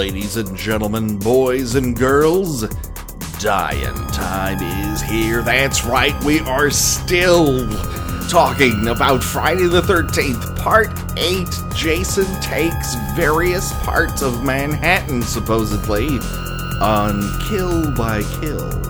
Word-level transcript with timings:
ladies 0.00 0.38
and 0.38 0.56
gentlemen, 0.56 1.18
boys 1.18 1.74
and 1.74 1.94
girls. 1.94 2.66
Dying 3.38 3.94
time 4.06 4.62
is 4.62 5.02
here. 5.02 5.42
That's 5.42 5.84
right, 5.84 6.14
we 6.24 6.40
are 6.40 6.70
still 6.70 7.68
talking 8.30 8.88
about 8.88 9.22
Friday 9.22 9.66
the 9.66 9.82
13th, 9.82 10.56
Part 10.56 10.88
8. 11.18 11.46
Jason 11.76 12.24
takes 12.40 12.94
various 13.14 13.74
parts 13.80 14.22
of 14.22 14.42
Manhattan, 14.42 15.20
supposedly, 15.20 16.08
on 16.80 17.20
Kill 17.50 17.94
by 17.94 18.22
Kill. 18.40 18.89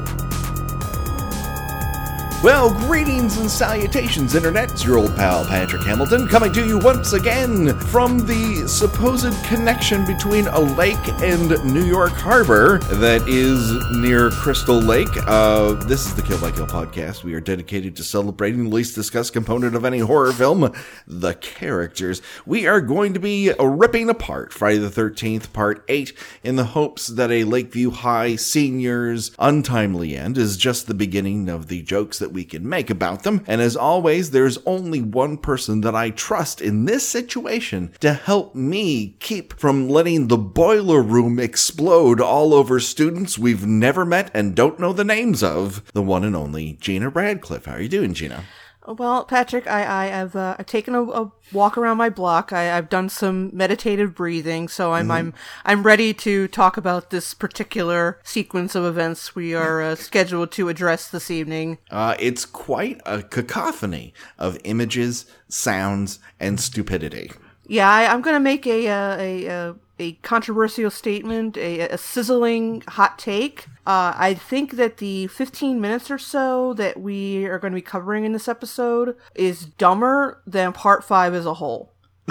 Well, 2.43 2.73
greetings 2.87 3.37
and 3.37 3.51
salutations, 3.51 4.35
Internet. 4.35 4.71
It's 4.71 4.83
your 4.83 4.97
old 4.97 5.15
pal 5.15 5.45
Patrick 5.45 5.83
Hamilton 5.83 6.27
coming 6.27 6.51
to 6.55 6.67
you 6.67 6.79
once 6.79 7.13
again 7.13 7.79
from 7.79 8.21
the 8.21 8.67
supposed 8.67 9.35
connection 9.45 10.07
between 10.07 10.47
a 10.47 10.59
lake 10.59 10.97
and 11.21 11.51
New 11.71 11.84
York 11.84 12.12
Harbor 12.12 12.79
that 12.79 13.29
is 13.29 13.71
near 13.98 14.31
Crystal 14.31 14.81
Lake. 14.81 15.11
Uh, 15.27 15.75
this 15.84 16.07
is 16.07 16.15
the 16.15 16.23
Kill 16.23 16.41
by 16.41 16.51
Kill 16.51 16.67
podcast. 16.67 17.25
We 17.25 17.34
are 17.34 17.43
dedicated 17.43 17.95
to 17.97 18.05
celebrating 18.05 18.65
the 18.65 18.70
least 18.75 18.95
discussed 18.95 19.34
component 19.34 19.77
of 19.77 19.84
any 19.84 19.98
horror 19.98 20.33
film 20.33 20.75
the 21.07 21.34
characters. 21.34 22.23
We 22.47 22.67
are 22.67 22.81
going 22.81 23.12
to 23.12 23.20
be 23.20 23.53
ripping 23.61 24.09
apart 24.09 24.55
Friday 24.55 24.79
the 24.79 24.89
13th, 24.89 25.53
Part 25.53 25.84
8, 25.89 26.15
in 26.43 26.57
the 26.57 26.65
hopes 26.65 27.09
that 27.09 27.31
a 27.31 27.45
Lakeview 27.45 27.91
High 27.91 28.37
senior's 28.37 29.31
untimely 29.39 30.17
end 30.17 30.39
is 30.39 30.57
just 30.57 30.87
the 30.87 30.95
beginning 30.95 31.51
of 31.51 31.67
the 31.67 31.83
jokes 31.83 32.19
that 32.19 32.30
we 32.33 32.45
can 32.45 32.69
make 32.69 32.91
about 32.91 33.23
them. 33.23 33.45
And 33.47 33.61
as 33.61 33.77
always, 33.77 34.30
there's 34.30 34.59
only 34.66 35.01
one 35.01 35.39
person 35.39 35.80
that 35.83 35.95
I 35.95 36.11
trust 36.11 36.61
in 36.61 36.84
this 36.84 37.09
situation 37.09 37.93
to 38.01 38.12
help 38.12 38.55
me 38.55 39.16
keep 39.20 39.59
from 39.59 39.89
letting 39.89 40.29
the 40.29 40.39
boiler 40.39 41.03
room 41.03 41.39
explode 41.39 42.20
all 42.20 42.55
over 42.55 42.81
students 42.81 43.39
we've 43.39 43.67
never 43.67 44.05
met 44.05 44.31
and 44.34 44.55
don't 44.55 44.78
know 44.78 44.92
the 44.92 45.05
names 45.05 45.42
of. 45.42 45.83
The 45.92 46.03
one 46.03 46.25
and 46.25 46.36
only 46.36 46.75
Gena 46.81 47.08
Radcliffe. 47.08 47.67
How 47.67 47.75
are 47.75 47.81
you 47.81 47.89
doing, 47.89 48.14
Gena? 48.14 48.45
Well, 48.86 49.25
Patrick, 49.25 49.67
I, 49.67 50.05
I 50.05 50.06
have 50.06 50.34
uh, 50.34 50.56
I've 50.59 50.67
taken 50.67 50.95
a, 50.95 51.03
a 51.03 51.33
walk 51.53 51.77
around 51.77 51.98
my 51.98 52.09
block. 52.09 52.53
I, 52.53 52.77
I've 52.77 52.89
done 52.89 53.09
some 53.09 53.50
meditative 53.53 54.14
breathing, 54.14 54.69
so 54.69 54.95
I'm 54.95 55.11
I'm 55.11 55.34
I'm 55.67 55.83
ready 55.83 56.14
to 56.14 56.48
talk 56.48 56.77
about 56.77 57.11
this 57.11 57.34
particular 57.34 58.19
sequence 58.25 58.75
of 58.75 58.84
events 58.84 59.34
we 59.34 59.55
are 59.55 59.83
uh, 59.83 59.95
scheduled 59.97 60.51
to 60.53 60.69
address 60.70 61.08
this 61.08 61.31
evening. 61.31 61.78
Uh, 61.91 62.17
it's 62.19 62.47
quite 62.47 63.01
a 63.05 63.23
cacophony 63.23 64.14
of 64.39 64.58
images, 64.64 65.27
sounds, 65.48 66.19
and 66.39 66.58
stupidity. 66.58 67.33
Yeah, 67.67 67.89
I, 67.89 68.12
I'm 68.12 68.23
going 68.23 68.34
to 68.34 68.41
make 68.41 68.67
a, 68.67 68.89
uh, 68.89 69.17
a 69.19 69.47
a 69.47 69.77
a 70.01 70.12
controversial 70.23 70.91
statement, 70.91 71.56
a, 71.56 71.81
a 71.81 71.98
sizzling 71.98 72.83
hot 72.89 73.19
take. 73.19 73.67
Uh, 73.87 74.12
I 74.17 74.34
think 74.34 74.73
that 74.73 74.97
the 74.97 75.27
15 75.29 75.81
minutes 75.81 76.11
or 76.11 76.19
so 76.19 76.75
that 76.75 76.98
we 77.01 77.45
are 77.47 77.59
going 77.59 77.73
to 77.73 77.77
be 77.77 77.83
covering 77.83 78.25
in 78.25 78.33
this 78.33 78.48
episode 78.48 79.17
is 79.34 79.67
dumber 79.67 80.42
than 80.47 80.73
part 80.73 81.05
five 81.05 81.34
as 81.34 81.45
a 81.47 81.55
whole. 81.55 81.92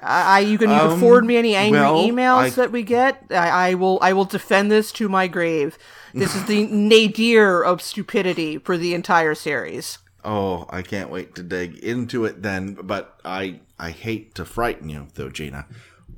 I, 0.00 0.38
I- 0.38 0.40
you 0.40 0.58
can 0.58 0.70
you 0.70 0.76
can 0.78 0.90
Um, 0.92 1.00
forward 1.00 1.24
me 1.24 1.36
any 1.36 1.54
angry 1.54 1.80
well, 1.80 1.96
emails 2.04 2.36
I- 2.38 2.50
that 2.50 2.72
we 2.72 2.82
get. 2.82 3.24
I, 3.30 3.70
I 3.70 3.74
will 3.74 3.98
I 4.02 4.12
will 4.12 4.24
defend 4.24 4.70
this 4.70 4.92
to 4.92 5.08
my 5.08 5.26
grave. 5.26 5.76
This 6.14 6.34
is 6.34 6.44
the 6.46 6.66
nadir 6.70 7.62
of 7.62 7.82
stupidity 7.82 8.58
for 8.58 8.76
the 8.78 8.94
entire 8.94 9.34
series. 9.34 9.98
Oh, 10.24 10.66
I 10.70 10.82
can't 10.82 11.10
wait 11.10 11.34
to 11.36 11.42
dig 11.42 11.76
into 11.78 12.24
it 12.24 12.42
then, 12.42 12.74
but 12.82 13.18
I 13.24 13.60
I 13.78 13.90
hate 13.90 14.34
to 14.36 14.44
frighten 14.44 14.88
you 14.88 15.08
though, 15.14 15.28
Gena. 15.30 15.66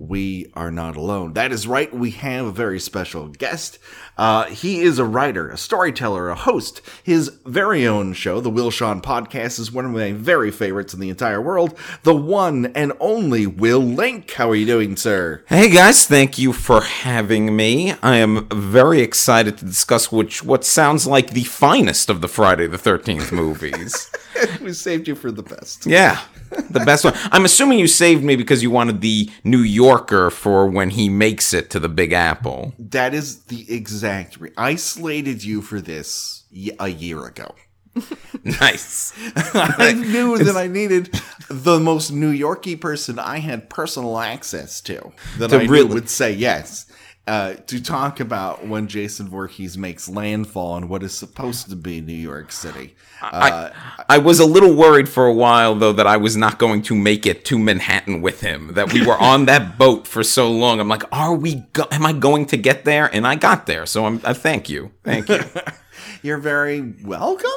We 0.01 0.51
are 0.55 0.71
not 0.71 0.97
alone. 0.97 1.35
That 1.35 1.53
is 1.53 1.67
right. 1.67 1.93
We 1.93 2.13
have 2.13 2.47
a 2.47 2.51
very 2.51 2.81
special 2.81 3.29
guest. 3.29 3.79
Uh, 4.17 4.47
he 4.47 4.81
is 4.81 4.99
a 4.99 5.05
writer, 5.05 5.51
a 5.51 5.59
storyteller, 5.59 6.31
a 6.31 6.35
host. 6.35 6.81
His 7.05 7.29
very 7.45 7.87
own 7.87 8.15
show, 8.15 8.41
the 8.41 8.49
Will 8.49 8.71
Sean 8.71 9.03
Podcast, 9.03 9.61
is 9.61 9.71
one 9.71 9.85
of 9.85 9.91
my 9.91 10.13
very 10.13 10.51
favorites 10.51 10.95
in 10.95 11.01
the 11.01 11.11
entire 11.11 11.41
world. 11.43 11.79
The 12.03 12.17
one 12.17 12.73
and 12.75 12.95
only 12.99 13.47
Will 13.47 13.81
Link. 13.81 14.31
How 14.31 14.49
are 14.49 14.55
you 14.55 14.65
doing, 14.65 14.97
sir? 14.97 15.45
Hey 15.49 15.69
guys, 15.69 16.07
thank 16.07 16.39
you 16.39 16.55
for 16.55 16.81
having 16.81 17.55
me. 17.55 17.93
I 18.03 18.17
am 18.17 18.49
very 18.49 19.03
excited 19.03 19.59
to 19.59 19.67
discuss 19.67 20.11
which 20.11 20.43
what 20.43 20.65
sounds 20.65 21.07
like 21.07 21.33
the 21.33 21.45
finest 21.45 22.09
of 22.09 22.23
the 22.23 22.29
Friday 22.29 22.67
the 22.67 22.79
13th 22.79 23.33
movies. 23.33 24.11
we 24.63 24.73
saved 24.73 25.09
you 25.09 25.15
for 25.15 25.31
the 25.31 25.43
best. 25.43 25.85
yeah, 25.85 26.23
the 26.71 26.81
best 26.85 27.05
one. 27.05 27.15
I'm 27.33 27.45
assuming 27.45 27.79
you 27.79 27.87
saved 27.87 28.23
me 28.25 28.37
because 28.37 28.63
you 28.63 28.71
wanted 28.71 29.01
the 29.01 29.31
New 29.45 29.59
Yorker 29.61 30.31
for 30.31 30.67
when 30.67 30.91
he 30.91 31.09
makes 31.09 31.53
it 31.55 31.71
to 31.71 31.81
the 31.81 31.89
Big 31.89 32.13
Apple. 32.13 32.75
That 32.79 33.15
is 33.15 33.45
the 33.45 33.73
exact. 33.73 34.39
Re- 34.39 34.51
I 34.57 34.75
slated 34.77 35.45
you 35.45 35.63
for 35.63 35.81
this 35.81 36.45
y- 36.53 36.71
a 36.79 36.89
year 36.89 37.27
ago. 37.27 37.55
Nice. 38.43 39.13
I 39.37 39.93
knew 39.93 40.39
that 40.39 40.57
I 40.57 40.67
needed 40.67 41.13
the 41.51 41.79
most 41.79 42.11
New 42.11 42.31
Yorky 42.31 42.75
person 42.75 43.19
I 43.19 43.39
had 43.39 43.69
personal 43.69 44.19
access 44.19 44.81
to 44.83 45.13
that 45.39 45.51
To 45.51 45.59
I 45.59 45.65
really- 45.65 45.93
would 45.93 46.09
say 46.09 46.33
yes. 46.33 46.87
Uh, 47.31 47.55
to 47.69 47.81
talk 47.81 48.19
about 48.19 48.67
when 48.67 48.89
Jason 48.89 49.29
Voorhees 49.29 49.79
makes 49.79 50.09
landfall 50.09 50.77
in 50.77 50.89
what 50.89 51.05
is 51.05 51.15
supposed 51.15 51.71
to 51.71 51.77
be 51.77 52.01
New 52.01 52.13
York 52.13 52.51
City. 52.51 52.97
Uh, 53.23 53.71
I 54.09 54.19
was 54.19 54.41
a 54.41 54.45
little 54.45 54.75
worried 54.75 55.09
for 55.09 55.27
a 55.27 55.33
while 55.33 55.77
though 55.77 55.93
that 55.93 56.09
I 56.09 56.17
was 56.17 56.37
not 56.37 56.59
going 56.59 56.83
to 56.83 56.95
make 56.97 57.27
it 57.27 57.45
to 57.45 57.57
Manhattan 57.57 58.21
with 58.21 58.41
him. 58.41 58.75
That 58.75 58.93
we 58.93 59.07
were 59.07 59.17
on 59.17 59.45
that 59.45 59.79
boat 59.79 60.09
for 60.09 60.25
so 60.25 60.51
long. 60.51 60.81
I'm 60.81 60.89
like, 60.89 61.05
are 61.13 61.33
we? 61.33 61.67
Go- 61.73 61.87
am 61.93 62.05
I 62.05 62.15
going 62.15 62.47
to 62.47 62.57
get 62.57 62.85
there? 62.85 63.07
And 63.15 63.25
I 63.25 63.37
got 63.37 63.67
there. 63.67 63.87
So 63.87 64.07
I'm. 64.07 64.21
I 64.25 64.33
thank 64.33 64.69
you. 64.69 64.91
Thank 65.05 65.29
you. 65.29 65.39
You're 66.23 66.39
very 66.39 66.95
welcome. 67.03 67.51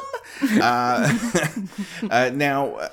Uh, 0.60 1.18
uh, 2.10 2.30
now, 2.32 2.74
uh, 2.76 2.88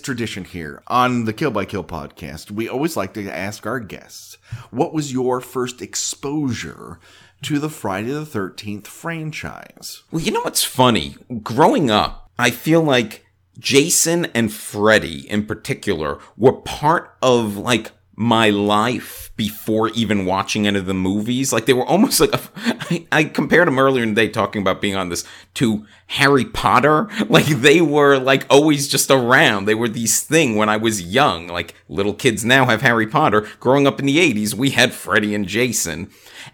tradition 0.00 0.44
here 0.44 0.82
on 0.88 1.24
the 1.24 1.32
Kill 1.32 1.50
by 1.50 1.64
Kill 1.64 1.84
podcast, 1.84 2.50
we 2.50 2.68
always 2.68 2.96
like 2.96 3.14
to 3.14 3.30
ask 3.30 3.66
our 3.66 3.80
guests, 3.80 4.36
what 4.70 4.92
was 4.92 5.12
your 5.12 5.40
first 5.40 5.80
exposure 5.80 6.98
to 7.42 7.58
the 7.58 7.70
Friday 7.70 8.10
the 8.10 8.24
13th 8.24 8.86
franchise? 8.86 10.02
Well, 10.10 10.22
you 10.22 10.32
know 10.32 10.42
what's 10.42 10.64
funny? 10.64 11.16
Growing 11.42 11.90
up, 11.90 12.30
I 12.38 12.50
feel 12.50 12.82
like 12.82 13.24
Jason 13.58 14.26
and 14.26 14.52
Freddy 14.52 15.28
in 15.30 15.46
particular 15.46 16.18
were 16.36 16.52
part 16.52 17.16
of 17.22 17.56
like 17.56 17.92
my 18.20 18.50
life 18.50 19.30
before 19.34 19.88
even 19.92 20.26
watching 20.26 20.66
any 20.66 20.78
of 20.78 20.84
the 20.84 20.92
movies. 20.92 21.54
Like 21.54 21.64
they 21.64 21.72
were 21.72 21.86
almost 21.86 22.20
like 22.20 22.34
a, 22.34 22.40
I, 22.90 23.06
I 23.10 23.24
compared 23.24 23.66
them 23.66 23.78
earlier 23.78 24.02
in 24.02 24.10
the 24.10 24.14
day 24.14 24.28
talking 24.28 24.60
about 24.60 24.82
being 24.82 24.94
on 24.94 25.08
this 25.08 25.24
to 25.54 25.86
Harry 26.08 26.44
Potter. 26.44 27.08
Like 27.30 27.46
they 27.46 27.80
were 27.80 28.18
like 28.18 28.44
always 28.50 28.88
just 28.88 29.10
around. 29.10 29.64
They 29.64 29.74
were 29.74 29.88
these 29.88 30.20
thing 30.20 30.56
when 30.56 30.68
I 30.68 30.76
was 30.76 31.00
young. 31.00 31.46
Like 31.46 31.74
little 31.88 32.12
kids 32.12 32.44
now 32.44 32.66
have 32.66 32.82
Harry 32.82 33.06
Potter. 33.06 33.48
Growing 33.58 33.86
up 33.86 34.00
in 34.00 34.04
the 34.04 34.18
80s, 34.18 34.52
we 34.52 34.70
had 34.70 34.92
Freddy 34.92 35.34
and 35.34 35.46
Jason. 35.46 36.10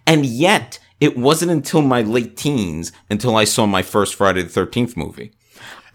And 0.06 0.24
yet, 0.24 0.78
it 1.00 1.16
wasn't 1.16 1.50
until 1.50 1.82
my 1.82 2.02
late 2.02 2.36
teens 2.36 2.92
until 3.10 3.34
I 3.34 3.44
saw 3.44 3.66
my 3.66 3.82
first 3.82 4.14
Friday 4.14 4.42
the 4.42 4.60
13th 4.60 4.96
movie. 4.96 5.32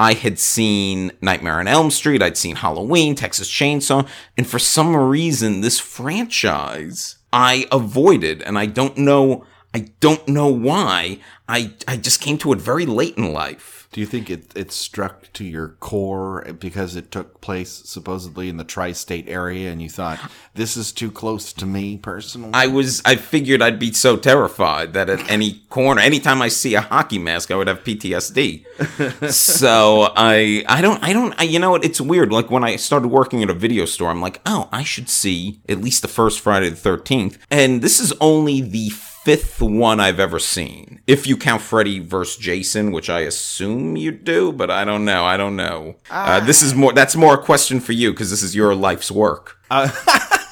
I 0.02 0.14
had 0.14 0.40
seen 0.40 1.12
Nightmare 1.22 1.60
on 1.60 1.68
Elm 1.68 1.92
Street, 1.92 2.24
I'd 2.24 2.36
seen 2.36 2.56
Halloween, 2.56 3.14
Texas 3.14 3.48
Chainsaw, 3.48 4.10
and 4.36 4.48
for 4.48 4.58
some 4.58 4.96
reason, 4.96 5.62
this 5.62 5.80
franchise 5.80 7.18
I 7.32 7.68
avoided, 7.72 8.42
and 8.42 8.58
I 8.58 8.66
don't 8.66 8.98
know, 8.98 9.46
I 9.76 9.90
don't 10.00 10.28
know 10.28 10.48
why. 10.48 11.20
I, 11.48 11.76
I 11.88 11.98
just 11.98 12.20
came 12.20 12.40
to 12.40 12.52
it 12.52 12.60
very 12.60 12.88
late 12.88 13.16
in 13.16 13.32
life. 13.32 13.81
Do 13.92 14.00
you 14.00 14.08
think 14.08 14.30
it, 14.30 14.46
it 14.56 14.72
struck 14.72 15.32
to 15.34 15.44
your 15.44 15.76
core 15.82 16.46
because 16.58 16.96
it 16.96 17.12
took 17.12 17.42
place 17.42 17.70
supposedly 17.70 18.48
in 18.48 18.56
the 18.56 18.64
tri 18.64 18.94
state 18.94 19.28
area 19.28 19.70
and 19.70 19.82
you 19.82 19.90
thought, 19.90 20.18
this 20.54 20.78
is 20.78 20.94
too 20.94 21.12
close 21.12 21.52
to 21.54 21.66
me 21.66 21.98
personally? 21.98 22.52
I 22.54 22.68
was, 22.68 23.02
I 23.04 23.18
figured 23.18 23.62
I'd 23.62 23.80
be 23.80 23.92
so 23.92 24.16
terrified 24.16 24.94
that 24.94 25.10
at 25.10 25.30
any 25.30 25.64
corner, 25.70 26.00
anytime 26.00 26.42
I 26.42 26.48
see 26.48 26.74
a 26.76 26.82
hockey 26.82 27.20
mask, 27.20 27.52
I 27.52 27.56
would 27.56 27.68
have 27.68 27.84
PTSD. 27.84 29.30
so 29.32 30.14
I, 30.16 30.64
I 30.70 30.82
don't, 30.82 31.04
I 31.04 31.12
don't, 31.12 31.38
I, 31.38 31.44
you 31.44 31.60
know 31.60 31.72
what? 31.72 31.84
It's 31.84 32.00
weird. 32.00 32.32
Like 32.32 32.50
when 32.50 32.64
I 32.64 32.78
started 32.78 33.10
working 33.10 33.44
at 33.44 33.50
a 33.50 33.54
video 33.54 33.84
store, 33.84 34.10
I'm 34.10 34.22
like, 34.22 34.40
oh, 34.46 34.70
I 34.72 34.84
should 34.84 35.10
see 35.10 35.60
at 35.68 35.82
least 35.82 36.02
the 36.02 36.08
first 36.08 36.40
Friday 36.40 36.70
the 36.70 36.78
13th. 36.78 37.40
And 37.50 37.82
this 37.82 38.00
is 38.00 38.14
only 38.22 38.62
the 38.62 38.90
fifth 39.24 39.62
one 39.62 40.00
I've 40.00 40.20
ever 40.20 40.40
seen. 40.40 41.02
If 41.08 41.28
you 41.28 41.38
count 41.38 41.62
Freddy 41.62 42.00
versus 42.00 42.38
Jason, 42.38 42.92
which 42.92 43.10
I 43.10 43.22
assume 43.22 43.96
you 43.98 44.12
do, 44.12 44.52
but 44.52 44.70
I 44.72 44.84
don't 44.86 45.06
know. 45.06 45.24
I 45.26 45.38
don't 45.38 45.56
know. 45.56 45.96
Uh, 46.10 46.40
this 46.40 46.62
is 46.62 46.74
more, 46.74 46.94
that's 46.94 47.16
more 47.16 47.36
a 47.36 47.38
question 47.44 47.80
for 47.80 47.92
you 47.94 48.12
because 48.12 48.30
this 48.30 48.42
is 48.44 48.56
your 48.56 48.74
life's 48.76 49.12
work. 49.12 49.58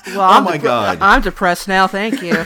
Well, 0.07 0.21
Oh 0.21 0.37
I'm 0.37 0.43
my 0.43 0.57
depre- 0.57 0.63
God. 0.63 0.97
I'm 1.01 1.21
depressed 1.21 1.67
now. 1.67 1.85
Thank 1.85 2.23
you. 2.23 2.33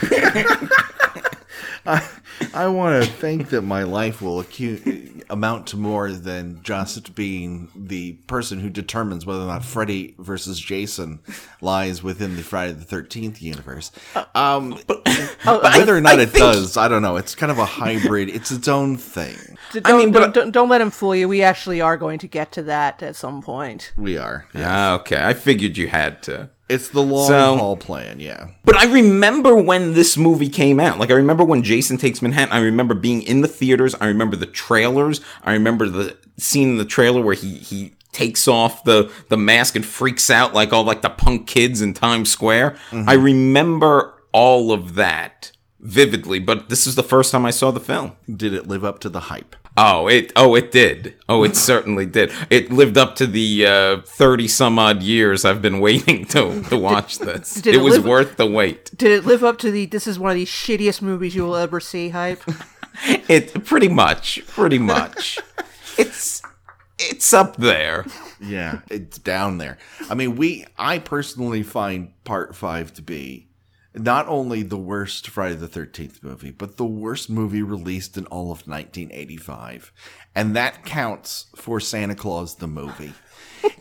I 1.86 2.66
want 2.68 3.02
to 3.04 3.10
think 3.10 3.48
that 3.50 3.62
my 3.62 3.84
life 3.84 4.20
will 4.20 4.42
acu- 4.42 5.13
amount 5.30 5.66
to 5.68 5.76
more 5.76 6.12
than 6.12 6.60
just 6.62 7.14
being 7.14 7.68
the 7.74 8.12
person 8.26 8.60
who 8.60 8.70
determines 8.70 9.24
whether 9.26 9.42
or 9.42 9.46
not 9.46 9.64
Freddy 9.64 10.14
versus 10.18 10.58
Jason 10.60 11.20
lies 11.60 12.02
within 12.02 12.36
the 12.36 12.42
Friday 12.42 12.72
the 12.72 12.84
Thirteenth 12.84 13.40
universe. 13.42 13.90
Um, 14.34 14.78
but, 14.86 15.06
whether 15.44 15.96
or 15.96 16.00
not 16.00 16.18
I 16.18 16.22
it 16.22 16.30
think- 16.30 16.38
does, 16.44 16.76
I 16.76 16.88
don't 16.88 17.02
know. 17.02 17.16
It's 17.16 17.34
kind 17.34 17.52
of 17.52 17.58
a 17.58 17.64
hybrid. 17.64 18.28
It's 18.28 18.50
its 18.50 18.68
own 18.68 18.96
thing. 18.96 19.36
D- 19.72 19.80
Don't, 19.80 19.98
mean, 19.98 20.12
but- 20.12 20.20
don't, 20.20 20.34
don't, 20.34 20.50
don't 20.52 20.68
let 20.68 20.80
him 20.80 20.90
fool 20.90 21.14
you. 21.16 21.28
We 21.28 21.42
actually 21.42 21.80
are 21.80 21.96
going 21.96 22.18
to 22.20 22.28
get 22.28 22.52
to 22.52 22.62
that 22.64 23.02
at 23.02 23.16
some 23.16 23.42
point. 23.42 23.92
We 23.96 24.16
are. 24.18 24.46
Ah, 24.54 24.94
okay, 25.00 25.22
I 25.24 25.34
figured 25.34 25.76
you 25.76 25.88
had 25.88 26.22
to. 26.24 26.50
It's 26.68 26.88
the 26.88 27.02
long 27.02 27.28
So- 27.28 27.56
haul 27.56 27.76
plan. 27.76 28.20
Yeah. 28.20 28.48
But 28.64 28.76
I 28.76 28.86
remember 28.86 29.54
when 29.54 29.94
this 29.94 30.16
movie 30.16 30.48
came 30.48 30.80
out. 30.80 30.98
Like 30.98 31.10
I 31.10 31.14
remember 31.14 31.44
when 31.44 31.62
Jason 31.62 31.96
Takes 31.98 32.22
Manhattan. 32.22 32.52
I 32.54 32.60
remember 32.60 32.94
being 32.94 33.22
in 33.22 33.42
the 33.42 33.48
theaters. 33.48 33.94
I 34.00 34.06
remember 34.06 34.36
the 34.36 34.46
trailers. 34.46 35.20
I 35.42 35.52
remember 35.52 35.88
the 35.88 36.16
scene 36.38 36.70
in 36.70 36.78
the 36.78 36.84
trailer 36.84 37.20
where 37.20 37.34
he 37.34 37.56
he 37.58 37.92
takes 38.12 38.46
off 38.48 38.84
the 38.84 39.10
the 39.28 39.36
mask 39.36 39.74
and 39.76 39.84
freaks 39.84 40.30
out 40.30 40.54
like 40.54 40.72
all 40.72 40.84
like 40.84 41.02
the 41.02 41.10
punk 41.10 41.46
kids 41.46 41.82
in 41.82 41.92
Times 41.94 42.30
Square. 42.30 42.76
Mm-hmm. 42.90 43.08
I 43.08 43.12
remember 43.14 44.14
all 44.32 44.72
of 44.72 44.94
that 44.94 45.52
vividly. 45.80 46.38
But 46.38 46.70
this 46.70 46.86
is 46.86 46.94
the 46.94 47.02
first 47.02 47.30
time 47.30 47.44
I 47.44 47.50
saw 47.50 47.70
the 47.72 47.80
film. 47.80 48.12
Did 48.34 48.54
it 48.54 48.66
live 48.66 48.84
up 48.84 49.00
to 49.00 49.08
the 49.10 49.20
hype? 49.20 49.54
Oh, 49.76 50.06
it 50.06 50.32
oh 50.36 50.54
it 50.54 50.70
did. 50.70 51.14
Oh, 51.28 51.42
it 51.42 51.56
certainly 51.56 52.06
did. 52.06 52.30
It 52.48 52.70
lived 52.70 52.96
up 52.96 53.16
to 53.16 53.26
the 53.26 53.66
uh, 53.66 54.00
thirty 54.02 54.46
some 54.46 54.78
odd 54.78 55.02
years 55.02 55.44
I've 55.44 55.60
been 55.60 55.80
waiting 55.80 56.24
to 56.26 56.62
to 56.64 56.76
watch 56.76 57.18
this. 57.18 57.54
Did 57.54 57.74
it 57.74 57.80
it 57.80 57.82
was 57.82 57.94
live- 57.96 58.04
worth 58.04 58.36
the 58.36 58.46
wait. 58.46 58.96
Did 58.96 59.10
it 59.10 59.26
live 59.26 59.42
up 59.42 59.58
to 59.58 59.70
the 59.72 59.86
this 59.86 60.06
is 60.06 60.18
one 60.18 60.30
of 60.30 60.36
the 60.36 60.44
shittiest 60.44 61.02
movies 61.02 61.34
you 61.34 61.42
will 61.44 61.56
ever 61.56 61.80
see 61.80 62.10
hype? 62.10 62.42
It 63.28 63.64
pretty 63.64 63.88
much, 63.88 64.40
pretty 64.46 64.78
much. 64.78 65.40
it's 65.98 66.40
it's 66.96 67.32
up 67.32 67.56
there. 67.56 68.06
Yeah, 68.40 68.82
it's 68.88 69.18
down 69.18 69.58
there. 69.58 69.78
I 70.08 70.14
mean, 70.14 70.36
we 70.36 70.64
I 70.78 71.00
personally 71.00 71.64
find 71.64 72.12
part 72.22 72.54
5 72.54 72.94
to 72.94 73.02
be 73.02 73.48
not 73.94 74.26
only 74.28 74.62
the 74.62 74.76
worst 74.76 75.28
Friday 75.28 75.54
the 75.54 75.68
13th 75.68 76.22
movie, 76.22 76.50
but 76.50 76.76
the 76.76 76.84
worst 76.84 77.30
movie 77.30 77.62
released 77.62 78.16
in 78.16 78.26
all 78.26 78.50
of 78.50 78.66
1985. 78.66 79.92
And 80.34 80.56
that 80.56 80.84
counts 80.84 81.46
for 81.54 81.78
Santa 81.78 82.14
Claus 82.14 82.56
the 82.56 82.66
movie. 82.66 83.12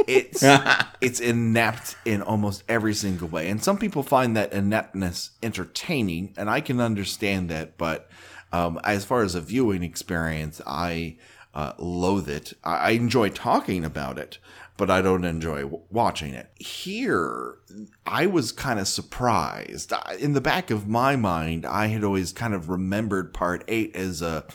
It's 0.08 0.44
it's 1.02 1.20
inept 1.20 1.96
in 2.06 2.22
almost 2.22 2.64
every 2.70 2.94
single 2.94 3.28
way. 3.28 3.50
And 3.50 3.64
some 3.64 3.78
people 3.78 4.04
find 4.04 4.38
that 4.38 4.54
ineptness 4.54 5.32
entertaining, 5.42 6.34
and 6.38 6.50
I 6.50 6.62
can 6.62 6.80
understand 6.80 7.50
that, 7.50 7.78
but 7.78 8.10
um, 8.52 8.80
as 8.84 9.04
far 9.04 9.24
as 9.24 9.34
a 9.34 9.42
viewing 9.42 9.82
experience, 9.82 10.62
I 10.68 11.18
uh, 11.56 11.74
loathe 11.78 12.30
it. 12.30 12.54
I, 12.64 12.76
I 12.76 12.90
enjoy 12.92 13.30
talking 13.30 13.84
about 13.84 14.18
it, 14.20 14.38
but 14.78 14.90
I 14.90 15.02
don't 15.02 15.24
enjoy 15.24 15.62
w- 15.62 15.82
watching 15.92 16.34
it. 16.34 16.50
Here, 16.56 17.56
I 18.06 18.26
was 18.26 18.52
kind 18.52 18.80
of 18.80 18.88
surprised. 18.88 19.94
In 20.20 20.34
the 20.34 20.42
back 20.42 20.72
of 20.72 20.88
my 20.88 21.16
mind, 21.16 21.66
I 21.66 21.88
had 21.88 22.04
always 22.04 22.32
kind 22.34 22.54
of 22.54 22.70
remembered 22.70 23.34
part 23.34 23.64
eight 23.68 23.96
as 23.96 24.22
a 24.22 24.46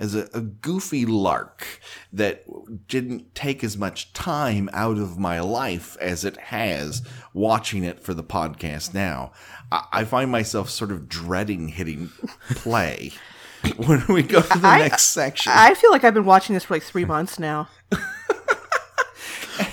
as 0.00 0.14
a, 0.14 0.28
a 0.32 0.40
goofy 0.40 1.04
lark 1.04 1.80
that 2.12 2.44
didn't 2.86 3.34
take 3.34 3.64
as 3.64 3.76
much 3.76 4.12
time 4.12 4.70
out 4.72 4.96
of 4.96 5.18
my 5.18 5.40
life 5.40 5.96
as 6.00 6.24
it 6.24 6.36
has 6.36 7.02
watching 7.34 7.82
it 7.82 7.98
for 8.00 8.14
the 8.14 8.22
podcast 8.22 8.94
now. 8.94 9.32
I, 9.72 9.84
I 9.92 10.04
find 10.04 10.30
myself 10.30 10.70
sort 10.70 10.92
of 10.92 11.08
dreading 11.08 11.68
hitting 11.68 12.10
play 12.50 13.10
when 13.76 14.04
we 14.08 14.22
go 14.22 14.40
to 14.40 14.58
the 14.58 14.68
I- 14.68 14.78
next 14.78 15.06
section. 15.06 15.52
I 15.54 15.74
feel 15.74 15.90
like 15.90 16.04
I've 16.04 16.14
been 16.14 16.24
watching 16.24 16.54
this 16.54 16.64
for 16.64 16.74
like 16.74 16.84
three 16.84 17.04
months 17.04 17.38
now. 17.38 17.68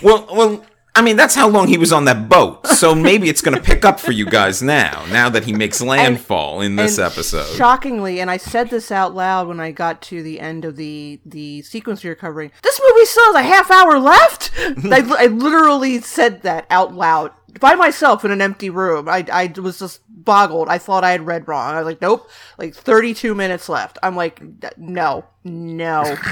Well, 0.02 0.28
well, 0.32 0.66
I 0.96 1.02
mean 1.02 1.18
that's 1.18 1.36
how 1.36 1.50
long 1.50 1.68
he 1.68 1.78
was 1.78 1.92
on 1.92 2.06
that 2.06 2.30
boat. 2.30 2.66
So 2.68 2.94
maybe 2.96 3.30
it's 3.30 3.42
going 3.42 3.56
to 3.56 3.62
pick 3.64 3.86
up 3.86 4.00
for 4.00 4.12
you 4.12 4.26
guys 4.26 4.62
now. 4.62 5.06
Now 5.12 5.30
that 5.30 5.46
he 5.46 5.54
makes 5.54 5.82
landfall 5.82 6.62
in 6.62 6.76
this 6.76 6.98
And 6.98 7.12
episode. 7.12 7.56
Shockingly, 7.56 8.20
and 8.20 8.30
I 8.30 8.38
said 8.38 8.70
this 8.70 8.92
out 8.92 9.16
loud 9.16 9.48
when 9.48 9.60
I 9.60 9.72
got 9.72 10.02
to 10.04 10.22
the 10.24 10.40
end 10.40 10.66
of 10.66 10.76
the 10.76 11.20
the 11.26 11.62
sequence 11.64 12.04
we 12.04 12.10
were 12.10 12.16
covering. 12.16 12.52
This 12.64 12.80
movie 12.88 13.06
still 13.06 13.34
has 13.34 13.36
a 13.36 13.44
half 13.44 13.72
hour 13.72 14.00
left. 14.00 14.52
I, 14.58 15.04
I 15.18 15.26
literally 15.28 16.00
said 16.02 16.42
that 16.44 16.66
out 16.70 16.94
loud 16.94 17.32
by 17.60 17.76
myself 17.76 18.26
in 18.26 18.32
an 18.32 18.42
empty 18.42 18.70
room. 18.70 19.08
I 19.08 19.26
I 19.32 19.54
was 19.60 19.80
just 19.80 20.02
boggled. 20.10 20.70
I 20.70 20.78
thought 20.78 21.04
I 21.04 21.12
had 21.12 21.26
read 21.26 21.48
wrong. 21.48 21.74
I 21.74 21.78
was 21.78 21.86
like, 21.86 22.02
nope, 22.02 22.30
like 22.58 22.74
thirty 22.74 23.14
two 23.14 23.36
minutes 23.36 23.70
left. 23.70 23.98
I'm 24.04 24.16
like, 24.16 24.42
no, 24.78 25.26
no. 25.44 26.16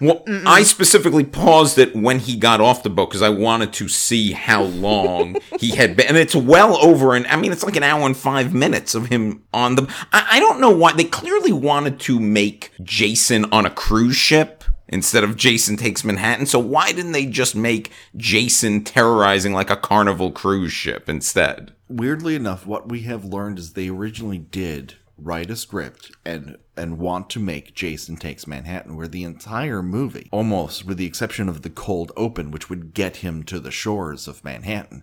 Well, 0.00 0.24
I 0.46 0.64
specifically 0.64 1.22
paused 1.22 1.78
it 1.78 1.94
when 1.94 2.18
he 2.18 2.34
got 2.34 2.60
off 2.60 2.82
the 2.82 2.90
boat 2.90 3.10
because 3.10 3.22
I 3.22 3.28
wanted 3.28 3.72
to 3.74 3.88
see 3.88 4.32
how 4.32 4.64
long 4.64 5.36
he 5.60 5.76
had 5.76 5.96
been. 5.96 6.06
And 6.06 6.16
it's 6.16 6.34
well 6.34 6.76
over 6.78 7.14
and 7.14 7.24
I 7.28 7.36
mean, 7.36 7.52
it's 7.52 7.62
like 7.62 7.76
an 7.76 7.84
hour 7.84 8.04
and 8.04 8.16
five 8.16 8.52
minutes 8.52 8.96
of 8.96 9.06
him 9.06 9.44
on 9.52 9.76
the. 9.76 9.82
I, 10.12 10.26
I 10.32 10.40
don't 10.40 10.60
know 10.60 10.70
why. 10.70 10.92
They 10.92 11.04
clearly 11.04 11.52
wanted 11.52 12.00
to 12.00 12.18
make 12.18 12.72
Jason 12.82 13.44
on 13.52 13.64
a 13.64 13.70
cruise 13.70 14.16
ship 14.16 14.61
instead 14.92 15.24
of 15.24 15.36
Jason 15.36 15.76
Takes 15.76 16.04
Manhattan. 16.04 16.46
So 16.46 16.60
why 16.60 16.92
didn't 16.92 17.12
they 17.12 17.26
just 17.26 17.56
make 17.56 17.90
Jason 18.16 18.84
terrorizing 18.84 19.52
like 19.52 19.70
a 19.70 19.76
carnival 19.76 20.30
cruise 20.30 20.72
ship 20.72 21.08
instead? 21.08 21.72
weirdly 21.92 22.34
enough, 22.34 22.66
what 22.66 22.88
we 22.88 23.02
have 23.02 23.24
learned 23.24 23.58
is 23.58 23.72
they 23.72 23.88
originally 23.88 24.38
did 24.38 24.94
write 25.18 25.50
a 25.50 25.56
script 25.56 26.10
and 26.24 26.56
and 26.74 26.98
want 26.98 27.28
to 27.28 27.38
make 27.38 27.74
Jason 27.74 28.16
Takes 28.16 28.46
Manhattan, 28.46 28.96
where 28.96 29.06
the 29.06 29.24
entire 29.24 29.82
movie, 29.82 30.28
almost 30.32 30.86
with 30.86 30.96
the 30.96 31.06
exception 31.06 31.48
of 31.48 31.60
the 31.60 31.70
cold 31.70 32.10
open, 32.16 32.50
which 32.50 32.70
would 32.70 32.94
get 32.94 33.16
him 33.16 33.42
to 33.44 33.60
the 33.60 33.70
shores 33.70 34.26
of 34.26 34.42
Manhattan, 34.42 35.02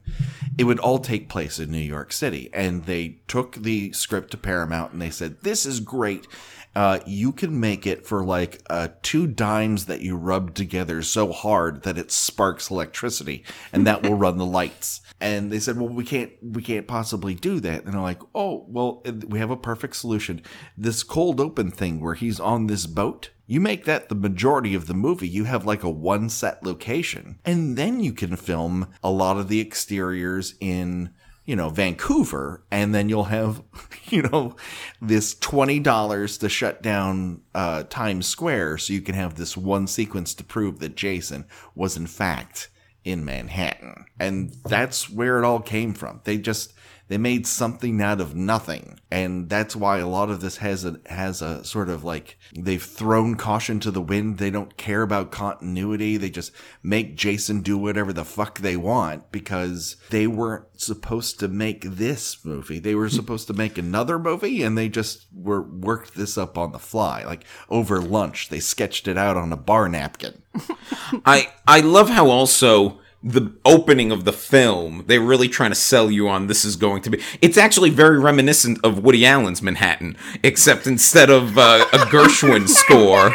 it 0.57 0.63
would 0.63 0.80
all 0.80 0.97
take 0.97 1.30
place 1.30 1.59
in 1.59 1.71
New 1.71 1.77
York 1.77 2.12
City. 2.12 2.50
And 2.53 2.85
they 2.85 3.19
took 3.27 3.53
the 3.56 3.92
script 3.94 4.31
to 4.31 4.38
Paramount 4.38 4.94
and 4.94 5.01
they 5.01 5.12
said, 5.12 5.42
"This 5.42 5.65
is 5.65 5.80
great." 5.80 6.27
Uh, 6.75 7.00
you 7.06 7.31
can 7.31 7.60
make 7.60 7.88
it 7.88 8.06
for 8.06 8.24
like 8.24 8.62
uh, 8.69 8.89
two 9.01 9.27
dimes 9.27 9.86
that 9.86 10.01
you 10.01 10.16
rub 10.16 10.54
together 10.54 11.01
so 11.01 11.31
hard 11.31 11.83
that 11.83 11.98
it 11.98 12.12
sparks 12.12 12.69
electricity, 12.69 13.44
and 13.74 13.88
that 13.88 14.04
will 14.04 14.13
run 14.16 14.38
the 14.38 14.45
lights. 14.45 15.01
And 15.19 15.51
they 15.51 15.60
said, 15.60 15.77
"Well, 15.77 15.89
we 15.89 16.04
can't, 16.04 16.31
we 16.42 16.62
can't 16.62 16.88
possibly 16.88 17.33
do 17.36 17.60
that." 17.60 17.83
And 17.83 17.94
they're 17.94 18.01
like, 18.01 18.21
"Oh, 18.36 18.66
well, 18.68 19.04
we 19.27 19.39
have 19.39 19.51
a 19.51 19.57
perfect 19.57 19.95
solution. 19.95 20.42
This 20.77 21.04
cold 21.04 21.39
open 21.39 21.71
thing 21.71 22.00
where 22.00 22.16
he's 22.16 22.39
on 22.39 22.68
this 22.68 22.86
boat." 22.86 23.31
You 23.50 23.60
make 23.60 23.86
that 23.86 24.10
the 24.10 24.16
majority 24.16 24.75
of 24.75 24.86
the 24.86 24.94
movie. 24.94 25.27
You 25.27 25.45
have 25.45 25.66
like 25.66 25.81
a 25.81 25.89
one 25.89 26.30
set 26.30 26.63
location. 26.63 27.39
And 27.44 27.75
then 27.75 28.00
you 28.00 28.13
can 28.13 28.36
film 28.36 28.89
a 29.04 29.10
lot 29.10 29.38
of 29.38 29.48
the 29.48 29.60
exteriors 29.60 30.54
in 30.60 31.10
you 31.49 31.55
know, 31.55 31.69
Vancouver, 31.69 32.63
and 32.69 32.94
then 32.94 33.09
you'll 33.09 33.23
have, 33.23 33.63
you 34.06 34.21
know, 34.21 34.56
this 35.01 35.33
$20 35.33 36.39
to 36.41 36.47
shut 36.47 36.83
down 36.83 37.41
uh, 37.56 37.81
Times 37.89 38.27
Square 38.27 38.77
so 38.77 38.94
you 38.94 39.01
can 39.01 39.15
have 39.15 39.33
this 39.33 39.57
one 39.57 39.87
sequence 39.87 40.35
to 40.35 40.44
prove 40.44 40.77
that 40.77 40.95
Jason 40.95 41.45
was, 41.73 41.97
in 41.97 42.06
fact, 42.06 42.69
in 43.03 43.25
Manhattan. 43.25 44.06
And 44.19 44.53
that's 44.63 45.09
where 45.09 45.39
it 45.39 45.44
all 45.44 45.59
came 45.59 45.95
from. 45.95 46.21
They 46.23 46.37
just. 46.37 46.71
They 47.09 47.18
made 47.18 47.47
something 47.47 48.01
out 48.04 48.21
of 48.21 48.35
nothing, 48.35 48.99
and 49.09 49.49
that's 49.49 49.75
why 49.75 49.97
a 49.97 50.07
lot 50.07 50.30
of 50.30 50.42
this 50.42 50.57
has 50.57 50.85
a 50.85 50.99
has 51.07 51.42
a 51.42 51.63
sort 51.66 51.89
of 51.89 52.04
like 52.04 52.37
they've 52.56 52.81
thrown 52.81 53.33
caution 53.33 53.80
to 53.80 53.89
the 53.89 53.99
wind. 53.99 54.37
They 54.37 54.51
don't 54.51 54.78
care 54.78 55.01
about 55.01 55.31
continuity. 55.31 56.18
They 56.18 56.30
just 56.30 56.51
make 56.83 57.18
Jason 57.18 57.61
do 57.61 57.80
whatever 57.80 58.13
the 58.13 58.23
fuck 58.23 58.59
they 58.59 58.78
want 58.78 59.31
because 59.31 59.95
they 60.11 60.28
weren't 60.28 60.66
supposed 60.80 61.39
to 61.39 61.47
make 61.47 61.81
this 61.81 62.45
movie. 62.45 62.78
They 62.78 62.94
were 62.94 63.09
supposed 63.09 63.47
to 63.47 63.54
make 63.54 63.80
another 63.80 64.19
movie, 64.19 64.61
and 64.61 64.78
they 64.78 64.87
just 64.87 65.25
were 65.33 65.63
worked 65.63 66.13
this 66.13 66.37
up 66.37 66.59
on 66.59 66.73
the 66.73 66.78
fly, 66.78 67.23
like 67.23 67.44
over 67.69 67.99
lunch. 67.99 68.49
They 68.49 68.59
sketched 68.59 69.07
it 69.07 69.18
out 69.18 69.35
on 69.35 69.51
a 69.51 69.57
bar 69.57 69.89
napkin. 69.89 70.44
I 71.25 71.49
I 71.68 71.80
love 71.80 72.09
how 72.09 72.30
also 72.30 72.99
the 73.21 73.52
opening 73.66 74.11
of 74.11 74.23
the 74.23 74.31
film 74.31 75.04
they're 75.07 75.19
really 75.19 75.49
trying 75.49 75.71
to 75.71 75.76
sell 75.76 76.09
you 76.09 76.30
on 76.30 76.47
this 76.47 76.64
is 76.64 76.76
going 76.76 77.02
to 77.02 77.09
be 77.09 77.21
it's 77.42 77.57
actually 77.57 77.90
very 77.90 78.18
reminiscent 78.18 78.80
of 78.83 79.04
woody 79.04 79.26
allen's 79.26 79.61
manhattan 79.61 80.16
except 80.44 80.88
instead 80.88 81.30
of 81.30 81.57
uh, 81.57 81.85
a 81.92 81.97
gershwin 81.97 82.68
score 82.69 83.31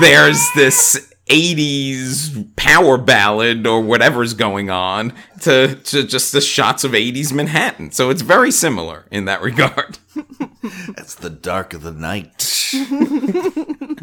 there's 0.00 0.40
this 0.54 1.12
80s 1.28 2.54
power 2.54 2.96
ballad 2.96 3.66
or 3.66 3.80
whatever's 3.80 4.32
going 4.32 4.70
on 4.70 5.12
to, 5.40 5.74
to 5.74 6.04
just 6.04 6.30
the 6.30 6.40
shots 6.40 6.84
of 6.84 6.92
80s 6.92 7.32
manhattan 7.32 7.90
so 7.90 8.10
it's 8.10 8.22
very 8.22 8.52
similar 8.52 9.06
in 9.10 9.24
that 9.24 9.42
regard 9.42 9.98
That's 10.96 11.14
the 11.14 11.30
dark 11.30 11.74
of 11.74 11.82
the 11.82 11.92
night. 11.92 12.42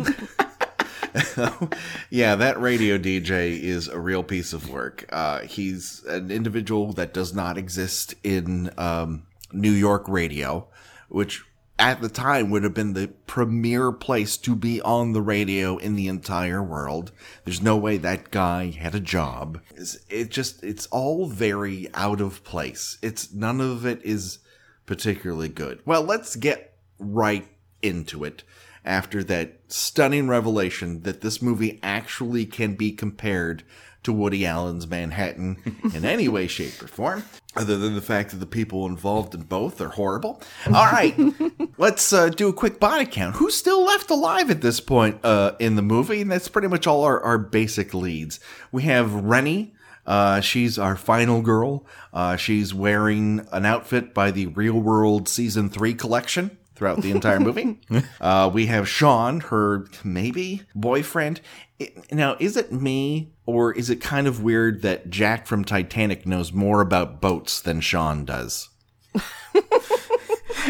yeah, 2.10 2.36
that 2.36 2.60
radio 2.60 2.98
DJ 2.98 3.60
is 3.62 3.88
a 3.88 4.00
real 4.00 4.24
piece 4.24 4.54
of 4.54 4.70
work. 4.70 5.06
Uh, 5.12 5.40
he's 5.42 6.04
an 6.08 6.32
individual 6.32 6.94
that 6.94 7.14
does 7.14 7.34
not 7.34 7.58
exist 7.58 8.16
in 8.24 8.70
um, 8.78 9.24
New 9.52 9.72
York 9.72 10.08
radio, 10.08 10.68
which 11.10 11.44
at 11.80 12.02
the 12.02 12.10
time 12.10 12.50
would 12.52 12.64
have 12.64 12.74
been 12.74 12.94
the 12.94 13.08
premier 13.28 13.92
place 13.92 14.38
to 14.38 14.56
be 14.56 14.80
on 14.82 15.14
the 15.14 15.22
radio 15.22 15.78
in 15.78 15.96
the 15.96 16.08
entire 16.08 16.62
world. 16.62 17.12
There's 17.46 17.62
no 17.62 17.76
way 17.78 17.98
that 17.98 18.30
guy 18.32 18.70
had 18.70 18.94
a 18.96 19.00
job. 19.00 19.60
It's- 19.72 19.98
It 20.10 20.30
just, 20.30 20.64
it's 20.64 20.86
all 20.88 21.28
very 21.28 21.90
out 21.96 22.22
of 22.22 22.44
place. 22.44 22.98
It's 23.02 23.34
none 23.34 23.60
of 23.60 23.86
it 23.86 24.02
is 24.04 24.40
particularly 24.86 25.50
good. 25.50 25.80
Well, 25.86 26.04
let's 26.04 26.36
get 26.36 26.76
right 27.00 27.48
into 27.82 28.24
it 28.24 28.44
after 28.86 29.24
that 29.24 29.60
stunning 29.68 30.28
revelation 30.28 31.02
that 31.04 31.22
this 31.22 31.42
movie 31.42 31.80
actually 31.82 32.46
can 32.46 32.76
be 32.76 32.92
compared 32.92 33.64
to 34.04 34.12
Woody 34.12 34.46
Allen's 34.46 34.88
Manhattan 34.88 35.82
in 35.94 36.06
any 36.06 36.28
way, 36.28 36.48
shape, 36.48 36.82
or 36.82 36.88
form, 36.88 37.24
other 37.56 37.78
than 37.78 37.96
the 37.96 38.02
fact 38.02 38.32
that 38.32 38.38
the 38.38 38.46
people 38.46 38.86
involved 38.86 39.34
in 39.34 39.44
both 39.44 39.80
are 39.82 39.90
horrible. 39.90 40.42
All 40.68 40.86
right, 40.86 41.18
let's 41.78 42.12
uh, 42.14 42.30
do 42.30 42.50
a 42.50 42.54
quick 42.54 42.80
body 42.80 43.06
count. 43.06 43.38
Who's 43.38 43.56
still 43.56 43.84
left 43.84 44.10
alive 44.10 44.52
at 44.52 44.62
this 44.62 44.80
point 44.80 45.20
uh, 45.24 45.54
in 45.60 45.76
the 45.76 45.82
movie? 45.82 46.22
And 46.22 46.32
that's 46.32 46.50
pretty 46.50 46.68
much 46.68 46.86
all 46.86 47.04
our, 47.04 47.20
our 47.22 47.38
basic 47.38 47.94
leads. 47.94 48.40
We 48.72 48.84
have 48.84 49.14
Rennie. 49.14 49.74
Uh, 50.06 50.42
she's 50.42 50.78
our 50.78 50.98
final 50.98 51.42
girl. 51.42 51.86
Uh, 52.12 52.36
she's 52.36 52.74
wearing 52.74 53.48
an 53.54 53.66
outfit 53.66 54.14
by 54.14 54.32
the 54.32 54.48
Real 54.48 54.78
World 54.78 55.30
Season 55.30 55.70
3 55.70 55.94
collection 55.94 56.58
throughout 56.76 57.02
the 57.02 57.12
entire 57.12 57.40
movie. 57.40 57.80
uh, 58.22 58.50
we 58.54 58.66
have 58.68 58.88
Sean, 58.88 59.40
her 59.42 59.88
maybe 60.04 60.64
boyfriend. 60.76 61.42
I- 61.82 61.92
now, 62.12 62.36
is 62.40 62.58
it 62.58 62.72
me, 62.72 63.32
or 63.46 63.72
is 63.74 63.90
it 63.90 64.02
kind 64.02 64.28
of 64.28 64.44
weird 64.44 64.82
that 64.82 65.10
Jack 65.10 65.48
from 65.48 65.64
Titanic 65.64 66.26
knows 66.26 66.52
more 66.54 66.82
about 66.82 67.22
boats 67.22 67.62
than 67.62 67.82
Sean 67.82 68.26
does? 68.26 68.70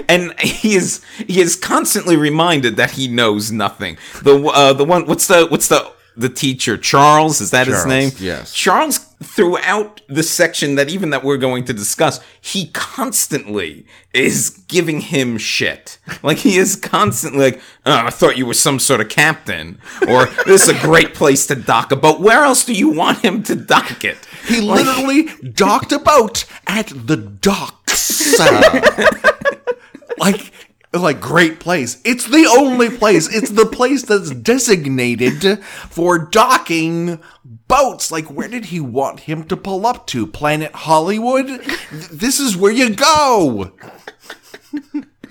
and 0.10 0.38
he 0.40 0.76
is 0.76 1.04
he 1.28 1.40
is 1.40 1.56
constantly 1.56 2.18
reminded 2.18 2.76
that 2.78 2.92
he 2.92 3.08
knows 3.08 3.52
nothing. 3.52 3.98
The 4.24 4.38
uh, 4.44 4.74
the 4.74 4.86
one 4.86 5.06
what's 5.06 5.28
the 5.28 5.48
what's 5.48 5.68
the 5.68 5.92
the 6.16 6.30
teacher 6.30 6.78
Charles 6.78 7.42
is 7.42 7.52
that 7.52 7.68
his 7.68 7.86
name? 7.86 8.12
yes. 8.20 8.54
Charles 8.54 9.00
throughout 9.24 10.02
the 10.08 10.24
section 10.24 10.76
that 10.76 10.90
even 10.90 11.10
that 11.12 11.24
we're 11.24 11.38
going 11.38 11.66
to 11.66 11.74
discuss, 11.74 12.20
he 12.40 12.68
constantly 12.68 13.86
is 14.14 14.50
giving 14.68 15.02
him 15.02 15.38
shit. 15.38 15.98
Like 16.22 16.38
he 16.38 16.58
is 16.58 16.76
constantly 16.76 17.52
like, 17.52 17.62
oh, 17.86 18.06
I 18.06 18.10
thought 18.10 18.38
you 18.38 18.46
were 18.46 18.54
some 18.54 18.80
sort 18.80 19.02
of 19.02 19.10
captain, 19.10 19.80
or 20.08 20.26
this 20.46 20.64
is 20.64 20.70
a 20.70 20.80
great 20.80 21.14
place 21.14 21.48
to 21.48 21.56
dock 21.56 21.92
a 21.92 21.96
boat. 21.96 22.20
Where 22.20 22.44
else 22.44 22.66
do 22.66 22.74
you 22.74 22.90
want 22.90 23.20
him 23.20 23.44
to 23.44 23.56
dock 23.56 24.04
it? 24.04 24.18
He 24.46 24.62
literally 24.62 25.30
docked 25.52 25.92
a 25.92 26.00
boat 26.00 26.46
at 26.68 26.88
the 26.88 27.18
docks. 27.18 28.40
like, 30.18 30.52
like 30.94 31.20
great 31.20 31.60
place. 31.60 32.00
It's 32.06 32.28
the 32.28 32.46
only 32.58 32.90
place. 32.90 33.34
It's 33.34 33.50
the 33.50 33.66
place 33.66 34.04
that's 34.04 34.30
designated 34.32 35.64
for 35.64 36.18
docking 36.20 37.20
boats. 37.44 38.12
Like, 38.12 38.26
where 38.26 38.48
did 38.48 38.66
he 38.66 38.80
want 38.80 39.22
him 39.22 39.44
to 39.46 39.58
pull 39.58 39.86
up 39.86 40.06
to? 40.08 40.28
Planet 40.28 40.72
Hollywood? 40.74 41.48
Th- 41.48 42.10
This 42.10 42.40
is 42.40 42.56
where 42.56 42.72
you 42.72 42.92
go. 42.96 43.72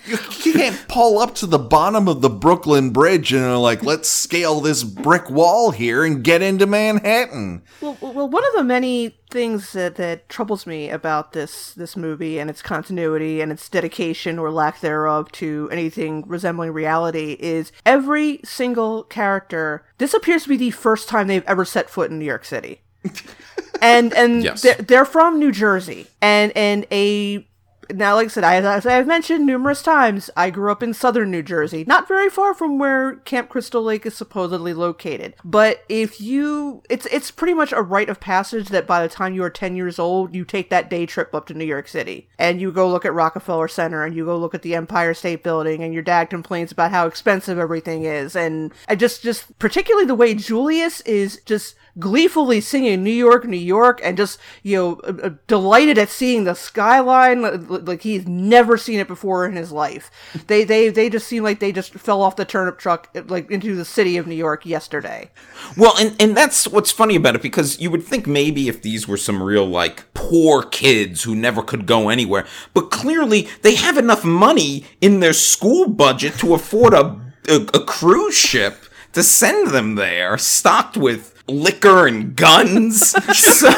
You 0.06 0.18
you 0.44 0.52
can't 0.52 0.84
pull 0.88 1.18
up 1.18 1.34
to 1.36 1.46
the 1.46 1.58
bottom 1.58 2.08
of 2.08 2.20
the 2.22 2.28
Brooklyn 2.30 2.90
Bridge 2.90 3.32
and 3.32 3.44
are 3.44 3.56
like, 3.58 3.82
let's 3.84 4.08
scale 4.08 4.60
this 4.60 4.82
brick 4.82 5.30
wall 5.30 5.70
here 5.70 6.04
and 6.04 6.24
get 6.24 6.42
into 6.42 6.66
Manhattan. 6.66 7.62
Well, 7.80 7.96
well, 8.00 8.28
one 8.28 8.44
of 8.44 8.52
the 8.54 8.64
many 8.64 9.16
things 9.30 9.72
that, 9.72 9.94
that 9.96 10.28
troubles 10.28 10.66
me 10.66 10.90
about 10.90 11.32
this 11.32 11.72
this 11.74 11.96
movie 11.96 12.38
and 12.38 12.50
its 12.50 12.62
continuity 12.62 13.40
and 13.40 13.52
its 13.52 13.68
dedication 13.68 14.38
or 14.38 14.50
lack 14.50 14.80
thereof 14.80 15.30
to 15.32 15.68
anything 15.72 16.24
resembling 16.26 16.72
reality 16.72 17.36
is 17.40 17.70
every 17.86 18.40
single 18.44 19.04
character. 19.04 19.84
This 19.98 20.14
appears 20.14 20.42
to 20.42 20.48
be 20.48 20.56
the 20.56 20.70
first 20.72 21.08
time 21.08 21.28
they've 21.28 21.44
ever 21.46 21.64
set 21.64 21.88
foot 21.88 22.10
in 22.10 22.18
New 22.18 22.24
York 22.24 22.44
City, 22.44 22.82
and 23.80 24.12
and 24.14 24.42
Yes. 24.42 24.62
they're, 24.62 24.74
they're 24.74 25.04
from 25.04 25.38
New 25.38 25.52
Jersey, 25.52 26.06
and 26.20 26.52
and 26.56 26.86
a 26.90 27.46
now, 27.90 28.14
like 28.14 28.26
I 28.26 28.28
said, 28.28 28.44
I, 28.44 28.56
as 28.56 28.86
I've 28.86 29.06
mentioned 29.06 29.46
numerous 29.46 29.82
times, 29.82 30.30
I 30.36 30.50
grew 30.50 30.70
up 30.70 30.82
in 30.82 30.94
southern 30.94 31.30
New 31.30 31.42
Jersey, 31.42 31.84
not 31.86 32.08
very 32.08 32.30
far 32.30 32.54
from 32.54 32.78
where 32.78 33.16
Camp 33.16 33.48
Crystal 33.48 33.82
Lake 33.82 34.06
is 34.06 34.14
supposedly 34.14 34.74
located. 34.74 35.34
But 35.44 35.84
if 35.88 36.20
you, 36.20 36.82
it's 36.88 37.06
it's 37.06 37.30
pretty 37.30 37.54
much 37.54 37.72
a 37.72 37.82
rite 37.82 38.08
of 38.08 38.20
passage 38.20 38.68
that 38.68 38.86
by 38.86 39.02
the 39.02 39.12
time 39.12 39.34
you 39.34 39.42
are 39.42 39.50
ten 39.50 39.76
years 39.76 39.98
old, 39.98 40.34
you 40.34 40.44
take 40.44 40.70
that 40.70 40.90
day 40.90 41.06
trip 41.06 41.34
up 41.34 41.46
to 41.46 41.54
New 41.54 41.64
York 41.64 41.88
City 41.88 42.28
and 42.38 42.60
you 42.60 42.72
go 42.72 42.88
look 42.88 43.04
at 43.04 43.14
Rockefeller 43.14 43.68
Center 43.68 44.04
and 44.04 44.14
you 44.14 44.24
go 44.24 44.36
look 44.36 44.54
at 44.54 44.62
the 44.62 44.74
Empire 44.74 45.14
State 45.14 45.42
Building, 45.42 45.82
and 45.82 45.92
your 45.92 46.02
dad 46.02 46.30
complains 46.30 46.72
about 46.72 46.90
how 46.90 47.06
expensive 47.06 47.58
everything 47.58 48.04
is, 48.04 48.36
and 48.36 48.72
I 48.88 48.94
just 48.94 49.22
just 49.22 49.58
particularly 49.58 50.06
the 50.06 50.14
way 50.14 50.34
Julius 50.34 51.00
is 51.02 51.40
just 51.44 51.74
gleefully 51.98 52.60
singing 52.60 53.02
New 53.02 53.10
York, 53.10 53.44
New 53.44 53.56
York, 53.56 54.00
and 54.02 54.16
just, 54.16 54.38
you 54.62 54.76
know, 54.76 54.94
uh, 55.04 55.26
uh, 55.26 55.30
delighted 55.46 55.98
at 55.98 56.08
seeing 56.08 56.44
the 56.44 56.54
skyline 56.54 57.42
li- 57.42 57.50
li- 57.50 57.71
like 57.78 58.02
he's 58.02 58.26
never 58.26 58.76
seen 58.76 58.98
it 59.00 59.08
before 59.08 59.46
in 59.46 59.56
his 59.56 59.72
life. 59.72 60.10
They, 60.46 60.64
they, 60.64 60.88
they 60.88 61.10
just 61.10 61.26
seem 61.26 61.42
like 61.42 61.60
they 61.60 61.72
just 61.72 61.94
fell 61.94 62.22
off 62.22 62.36
the 62.36 62.44
turnip 62.44 62.78
truck, 62.78 63.08
like 63.26 63.50
into 63.50 63.74
the 63.74 63.84
city 63.84 64.16
of 64.16 64.26
New 64.26 64.34
York 64.34 64.64
yesterday. 64.66 65.30
Well, 65.76 65.94
and, 65.98 66.14
and 66.20 66.36
that's 66.36 66.68
what's 66.68 66.90
funny 66.90 67.16
about 67.16 67.36
it 67.36 67.42
because 67.42 67.80
you 67.80 67.90
would 67.90 68.02
think 68.02 68.26
maybe 68.26 68.68
if 68.68 68.82
these 68.82 69.08
were 69.08 69.16
some 69.16 69.42
real, 69.42 69.66
like, 69.66 70.12
poor 70.14 70.62
kids 70.62 71.22
who 71.22 71.34
never 71.34 71.62
could 71.62 71.86
go 71.86 72.08
anywhere, 72.08 72.46
but 72.74 72.90
clearly 72.90 73.48
they 73.62 73.74
have 73.74 73.98
enough 73.98 74.24
money 74.24 74.84
in 75.00 75.20
their 75.20 75.32
school 75.32 75.88
budget 75.88 76.34
to 76.34 76.54
afford 76.54 76.94
a, 76.94 77.20
a, 77.48 77.56
a 77.74 77.84
cruise 77.84 78.36
ship 78.36 78.84
to 79.12 79.22
send 79.22 79.70
them 79.70 79.94
there, 79.94 80.38
stocked 80.38 80.96
with 80.96 81.31
liquor 81.48 82.06
and 82.06 82.36
guns. 82.36 83.10
so, 83.36 83.70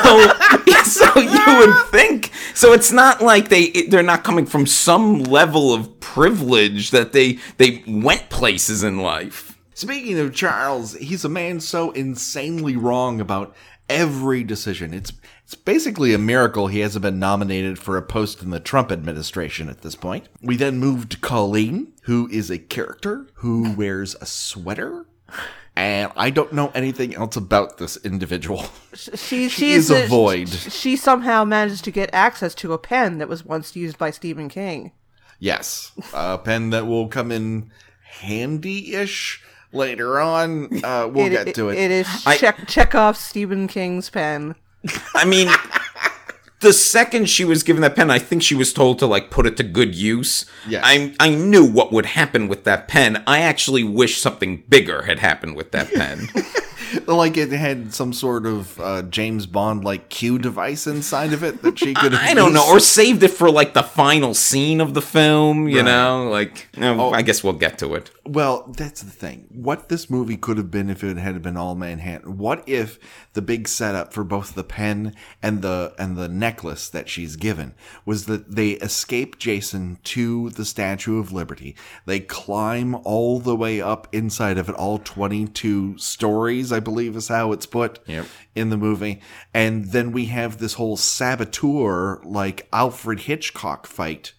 so 0.85 1.19
you 1.19 1.59
would 1.59 1.87
think. 1.91 2.31
So 2.55 2.73
it's 2.73 2.93
not 2.93 3.23
like 3.23 3.49
they 3.49 3.71
they're 3.89 4.03
not 4.03 4.25
coming 4.25 4.47
from 4.47 4.67
some 4.67 5.23
level 5.23 5.73
of 5.73 6.01
privilege 6.01 6.91
that 6.91 7.13
they 7.13 7.39
they 7.57 7.83
went 7.87 8.31
places 8.31 8.83
in 8.83 8.99
life. 8.99 9.59
Speaking 9.75 10.19
of 10.21 10.35
Charles, 10.35 10.95
he's 10.95 11.25
a 11.25 11.29
man 11.29 11.59
so 11.59 11.91
insanely 11.93 12.77
wrong 12.77 13.21
about 13.21 13.55
every 13.89 14.45
decision. 14.45 14.95
It's 14.95 15.13
it's 15.45 15.55
basically 15.55 16.15
a 16.15 16.19
miracle 16.19 16.69
he 16.69 16.81
hasn't 16.81 17.03
been 17.03 17.19
nominated 17.19 17.79
for 17.79 17.99
a 17.99 18.03
post 18.03 18.43
in 18.43 18.49
the 18.51 18.61
Trump 18.61 18.91
administration 18.91 19.69
at 19.69 19.83
this 19.83 19.95
point. 19.95 20.29
We 20.41 20.57
then 20.57 20.79
move 20.79 21.11
to 21.11 21.19
Colleen, 21.19 21.93
who 22.05 22.29
is 22.31 22.51
a 22.51 22.59
character 22.59 23.27
who 23.35 23.75
wears 23.75 24.15
a 24.21 24.27
sweater. 24.27 25.07
And 25.77 26.13
I 26.17 26.31
don't 26.31 26.53
know 26.53 26.71
anything 26.75 27.15
else 27.17 27.35
about 27.37 27.79
this 27.79 27.97
individual. 28.05 28.65
She, 28.95 29.49
She 29.49 29.73
is 29.73 29.91
a 29.91 30.07
void. 30.07 30.49
She, 30.49 30.97
somehow 30.97 31.45
managed 31.45 31.83
to 31.85 31.91
get 31.91 32.11
access 32.13 32.55
to 32.57 32.73
a 32.73 32.79
pen 32.79 33.19
that 33.19 33.29
was 33.29 33.45
once 33.45 33.75
used 33.75 33.99
by 33.99 34.11
Stephen 34.11 34.49
King. 34.49 34.93
Yes, 35.41 35.91
a 36.13 36.39
pen 36.39 36.71
that 36.71 36.87
will 36.87 37.09
come 37.09 37.33
in 37.33 37.73
handy-ish 38.03 39.43
later 39.73 40.21
on. 40.21 40.85
Uh, 40.85 41.09
we'll 41.13 41.29
get 41.29 41.55
to 41.57 41.71
it. 41.71 41.79
It 41.79 41.91
is 41.91 42.07
I- 42.25 42.37
check 42.37 42.69
Chekhov's 42.69 43.19
Stephen 43.19 43.67
King's 43.67 44.11
pen. 44.11 44.55
I 45.15 45.25
mean, 45.25 45.49
the 46.65 46.73
second 46.73 47.29
she 47.29 47.45
was 47.45 47.63
given 47.63 47.83
that 47.83 47.95
pen, 47.95 48.11
I 48.11 48.19
think 48.19 48.43
she 48.43 48.55
was 48.55 48.73
told 48.73 48.99
to 48.99 49.07
like 49.07 49.31
put 49.31 49.47
it 49.47 49.57
to 49.59 49.63
good 49.63 49.95
use. 49.95 50.47
Yes. 50.67 50.83
I 50.85 51.15
I 51.21 51.29
knew 51.35 51.65
what 51.65 51.93
would 51.93 52.07
happen 52.07 52.49
with 52.49 52.65
that 52.65 52.89
pen. 52.89 53.23
I 53.27 53.41
actually 53.41 53.85
wish 53.85 54.19
something 54.21 54.65
bigger 54.69 55.03
had 55.03 55.19
happened 55.19 55.57
with 55.57 55.71
that 55.73 55.93
pen. 55.93 56.29
like 57.07 57.37
it 57.37 57.51
had 57.51 57.93
some 57.95 58.13
sort 58.13 58.47
of 58.47 58.79
uh, 58.81 59.03
James 59.03 59.47
Bond 59.47 59.85
like 59.85 60.09
Q 60.09 60.39
device 60.39 60.87
inside 60.87 61.33
of 61.33 61.43
it 61.43 61.63
that 61.63 61.79
she 61.79 61.95
could. 61.95 62.13
have 62.15 62.23
I 62.23 62.35
don't 62.35 62.53
know, 62.53 62.67
or 62.69 62.81
saved 62.81 63.23
it 63.23 63.29
for 63.29 63.51
like 63.51 63.75
the 63.75 63.83
final 63.83 64.35
scene 64.35 64.81
of 64.81 64.95
the 64.95 65.03
film. 65.03 65.69
You 65.69 65.77
Right. 65.79 65.85
know, 65.87 66.29
like 66.31 66.69
oh, 66.79 67.11
I 67.13 67.23
guess 67.23 67.43
we'll 67.45 67.53
get 67.55 67.79
to 67.79 67.95
it. 67.95 68.11
Well, 68.27 68.73
that's 68.77 69.03
the 69.03 69.11
thing. 69.11 69.47
What 69.51 69.89
this 69.89 70.09
movie 70.09 70.37
could 70.37 70.57
have 70.57 70.71
been 70.71 70.89
if 70.89 71.05
it 71.05 71.17
had 71.19 71.41
been 71.43 71.57
all 71.57 71.75
Manhattan. 71.75 72.39
What 72.39 72.67
if 72.69 72.99
the 73.35 73.43
big 73.43 73.69
setup 73.69 74.13
for 74.13 74.25
both 74.25 74.55
the 74.55 74.65
pen 74.65 75.15
and 75.43 75.61
the 75.63 75.95
and 75.99 76.17
the 76.17 76.29
necklace 76.29 76.89
that 76.89 77.09
she's 77.09 77.37
given 77.37 77.75
was 78.07 78.27
that 78.27 78.55
they 78.55 78.71
escape 78.73 79.39
Jason 79.39 79.99
to 80.05 80.51
the 80.51 80.65
Statue 80.65 81.19
of 81.19 81.33
Liberty. 81.33 81.77
They 82.07 82.21
climb 82.21 82.95
all 83.05 83.41
the 83.41 83.57
way 83.57 83.81
up 83.81 84.09
inside 84.13 84.57
of 84.59 84.69
it, 84.69 84.75
all 84.77 84.99
twenty 84.99 85.47
two 85.47 85.99
stories, 85.99 86.73
I 86.73 86.81
believe 86.85 87.17
is 87.17 87.29
how 87.29 87.53
it's 87.53 87.67
put 87.67 87.99
Yep. 88.07 88.27
in 88.55 88.71
the 88.71 88.77
movie. 88.77 89.21
And 89.53 89.87
then 89.87 90.13
we 90.13 90.27
have 90.27 90.59
this 90.59 90.75
whole 90.75 90.97
saboteur 90.97 92.21
like 92.25 92.69
Alfred 92.73 93.21
Hitchcock 93.21 93.87
fight 93.87 94.33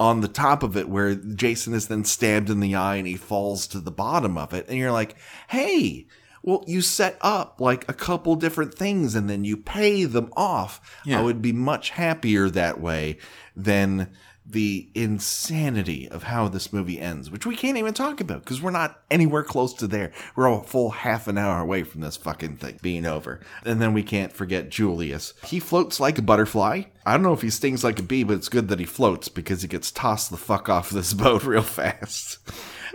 on 0.00 0.20
the 0.20 0.28
top 0.28 0.62
of 0.62 0.76
it 0.76 0.88
where 0.88 1.14
Jason 1.14 1.74
is 1.74 1.88
then 1.88 2.04
stabbed 2.04 2.50
in 2.50 2.60
the 2.60 2.74
eye 2.74 2.96
and 2.96 3.06
he 3.06 3.16
falls 3.16 3.66
to 3.68 3.80
the 3.80 3.90
bottom 3.90 4.38
of 4.38 4.54
it. 4.54 4.66
And 4.68 4.78
you're 4.78 4.92
like, 4.92 5.16
hey, 5.48 6.06
well, 6.42 6.62
you 6.68 6.80
set 6.82 7.18
up 7.20 7.60
like 7.60 7.88
a 7.88 7.92
couple 7.92 8.36
different 8.36 8.74
things 8.74 9.14
and 9.16 9.28
then 9.28 9.44
you 9.44 9.56
pay 9.56 10.04
them 10.04 10.32
off. 10.36 10.80
I 11.18 11.22
would 11.22 11.42
be 11.42 11.52
much 11.52 11.90
happier 11.90 12.48
that 12.50 12.80
way 12.80 13.18
than 13.56 14.10
the 14.50 14.88
insanity 14.94 16.08
of 16.08 16.22
how 16.22 16.48
this 16.48 16.72
movie 16.72 16.98
ends, 16.98 17.30
which 17.30 17.44
we 17.44 17.54
can't 17.54 17.76
even 17.76 17.92
talk 17.92 18.20
about 18.20 18.40
because 18.40 18.62
we're 18.62 18.70
not 18.70 19.02
anywhere 19.10 19.42
close 19.42 19.74
to 19.74 19.86
there. 19.86 20.10
We're 20.34 20.46
a 20.46 20.62
full 20.62 20.90
half 20.90 21.28
an 21.28 21.36
hour 21.36 21.60
away 21.60 21.82
from 21.82 22.00
this 22.00 22.16
fucking 22.16 22.56
thing 22.56 22.78
being 22.80 23.04
over. 23.04 23.40
And 23.64 23.80
then 23.80 23.92
we 23.92 24.02
can't 24.02 24.32
forget 24.32 24.70
Julius. 24.70 25.34
He 25.44 25.60
floats 25.60 26.00
like 26.00 26.18
a 26.18 26.22
butterfly. 26.22 26.84
I 27.04 27.12
don't 27.12 27.22
know 27.22 27.34
if 27.34 27.42
he 27.42 27.50
stings 27.50 27.84
like 27.84 27.98
a 27.98 28.02
bee, 28.02 28.24
but 28.24 28.36
it's 28.36 28.48
good 28.48 28.68
that 28.68 28.80
he 28.80 28.86
floats 28.86 29.28
because 29.28 29.62
he 29.62 29.68
gets 29.68 29.90
tossed 29.90 30.30
the 30.30 30.38
fuck 30.38 30.68
off 30.68 30.88
this 30.88 31.12
boat 31.14 31.44
real 31.44 31.62
fast. 31.62 32.38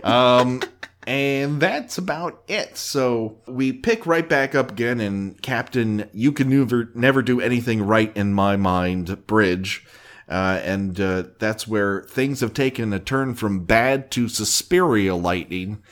Um, 0.02 0.60
and 1.06 1.60
that's 1.60 1.98
about 1.98 2.42
it. 2.48 2.76
So 2.76 3.38
we 3.46 3.72
pick 3.72 4.06
right 4.06 4.28
back 4.28 4.54
up 4.54 4.72
again, 4.72 5.00
and 5.00 5.40
Captain, 5.40 6.08
you 6.12 6.32
can 6.32 6.48
never 6.48 6.90
never 6.94 7.22
do 7.22 7.40
anything 7.40 7.86
right 7.86 8.14
in 8.16 8.32
my 8.32 8.56
mind. 8.56 9.26
Bridge. 9.26 9.86
Uh, 10.28 10.60
and 10.62 11.00
uh, 11.00 11.24
that's 11.38 11.68
where 11.68 12.02
things 12.04 12.40
have 12.40 12.54
taken 12.54 12.92
a 12.92 12.98
turn 12.98 13.34
from 13.34 13.64
bad 13.64 14.10
to 14.12 14.28
Suspiria 14.28 15.14
lightning, 15.14 15.82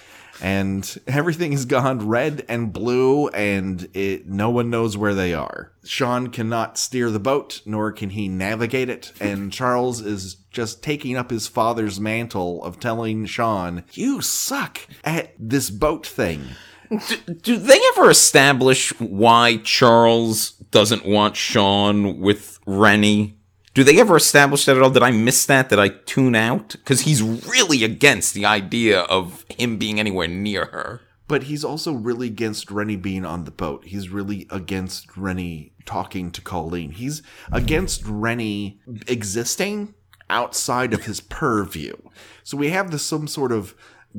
and 0.40 0.98
everything 1.06 1.52
has 1.52 1.64
gone 1.64 2.06
red 2.08 2.44
and 2.48 2.72
blue, 2.72 3.28
and 3.28 3.88
it 3.94 4.26
no 4.26 4.50
one 4.50 4.70
knows 4.70 4.96
where 4.96 5.14
they 5.14 5.34
are. 5.34 5.72
Sean 5.84 6.28
cannot 6.28 6.78
steer 6.78 7.10
the 7.10 7.20
boat, 7.20 7.60
nor 7.66 7.92
can 7.92 8.10
he 8.10 8.28
navigate 8.28 8.88
it, 8.88 9.12
and 9.20 9.52
Charles 9.52 10.00
is 10.00 10.36
just 10.50 10.82
taking 10.82 11.16
up 11.16 11.30
his 11.30 11.46
father's 11.46 12.00
mantle 12.00 12.64
of 12.64 12.80
telling 12.80 13.26
Sean, 13.26 13.84
"You 13.92 14.22
suck 14.22 14.80
at 15.04 15.34
this 15.38 15.70
boat 15.70 16.06
thing." 16.06 16.46
Do, 16.90 17.16
do 17.32 17.56
they 17.56 17.80
ever 17.94 18.10
establish 18.10 18.90
why 19.00 19.56
Charles 19.58 20.50
doesn't 20.70 21.06
want 21.06 21.36
Sean 21.36 22.20
with 22.20 22.58
Rennie? 22.66 23.38
Do 23.74 23.84
they 23.84 23.98
ever 24.00 24.16
establish 24.16 24.66
that 24.66 24.76
at 24.76 24.82
all? 24.82 24.90
Did 24.90 25.02
I 25.02 25.10
miss 25.10 25.46
that? 25.46 25.70
Did 25.70 25.78
I 25.78 25.88
tune 25.88 26.34
out? 26.34 26.72
Because 26.72 27.02
he's 27.02 27.22
really 27.22 27.84
against 27.84 28.34
the 28.34 28.44
idea 28.44 29.00
of 29.00 29.46
him 29.48 29.78
being 29.78 29.98
anywhere 29.98 30.28
near 30.28 30.66
her. 30.66 31.00
But 31.26 31.44
he's 31.44 31.64
also 31.64 31.92
really 31.92 32.26
against 32.26 32.70
Rennie 32.70 32.96
being 32.96 33.24
on 33.24 33.44
the 33.44 33.50
boat. 33.50 33.86
He's 33.86 34.10
really 34.10 34.46
against 34.50 35.16
Rennie 35.16 35.72
talking 35.86 36.30
to 36.32 36.42
Colleen. 36.42 36.90
He's 36.90 37.22
against 37.50 38.04
Rennie 38.04 38.80
existing 39.06 39.94
outside 40.28 40.92
of 40.92 41.04
his 41.04 41.22
purview. 41.22 41.96
So 42.42 42.58
we 42.58 42.70
have 42.70 42.90
this 42.90 43.02
some 43.02 43.26
sort 43.26 43.52
of 43.52 43.74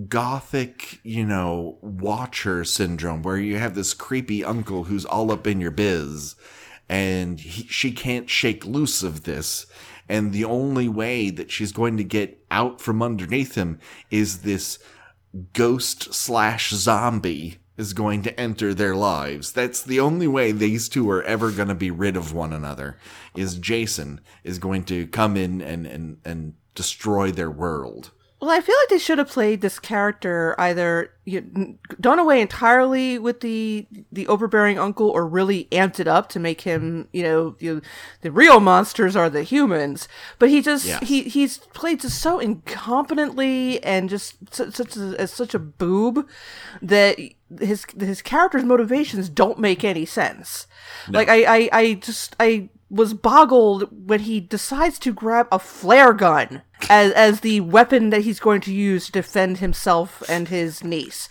gothic, 0.07 0.99
you 1.03 1.25
know, 1.25 1.77
watcher 1.81 2.63
syndrome 2.63 3.21
where 3.21 3.37
you 3.37 3.57
have 3.57 3.75
this 3.75 3.93
creepy 3.93 4.43
uncle 4.43 4.85
who's 4.85 5.05
all 5.05 5.31
up 5.31 5.45
in 5.45 5.61
your 5.61 5.71
biz 5.71 6.35
and 6.93 7.39
he, 7.39 7.63
she 7.63 7.91
can't 7.91 8.29
shake 8.29 8.67
loose 8.67 9.01
of 9.01 9.23
this. 9.23 9.65
And 10.07 10.31
the 10.31 10.45
only 10.45 10.87
way 10.87 11.31
that 11.31 11.49
she's 11.49 11.71
going 11.71 11.97
to 11.97 12.03
get 12.03 12.45
out 12.51 12.79
from 12.79 13.01
underneath 13.01 13.55
him 13.55 13.79
is 14.11 14.43
this 14.43 14.77
ghost 15.53 16.13
slash 16.13 16.69
zombie 16.69 17.57
is 17.77 17.93
going 17.93 18.21
to 18.21 18.39
enter 18.39 18.75
their 18.75 18.95
lives. 18.95 19.51
That's 19.53 19.81
the 19.81 19.99
only 19.99 20.27
way 20.27 20.51
these 20.51 20.87
two 20.87 21.09
are 21.09 21.23
ever 21.23 21.49
going 21.49 21.69
to 21.69 21.73
be 21.73 21.89
rid 21.89 22.15
of 22.15 22.31
one 22.31 22.53
another. 22.53 22.99
Is 23.35 23.55
Jason 23.57 24.21
is 24.43 24.59
going 24.59 24.83
to 24.83 25.07
come 25.07 25.35
in 25.35 25.63
and 25.63 25.87
and 25.87 26.17
and 26.23 26.53
destroy 26.75 27.31
their 27.31 27.49
world. 27.49 28.11
Well, 28.43 28.51
I 28.51 28.59
feel 28.59 28.75
like 28.81 28.89
they 28.89 28.97
should 28.97 29.19
have 29.19 29.29
played 29.29 29.61
this 29.61 29.79
character 29.79 30.53
either 30.59 31.11
you 31.23 31.77
done 32.01 32.19
away 32.19 32.41
entirely 32.41 33.17
with 33.17 33.39
the 33.39 33.87
the 34.11 34.27
overbearing 34.27 34.77
uncle, 34.77 35.09
or 35.09 35.25
really 35.25 35.69
amped 35.71 36.01
it 36.01 36.09
up 36.09 36.27
to 36.29 36.41
make 36.41 36.59
him, 36.59 37.07
you 37.13 37.23
know, 37.23 37.55
you 37.59 37.81
the 38.19 38.33
real 38.33 38.59
monsters 38.59 39.15
are 39.15 39.29
the 39.29 39.43
humans. 39.43 40.09
But 40.39 40.49
he 40.49 40.61
just 40.61 40.85
he 41.01 41.23
he's 41.23 41.59
played 41.59 42.01
just 42.01 42.19
so 42.19 42.37
incompetently 42.37 43.79
and 43.81 44.09
just 44.09 44.35
su- 44.53 44.71
such 44.71 44.97
a, 44.97 45.15
as 45.17 45.31
such 45.31 45.53
a 45.53 45.59
boob 45.59 46.27
that 46.81 47.17
his 47.61 47.85
his 47.97 48.21
character's 48.21 48.65
motivations 48.65 49.29
don't 49.29 49.57
make 49.57 49.85
any 49.85 50.05
sense. 50.05 50.67
Like 51.07 51.29
I, 51.29 51.45
I 51.45 51.69
I 51.71 51.93
just 51.93 52.35
I 52.41 52.67
was 52.93 53.15
boggled 53.15 53.89
when 54.07 54.21
he 54.21 54.39
decides 54.39 54.99
to 54.99 55.11
grab 55.11 55.47
a 55.51 55.57
flare 55.57 56.13
gun 56.13 56.61
as 56.89 57.11
as 57.13 57.39
the 57.39 57.59
weapon 57.61 58.11
that 58.11 58.21
he's 58.21 58.39
going 58.39 58.61
to 58.61 58.73
use 58.73 59.07
to 59.07 59.11
defend 59.11 59.57
himself 59.57 60.21
and 60.29 60.49
his 60.49 60.83
niece. 60.83 61.27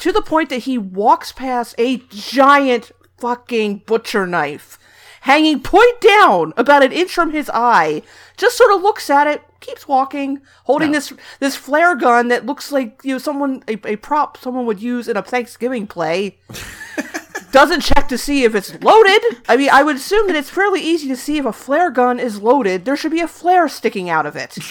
To 0.00 0.12
the 0.12 0.22
point 0.22 0.48
that 0.50 0.58
he 0.58 0.78
walks 0.78 1.32
past 1.32 1.74
a 1.78 1.98
giant 2.08 2.92
fucking 3.18 3.82
butcher 3.86 4.26
knife 4.26 4.78
hanging 5.22 5.60
point 5.60 6.00
down 6.00 6.52
about 6.56 6.82
an 6.82 6.92
inch 6.92 7.12
from 7.12 7.30
his 7.32 7.50
eye, 7.52 8.02
just 8.36 8.56
sort 8.56 8.72
of 8.72 8.82
looks 8.82 9.10
at 9.10 9.26
it, 9.26 9.42
keeps 9.60 9.86
walking, 9.86 10.40
holding 10.64 10.92
this 10.92 11.12
this 11.40 11.56
flare 11.56 11.94
gun 11.94 12.28
that 12.28 12.46
looks 12.46 12.72
like 12.72 13.00
you 13.04 13.14
know 13.14 13.18
someone 13.18 13.62
a, 13.68 13.78
a 13.86 13.96
prop 13.96 14.36
someone 14.36 14.66
would 14.66 14.80
use 14.80 15.08
in 15.08 15.16
a 15.16 15.22
Thanksgiving 15.22 15.86
play. 15.86 16.38
Doesn't 17.52 17.80
check 17.80 18.08
to 18.08 18.18
see 18.18 18.44
if 18.44 18.54
it's 18.54 18.80
loaded. 18.82 19.22
I 19.48 19.56
mean, 19.56 19.70
I 19.70 19.82
would 19.82 19.96
assume 19.96 20.26
that 20.28 20.36
it's 20.36 20.50
fairly 20.50 20.80
easy 20.80 21.08
to 21.08 21.16
see 21.16 21.38
if 21.38 21.44
a 21.44 21.52
flare 21.52 21.90
gun 21.90 22.20
is 22.20 22.40
loaded. 22.40 22.84
There 22.84 22.96
should 22.96 23.10
be 23.10 23.20
a 23.20 23.28
flare 23.28 23.68
sticking 23.68 24.08
out 24.08 24.26
of 24.26 24.36
it. 24.36 24.56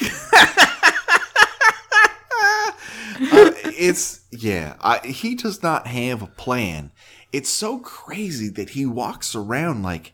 Uh, 3.22 3.52
it's 3.65 4.22
yeah. 4.32 4.78
I, 4.80 5.00
he 5.00 5.36
does 5.36 5.62
not 5.62 5.88
have 5.88 6.22
a 6.22 6.28
plan. 6.28 6.92
It's 7.34 7.50
so 7.50 7.80
crazy 7.80 8.48
that 8.50 8.70
he 8.70 8.86
walks 8.86 9.36
around 9.36 9.84
like, 9.84 10.13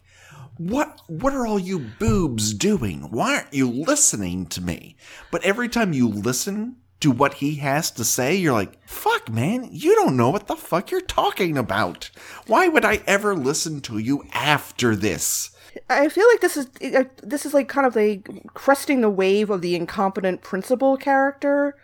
what? 0.58 1.02
What 1.08 1.34
are 1.34 1.46
all 1.46 1.60
you 1.60 1.92
boobs 2.00 2.54
doing? 2.56 3.12
Why 3.12 3.36
aren't 3.36 3.54
you 3.54 3.70
listening 3.70 4.48
to 4.48 4.62
me? 4.62 4.96
But 5.30 5.44
every 5.44 5.70
time 5.70 5.94
you 5.94 6.08
listen 6.08 6.78
to 7.02 7.12
what 7.12 7.36
he 7.36 7.56
has 7.56 7.92
to 7.92 8.04
say, 8.04 8.36
you're 8.36 8.54
like, 8.54 8.78
fuck, 8.88 9.30
man, 9.30 9.68
you 9.72 9.94
don't 9.96 10.16
know 10.18 10.30
what 10.30 10.48
the 10.48 10.56
fuck 10.56 10.92
you're 10.92 11.02
talking 11.02 11.58
about. 11.58 12.10
Why 12.48 12.68
would 12.68 12.86
I 12.86 13.02
ever 13.06 13.36
listen 13.36 13.82
to 13.82 13.98
you 13.98 14.24
after 14.34 14.96
this? 14.96 15.52
I 15.90 16.08
feel 16.08 16.26
like 16.32 16.40
this 16.40 16.56
is 16.56 16.68
uh, 16.96 17.04
this 17.22 17.46
is 17.46 17.54
like 17.54 17.68
kind 17.68 17.86
of 17.86 17.96
like 17.98 18.30
cresting 18.54 19.02
the 19.02 19.10
wave 19.10 19.50
of 19.50 19.62
the 19.62 19.76
incompetent 19.76 20.42
principal 20.42 20.96
character. 20.96 21.76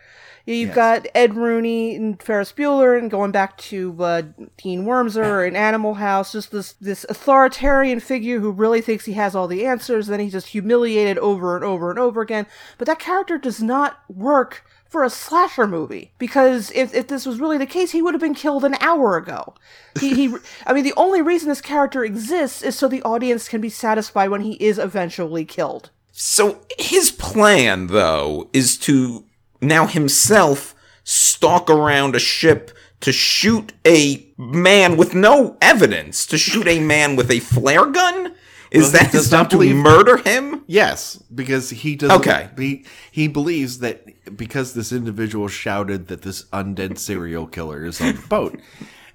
You've 0.46 0.68
Yes. 0.68 0.74
got 0.74 1.06
Ed 1.14 1.36
Rooney 1.36 1.94
and 1.94 2.20
Ferris 2.20 2.52
Bueller, 2.52 2.98
and 2.98 3.10
going 3.10 3.30
back 3.30 3.56
to 3.58 3.94
uh, 4.02 4.22
Dean 4.56 4.86
Wormer 4.86 5.46
and 5.46 5.56
Animal 5.56 5.94
House, 5.94 6.32
just 6.32 6.50
this 6.50 6.72
this 6.80 7.04
authoritarian 7.08 8.00
figure 8.00 8.40
who 8.40 8.50
really 8.50 8.80
thinks 8.80 9.04
he 9.04 9.12
has 9.12 9.36
all 9.36 9.46
the 9.46 9.66
answers. 9.66 10.06
Then 10.06 10.20
he's 10.20 10.32
just 10.32 10.48
humiliated 10.48 11.18
over 11.18 11.54
and 11.54 11.64
over 11.64 11.90
and 11.90 11.98
over 11.98 12.22
again. 12.22 12.46
But 12.78 12.86
that 12.86 12.98
character 12.98 13.36
does 13.38 13.62
not 13.62 13.98
work 14.08 14.64
for 14.92 15.02
a 15.02 15.10
slasher 15.10 15.66
movie 15.66 16.12
because 16.18 16.70
if, 16.72 16.94
if 16.94 17.08
this 17.08 17.24
was 17.24 17.40
really 17.40 17.56
the 17.56 17.64
case, 17.64 17.92
he 17.92 18.02
would 18.02 18.12
have 18.12 18.20
been 18.20 18.34
killed 18.34 18.62
an 18.62 18.76
hour 18.78 19.16
ago. 19.16 19.54
He, 19.98 20.14
he, 20.14 20.36
I 20.66 20.74
mean, 20.74 20.84
the 20.84 20.92
only 20.98 21.22
reason 21.22 21.48
this 21.48 21.62
character 21.62 22.04
exists 22.04 22.62
is 22.62 22.76
so 22.76 22.88
the 22.88 23.02
audience 23.02 23.48
can 23.48 23.62
be 23.62 23.70
satisfied 23.70 24.28
when 24.28 24.42
he 24.42 24.52
is 24.62 24.78
eventually 24.78 25.46
killed. 25.46 25.88
So 26.12 26.60
his 26.78 27.10
plan, 27.10 27.86
though, 27.86 28.50
is 28.52 28.76
to 28.80 29.24
now 29.62 29.86
himself 29.86 30.74
stalk 31.04 31.70
around 31.70 32.14
a 32.14 32.20
ship 32.20 32.70
to 33.00 33.12
shoot 33.12 33.72
a 33.86 34.26
man 34.36 34.98
with 34.98 35.14
no 35.14 35.56
evidence, 35.62 36.26
to 36.26 36.36
shoot 36.36 36.68
a 36.68 36.80
man 36.80 37.16
with 37.16 37.30
a 37.30 37.40
flare 37.40 37.86
gun? 37.86 38.34
Is 38.72 38.84
Well, 38.84 38.92
that 38.92 39.12
does 39.12 39.30
not 39.30 39.50
to 39.50 39.74
murder 39.74 40.16
him? 40.16 40.64
Yes, 40.66 41.16
because 41.34 41.68
he 41.68 41.94
does. 41.94 42.10
Okay. 42.10 42.48
He 42.56 42.86
he 43.10 43.28
believes 43.28 43.80
that 43.80 44.06
because 44.34 44.72
this 44.72 44.92
individual 44.92 45.48
shouted 45.48 46.08
that 46.08 46.22
this 46.22 46.44
undead 46.46 46.96
serial 46.96 47.46
killer 47.46 47.84
is 47.84 48.00
on 48.00 48.16
the 48.16 48.26
boat, 48.28 48.58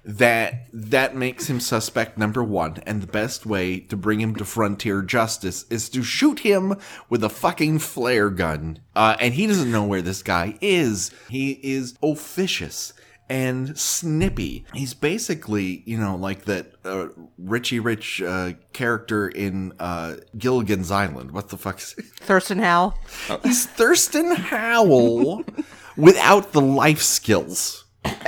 that 0.04 0.68
that 0.72 1.16
makes 1.16 1.50
him 1.50 1.58
suspect 1.58 2.16
number 2.16 2.44
one, 2.44 2.76
and 2.86 3.02
the 3.02 3.08
best 3.08 3.46
way 3.46 3.80
to 3.80 3.96
bring 3.96 4.20
him 4.20 4.36
to 4.36 4.44
frontier 4.44 5.02
justice 5.02 5.66
is 5.70 5.88
to 5.88 6.04
shoot 6.04 6.40
him 6.40 6.76
with 7.10 7.24
a 7.24 7.28
fucking 7.28 7.80
flare 7.80 8.30
gun. 8.30 8.78
Uh, 8.94 9.16
and 9.18 9.34
he 9.34 9.48
doesn't 9.48 9.72
know 9.72 9.84
where 9.84 10.02
this 10.02 10.22
guy 10.22 10.56
is. 10.60 11.10
He 11.28 11.58
is 11.64 11.98
officious 12.00 12.92
and 13.28 13.78
snippy. 13.78 14.64
He's 14.74 14.94
basically, 14.94 15.82
you 15.86 15.98
know, 15.98 16.16
like 16.16 16.44
that 16.46 16.72
uh, 16.84 17.08
Richie 17.38 17.80
Rich 17.80 18.22
uh, 18.22 18.52
character 18.72 19.28
in 19.28 19.72
uh, 19.78 20.16
Gilligan's 20.36 20.90
Island. 20.90 21.32
What 21.32 21.48
the 21.50 21.56
fuck 21.56 21.78
is 21.78 21.94
it? 21.98 22.04
Thurston 22.06 22.58
Howell. 22.58 22.94
He's 23.42 23.66
Thurston 23.66 24.34
Howell 24.34 25.44
without 25.96 26.52
the 26.52 26.60
life 26.60 27.02
skills. 27.02 27.84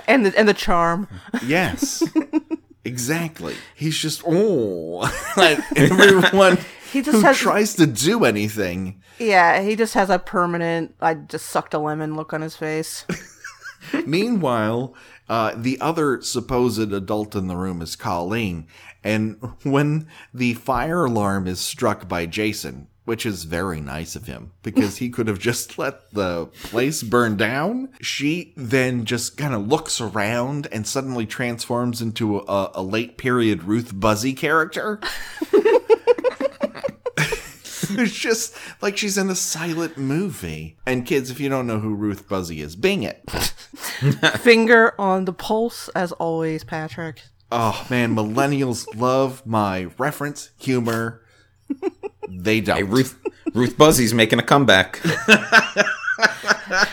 And 0.07 0.27
the, 0.27 0.39
and 0.39 0.49
the 0.49 0.55
charm. 0.55 1.09
Yes. 1.45 2.03
Exactly. 2.83 3.55
He's 3.75 3.99
just 3.99 4.23
oh, 4.27 5.07
like 5.37 5.59
everyone 5.77 6.57
He 6.91 7.03
just 7.03 7.19
who 7.19 7.21
has- 7.21 7.37
tries 7.37 7.75
to 7.75 7.87
do 7.87 8.25
anything. 8.25 9.03
Yeah, 9.19 9.61
he 9.61 9.77
just 9.77 9.93
has 9.93 10.09
a 10.09 10.19
permanent, 10.19 10.95
I 10.99 11.13
just 11.13 11.47
sucked 11.51 11.75
a 11.75 11.79
lemon 11.79 12.17
look 12.17 12.33
on 12.33 12.41
his 12.41 12.57
face. 12.57 13.05
Meanwhile, 14.07 14.95
Uh, 15.29 15.55
the 15.57 15.81
other 15.81 16.21
supposed 16.23 16.93
adult 16.93 17.37
in 17.37 17.47
the 17.47 17.55
room 17.55 17.81
is 17.81 17.95
Colleen. 17.95 18.67
And 19.05 19.37
when 19.63 20.09
the 20.35 20.55
fire 20.55 21.05
alarm 21.05 21.47
is 21.47 21.61
struck 21.61 22.09
by 22.09 22.27
Jason, 22.27 22.89
which 23.05 23.25
is 23.25 23.45
very 23.45 23.81
nice 23.81 24.17
of 24.17 24.27
him 24.27 24.51
because 24.65 24.97
he 24.97 25.09
could 25.09 25.29
have 25.29 25.39
just 25.39 25.79
let 25.79 26.11
the 26.13 26.47
place 26.65 27.05
burn 27.05 27.37
down. 27.37 27.91
She 28.01 28.53
then 28.57 29.05
just 29.05 29.37
kind 29.37 29.55
of 29.55 29.69
looks 29.69 30.01
around 30.01 30.67
and 30.73 30.85
suddenly 30.85 31.27
transforms 31.27 32.03
into 32.03 32.39
a, 32.39 32.73
a 32.75 32.83
late 32.83 33.17
period 33.17 33.63
Ruth 33.63 33.95
Buzzi 33.95 34.37
character. 34.37 34.99
it's 37.99 38.13
just 38.13 38.57
like 38.81 38.97
she's 38.97 39.19
in 39.19 39.31
a 39.31 39.35
silent 39.35 39.99
movie. 39.99 40.79
And 40.87 41.07
kids, 41.07 41.31
if 41.31 41.41
you 41.41 41.49
don't 41.49 41.67
know 41.67 41.79
who 41.79 41.95
Ruth 41.95 42.29
Buzzi 42.29 42.59
is, 42.59 42.77
bing 42.77 43.03
it. 43.03 43.29
Finger 44.41 44.95
on 45.01 45.25
the 45.25 45.33
pulse, 45.33 45.89
as 45.91 46.13
always, 46.13 46.65
Patrick. 46.65 47.23
Oh 47.53 47.85
man, 47.91 48.15
millennials 48.15 48.87
love 48.95 49.45
my 49.45 49.89
reference 49.99 50.51
humor. 50.59 51.23
They 52.29 52.61
don't. 52.61 52.77
Hey, 52.77 52.83
Ruth 52.85 53.19
Ruth 53.55 53.77
Buzzi's 53.77 54.15
making 54.15 54.39
a 54.39 54.43
comeback. 54.43 54.97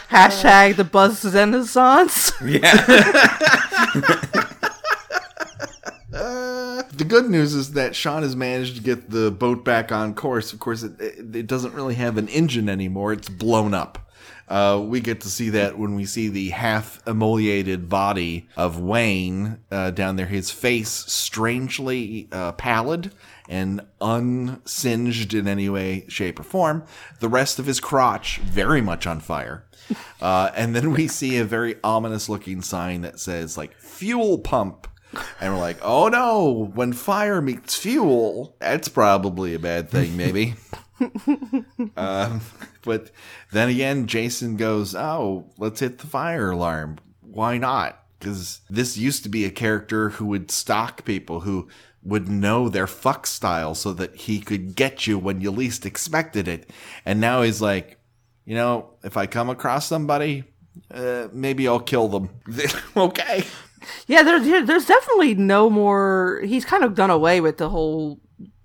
Hashtag 0.09 0.77
the 0.77 0.83
buzz 0.83 1.23
renaissance. 1.25 2.31
Yeah. 2.43 4.53
The 6.97 7.05
good 7.05 7.29
news 7.29 7.53
is 7.53 7.73
that 7.73 7.95
Sean 7.95 8.23
has 8.23 8.35
managed 8.35 8.77
to 8.77 8.81
get 8.81 9.11
the 9.11 9.29
boat 9.29 9.63
back 9.63 9.91
on 9.91 10.15
course. 10.15 10.51
Of 10.51 10.59
course, 10.59 10.81
it, 10.81 10.99
it, 10.99 11.35
it 11.35 11.47
doesn't 11.47 11.75
really 11.75 11.93
have 11.93 12.17
an 12.17 12.27
engine 12.27 12.67
anymore. 12.67 13.13
It's 13.13 13.29
blown 13.29 13.75
up. 13.75 14.09
Uh, 14.47 14.83
we 14.83 14.99
get 14.99 15.21
to 15.21 15.29
see 15.29 15.49
that 15.51 15.77
when 15.77 15.93
we 15.93 16.05
see 16.05 16.27
the 16.27 16.49
half 16.49 17.05
emoliated 17.05 17.87
body 17.87 18.47
of 18.55 18.79
Wayne 18.79 19.59
uh, 19.69 19.91
down 19.91 20.15
there. 20.15 20.25
His 20.25 20.49
face 20.49 20.89
strangely 20.89 22.29
uh, 22.31 22.53
pallid 22.53 23.13
and 23.47 23.81
unsinged 24.01 25.37
in 25.37 25.47
any 25.47 25.69
way, 25.69 26.05
shape, 26.07 26.39
or 26.39 26.43
form. 26.43 26.83
The 27.19 27.29
rest 27.29 27.59
of 27.59 27.67
his 27.67 27.79
crotch 27.79 28.39
very 28.39 28.81
much 28.81 29.05
on 29.05 29.19
fire. 29.19 29.65
Uh, 30.19 30.49
and 30.55 30.75
then 30.75 30.91
we 30.93 31.07
see 31.07 31.37
a 31.37 31.45
very 31.45 31.75
ominous 31.83 32.27
looking 32.27 32.63
sign 32.63 33.01
that 33.01 33.19
says 33.19 33.55
like 33.55 33.77
fuel 33.77 34.39
pump. 34.39 34.87
And 35.39 35.53
we're 35.53 35.59
like, 35.59 35.77
oh 35.81 36.07
no, 36.09 36.71
when 36.73 36.93
fire 36.93 37.41
meets 37.41 37.75
fuel, 37.75 38.55
that's 38.59 38.87
probably 38.87 39.53
a 39.53 39.59
bad 39.59 39.89
thing, 39.89 40.17
maybe. 40.17 40.55
um, 41.97 42.41
but 42.83 43.11
then 43.51 43.69
again, 43.69 44.07
Jason 44.07 44.57
goes, 44.57 44.95
oh, 44.95 45.51
let's 45.57 45.79
hit 45.79 45.99
the 45.99 46.07
fire 46.07 46.51
alarm. 46.51 46.97
Why 47.21 47.57
not? 47.57 48.03
Because 48.19 48.61
this 48.69 48.97
used 48.97 49.23
to 49.23 49.29
be 49.29 49.45
a 49.45 49.51
character 49.51 50.09
who 50.09 50.25
would 50.27 50.51
stalk 50.51 51.05
people 51.05 51.41
who 51.41 51.67
would 52.03 52.29
know 52.29 52.69
their 52.69 52.87
fuck 52.87 53.27
style 53.27 53.75
so 53.75 53.93
that 53.93 54.15
he 54.15 54.39
could 54.39 54.75
get 54.75 55.05
you 55.05 55.17
when 55.17 55.41
you 55.41 55.51
least 55.51 55.85
expected 55.85 56.47
it. 56.47 56.69
And 57.05 57.19
now 57.19 57.41
he's 57.41 57.61
like, 57.61 57.99
you 58.45 58.55
know, 58.55 58.91
if 59.03 59.17
I 59.17 59.27
come 59.27 59.49
across 59.49 59.87
somebody, 59.87 60.45
uh, 60.89 61.27
maybe 61.33 61.67
I'll 61.67 61.81
kill 61.81 62.07
them. 62.07 62.29
okay. 62.97 63.43
Yeah, 64.07 64.23
there, 64.23 64.39
there- 64.39 64.65
there's 64.65 64.85
definitely 64.85 65.35
no 65.35 65.69
more. 65.69 66.41
He's 66.45 66.65
kind 66.65 66.83
of 66.83 66.95
done 66.95 67.09
away 67.09 67.41
with 67.41 67.57
the 67.57 67.69
whole, 67.69 68.19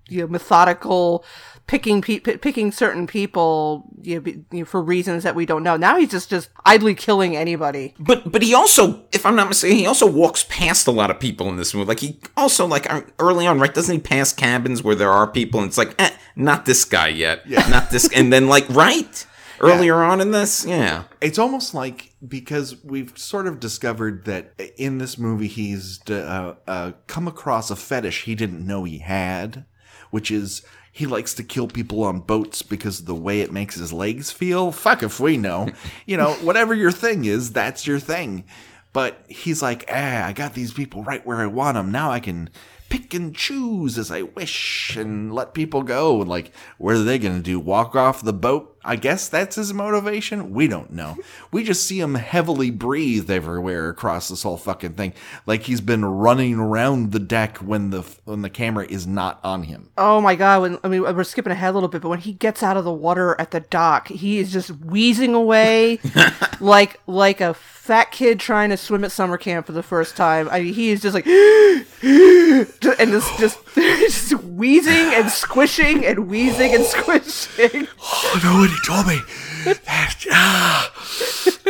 you 0.09 0.21
know, 0.21 0.27
methodical 0.27 1.23
picking 1.65 2.01
pe- 2.01 2.19
picking 2.19 2.73
certain 2.73 3.07
people 3.07 3.85
you 4.01 4.15
know, 4.15 4.21
be, 4.21 4.31
you 4.51 4.59
know, 4.59 4.65
for 4.65 4.81
reasons 4.81 5.23
that 5.23 5.33
we 5.33 5.45
don't 5.45 5.63
know. 5.63 5.77
Now 5.77 5.97
he's 5.97 6.11
just 6.11 6.29
just 6.29 6.49
idly 6.65 6.93
killing 6.93 7.37
anybody. 7.37 7.93
But 7.97 8.29
but 8.29 8.41
he 8.41 8.53
also, 8.53 9.05
if 9.13 9.25
I'm 9.25 9.35
not 9.37 9.47
mistaken, 9.47 9.77
he 9.77 9.85
also 9.87 10.05
walks 10.09 10.45
past 10.49 10.87
a 10.87 10.91
lot 10.91 11.09
of 11.09 11.21
people 11.21 11.47
in 11.47 11.55
this 11.55 11.73
movie. 11.73 11.87
Like 11.87 12.01
he 12.01 12.19
also 12.35 12.65
like 12.65 12.91
uh, 12.91 13.03
early 13.17 13.47
on, 13.47 13.59
right? 13.59 13.73
Doesn't 13.73 13.95
he 13.95 14.01
pass 14.01 14.33
cabins 14.33 14.83
where 14.83 14.93
there 14.95 15.11
are 15.11 15.25
people, 15.25 15.61
and 15.61 15.69
it's 15.69 15.77
like, 15.77 15.95
eh, 15.99 16.11
not 16.35 16.65
this 16.65 16.83
guy 16.83 17.07
yet, 17.07 17.43
yeah. 17.47 17.65
not 17.69 17.91
this, 17.91 18.09
and 18.13 18.31
then 18.33 18.47
like 18.47 18.67
right 18.69 19.25
earlier 19.63 19.95
on 20.03 20.21
in 20.21 20.31
this, 20.31 20.65
yeah, 20.65 21.03
It's 21.21 21.39
almost 21.39 21.73
like 21.73 22.13
because 22.25 22.83
we've 22.83 23.17
sort 23.17 23.47
of 23.47 23.59
discovered 23.59 24.25
that 24.25 24.53
in 24.77 24.97
this 24.97 25.17
movie 25.17 25.47
he's 25.47 25.99
uh, 26.09 26.55
uh, 26.67 26.91
come 27.07 27.27
across 27.27 27.71
a 27.71 27.75
fetish 27.75 28.23
he 28.23 28.35
didn't 28.35 28.65
know 28.65 28.83
he 28.83 28.99
had, 28.99 29.65
which 30.11 30.29
is 30.31 30.63
he 30.91 31.07
likes 31.07 31.33
to 31.33 31.43
kill 31.43 31.67
people 31.67 32.03
on 32.03 32.19
boats 32.19 32.61
because 32.61 32.99
of 32.99 33.07
the 33.07 33.15
way 33.15 33.41
it 33.41 33.51
makes 33.51 33.75
his 33.75 33.91
legs 33.91 34.31
feel. 34.31 34.71
Fuck 34.71 35.01
if 35.01 35.19
we 35.19 35.37
know. 35.37 35.69
you 36.05 36.17
know, 36.17 36.33
whatever 36.33 36.75
your 36.75 36.91
thing 36.91 37.25
is, 37.25 37.51
that's 37.51 37.87
your 37.87 37.99
thing. 37.99 38.45
But 38.93 39.25
he's 39.27 39.63
like, 39.63 39.85
ah, 39.89 40.27
I 40.27 40.33
got 40.33 40.53
these 40.53 40.71
people 40.71 41.03
right 41.03 41.25
where 41.25 41.39
I 41.39 41.47
want 41.47 41.75
them. 41.75 41.91
Now 41.91 42.11
I 42.11 42.19
can 42.19 42.51
pick 42.89 43.15
and 43.15 43.35
choose 43.35 43.97
as 43.97 44.11
I 44.11 44.21
wish 44.21 44.95
and 44.95 45.33
let 45.33 45.55
people 45.55 45.81
go. 45.81 46.21
And 46.21 46.29
like, 46.29 46.51
what 46.77 46.95
are 46.95 47.03
they 47.03 47.17
going 47.17 47.37
to 47.37 47.41
do? 47.41 47.59
Walk 47.59 47.95
off 47.95 48.21
the 48.21 48.31
boat? 48.31 48.72
I 48.85 48.95
guess 48.95 49.29
that's 49.29 49.55
his 49.55 49.73
motivation. 49.73 50.53
We 50.53 50.67
don't 50.67 50.91
know. 50.91 51.17
We 51.51 51.63
just 51.63 51.87
see 51.87 51.99
him 51.99 52.15
heavily 52.15 52.69
breathe 52.69 53.29
everywhere 53.31 53.89
across 53.89 54.29
this 54.29 54.43
whole 54.43 54.57
fucking 54.57 54.93
thing, 54.93 55.13
like 55.45 55.63
he's 55.63 55.81
been 55.81 56.03
running 56.03 56.55
around 56.55 57.11
the 57.11 57.19
deck 57.19 57.57
when 57.57 57.91
the 57.91 58.01
when 58.25 58.41
the 58.41 58.49
camera 58.49 58.85
is 58.85 59.07
not 59.07 59.39
on 59.43 59.63
him. 59.63 59.89
Oh 59.97 60.19
my 60.21 60.35
god! 60.35 60.61
When 60.61 60.79
I 60.83 60.87
mean, 60.87 61.01
we're 61.01 61.23
skipping 61.23 61.51
ahead 61.51 61.71
a 61.71 61.73
little 61.73 61.89
bit, 61.89 62.01
but 62.01 62.09
when 62.09 62.19
he 62.19 62.33
gets 62.33 62.61
out 62.61 62.77
of 62.77 62.83
the 62.83 62.93
water 62.93 63.35
at 63.39 63.51
the 63.51 63.61
dock, 63.61 64.07
he 64.09 64.39
is 64.39 64.51
just 64.51 64.69
wheezing 64.69 65.33
away 65.33 65.99
like 66.59 66.99
like 67.07 67.41
a 67.41 67.53
fat 67.53 68.11
kid 68.11 68.39
trying 68.39 68.69
to 68.69 68.77
swim 68.77 69.03
at 69.03 69.11
summer 69.11 69.37
camp 69.37 69.65
for 69.65 69.73
the 69.73 69.83
first 69.83 70.15
time. 70.15 70.47
I 70.49 70.61
mean, 70.61 70.73
he 70.73 70.89
is 70.89 71.01
just 71.01 71.13
like 71.13 71.27
and 71.27 73.11
just 73.11 73.39
just, 73.39 73.59
just 74.09 74.33
wheezing 74.33 75.13
and 75.13 75.29
squishing 75.29 76.05
and 76.05 76.27
wheezing 76.29 76.75
and 76.75 76.83
squishing. 76.83 77.87
Oh 78.01 78.39
no! 78.43 78.59
When 78.61 78.69
told 78.85 79.07
me 79.07 79.19
that 79.65 80.25
ah, 80.31 80.93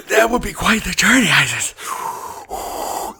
that 0.09 0.29
would 0.29 0.41
be 0.41 0.53
quite 0.53 0.83
the 0.83 0.91
journey, 0.91 1.27
I 1.29 1.45
just 1.45 1.75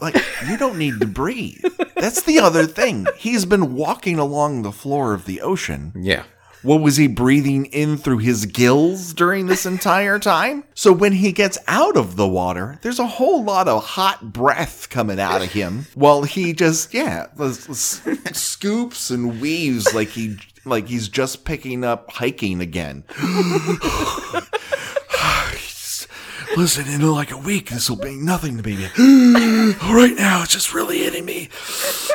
like 0.02 0.16
you 0.48 0.58
don't 0.58 0.78
need 0.78 1.00
to 1.00 1.08
breathe. 1.08 1.64
That's 1.96 2.22
the 2.24 2.40
other 2.40 2.66
thing. 2.66 3.08
He's 3.18 3.46
been 3.46 3.74
walking 3.74 4.20
along 4.20 4.62
the 4.62 4.72
floor 4.72 5.14
of 5.14 5.26
the 5.26 5.42
ocean. 5.42 5.94
yeah. 5.96 6.24
What 6.64 6.82
was 6.82 6.98
he 6.98 7.08
breathing 7.08 7.66
in 7.68 7.98
through 7.98 8.20
his 8.20 8.46
gills 8.46 9.14
during 9.14 9.48
this 9.48 9.66
entire 9.66 10.20
time? 10.20 10.64
So 10.76 10.92
when 10.92 11.14
he 11.14 11.32
gets 11.32 11.58
out 11.68 11.96
of 11.96 12.18
the 12.18 12.28
water, 12.28 12.80
there's 12.82 13.00
a 13.00 13.08
whole 13.08 13.44
lot 13.44 13.68
of 13.68 13.86
hot 13.86 14.34
breath 14.34 14.90
coming 14.90 15.20
out 15.20 15.42
of 15.42 15.52
him 15.52 15.86
while 15.94 16.24
he 16.24 16.52
just 16.52 16.94
yeah, 16.94 17.28
scoops 18.34 19.10
and 19.10 19.40
weaves 19.40 19.94
like 19.94 20.10
he 20.10 20.38
like 20.66 20.88
he's 20.88 21.08
just 21.08 21.46
picking 21.46 21.86
up 21.86 22.12
hiking 22.12 22.60
again. 22.60 23.06
Listen, 26.56 26.88
in 26.88 27.02
like 27.02 27.32
a 27.32 27.38
week, 27.38 27.70
this 27.70 27.90
will 27.90 27.98
be 27.98 28.16
nothing 28.16 28.58
to 28.58 28.64
me. 28.64 28.76
right 29.92 30.14
now, 30.16 30.44
it's 30.44 30.54
just 30.54 30.72
really 30.74 31.00
hitting 31.00 31.26
me. 31.26 31.50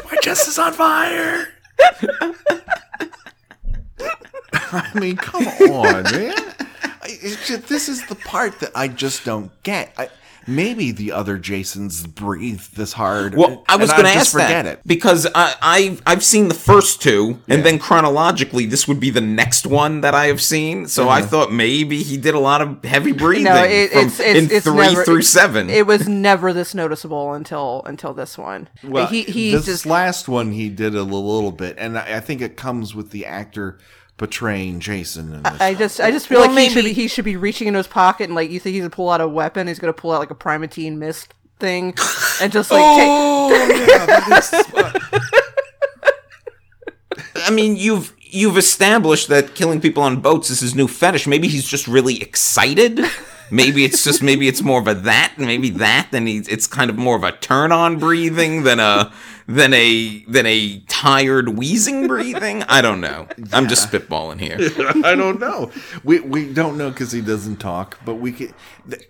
My 0.05 0.17
chest 0.23 0.47
is 0.47 0.59
on 0.61 0.73
fire. 0.75 1.49
I 4.73 4.91
mean, 4.99 5.17
come 5.17 5.47
on, 5.47 6.03
man. 6.13 6.35
I, 7.03 7.09
just, 7.47 7.69
this 7.69 7.89
is 7.89 8.07
the 8.07 8.15
part 8.15 8.61
that 8.61 8.71
I 8.75 8.89
just 8.89 9.25
don't 9.25 9.51
get. 9.63 9.93
I, 9.97 10.09
maybe 10.47 10.91
the 10.93 11.13
other 11.13 11.39
Jasons 11.39 12.07
breathe 12.07 12.61
this 12.75 12.93
hard. 12.95 13.35
Well, 13.35 13.65
I 13.69 13.77
was 13.77 13.91
going 13.91 14.05
to 14.05 14.11
ask 14.11 14.33
forget 14.33 14.65
that 14.65 14.67
it. 14.67 14.81
because 14.87 15.27
I, 15.35 15.55
I've 15.63 16.03
I've 16.07 16.25
seen 16.25 16.49
the 16.49 16.55
first 16.55 17.01
two, 17.03 17.41
and 17.49 17.59
Yeah. 17.59 17.65
then 17.65 17.79
chronologically, 17.79 18.67
this 18.67 18.89
would 18.89 18.99
be 19.01 19.11
the 19.11 19.21
next 19.21 19.67
one 19.67 20.01
that 20.03 20.15
I 20.15 20.27
have 20.27 20.41
seen. 20.43 20.87
So 20.89 21.09
I 21.09 21.23
thought 21.23 21.53
maybe 21.53 22.03
he 22.03 22.17
did 22.17 22.35
a 22.35 22.39
lot 22.39 22.61
of 22.63 22.83
heavy 22.85 23.13
breathing 23.13 23.45
No, 23.45 23.63
it, 23.63 23.91
from, 23.93 24.07
it's 24.07 24.21
it's 24.21 24.39
in 24.51 24.57
it's 24.57 24.65
three 24.65 24.77
never, 24.77 25.05
through 25.05 25.23
seven. 25.23 25.71
It 25.71 25.87
was 25.87 26.09
never 26.09 26.53
this 26.53 26.75
noticeable 26.75 27.33
until 27.35 27.83
until 27.87 28.13
this 28.13 28.37
one. 28.37 28.69
Well, 28.83 29.07
he 29.07 29.23
he's 29.23 29.53
this 29.53 29.67
just 29.67 29.87
last 29.87 30.29
one 30.29 30.53
he 30.53 30.69
did 30.69 30.95
a 30.95 31.03
little 31.03 31.53
bit, 31.53 31.77
and 31.79 31.99
I 31.99 32.17
I 32.17 32.21
think 32.21 32.41
it 32.43 32.57
comes 32.57 32.95
with 32.95 33.11
the 33.11 33.27
actor 33.27 33.79
portraying 34.19 34.81
Jason. 34.81 35.33
In 35.33 35.43
this. 35.43 35.61
I 35.61 35.73
just 35.75 36.01
I 36.01 36.11
just 36.11 36.27
feel 36.27 36.41
Well, 36.41 36.51
like 36.51 36.59
he 36.59 36.69
should 36.69 36.75
maybe- 36.85 36.89
be, 36.95 37.03
he 37.03 37.09
should 37.09 37.25
be 37.25 37.37
reaching 37.37 37.69
into 37.69 37.79
his 37.79 37.87
pocket 37.87 38.25
and 38.25 38.35
like 38.35 38.51
you 38.51 38.61
think 38.61 38.75
he's 38.75 38.83
gonna 38.83 38.91
pull 38.91 39.09
out 39.09 39.23
a 39.23 39.29
weapon, 39.29 39.67
he's 39.67 39.79
gonna 39.79 39.95
pull 39.95 40.13
out 40.13 40.19
like 40.21 40.31
a 40.31 40.35
Primatene 40.35 40.99
Mist 40.99 41.33
thing 41.59 41.95
and 42.41 42.53
just 42.53 42.71
like 42.71 42.81
take, 42.81 43.09
oh 43.09 43.51
yeah, 43.89 44.07
that 44.07 44.43
is, 44.43 44.53
I 47.45 47.51
mean, 47.51 47.77
you've 47.77 48.15
you've 48.21 48.59
established 48.59 49.29
that 49.29 49.55
killing 49.55 49.81
people 49.81 50.03
on 50.03 50.21
boats 50.21 50.51
is 50.51 50.61
his 50.61 50.75
new 50.75 50.87
fetish. 50.89 51.27
Maybe 51.27 51.49
he's 51.49 51.67
just 51.67 51.89
really 51.89 52.21
excited. 52.21 53.01
Maybe 53.51 53.85
it's 53.85 54.05
just 54.05 54.23
maybe 54.23 54.49
it's 54.49 54.61
more 54.63 54.81
of 54.81 54.89
a 54.89 54.95
that, 54.95 55.35
maybe 55.39 55.71
that, 55.71 56.09
and 56.13 56.29
he's 56.29 56.47
it's 56.49 56.67
kind 56.67 56.91
of 56.91 56.97
more 56.99 57.17
of 57.17 57.23
a 57.25 57.33
turn 57.33 57.73
on 57.73 57.99
breathing 57.99 58.65
than 58.65 58.79
a 58.81 59.11
than 59.49 59.73
a 59.73 60.23
than 60.29 60.45
a 60.45 60.81
tired 60.89 61.57
wheezing 61.57 62.07
breathing. 62.07 62.63
I 62.65 62.83
don't 62.83 63.01
know. 63.01 63.27
I'm 63.53 63.67
just 63.67 63.91
spitballing 63.91 64.41
here. 64.41 64.59
I 65.05 65.15
don't 65.15 65.41
know. 65.41 65.73
We 66.05 66.21
we 66.21 66.53
don't 66.53 66.77
know 66.77 66.91
because 66.91 67.13
he 67.13 67.23
doesn't 67.23 67.57
talk. 67.57 67.99
But 68.05 68.17
we 68.17 68.33
can. 68.33 68.55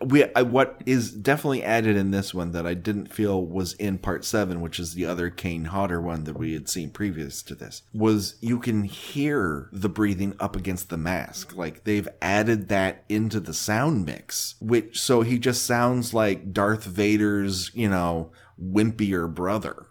We 0.00 0.32
I, 0.34 0.42
what 0.42 0.80
is 0.86 1.10
definitely 1.10 1.64
added 1.64 1.96
in 1.96 2.12
this 2.12 2.32
one 2.32 2.52
that 2.52 2.66
I 2.66 2.74
didn't 2.74 3.12
feel 3.12 3.44
was 3.44 3.72
in 3.74 3.98
part 3.98 4.24
seven, 4.24 4.60
which 4.60 4.78
is 4.78 4.94
the 4.94 5.06
other 5.06 5.28
Kane 5.28 5.66
Hodder 5.66 6.00
one 6.00 6.22
that 6.24 6.38
we 6.38 6.52
had 6.52 6.68
seen 6.68 6.90
previous 6.90 7.42
to 7.42 7.56
this, 7.56 7.82
was 7.92 8.36
you 8.40 8.60
can 8.60 8.84
hear 8.84 9.68
the 9.72 9.88
breathing 9.88 10.36
up 10.38 10.54
against 10.54 10.88
the 10.88 10.96
mask. 10.96 11.56
Like 11.56 11.82
they've 11.82 12.08
added 12.22 12.68
that 12.68 13.04
into 13.08 13.40
the 13.40 13.54
sound 13.54 14.06
mix, 14.06 14.54
which 14.60 15.00
so 15.00 15.22
he 15.22 15.36
just 15.40 15.66
sounds 15.66 16.14
like 16.14 16.52
Darth 16.52 16.84
Vader's, 16.84 17.72
you 17.74 17.88
know, 17.88 18.30
wimpier 18.62 19.32
brother. 19.32 19.87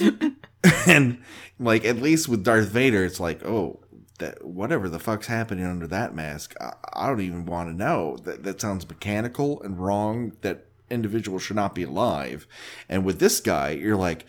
and 0.86 1.22
like 1.58 1.84
at 1.84 1.96
least 1.96 2.28
with 2.28 2.44
Darth 2.44 2.68
Vader, 2.68 3.04
it's 3.04 3.20
like, 3.20 3.44
oh, 3.44 3.80
that 4.18 4.44
whatever 4.44 4.88
the 4.88 4.98
fuck's 4.98 5.26
happening 5.26 5.64
under 5.64 5.86
that 5.86 6.14
mask, 6.14 6.54
I, 6.60 6.72
I 6.92 7.06
don't 7.06 7.20
even 7.20 7.46
want 7.46 7.68
to 7.68 7.76
know. 7.76 8.16
That 8.24 8.42
that 8.44 8.60
sounds 8.60 8.88
mechanical 8.88 9.62
and 9.62 9.78
wrong. 9.78 10.36
That 10.42 10.66
individual 10.90 11.38
should 11.38 11.56
not 11.56 11.74
be 11.74 11.84
alive. 11.84 12.46
And 12.88 13.04
with 13.04 13.18
this 13.18 13.40
guy, 13.40 13.70
you're 13.70 13.96
like. 13.96 14.26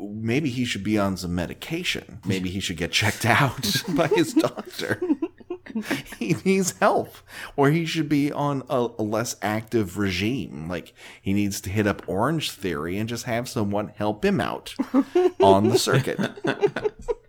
Maybe 0.00 0.50
he 0.50 0.64
should 0.64 0.82
be 0.82 0.98
on 0.98 1.16
some 1.16 1.36
medication. 1.36 2.18
Maybe 2.26 2.50
he 2.50 2.58
should 2.58 2.76
get 2.76 2.90
checked 2.90 3.24
out 3.40 3.84
by 3.94 4.08
his 4.08 4.34
doctor. 4.34 5.00
he 6.18 6.36
needs 6.44 6.78
help 6.78 7.16
or 7.56 7.70
he 7.70 7.84
should 7.84 8.08
be 8.08 8.32
on 8.32 8.62
a, 8.68 8.88
a, 8.98 9.02
less 9.02 9.36
active 9.42 9.98
regime. 9.98 10.68
Like 10.68 10.94
he 11.20 11.32
needs 11.32 11.60
to 11.62 11.70
hit 11.70 11.86
up 11.86 12.02
orange 12.08 12.50
theory 12.50 12.98
and 12.98 13.08
just 13.08 13.24
have 13.24 13.48
someone 13.48 13.88
help 13.96 14.24
him 14.24 14.40
out 14.40 14.74
on 15.40 15.68
the 15.68 15.78
circuit 15.78 16.18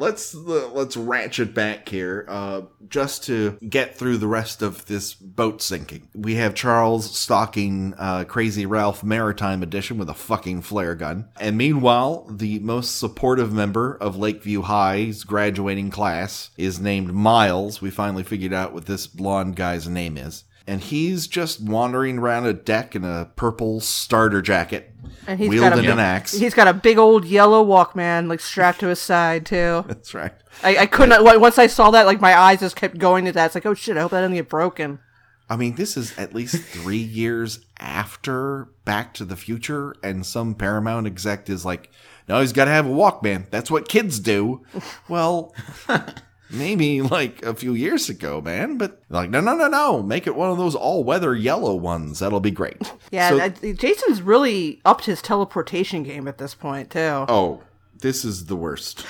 let's 0.00 0.34
uh, 0.34 0.70
let's 0.72 0.96
ratchet 0.96 1.54
back 1.54 1.88
here 1.88 2.24
uh, 2.28 2.62
just 2.88 3.24
to 3.24 3.58
get 3.68 3.94
through 3.94 4.16
the 4.16 4.26
rest 4.26 4.62
of 4.62 4.86
this 4.86 5.14
boat 5.14 5.62
sinking. 5.62 6.08
We 6.14 6.36
have 6.36 6.54
Charles 6.54 7.16
stalking 7.16 7.94
uh, 7.98 8.24
Crazy 8.24 8.66
Ralph 8.66 9.04
Maritime 9.04 9.62
Edition 9.62 9.98
with 9.98 10.08
a 10.08 10.14
fucking 10.14 10.62
flare 10.62 10.94
gun, 10.94 11.28
and 11.38 11.56
meanwhile, 11.56 12.26
the 12.30 12.58
most 12.60 12.96
supportive 12.96 13.52
member 13.52 13.96
of 14.00 14.16
Lakeview 14.16 14.62
High's 14.62 15.22
graduating 15.22 15.90
class 15.90 16.50
is 16.56 16.80
named 16.80 17.12
Miles. 17.12 17.80
We 17.82 17.90
finally 17.90 18.24
figured 18.24 18.54
out 18.54 18.72
what 18.72 18.86
this 18.86 19.06
blonde 19.06 19.54
guy's 19.56 19.86
name 19.86 20.16
is 20.16 20.44
and 20.66 20.80
he's 20.80 21.26
just 21.26 21.60
wandering 21.60 22.18
around 22.18 22.46
a 22.46 22.52
deck 22.52 22.94
in 22.94 23.04
a 23.04 23.30
purple 23.36 23.80
starter 23.80 24.42
jacket, 24.42 24.92
and 25.26 25.38
he's 25.38 25.48
wielding 25.48 25.70
got 25.70 25.84
a, 25.84 25.92
an 25.92 25.98
axe. 25.98 26.32
He's 26.32 26.54
got 26.54 26.68
a 26.68 26.74
big 26.74 26.98
old 26.98 27.24
yellow 27.24 27.64
Walkman 27.64 28.28
like 28.28 28.40
strapped 28.40 28.80
to 28.80 28.86
his 28.86 29.00
side 29.00 29.46
too. 29.46 29.84
That's 29.88 30.14
right. 30.14 30.32
I, 30.62 30.78
I 30.78 30.86
couldn't 30.86 31.22
once 31.40 31.58
I 31.58 31.66
saw 31.66 31.90
that 31.90 32.06
like 32.06 32.20
my 32.20 32.36
eyes 32.36 32.60
just 32.60 32.76
kept 32.76 32.98
going 32.98 33.24
to 33.24 33.32
that. 33.32 33.46
It's 33.46 33.54
like 33.54 33.66
oh 33.66 33.74
shit, 33.74 33.96
I 33.96 34.00
hope 34.00 34.12
that 34.12 34.20
doesn't 34.20 34.36
get 34.36 34.48
broken. 34.48 35.00
I 35.48 35.56
mean, 35.56 35.74
this 35.74 35.96
is 35.96 36.16
at 36.16 36.32
least 36.32 36.62
three 36.62 36.96
years 36.98 37.66
after 37.80 38.68
Back 38.84 39.12
to 39.14 39.24
the 39.24 39.36
Future, 39.36 39.94
and 40.02 40.24
some 40.24 40.54
Paramount 40.54 41.08
exec 41.08 41.50
is 41.50 41.64
like, 41.64 41.90
"No, 42.28 42.40
he's 42.40 42.52
got 42.52 42.66
to 42.66 42.70
have 42.70 42.86
a 42.86 42.90
Walkman. 42.90 43.50
That's 43.50 43.70
what 43.70 43.88
kids 43.88 44.20
do." 44.20 44.64
well. 45.08 45.52
Maybe 46.50 47.02
like 47.02 47.42
a 47.44 47.54
few 47.54 47.74
years 47.74 48.08
ago, 48.08 48.40
man. 48.40 48.78
But 48.78 49.00
like, 49.08 49.30
no, 49.30 49.40
no, 49.40 49.54
no, 49.54 49.68
no. 49.68 50.02
Make 50.02 50.26
it 50.26 50.36
one 50.36 50.50
of 50.50 50.58
those 50.58 50.74
all 50.74 51.04
weather 51.04 51.34
yellow 51.34 51.74
ones. 51.74 52.18
That'll 52.18 52.40
be 52.40 52.50
great. 52.50 52.92
Yeah, 53.10 53.30
so, 53.30 53.40
I, 53.40 53.72
Jason's 53.72 54.22
really 54.22 54.80
upped 54.84 55.06
his 55.06 55.20
teleportation 55.20 56.02
game 56.02 56.28
at 56.28 56.38
this 56.38 56.54
point, 56.54 56.90
too. 56.90 57.24
Oh, 57.28 57.62
this 57.98 58.24
is 58.24 58.46
the 58.46 58.56
worst. 58.56 59.04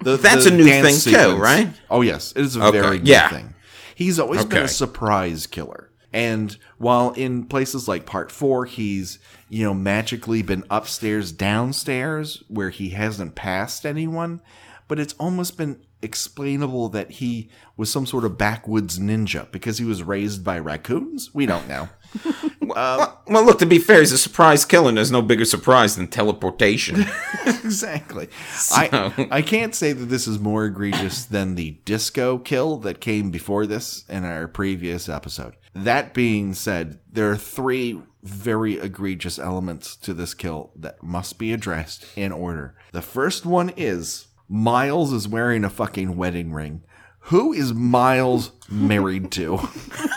The, 0.00 0.16
That's 0.18 0.44
the 0.44 0.52
a 0.52 0.56
new 0.56 0.64
thing, 0.64 0.94
sequence. 0.94 1.24
too, 1.24 1.36
right? 1.36 1.68
Oh, 1.90 2.02
yes. 2.02 2.32
It 2.32 2.42
is 2.42 2.56
a 2.56 2.64
okay. 2.66 2.80
very 2.80 2.98
good 2.98 3.08
yeah. 3.08 3.28
thing. 3.28 3.54
He's 3.94 4.18
always 4.18 4.40
okay. 4.40 4.48
been 4.48 4.62
a 4.64 4.68
surprise 4.68 5.46
killer. 5.46 5.90
And 6.12 6.56
while 6.78 7.12
in 7.12 7.46
places 7.46 7.88
like 7.88 8.04
part 8.04 8.30
four, 8.30 8.66
he's, 8.66 9.18
you 9.48 9.64
know, 9.64 9.74
magically 9.74 10.42
been 10.42 10.64
upstairs, 10.70 11.32
downstairs, 11.32 12.42
where 12.48 12.70
he 12.70 12.90
hasn't 12.90 13.34
passed 13.34 13.86
anyone, 13.86 14.42
but 14.88 14.98
it's 14.98 15.14
almost 15.14 15.56
been 15.56 15.80
explainable 16.02 16.88
that 16.90 17.12
he 17.12 17.48
was 17.76 17.90
some 17.90 18.06
sort 18.06 18.24
of 18.24 18.36
backwoods 18.36 18.98
ninja 18.98 19.50
because 19.50 19.78
he 19.78 19.84
was 19.84 20.02
raised 20.02 20.44
by 20.44 20.58
raccoons? 20.58 21.32
We 21.34 21.46
don't 21.46 21.68
know. 21.68 21.88
uh, 22.76 23.12
well, 23.26 23.44
look, 23.44 23.58
to 23.60 23.66
be 23.66 23.78
fair, 23.78 24.00
he's 24.00 24.12
a 24.12 24.18
surprise 24.18 24.64
killer, 24.64 24.88
and 24.88 24.96
there's 24.96 25.10
no 25.10 25.22
bigger 25.22 25.44
surprise 25.44 25.96
than 25.96 26.08
teleportation. 26.08 27.04
exactly. 27.46 28.28
So. 28.54 28.76
I, 28.76 29.28
I 29.30 29.42
can't 29.42 29.74
say 29.74 29.92
that 29.92 30.06
this 30.06 30.26
is 30.26 30.38
more 30.38 30.66
egregious 30.66 31.24
than 31.24 31.54
the 31.54 31.78
disco 31.84 32.38
kill 32.38 32.76
that 32.78 33.00
came 33.00 33.30
before 33.30 33.66
this 33.66 34.04
in 34.08 34.24
our 34.24 34.48
previous 34.48 35.08
episode. 35.08 35.54
That 35.74 36.12
being 36.12 36.52
said, 36.52 36.98
there 37.10 37.30
are 37.30 37.36
three 37.36 38.02
very 38.22 38.78
egregious 38.78 39.38
elements 39.38 39.96
to 39.96 40.14
this 40.14 40.34
kill 40.34 40.70
that 40.76 41.02
must 41.02 41.38
be 41.38 41.52
addressed 41.52 42.06
in 42.14 42.30
order. 42.30 42.76
The 42.92 43.02
first 43.02 43.44
one 43.44 43.72
is 43.76 44.28
Miles 44.52 45.14
is 45.14 45.26
wearing 45.26 45.64
a 45.64 45.70
fucking 45.70 46.14
wedding 46.14 46.52
ring. 46.52 46.82
Who 47.26 47.54
is 47.54 47.72
Miles 47.72 48.52
married 48.68 49.32
to? 49.32 49.54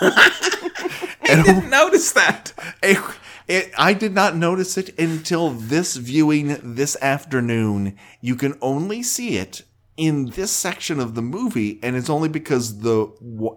I 1.32 1.42
didn't 1.42 1.70
notice 1.70 2.12
that. 2.12 2.52
It, 2.84 3.02
it, 3.48 3.72
I 3.78 3.94
did 3.94 4.14
not 4.14 4.36
notice 4.36 4.78
it 4.78 5.00
until 5.00 5.52
this 5.52 5.96
viewing 5.96 6.60
this 6.62 6.98
afternoon. 7.02 7.98
You 8.20 8.36
can 8.36 8.58
only 8.62 9.04
see 9.04 9.38
it 9.38 9.62
in 9.96 10.26
this 10.32 10.52
section 10.52 11.00
of 11.00 11.16
the 11.16 11.22
movie, 11.22 11.80
and 11.82 11.96
it's 11.96 12.10
only 12.10 12.28
because 12.28 12.80
the 12.80 13.10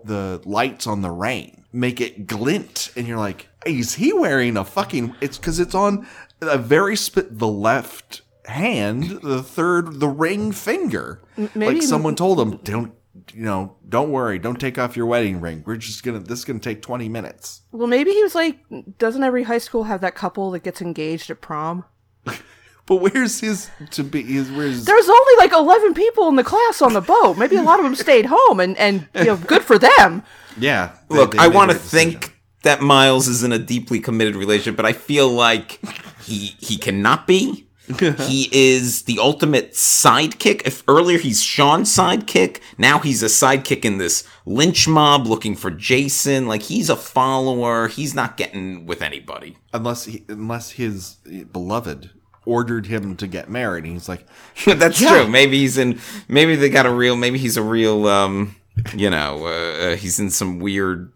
the 0.05 0.41
lights 0.45 0.87
on 0.87 1.03
the 1.03 1.11
rain 1.11 1.65
make 1.73 2.01
it 2.01 2.29
glint, 2.29 2.93
and 2.95 3.09
you're 3.09 3.19
like, 3.19 3.49
"Is 3.67 3.97
he 3.97 4.13
wearing 4.13 4.57
a 4.57 4.65
fucking?" 4.65 5.17
It's 5.21 5.39
because 5.39 5.59
it's 5.59 5.75
on 5.75 6.07
a 6.41 6.57
very 6.57 6.95
sp- 6.95 7.27
the 7.33 7.49
left 7.49 8.23
hand, 8.49 9.21
the 9.23 9.43
third, 9.43 10.01
the 10.01 10.09
ring 10.09 10.53
finger. 10.53 11.23
Maybe 11.37 11.75
like 11.75 11.83
someone 11.83 12.15
told 12.15 12.41
him, 12.41 12.59
don't, 12.65 12.93
you 13.33 13.45
know, 13.45 13.77
don't 13.89 14.11
worry, 14.11 14.39
don't 14.39 14.61
take 14.61 14.79
off 14.79 14.97
your 14.97 15.07
wedding 15.07 15.41
ring. 15.41 15.63
We're 15.67 15.77
just 15.77 16.03
gonna, 16.03 16.21
this 16.21 16.41
is 16.41 16.45
gonna 16.45 16.59
take 16.59 16.83
20 16.83 17.09
minutes. 17.09 17.63
Well, 17.73 17.87
maybe 17.87 18.13
he 18.13 18.23
was 18.23 18.35
like, 18.35 18.59
doesn't 18.99 19.23
every 19.23 19.45
high 19.45 19.59
school 19.59 19.85
have 19.85 20.01
that 20.01 20.15
couple 20.15 20.51
that 20.53 20.63
gets 20.63 20.81
engaged 20.81 21.31
at 21.31 21.41
prom? 21.41 21.85
but 22.25 22.97
where's 22.97 23.41
his 23.41 23.71
to 23.91 24.03
be? 24.03 24.23
His, 24.23 24.51
where's 24.51 24.85
There's 24.85 25.09
only 25.09 25.33
like 25.39 25.53
11 25.53 25.95
people 25.95 26.29
in 26.29 26.37
the 26.37 26.45
class 26.45 26.83
on 26.83 26.93
the 26.93 27.01
boat. 27.01 27.37
Maybe 27.39 27.57
a 27.57 27.63
lot 27.63 27.79
of 27.79 27.85
them 27.85 27.95
stayed 27.97 28.27
home 28.27 28.61
and, 28.61 28.77
and, 28.79 29.09
you 29.15 29.25
know, 29.25 29.37
good 29.37 29.63
for 29.63 29.79
them. 29.79 30.23
Yeah. 30.59 30.95
They, 31.09 31.17
Look, 31.17 31.33
they 31.33 31.39
I 31.39 31.49
want 31.49 31.71
to 31.71 31.77
think 31.77 32.39
that 32.63 32.81
Miles 32.81 33.29
is 33.29 33.43
in 33.45 33.53
a 33.53 33.59
deeply 33.59 34.01
committed 34.01 34.37
relationship, 34.37 34.77
but 34.77 34.87
I 34.87 34.93
feel 34.93 35.29
like 35.29 35.81
he 36.23 36.57
he 36.59 36.77
cannot 36.77 37.27
be 37.27 37.68
he 38.19 38.49
is 38.53 39.03
the 39.03 39.19
ultimate 39.19 39.73
sidekick. 39.73 40.63
If 40.67 40.83
earlier 40.87 41.19
he's 41.19 41.43
Sean's 41.43 41.95
sidekick, 41.95 42.61
now 42.77 42.99
he's 42.99 43.23
a 43.23 43.27
sidekick 43.27 43.85
in 43.85 43.99
this 43.99 44.25
lynch 44.45 44.87
mob 44.87 45.27
looking 45.27 45.57
for 45.57 45.71
Jason. 45.71 46.47
Like 46.47 46.63
he's 46.63 46.91
a 46.91 46.97
follower. 46.97 47.89
He's 47.89 48.15
not 48.15 48.37
getting 48.37 48.87
with 48.87 49.03
anybody 49.03 49.57
unless 49.73 50.05
he, 50.05 50.25
unless 50.29 50.73
his 50.73 51.17
beloved 51.53 52.11
ordered 52.45 52.87
him 52.87 53.17
to 53.17 53.27
get 53.27 53.49
married. 53.49 53.85
And 53.85 53.95
he's 53.95 54.09
like, 54.09 54.27
"That's 54.67 55.01
yeah. 55.01 55.09
true. 55.09 55.29
Maybe 55.29 55.59
he's 55.59 55.79
in. 55.79 56.01
Maybe 56.29 56.57
they 56.57 56.69
got 56.69 56.87
a 56.87 56.93
real. 56.93 57.17
Maybe 57.17 57.39
he's 57.39 57.57
a 57.57 57.63
real. 57.63 58.07
Um, 58.07 58.57
you 58.95 59.11
know, 59.11 59.47
uh, 59.47 59.93
uh, 59.93 59.97
he's 59.97 60.19
in 60.19 60.31
some 60.31 60.59
weird." 60.59 61.13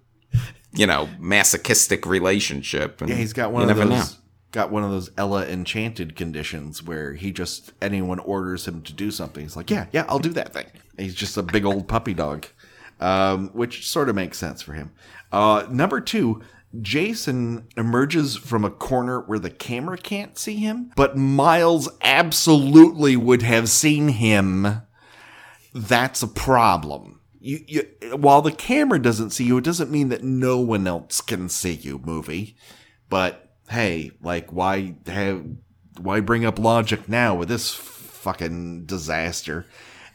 You 0.75 0.87
know, 0.87 1.07
masochistic 1.19 2.07
relationship. 2.07 3.03
yeah, 3.07 3.15
he's 3.15 3.35
got 3.35 3.53
one 3.53 3.69
of 3.69 3.77
those. 3.77 3.89
Know 3.91 4.22
got 4.53 4.71
one 4.71 4.85
of 4.85 4.91
those 4.91 5.11
Ella 5.17 5.47
Enchanted 5.47 6.15
conditions 6.15 6.83
where 6.83 7.15
he 7.15 7.33
just 7.33 7.73
anyone 7.81 8.19
orders 8.21 8.69
him 8.69 8.83
to 8.83 8.93
do 8.93 9.11
something, 9.11 9.43
he's 9.43 9.57
like, 9.57 9.71
yeah, 9.71 9.87
yeah, 9.93 10.05
I'll 10.09 10.19
do 10.19 10.33
that 10.35 10.53
thing. 10.53 10.67
And 10.97 11.07
he's 11.07 11.15
just 11.15 11.37
a 11.37 11.43
big 11.43 11.65
old 11.65 11.89
puppy 11.89 12.15
dog, 12.15 12.47
um, 13.01 13.49
which 13.55 13.89
sort 13.89 14.09
of 14.09 14.15
makes 14.15 14.39
sense 14.39 14.63
for 14.63 14.75
him. 14.75 14.93
Uh, 15.33 15.67
number 15.71 16.01
two, 16.01 16.43
Jason 16.81 17.67
emerges 17.77 18.37
from 18.37 18.65
a 18.65 18.71
corner 18.71 19.21
where 19.21 19.39
the 19.39 19.51
camera 19.51 19.99
can't 19.99 20.39
see 20.39 20.57
him, 20.57 20.93
but 20.97 21.17
Miles 21.17 21.89
absolutely 22.03 23.17
would 23.17 23.43
have 23.43 23.69
seen 23.69 24.09
him. 24.09 24.83
That's 25.75 26.23
a 26.23 26.29
problem. 26.29 27.21
You, 27.41 27.65
you, 27.67 27.83
while 28.17 28.41
the 28.41 28.53
camera 28.53 29.01
doesn't 29.01 29.31
see 29.31 29.45
you, 29.45 29.59
it 29.59 29.65
doesn't 29.65 29.91
mean 29.91 30.11
that 30.11 30.23
no 30.23 30.61
one 30.61 30.87
else 30.87 31.21
can 31.21 31.49
see 31.49 31.73
you, 31.73 31.99
movie. 32.05 32.57
But 33.09 33.52
hey, 33.69 34.11
like 34.23 34.53
why 34.53 34.95
have 35.07 35.45
why 36.01 36.21
bring 36.21 36.45
up 36.45 36.59
logic 36.59 37.09
now 37.09 37.35
with 37.35 37.49
this 37.49 37.75
fucking 37.75 38.87
disaster? 38.87 39.67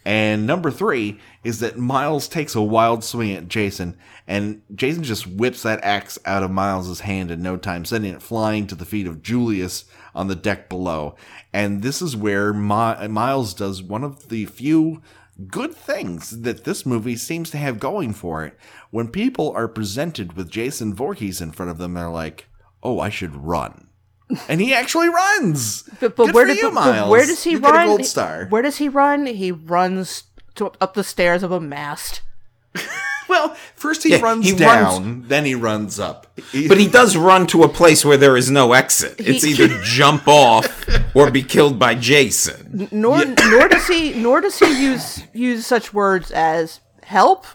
And 0.07 0.47
number 0.47 0.71
three 0.71 1.19
is 1.43 1.59
that 1.59 1.77
Miles 1.77 2.29
takes 2.29 2.55
a 2.55 2.61
wild 2.61 3.03
swing 3.03 3.33
at 3.33 3.49
Jason, 3.49 3.97
and 4.25 4.61
Jason 4.73 5.03
just 5.03 5.27
whips 5.27 5.63
that 5.63 5.83
axe 5.83 6.17
out 6.23 6.43
of 6.43 6.51
Miles's 6.51 7.01
hand 7.01 7.29
in 7.29 7.41
no 7.41 7.57
time, 7.57 7.83
sending 7.83 8.13
it 8.13 8.21
flying 8.21 8.67
to 8.67 8.75
the 8.75 8.85
feet 8.85 9.05
of 9.05 9.21
Julius 9.21 9.83
on 10.15 10.29
the 10.29 10.35
deck 10.35 10.69
below. 10.69 11.17
And 11.51 11.81
this 11.81 12.01
is 12.01 12.15
where 12.15 12.53
Mi- 12.53 13.07
Miles 13.09 13.53
does 13.53 13.83
one 13.83 14.05
of 14.05 14.29
the 14.29 14.45
few 14.45 15.01
good 15.47 15.75
things 15.75 16.41
that 16.41 16.63
this 16.63 16.85
movie 16.85 17.17
seems 17.17 17.49
to 17.51 17.57
have 17.57 17.77
going 17.77 18.13
for 18.13 18.45
it. 18.45 18.57
When 18.91 19.09
people 19.09 19.51
are 19.51 19.67
presented 19.67 20.33
with 20.33 20.49
Jason 20.49 20.93
Voorhees 20.93 21.41
in 21.41 21.51
front 21.51 21.69
of 21.69 21.79
them, 21.79 21.95
they're 21.95 22.09
like, 22.09 22.47
"Oh, 22.87 22.99
I 22.99 23.09
should 23.09 23.35
run," 23.35 23.87
and 24.47 24.61
he 24.61 24.73
actually 24.73 25.09
runs. 25.09 25.83
But, 25.99 26.15
but 26.15 26.25
Good 26.27 26.35
where 26.35 26.45
for 26.47 26.53
did 26.53 26.57
you, 26.61 26.69
but- 26.69 26.75
but 26.85 26.91
Miles. 26.91 27.09
where 27.09 27.25
does 27.25 27.43
he 27.43 27.51
You 27.51 27.59
run? 27.59 27.73
Get 27.73 27.83
a 27.83 27.87
gold 27.87 28.05
star. 28.05 28.45
Where 28.49 28.61
does 28.61 28.77
he 28.77 28.87
run? 28.89 29.25
He 29.25 29.51
runs 29.51 30.23
to, 30.55 30.71
up 30.79 30.93
the 30.93 31.03
stairs 31.03 31.43
of 31.43 31.51
a 31.51 31.59
mast. 31.59 32.21
Well, 33.29 33.55
first 33.75 34.03
he 34.03 34.11
Yeah, 34.11 34.21
runs 34.21 34.45
he 34.49 34.55
down, 34.55 35.23
then 35.27 35.43
he 35.43 35.53
runs 35.53 35.99
up. 35.99 36.27
But 36.69 36.77
he 36.79 36.87
does 36.87 37.17
run 37.17 37.45
to 37.47 37.63
a 37.63 37.67
place 37.67 38.05
where 38.05 38.15
there 38.15 38.37
is 38.37 38.49
no 38.49 38.71
exit. 38.71 39.15
It's 39.19 39.43
He- 39.43 39.51
either 39.63 39.81
jump 39.83 40.29
off 40.29 40.87
or 41.13 41.29
be 41.29 41.43
killed 41.43 41.77
by 41.77 41.93
Jason. 41.95 42.87
Nor 42.89 43.25
nor 43.25 43.67
does 43.67 43.85
he 43.87 44.13
nor 44.13 44.39
does 44.39 44.57
he 44.57 44.71
use 44.81 45.23
use 45.33 45.65
such 45.67 45.93
words 45.93 46.31
as 46.31 46.79
help. 47.03 47.45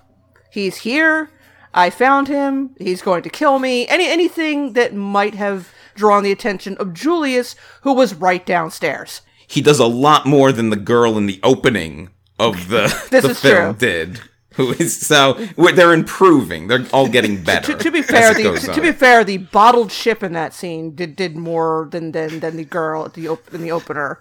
He's 0.51 0.77
here. 0.77 1.31
I 1.75 1.91
found 1.91 2.29
him. 2.29 2.75
He's 2.79 3.03
going 3.03 3.23
to 3.23 3.31
kill 3.31 3.59
me. 3.59 3.87
Any 3.89 4.07
anything 4.09 4.75
that 4.75 4.95
might 4.95 5.35
have 5.35 5.69
drawn 5.95 6.23
the 6.23 6.33
attention 6.33 6.77
of 6.79 6.93
Julius, 6.95 7.55
who 7.83 7.93
was 7.93 8.15
right 8.15 8.45
downstairs. 8.45 9.23
He 9.47 9.61
does 9.61 9.79
a 9.79 9.87
lot 9.87 10.25
more 10.27 10.53
than 10.53 10.71
the 10.71 10.77
girl 10.77 11.19
in 11.19 11.27
the 11.27 11.41
opening 11.43 12.11
of 12.39 12.69
the, 12.69 12.85
This 13.11 13.25
the 13.25 13.31
is 13.31 13.41
film 13.41 13.75
true. 13.77 13.89
did. 13.89 14.21
Who 14.57 14.73
is 14.73 14.99
so 15.01 15.35
they're 15.57 15.95
improving. 15.95 16.69
They're 16.69 16.87
all 16.93 17.09
getting 17.09 17.43
better. 17.45 17.73
To, 17.73 17.79
to 17.79 17.91
be 17.91 18.03
fair, 18.03 18.35
the, 18.35 18.59
to, 18.59 18.73
to 18.75 18.81
be 18.83 18.93
fair, 18.93 19.25
the 19.25 19.39
bottled 19.39 19.91
ship 19.91 20.23
in 20.23 20.33
that 20.35 20.53
scene 20.53 20.95
did 20.95 21.17
did 21.17 21.37
more 21.37 21.89
than 21.91 22.13
than, 22.13 22.41
than 22.41 22.57
the 22.57 22.65
girl 22.65 23.07
at 23.07 23.15
the 23.15 23.29
op- 23.29 23.55
in 23.55 23.63
the 23.63 23.73
opener. 23.73 24.21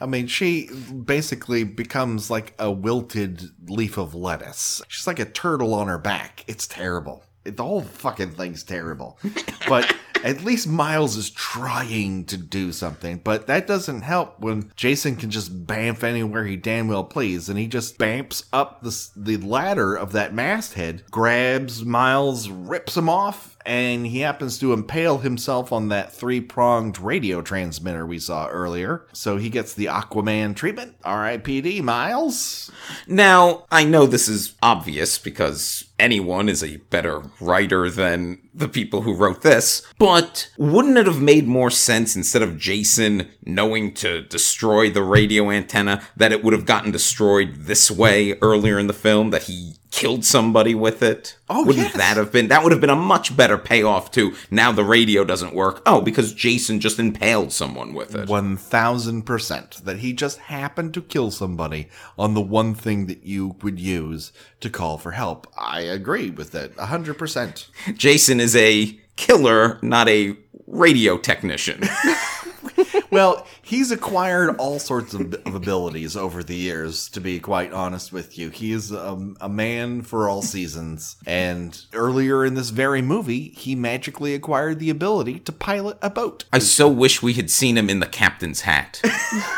I 0.00 0.06
mean, 0.06 0.26
she 0.26 0.68
basically 1.04 1.64
becomes 1.64 2.30
like 2.30 2.54
a 2.58 2.70
wilted 2.70 3.42
leaf 3.68 3.98
of 3.98 4.14
lettuce. 4.14 4.82
She's 4.88 5.06
like 5.06 5.18
a 5.18 5.24
turtle 5.24 5.74
on 5.74 5.88
her 5.88 5.98
back. 5.98 6.44
It's 6.46 6.66
terrible. 6.66 7.24
It, 7.44 7.56
the 7.56 7.64
whole 7.64 7.82
fucking 7.82 8.32
thing's 8.32 8.62
terrible. 8.62 9.18
But 9.66 9.96
at 10.22 10.44
least 10.44 10.68
Miles 10.68 11.16
is 11.16 11.30
trying 11.30 12.24
to 12.26 12.36
do 12.36 12.70
something. 12.70 13.20
But 13.24 13.46
that 13.46 13.66
doesn't 13.66 14.02
help 14.02 14.40
when 14.40 14.70
Jason 14.76 15.16
can 15.16 15.30
just 15.30 15.66
bamf 15.66 16.02
anywhere 16.02 16.44
he 16.44 16.56
damn 16.56 16.88
well 16.88 17.04
please. 17.04 17.48
And 17.48 17.58
he 17.58 17.66
just 17.66 17.98
bamps 17.98 18.44
up 18.52 18.82
the, 18.82 19.08
the 19.16 19.36
ladder 19.38 19.94
of 19.94 20.12
that 20.12 20.34
masthead, 20.34 21.04
grabs 21.10 21.84
Miles, 21.84 22.48
rips 22.50 22.96
him 22.96 23.08
off, 23.08 23.53
and 23.64 24.06
he 24.06 24.20
happens 24.20 24.58
to 24.58 24.72
impale 24.72 25.18
himself 25.18 25.72
on 25.72 25.88
that 25.88 26.12
three 26.12 26.40
pronged 26.40 26.98
radio 26.98 27.42
transmitter 27.42 28.06
we 28.06 28.18
saw 28.18 28.48
earlier. 28.48 29.06
So 29.12 29.36
he 29.36 29.48
gets 29.48 29.74
the 29.74 29.86
Aquaman 29.86 30.54
treatment. 30.54 30.96
R.I.P.D. 31.04 31.80
Miles. 31.80 32.70
Now, 33.06 33.64
I 33.70 33.84
know 33.84 34.06
this 34.06 34.28
is 34.28 34.54
obvious 34.62 35.18
because 35.18 35.84
anyone 35.98 36.48
is 36.48 36.62
a 36.62 36.76
better 36.76 37.22
writer 37.40 37.88
than 37.90 38.40
the 38.52 38.68
people 38.68 39.02
who 39.02 39.14
wrote 39.14 39.42
this, 39.42 39.82
but 39.98 40.50
wouldn't 40.56 40.98
it 40.98 41.06
have 41.06 41.20
made 41.20 41.46
more 41.46 41.70
sense 41.70 42.14
instead 42.14 42.42
of 42.42 42.58
Jason 42.58 43.30
knowing 43.44 43.94
to 43.94 44.22
destroy 44.22 44.90
the 44.90 45.02
radio 45.02 45.50
antenna 45.50 46.02
that 46.16 46.32
it 46.32 46.44
would 46.44 46.52
have 46.52 46.66
gotten 46.66 46.92
destroyed 46.92 47.54
this 47.56 47.90
way 47.90 48.38
earlier 48.40 48.78
in 48.78 48.86
the 48.86 48.92
film 48.92 49.30
that 49.30 49.44
he 49.44 49.74
killed 49.94 50.24
somebody 50.24 50.74
with 50.74 51.04
it? 51.04 51.36
Oh, 51.48 51.64
wouldn't 51.64 51.86
yes. 51.86 51.96
that 51.96 52.16
have 52.16 52.32
been 52.32 52.48
that 52.48 52.64
would 52.64 52.72
have 52.72 52.80
been 52.80 52.90
a 52.90 52.96
much 52.96 53.36
better 53.36 53.56
payoff 53.56 54.10
too. 54.10 54.34
now 54.50 54.72
the 54.72 54.84
radio 54.84 55.22
doesn't 55.22 55.54
work. 55.54 55.82
Oh, 55.86 56.00
because 56.00 56.34
Jason 56.34 56.80
just 56.80 56.98
impaled 56.98 57.52
someone 57.52 57.94
with 57.94 58.12
it. 58.16 58.28
1000% 58.28 59.84
that 59.84 59.98
he 59.98 60.12
just 60.12 60.38
happened 60.38 60.94
to 60.94 61.02
kill 61.02 61.30
somebody 61.30 61.88
on 62.18 62.34
the 62.34 62.40
one 62.40 62.74
thing 62.74 63.06
that 63.06 63.24
you 63.24 63.54
would 63.62 63.78
use 63.78 64.32
to 64.58 64.68
call 64.68 64.98
for 64.98 65.12
help. 65.12 65.46
I 65.56 65.82
agree 65.82 66.30
with 66.30 66.50
that 66.50 66.74
100%. 66.74 67.96
Jason 67.96 68.40
is 68.40 68.56
a 68.56 68.98
killer, 69.14 69.78
not 69.80 70.08
a 70.08 70.36
radio 70.66 71.16
technician. 71.16 71.82
Well, 73.14 73.46
he's 73.62 73.92
acquired 73.92 74.56
all 74.56 74.80
sorts 74.80 75.14
of, 75.14 75.34
of 75.46 75.54
abilities 75.54 76.16
over 76.16 76.42
the 76.42 76.56
years, 76.56 77.08
to 77.10 77.20
be 77.20 77.38
quite 77.38 77.72
honest 77.72 78.12
with 78.12 78.36
you. 78.36 78.50
He 78.50 78.72
is 78.72 78.90
a, 78.90 79.34
a 79.40 79.48
man 79.48 80.02
for 80.02 80.28
all 80.28 80.42
seasons. 80.42 81.16
And 81.24 81.80
earlier 81.92 82.44
in 82.44 82.54
this 82.54 82.70
very 82.70 83.02
movie, 83.02 83.50
he 83.50 83.76
magically 83.76 84.34
acquired 84.34 84.80
the 84.80 84.90
ability 84.90 85.38
to 85.38 85.52
pilot 85.52 85.96
a 86.02 86.10
boat. 86.10 86.42
I 86.52 86.58
so 86.58 86.88
wish 86.88 87.22
we 87.22 87.34
had 87.34 87.50
seen 87.50 87.78
him 87.78 87.88
in 87.88 88.00
the 88.00 88.06
captain's 88.06 88.62
hat. 88.62 89.00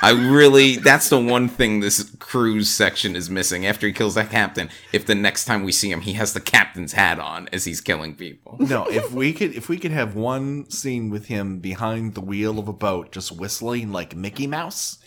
I 0.03 0.11
really, 0.11 0.77
that's 0.77 1.09
the 1.09 1.19
one 1.19 1.49
thing 1.49 1.81
this 1.81 2.11
cruise 2.19 2.69
section 2.69 3.17
is 3.17 3.31
missing. 3.31 3.65
After 3.65 3.87
he 3.87 3.93
kills 3.95 4.17
that 4.17 4.29
captain, 4.29 4.69
if 4.93 5.07
the 5.07 5.15
next 5.15 5.47
time 5.47 5.65
we 5.65 5.73
see 5.73 5.91
him, 5.91 6.03
he 6.03 6.13
has 6.13 6.35
the 6.35 6.41
captain's 6.43 6.93
hat 6.93 7.19
on 7.19 7.49
as 7.55 7.65
he's 7.65 7.81
killing 7.81 8.17
people. 8.17 8.57
No, 8.59 8.85
if 8.91 9.13
we 9.13 9.33
could 9.33 9.55
if 9.55 9.71
we 9.71 9.79
could 9.79 9.93
have 9.93 10.15
one 10.15 10.69
scene 10.69 11.09
with 11.09 11.27
him 11.27 11.59
behind 11.59 12.13
the 12.13 12.21
wheel 12.21 12.59
of 12.59 12.69
a 12.69 12.73
boat 12.75 13.13
just 13.13 13.33
whistling 13.47 13.93
like 13.93 14.17
Mickey 14.17 14.49
Mouse, 14.49 14.99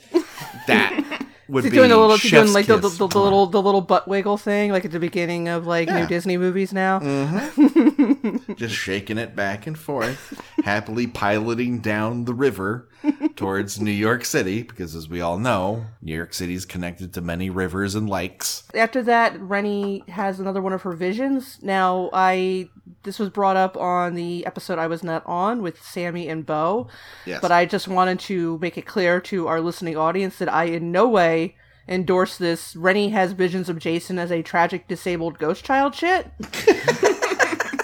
that 0.67 1.25
would 1.49 1.65
be 1.65 1.69
doing 1.71 1.89
the 1.89 1.97
little, 1.97 2.15
doing 2.15 2.53
like 2.53 2.67
the, 2.67 2.77
the, 2.77 2.87
the, 2.87 3.07
the 3.07 3.19
little 3.19 3.47
the 3.47 3.61
little 3.61 3.81
butt 3.81 4.07
wiggle 4.07 4.37
thing, 4.37 4.71
like 4.71 4.85
at 4.85 4.91
the 4.91 4.99
beginning 4.99 5.49
of 5.49 5.67
like 5.67 5.89
Yeah. 5.89 5.99
new 6.01 6.07
Disney 6.07 6.37
movies 6.37 6.71
now. 6.71 6.99
Mm-hmm. 6.99 8.13
just 8.55 8.75
shaking 8.75 9.17
it 9.17 9.35
back 9.35 9.67
and 9.67 9.77
forth, 9.77 10.41
happily 10.63 11.07
piloting 11.07 11.79
down 11.79 12.25
the 12.25 12.33
river 12.33 12.89
towards 13.35 13.79
New 13.79 13.91
York 13.91 14.25
City, 14.25 14.63
because 14.63 14.95
as 14.95 15.07
we 15.07 15.21
all 15.21 15.37
know, 15.37 15.85
New 16.01 16.13
York 16.15 16.33
City 16.33 16.53
is 16.53 16.65
connected 16.65 17.13
to 17.13 17.21
many 17.21 17.49
rivers 17.49 17.95
and 17.95 18.09
lakes. 18.09 18.63
After 18.75 19.01
that, 19.03 19.39
Rennie 19.39 20.03
has 20.09 20.39
another 20.39 20.61
one 20.61 20.73
of 20.73 20.81
her 20.81 20.93
visions. 20.93 21.59
Now, 21.61 22.09
I 22.13 22.69
this 23.03 23.19
was 23.19 23.29
brought 23.29 23.55
up 23.55 23.77
on 23.77 24.15
the 24.15 24.45
episode 24.45 24.77
I 24.79 24.87
was 24.87 25.03
not 25.03 25.23
on 25.25 25.61
with 25.61 25.81
Sammy 25.81 26.27
and 26.27 26.45
Bo, 26.45 26.87
Yes. 27.25 27.39
but 27.41 27.51
I 27.51 27.65
just 27.65 27.87
wanted 27.87 28.19
to 28.21 28.57
make 28.59 28.77
it 28.77 28.85
clear 28.85 29.21
to 29.21 29.47
our 29.47 29.61
listening 29.61 29.95
audience 29.95 30.37
that 30.39 30.51
I 30.51 30.65
in 30.65 30.91
no 30.91 31.07
way 31.07 31.55
endorse 31.87 32.37
this. 32.37 32.75
Rennie 32.75 33.09
has 33.09 33.31
visions 33.31 33.69
of 33.69 33.79
Jason 33.79 34.19
as 34.19 34.31
a 34.31 34.41
tragic 34.43 34.87
disabled 34.87 35.39
ghost 35.39 35.63
child 35.63 35.95
shit. 35.95 36.27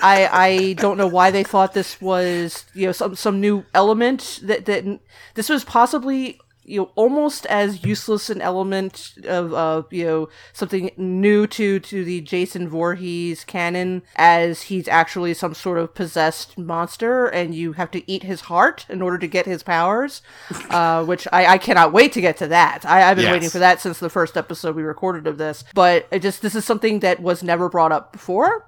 I 0.02 0.30
I 0.32 0.74
don't 0.74 0.98
know 0.98 1.08
why 1.08 1.32
they 1.32 1.44
thought 1.44 1.74
this 1.74 2.00
was 2.02 2.66
you 2.74 2.86
know 2.88 2.92
some 2.92 3.16
some 3.16 3.40
new 3.42 3.66
element 3.74 4.40
that 4.44 4.66
that 4.66 5.00
this 5.36 5.50
was 5.50 5.64
possibly 5.64 6.40
you 6.68 6.80
know 6.82 6.92
almost 6.96 7.46
as 7.46 7.86
useless 7.86 8.28
an 8.32 8.42
element 8.42 9.14
of 9.26 9.54
uh 9.54 9.84
you 9.92 10.04
know 10.04 10.30
something 10.52 10.90
new 10.98 11.46
to 11.46 11.80
to 11.80 12.04
the 12.04 12.22
Jason 12.22 12.68
Voorhees 12.68 13.44
canon 13.44 14.02
as 14.16 14.64
he's 14.64 14.88
actually 14.88 15.36
some 15.36 15.54
sort 15.54 15.78
of 15.78 15.94
possessed 15.94 16.58
monster 16.58 17.28
and 17.28 17.54
you 17.54 17.74
have 17.74 17.92
to 17.92 18.10
eat 18.12 18.24
his 18.24 18.42
heart 18.42 18.86
in 18.90 19.04
order 19.04 19.20
to 19.20 19.28
get 19.28 19.46
his 19.46 19.62
powers 19.62 20.24
uh 20.72 21.06
which 21.06 21.28
I 21.32 21.46
I 21.46 21.58
cannot 21.60 21.94
wait 21.94 22.12
to 22.14 22.22
get 22.22 22.38
to 22.38 22.48
that 22.48 22.84
I 22.84 23.12
I've 23.12 23.18
been 23.18 23.26
Yes. 23.26 23.34
waiting 23.34 23.50
for 23.52 23.60
that 23.60 23.80
since 23.80 24.00
the 24.00 24.10
first 24.10 24.36
episode 24.36 24.76
we 24.76 24.82
recorded 24.82 25.28
of 25.28 25.38
this 25.38 25.64
but 25.76 26.08
it 26.10 26.24
just 26.24 26.42
this 26.42 26.56
is 26.56 26.66
something 26.66 27.00
that 27.02 27.20
was 27.22 27.44
never 27.44 27.70
brought 27.70 27.92
up 27.92 28.12
before 28.12 28.66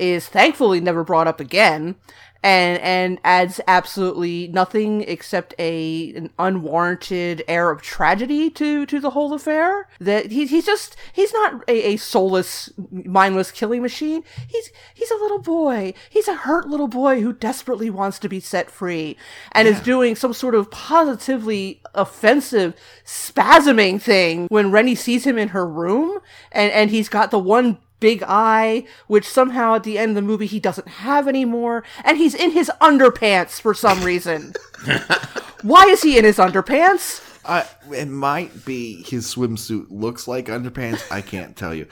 is 0.00 0.26
thankfully 0.26 0.80
never 0.80 1.04
brought 1.04 1.28
up 1.28 1.40
again. 1.40 1.96
And 2.42 2.80
and 2.80 3.20
adds 3.22 3.60
absolutely 3.68 4.48
nothing 4.48 5.02
except 5.02 5.52
a 5.58 6.14
an 6.14 6.30
unwarranted 6.38 7.44
air 7.46 7.68
of 7.68 7.82
tragedy 7.82 8.48
to 8.52 8.86
to 8.86 8.98
the 8.98 9.10
whole 9.10 9.34
affair. 9.34 9.88
That 10.00 10.30
he, 10.32 10.46
he's 10.46 10.64
just 10.64 10.96
he's 11.12 11.34
not 11.34 11.62
a, 11.68 11.88
a 11.88 11.96
soulless 11.98 12.72
mindless 12.90 13.50
killing 13.50 13.82
machine. 13.82 14.24
He's 14.48 14.70
he's 14.94 15.10
a 15.10 15.16
little 15.16 15.40
boy. 15.40 15.92
He's 16.08 16.28
a 16.28 16.34
hurt 16.34 16.66
little 16.66 16.88
boy 16.88 17.20
who 17.20 17.34
desperately 17.34 17.90
wants 17.90 18.18
to 18.20 18.28
be 18.30 18.40
set 18.40 18.70
free 18.70 19.18
and 19.52 19.68
is 19.68 19.80
doing 19.80 20.16
some 20.16 20.32
sort 20.32 20.54
of 20.54 20.70
positively 20.70 21.82
offensive 21.94 22.74
spasming 23.04 24.00
thing 24.00 24.46
when 24.46 24.70
Rennie 24.70 24.94
sees 24.94 25.26
him 25.26 25.36
in 25.36 25.48
her 25.48 25.66
room 25.66 26.20
and 26.52 26.72
and 26.72 26.88
he's 26.90 27.10
got 27.10 27.30
the 27.30 27.38
one 27.38 27.76
big 28.00 28.22
eye, 28.26 28.84
which 29.06 29.28
somehow 29.28 29.74
at 29.74 29.84
the 29.84 29.98
end 29.98 30.10
of 30.10 30.14
the 30.16 30.22
movie 30.22 30.46
he 30.46 30.58
doesn't 30.58 30.88
have 30.88 31.28
anymore, 31.28 31.84
and 32.04 32.18
he's 32.18 32.34
in 32.34 32.50
his 32.50 32.70
underpants 32.80 33.60
for 33.60 33.74
some 33.74 34.02
reason. 34.02 34.54
Why 35.62 35.84
is 35.84 36.02
he 36.02 36.18
in 36.18 36.24
his 36.24 36.38
underpants? 36.38 37.26
Uh, 37.44 37.64
it 37.92 38.08
might 38.08 38.64
be 38.64 39.02
his 39.02 39.34
swimsuit 39.34 39.86
looks 39.90 40.26
like 40.26 40.46
underpants. 40.46 41.10
I 41.10 41.20
can't 41.20 41.56
tell 41.56 41.74
you, 41.74 41.86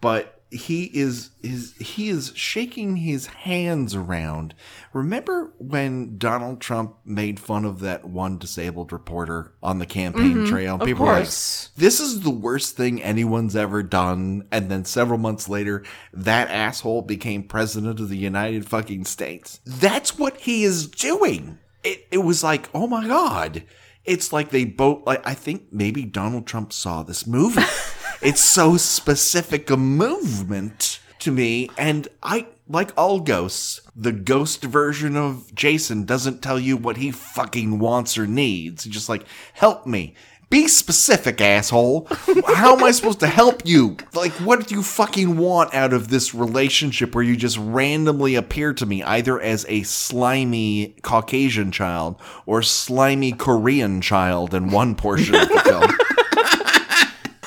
but 0.00 0.33
he 0.54 0.84
is 0.84 1.30
is 1.42 1.74
he 1.78 2.08
is 2.08 2.32
shaking 2.36 2.96
his 2.96 3.26
hands 3.26 3.94
around. 3.94 4.54
Remember 4.92 5.52
when 5.58 6.16
Donald 6.16 6.60
Trump 6.60 6.96
made 7.04 7.40
fun 7.40 7.64
of 7.64 7.80
that 7.80 8.04
one 8.04 8.38
disabled 8.38 8.92
reporter 8.92 9.52
on 9.62 9.80
the 9.80 9.86
campaign 9.86 10.34
mm-hmm. 10.34 10.46
trail? 10.46 10.76
of 10.76 10.86
People 10.86 11.06
were 11.06 11.12
like, 11.12 11.24
this 11.24 12.00
is 12.00 12.20
the 12.20 12.30
worst 12.30 12.76
thing 12.76 13.02
anyone's 13.02 13.56
ever 13.56 13.82
done. 13.82 14.46
And 14.52 14.70
then 14.70 14.84
several 14.84 15.18
months 15.18 15.48
later, 15.48 15.82
that 16.12 16.48
asshole 16.50 17.02
became 17.02 17.42
president 17.42 17.98
of 17.98 18.08
the 18.08 18.16
United 18.16 18.68
fucking 18.68 19.06
States. 19.06 19.60
That's 19.66 20.16
what 20.16 20.38
he 20.38 20.62
is 20.62 20.86
doing. 20.86 21.58
It, 21.82 22.06
it 22.12 22.18
was 22.18 22.44
like, 22.44 22.70
oh 22.72 22.86
my 22.86 23.06
God. 23.06 23.64
It's 24.04 24.32
like 24.32 24.50
they 24.50 24.66
both, 24.66 25.06
like, 25.06 25.26
I 25.26 25.32
think 25.32 25.72
maybe 25.72 26.04
Donald 26.04 26.46
Trump 26.46 26.72
saw 26.74 27.02
this 27.02 27.26
movie. 27.26 27.62
it's 28.24 28.42
so 28.42 28.78
specific 28.78 29.68
a 29.68 29.76
movement 29.76 30.98
to 31.18 31.30
me. 31.30 31.68
And 31.76 32.08
I, 32.22 32.46
like 32.68 32.90
all 32.96 33.20
ghosts, 33.20 33.82
the 33.94 34.12
ghost 34.12 34.64
version 34.64 35.14
of 35.14 35.54
Jason 35.54 36.04
doesn't 36.04 36.42
tell 36.42 36.58
you 36.58 36.76
what 36.76 36.96
he 36.96 37.10
fucking 37.10 37.78
wants 37.78 38.16
or 38.16 38.26
needs. 38.26 38.84
He's 38.84 38.94
just 38.94 39.08
like, 39.10 39.26
help 39.52 39.86
me. 39.86 40.14
Be 40.48 40.68
specific, 40.68 41.40
asshole. 41.40 42.06
How 42.46 42.76
am 42.76 42.84
I 42.84 42.92
supposed 42.92 43.20
to 43.20 43.26
help 43.26 43.62
you? 43.64 43.96
Like, 44.14 44.32
what 44.34 44.68
do 44.68 44.74
you 44.74 44.82
fucking 44.82 45.36
want 45.36 45.74
out 45.74 45.92
of 45.92 46.08
this 46.08 46.34
relationship 46.34 47.14
where 47.14 47.24
you 47.24 47.36
just 47.36 47.58
randomly 47.58 48.36
appear 48.36 48.72
to 48.74 48.86
me 48.86 49.02
either 49.02 49.40
as 49.40 49.66
a 49.68 49.82
slimy 49.82 50.94
Caucasian 51.02 51.72
child 51.72 52.20
or 52.46 52.62
slimy 52.62 53.32
Korean 53.32 54.00
child 54.00 54.54
in 54.54 54.70
one 54.70 54.94
portion 54.94 55.34
of 55.34 55.48
the 55.48 55.60
film? 55.60 55.90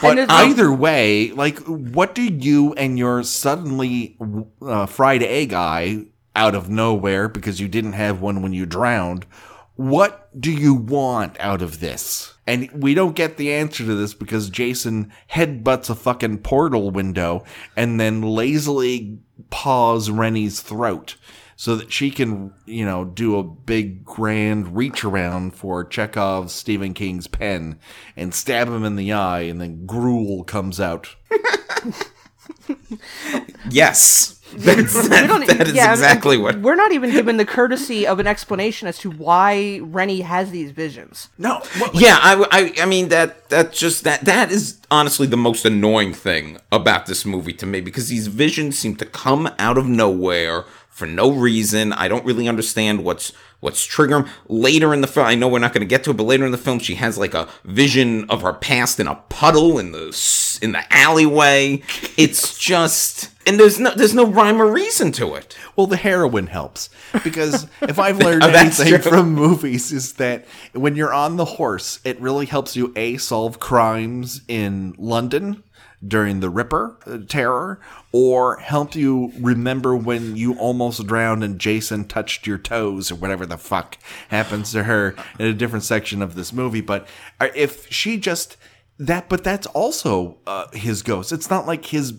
But 0.02 0.30
either 0.30 0.72
way, 0.72 1.32
like, 1.32 1.60
what 1.60 2.14
do 2.16 2.24
you 2.24 2.74
and 2.74 2.98
your 2.98 3.24
suddenly 3.24 4.18
uh, 4.62 4.86
fried 4.86 5.24
egg 5.24 5.54
eye 5.54 6.06
out 6.36 6.56
of 6.56 6.70
nowhere 6.70 7.28
because 7.28 7.60
you 7.60 7.68
didn't 7.68 7.93
have 7.93 8.22
one 8.22 8.41
when 8.41 8.54
you 8.54 8.66
drowned? 8.66 9.26
What 9.76 10.30
do 10.39 10.52
you 10.52 10.74
want 10.74 11.39
out 11.39 11.62
of 11.62 11.80
this? 11.80 12.34
And 12.48 12.72
we 12.72 12.93
don't 12.93 13.16
get 13.16 13.38
the 13.38 13.54
answer 13.54 13.86
to 13.86 13.95
this 13.95 14.14
because 14.14 14.50
Jason 14.50 15.12
headbutts 15.32 15.89
a 15.89 15.95
fucking 15.95 16.39
portal 16.39 16.89
window 16.89 17.43
and 17.76 18.00
then 18.00 18.22
lazily 18.22 19.20
paws 19.50 20.10
Rennie's 20.10 20.62
throat 20.62 21.16
so 21.60 21.76
that 21.76 21.91
she 21.91 22.12
can, 22.12 22.53
you 22.66 22.86
know, 22.86 23.03
do 23.03 23.36
a 23.38 23.43
big 23.43 24.05
grand 24.05 24.76
reach 24.78 25.03
around 25.03 25.55
for 25.55 25.84
Chekhov's 25.84 26.53
Stephen 26.53 26.93
King's 26.93 27.26
pen 27.28 27.80
and 28.16 28.32
stab 28.34 28.68
him 28.68 28.86
in 28.86 28.95
the 28.95 29.12
eye, 29.12 29.41
and 29.41 29.60
then 29.60 29.86
gruel 29.88 30.43
comes 30.43 30.80
out. 30.80 31.16
Yes. 33.70 34.34
That's, 34.55 34.95
We 34.95 35.10
that, 35.10 35.28
don't- 35.28 35.45
that 35.45 35.68
is 35.68 35.74
yeah, 35.74 35.91
exactly 35.91 36.36
and 36.36 36.43
what. 36.43 36.62
We're 36.62 36.76
not 36.76 36.93
even 36.93 37.12
given 37.12 37.36
the 37.36 37.45
courtesy 37.45 38.08
of 38.08 38.20
an 38.20 38.28
explanation 38.28 38.88
as 38.88 38.97
to 38.99 39.12
why 39.12 39.80
Rennie 39.84 40.22
has 40.22 40.51
these 40.51 40.72
visions. 40.72 41.28
No, 41.38 41.62
what, 41.80 41.93
Yeah, 41.93 42.18
I, 42.22 42.47
I, 42.78 42.84
I 42.84 42.86
mean 42.86 43.10
that 43.10 43.49
that 43.49 43.74
just 43.74 44.05
that 44.05 44.22
that 44.24 44.49
is 44.49 44.80
honestly 44.89 45.28
the 45.28 45.36
most 45.38 45.66
annoying 45.66 46.14
thing 46.14 46.60
about 46.72 47.08
this 47.08 47.26
movie 47.26 47.51
to 47.53 47.66
me 47.66 47.82
because 47.82 48.08
these 48.08 48.28
visions 48.28 48.80
seem 48.80 48.95
to 48.95 49.05
come 49.05 49.49
out 49.60 49.78
of 49.78 49.86
nowhere 49.86 50.64
for 50.98 51.06
no 51.06 51.32
reason. 51.32 51.93
I 51.93 52.08
don't 52.08 52.26
really 52.26 52.48
understand 52.48 53.04
what's 53.04 53.32
what's 53.60 53.88
triggering. 53.88 54.28
Later 54.48 54.95
in 54.95 55.02
the 55.02 55.08
film, 55.08 55.28
I 55.28 55.36
know 55.36 55.48
we're 55.48 55.60
not 55.60 55.72
going 55.72 55.82
to 55.82 55.88
get 55.88 56.04
to 56.06 56.10
it, 56.10 56.18
but 56.18 56.24
later 56.24 56.43
in 56.43 56.52
the 56.52 56.58
film, 56.58 56.80
she 56.80 56.95
has 56.95 57.20
like 57.20 57.36
a 57.36 57.48
vision 57.64 58.28
of 58.32 58.41
her 58.41 58.54
past 58.54 59.00
in 59.00 59.08
a 59.08 59.14
puddle 59.30 59.78
in 59.78 59.91
the 59.91 60.58
in 60.64 60.72
the 60.72 60.91
alleyway. 60.91 61.84
It's 62.18 62.58
just 62.60 63.30
and 63.45 63.60
there's 63.60 63.80
no 63.80 63.93
there's 63.93 64.16
no 64.16 64.26
rhyme 64.26 64.60
or 64.60 64.72
reason 64.72 65.12
to 65.14 65.36
it. 65.36 65.56
Well, 65.76 65.86
the 65.86 65.98
heroin 65.98 66.48
helps 66.48 66.89
because 67.24 67.68
if 67.84 68.00
I've 68.00 68.18
learned 68.24 68.41
anything 68.41 68.88
true. 68.88 68.98
from 68.98 69.36
movies 69.36 69.91
is 69.91 70.14
that 70.14 70.48
when 70.74 70.95
you're 70.95 71.14
on 71.14 71.38
the 71.38 71.45
horse, 71.45 72.00
it 72.04 72.20
really 72.20 72.48
helps 72.48 72.76
you 72.76 72.91
a 72.95 73.18
solve 73.18 73.60
crimes 73.60 74.41
in 74.48 74.95
London 74.98 75.62
during 76.06 76.39
the 76.39 76.50
Ripper 76.50 76.98
uh, 77.06 77.18
terror, 77.28 77.80
or 78.12 78.58
help 78.58 78.95
you 78.95 79.32
remember 79.39 79.95
when 79.95 80.36
you 80.36 80.54
almost 80.56 81.06
drowned 81.08 81.43
and 81.43 81.60
Jason 81.60 82.06
touched 82.06 82.45
your 82.45 82.58
toes 82.58 83.12
or 83.12 83.16
whatever 83.16 83.45
the 83.45 83.58
fuck 83.58 83.98
happens 84.30 84.72
to 84.72 84.84
her 84.84 85.16
in 85.39 85.48
a 85.48 85.54
different 85.54 85.84
section 85.84 86.22
of 86.22 86.36
this 86.36 86.54
movie. 86.54 86.82
But 86.82 87.08
uh, 87.39 87.48
if 87.56 87.91
she 87.91 88.18
just 88.18 88.58
that, 89.00 89.30
but 89.30 89.43
that's 89.43 89.68
also 89.68 90.38
uh, 90.48 90.68
his 90.74 91.04
ghost. 91.04 91.32
It's 91.32 91.50
not 91.50 91.68
like 91.68 91.86
his 91.86 92.14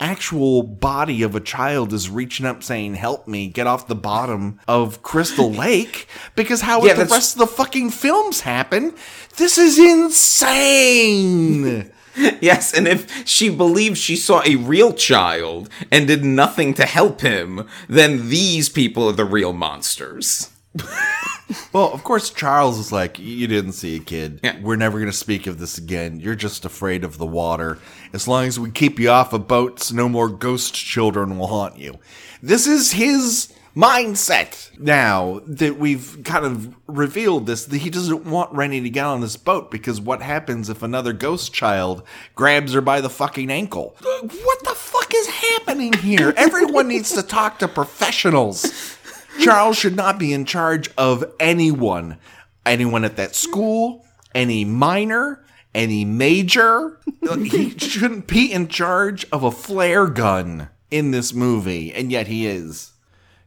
actual 0.00 0.62
body 0.62 1.22
of 1.22 1.34
a 1.34 1.40
child 1.40 1.92
is 1.92 2.08
reaching 2.10 2.46
up 2.46 2.62
saying, 2.62 2.94
Help 2.94 3.28
me 3.28 3.48
get 3.48 3.66
off 3.66 3.86
the 3.86 3.94
bottom 3.94 4.58
of 4.66 5.02
Crystal 5.02 5.50
Lake. 5.54 6.08
Because 6.34 6.62
how 6.62 6.82
Yeah, 6.84 6.96
would 6.96 7.06
the 7.08 7.12
rest 7.12 7.34
of 7.34 7.40
the 7.40 7.46
fucking 7.46 7.90
films 7.90 8.40
happen? 8.40 8.94
This 9.36 9.58
is 9.58 9.78
insane. 9.78 11.62
Yes, 12.40 12.74
and 12.74 12.88
if 12.88 13.26
she 13.26 13.48
believed 13.48 13.96
she 13.96 14.16
saw 14.16 14.42
a 14.44 14.56
real 14.56 14.92
child 14.92 15.68
and 15.90 16.06
did 16.06 16.24
nothing 16.24 16.74
to 16.74 16.84
help 16.84 17.20
him, 17.20 17.68
then 17.88 18.28
these 18.28 18.68
people 18.68 19.08
are 19.08 19.12
the 19.12 19.24
real 19.24 19.52
monsters. 19.52 20.50
well, 21.72 21.92
of 21.92 22.02
course, 22.02 22.30
Charles 22.30 22.78
is 22.78 22.92
like, 22.92 23.18
You 23.18 23.46
didn't 23.46 23.72
see 23.72 23.96
a 23.96 24.00
kid. 24.00 24.40
Yeah. 24.42 24.58
We're 24.60 24.76
never 24.76 24.98
going 24.98 25.10
to 25.10 25.16
speak 25.16 25.46
of 25.46 25.58
this 25.58 25.78
again. 25.78 26.20
You're 26.20 26.34
just 26.34 26.64
afraid 26.64 27.04
of 27.04 27.18
the 27.18 27.26
water. 27.26 27.78
As 28.12 28.26
long 28.26 28.46
as 28.46 28.58
we 28.58 28.70
keep 28.70 28.98
you 28.98 29.10
off 29.10 29.32
of 29.32 29.48
boats, 29.48 29.92
no 29.92 30.08
more 30.08 30.28
ghost 30.28 30.74
children 30.74 31.38
will 31.38 31.46
haunt 31.46 31.78
you. 31.78 31.98
This 32.42 32.66
is 32.66 32.92
his 32.92 33.52
mindset 33.74 34.70
now 34.78 35.40
that 35.46 35.78
we've 35.78 36.18
kind 36.24 36.44
of 36.44 36.74
revealed 36.86 37.46
this 37.46 37.64
that 37.66 37.78
he 37.78 37.90
doesn't 37.90 38.26
want 38.26 38.52
Rennie 38.52 38.80
to 38.82 38.90
get 38.90 39.04
on 39.04 39.20
this 39.20 39.36
boat 39.36 39.70
because 39.70 40.00
what 40.00 40.20
happens 40.20 40.68
if 40.68 40.82
another 40.82 41.12
ghost 41.12 41.52
child 41.52 42.02
grabs 42.34 42.74
her 42.74 42.80
by 42.80 43.00
the 43.00 43.10
fucking 43.10 43.50
ankle? 43.50 43.96
What 44.02 44.64
the 44.64 44.74
fuck 44.74 45.12
is 45.14 45.26
happening 45.26 45.92
here? 45.94 46.34
Everyone 46.36 46.88
needs 46.88 47.12
to 47.14 47.22
talk 47.22 47.58
to 47.60 47.68
professionals. 47.68 48.98
Charles 49.40 49.78
should 49.78 49.96
not 49.96 50.18
be 50.18 50.32
in 50.32 50.44
charge 50.44 50.90
of 50.98 51.24
anyone. 51.40 52.18
Anyone 52.64 53.04
at 53.04 53.16
that 53.16 53.34
school, 53.34 54.04
any 54.34 54.64
minor, 54.64 55.44
any 55.74 56.04
major. 56.04 57.00
he 57.42 57.76
shouldn't 57.78 58.26
be 58.26 58.52
in 58.52 58.68
charge 58.68 59.26
of 59.32 59.42
a 59.42 59.50
flare 59.50 60.06
gun 60.06 60.68
in 60.90 61.10
this 61.10 61.32
movie, 61.32 61.92
and 61.92 62.12
yet 62.12 62.28
he 62.28 62.46
is. 62.46 62.91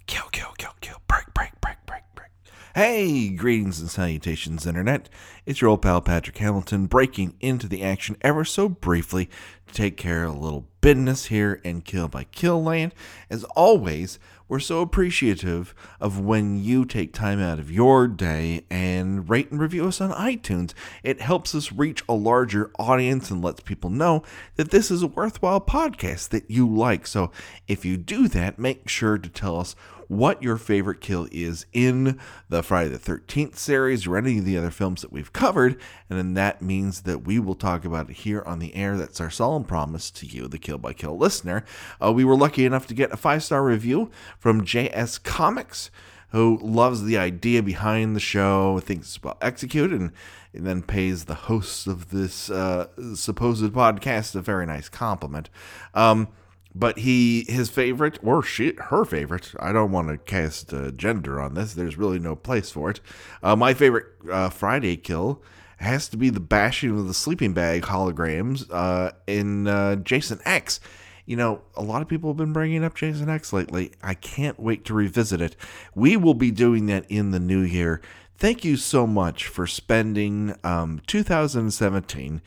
Kill, 0.08 0.26
kill, 0.32 0.54
kill, 0.58 0.74
kill. 0.82 0.98
Break, 1.08 1.34
break, 1.34 1.60
break, 1.62 1.78
break, 1.86 2.04
break. 2.14 2.30
Hey, 2.76 3.30
greetings 3.30 3.80
and 3.80 3.90
salutations, 3.90 4.68
Internet. 4.68 5.10
It's 5.46 5.62
your 5.62 5.70
old 5.70 5.82
pal 5.82 6.02
Patrick 6.02 6.38
Hamilton 6.38 6.86
breaking 6.86 7.36
into 7.40 7.68
the 7.68 7.84
action 7.84 8.18
ever 8.22 8.46
so 8.46 8.70
briefly 8.70 9.30
to 9.68 9.74
take 9.74 9.98
care 9.98 10.26
of 10.26 10.36
a 10.36 10.40
little 10.40 10.68
business 10.82 11.26
here 11.26 11.60
in 11.64 11.82
Kill 11.82 12.08
by 12.08 12.26
Kill 12.26 12.62
Land. 12.62 12.94
As 13.30 13.44
always, 13.56 14.20
we're 14.48 14.60
so 14.60 14.82
appreciative 14.82 15.74
of 16.00 16.20
when 16.20 16.64
you 16.64 16.86
take 16.86 17.14
time 17.14 17.40
out 17.40 17.58
of 17.58 17.72
your 17.72 18.08
day 18.08 18.64
and 18.70 19.28
rate 19.28 19.50
and 19.50 19.60
review 19.60 19.88
us 19.88 20.00
on 20.00 20.12
iTunes. 20.12 20.74
It 21.02 21.20
helps 21.20 21.56
us 21.56 21.72
reach 21.72 22.04
a 22.08 22.14
larger 22.14 22.70
audience 22.78 23.32
and 23.32 23.44
lets 23.44 23.62
people 23.62 23.90
know 23.90 24.22
that 24.56 24.70
this 24.70 24.92
is 24.92 25.02
a 25.02 25.08
worthwhile 25.08 25.62
podcast 25.62 26.30
that 26.30 26.52
you 26.52 26.68
like. 26.70 27.08
So 27.08 27.32
if 27.68 27.86
you 27.86 27.98
do 27.98 28.28
that, 28.28 28.60
make 28.60 28.88
sure 28.88 29.18
to 29.18 29.30
tell 29.30 29.60
us 29.60 29.76
what 30.08 30.42
your 30.42 30.58
favorite 30.58 31.02
kill 31.02 31.28
is 31.32 31.66
in 31.74 32.20
the 32.50 32.64
Friday 32.64 32.90
the 32.90 33.00
13th 33.00 33.56
series 33.56 34.06
or 34.06 34.18
any 34.18 34.40
of 34.40 34.46
the 34.46 34.58
other 34.58 34.72
films 34.72 35.02
that 35.02 35.12
we've 35.12 35.34
covered. 35.34 35.80
And 36.10 36.20
then 36.20 36.34
that 36.36 36.62
means 36.62 37.02
that 37.02 37.26
we 37.26 37.40
will 37.40 37.56
talk 37.56 37.86
about 37.86 38.10
it 38.10 38.18
here 38.18 38.44
on 38.46 38.60
the 38.60 38.76
air. 38.76 38.98
That's 38.98 39.22
our 39.22 39.30
solemn 39.30 39.64
promise 39.64 40.12
to 40.12 40.26
you, 40.26 40.48
the 40.48 40.58
Kill 40.58 40.78
by 40.78 40.94
Kill 40.94 41.18
listener. 41.18 41.66
Uh, 42.04 42.12
we 42.14 42.24
were 42.24 42.36
lucky 42.36 42.66
enough 42.66 42.88
to 42.88 42.94
get 42.94 43.12
a 43.12 43.18
five 43.18 43.44
star 43.44 43.64
review 43.64 44.12
from 44.38 44.62
JS 44.62 45.22
Comics. 45.24 45.92
Who 46.30 46.60
loves 46.62 47.04
the 47.04 47.18
idea 47.18 47.64
behind 47.64 48.14
the 48.14 48.20
show, 48.20 48.80
thinks 48.80 49.08
it's 49.08 49.24
well 49.24 49.38
executed, 49.42 49.98
and, 49.98 50.12
and 50.54 50.68
then 50.68 50.82
pays 50.82 51.26
the 51.26 51.36
hosts 51.36 51.88
of 51.88 52.10
this 52.10 52.50
uh, 52.50 52.88
supposed 53.16 53.64
podcast 53.72 54.36
a 54.36 54.42
very 54.42 54.66
nice 54.66 54.90
compliment. 54.90 55.50
Um, 55.94 56.28
but 56.76 57.00
he 57.00 57.46
his 57.48 57.70
favorite 57.70 58.20
or 58.22 58.44
she 58.44 58.74
her 58.90 59.06
favorite 59.06 59.54
i 59.60 59.72
don't 59.72 59.92
want 59.92 60.10
to 60.10 60.18
cast 60.18 60.74
uh, 60.74 60.92
gender 60.92 61.40
on 61.40 61.54
this 61.54 61.74
there's 61.74 61.98
really 61.98 62.20
no 62.20 62.36
place 62.36 62.70
for 62.70 62.92
it. 62.92 63.00
Uh, 63.42 63.56
my 63.56 63.74
favorite 63.74 64.06
uh, 64.32 64.50
friday 64.50 64.98
kill 64.98 65.42
has 65.78 66.08
to 66.10 66.18
be 66.18 66.30
the 66.30 66.40
bashing 66.40 66.98
of 66.98 67.08
the 67.08 67.14
sleeping 67.14 67.54
bag 67.54 67.84
holograms 67.84 68.66
uh, 68.72 69.12
in 69.26 69.68
uh, 69.68 69.96
jason 69.96 70.40
x. 70.46 70.80
You 71.26 71.38
know 71.38 71.62
a 71.76 71.82
lot 71.82 72.02
of 72.02 72.08
people 72.08 72.30
have 72.30 72.38
been 72.38 72.54
bringing 72.54 72.84
up 72.84 72.94
jason 72.94 73.30
x 73.30 73.52
lately. 73.52 73.92
I 74.04 74.14
can't 74.14 74.60
wait 74.60 74.86
to 74.86 74.94
revisit 74.94 75.42
it. 75.42 75.56
We 75.96 76.18
will 76.18 76.34
be 76.34 76.52
doing 76.52 76.86
that 76.88 77.06
in 77.10 77.32
the 77.32 77.40
new 77.40 77.62
year. 77.62 78.02
Thank 78.38 78.66
you 78.66 78.76
so 78.76 79.08
much 79.08 79.48
for 79.48 79.66
spending 79.66 80.56
um, 80.64 81.02
2017 81.08 82.42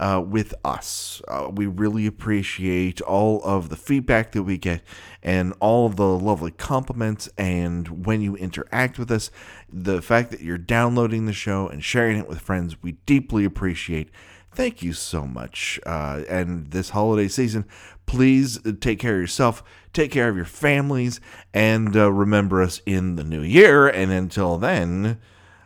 uh, 0.00 0.24
with 0.26 0.54
us. 0.64 1.20
Uh, 1.28 1.50
we 1.52 1.66
really 1.66 2.06
appreciate 2.06 3.02
all 3.02 3.42
of 3.44 3.68
the 3.68 3.76
feedback 3.76 4.32
that 4.32 4.42
we 4.42 4.56
get 4.56 4.82
and 5.22 5.52
all 5.60 5.86
of 5.86 5.96
the 5.96 6.08
lovely 6.08 6.50
compliments. 6.50 7.28
And 7.36 8.06
when 8.06 8.22
you 8.22 8.34
interact 8.34 8.98
with 8.98 9.10
us, 9.10 9.30
the 9.70 10.00
fact 10.00 10.30
that 10.30 10.40
you're 10.40 10.58
downloading 10.58 11.26
the 11.26 11.34
show 11.34 11.68
and 11.68 11.84
sharing 11.84 12.18
it 12.18 12.26
with 12.26 12.40
friends, 12.40 12.82
we 12.82 12.92
deeply 13.04 13.44
appreciate. 13.44 14.10
Thank 14.52 14.82
you 14.82 14.94
so 14.94 15.26
much. 15.26 15.78
Uh, 15.84 16.22
and 16.28 16.70
this 16.70 16.90
holiday 16.90 17.28
season, 17.28 17.66
please 18.06 18.58
take 18.80 18.98
care 18.98 19.16
of 19.16 19.20
yourself, 19.20 19.62
take 19.92 20.10
care 20.10 20.30
of 20.30 20.34
your 20.34 20.46
families, 20.46 21.20
and 21.52 21.94
uh, 21.94 22.10
remember 22.10 22.62
us 22.62 22.80
in 22.86 23.16
the 23.16 23.22
new 23.22 23.42
year. 23.42 23.86
And 23.86 24.10
until 24.10 24.56
then, 24.56 25.20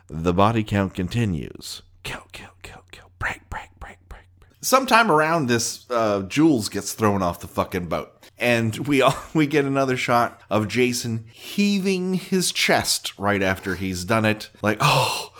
the 0.07 0.33
body 0.33 0.63
count 0.63 0.93
continues. 0.93 1.83
Kill, 2.03 2.27
kill, 2.33 2.51
kill, 2.61 2.83
kill. 2.91 3.09
Break, 3.17 3.49
break, 3.49 3.49
break, 3.49 3.49
break. 3.49 3.64
Sometime 4.65 5.11
around 5.11 5.45
this, 5.45 5.85
uh, 5.91 6.23
Jules 6.23 6.69
gets 6.69 6.93
thrown 6.93 7.21
off 7.21 7.39
the 7.39 7.47
fucking 7.47 7.85
boat. 7.85 8.11
And 8.39 8.75
we 8.87 8.99
all, 8.99 9.15
we 9.35 9.45
get 9.45 9.63
another 9.63 9.95
shot 9.95 10.41
of 10.49 10.67
Jason 10.67 11.25
heaving 11.31 12.15
his 12.15 12.51
chest 12.51 13.13
right 13.19 13.43
after 13.43 13.75
he's 13.75 14.03
done 14.05 14.25
it. 14.25 14.49
Like, 14.63 14.79
oh, 14.81 15.31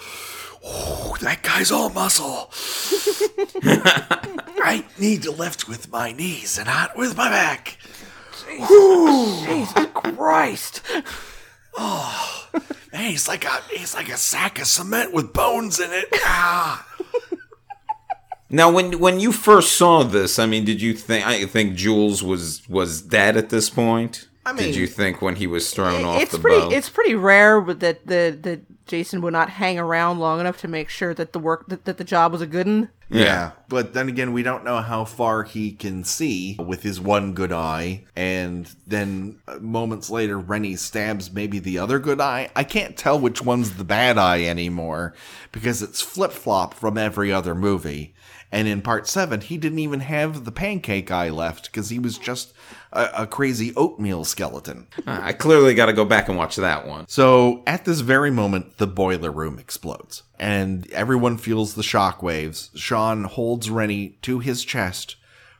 oh, 0.63 1.17
that 1.21 1.41
guy's 1.41 1.71
all 1.71 1.89
muscle. 1.89 2.51
I 4.63 4.85
need 4.99 5.23
to 5.23 5.31
lift 5.31 5.67
with 5.67 5.91
my 5.91 6.11
knees 6.11 6.59
and 6.59 6.67
not 6.67 6.95
with 6.95 7.17
my 7.17 7.27
back. 7.27 7.79
Jesus 8.47 9.87
Christ! 9.95 10.83
Oh, 11.75 12.47
Man, 12.93 13.09
he's 13.09 13.27
like 13.27 13.43
a 13.43 13.61
he's 13.71 13.93
like 13.93 14.07
a 14.07 14.17
sack 14.17 14.59
of 14.59 14.67
cement 14.67 15.13
with 15.13 15.33
bones 15.33 15.79
in 15.79 15.91
it. 15.91 16.05
Ah. 16.23 16.85
Now, 18.55 18.71
when 18.71 18.99
when 18.99 19.19
you 19.19 19.33
first 19.33 19.73
saw 19.73 20.03
this, 20.03 20.39
I 20.39 20.45
mean, 20.45 20.63
did 20.63 20.81
you 20.81 20.93
think? 20.93 21.27
I 21.27 21.45
think 21.45 21.75
Jules 21.75 22.23
was 22.23 22.67
was 22.69 23.01
dead 23.01 23.35
at 23.35 23.49
this 23.49 23.69
point. 23.69 24.29
I 24.45 24.53
mean- 24.53 24.63
did 24.67 24.75
you 24.75 24.87
think 24.87 25.21
when 25.21 25.35
he 25.35 25.47
was 25.47 25.71
thrown 25.73 26.05
off 26.05 26.21
It's 26.21 26.31
the 26.31 26.39
pretty. 26.39 26.59
boat? 26.61 26.71
It's 26.73 26.87
pretty 26.87 27.15
rare 27.15 27.59
that 27.61 28.07
the 28.07 28.37
that 28.43 28.61
Jason 28.85 29.19
would 29.21 29.33
not 29.33 29.49
hang 29.49 29.77
around 29.77 30.19
long 30.19 30.39
enough 30.39 30.57
to 30.61 30.69
make 30.69 30.87
sure 30.87 31.13
that 31.15 31.33
the 31.33 31.39
work 31.39 31.67
that, 31.67 31.83
that 31.83 31.97
the 31.97 32.03
job 32.05 32.31
was 32.31 32.41
a 32.41 32.47
good 32.47 32.65
one. 32.67 32.89
Yeah, 33.09 33.51
but 33.67 33.93
then 33.93 34.07
again, 34.07 34.31
we 34.33 34.41
don't 34.41 34.63
know 34.63 34.77
how 34.81 35.03
far 35.05 35.43
he 35.43 35.71
can 35.73 36.03
see 36.03 36.55
with 36.57 36.81
his 36.83 36.99
one 37.01 37.33
good 37.33 37.51
eye, 37.51 38.05
and 38.15 38.73
then 38.87 39.39
uh, 39.47 39.59
moments 39.59 40.09
later, 40.09 40.39
Rennie 40.39 40.75
stabs 40.75 41.31
maybe 41.31 41.59
the 41.59 41.77
other 41.77 41.99
good 41.99 42.21
eye. 42.21 42.49
I 42.55 42.63
can't 42.63 42.95
tell 42.97 43.19
which 43.19 43.41
one's 43.43 43.75
the 43.77 43.83
bad 43.83 44.17
eye 44.17 44.45
anymore 44.45 45.13
because 45.51 45.81
it's 45.83 46.01
flip 46.01 46.31
flop 46.31 46.73
from 46.73 46.97
every 46.97 47.31
other 47.33 47.53
movie. 47.53 48.13
And 48.51 48.67
in 48.67 48.81
part 48.81 49.07
seven, 49.07 49.41
he 49.41 49.57
didn't 49.57 49.79
even 49.79 49.99
have 50.01 50.45
the 50.45 50.51
pancake 50.51 51.11
eye 51.11 51.29
left 51.29 51.65
because 51.65 51.89
he 51.89 51.99
was 51.99 52.17
just 52.17 52.53
a, 52.93 53.09
a 53.19 53.27
crazy 53.27 53.73
oatmeal 53.75 54.23
skeleton. 54.23 54.87
Ah, 55.05 55.25
I 55.25 55.33
clearly 55.33 55.73
got 55.73 55.87
to 55.87 55.93
go 55.93 56.05
back 56.05 56.29
and 56.29 56.37
watch 56.37 56.55
that 56.55 56.87
one. 56.87 57.07
So 57.07 57.63
at 57.67 57.85
this 57.85 57.99
very 57.99 58.31
moment, 58.31 58.77
the 58.77 58.87
boiler 58.87 59.31
room 59.31 59.59
explodes, 59.59 60.23
and 60.39 60.89
everyone 60.91 61.37
feels 61.37 61.73
the 61.73 61.83
shock 61.83 62.23
waves. 62.23 62.71
Sean 62.75 63.25
holds 63.25 63.69
Rennie 63.69 64.17
to 64.21 64.39
his 64.39 64.63
chest 64.63 65.15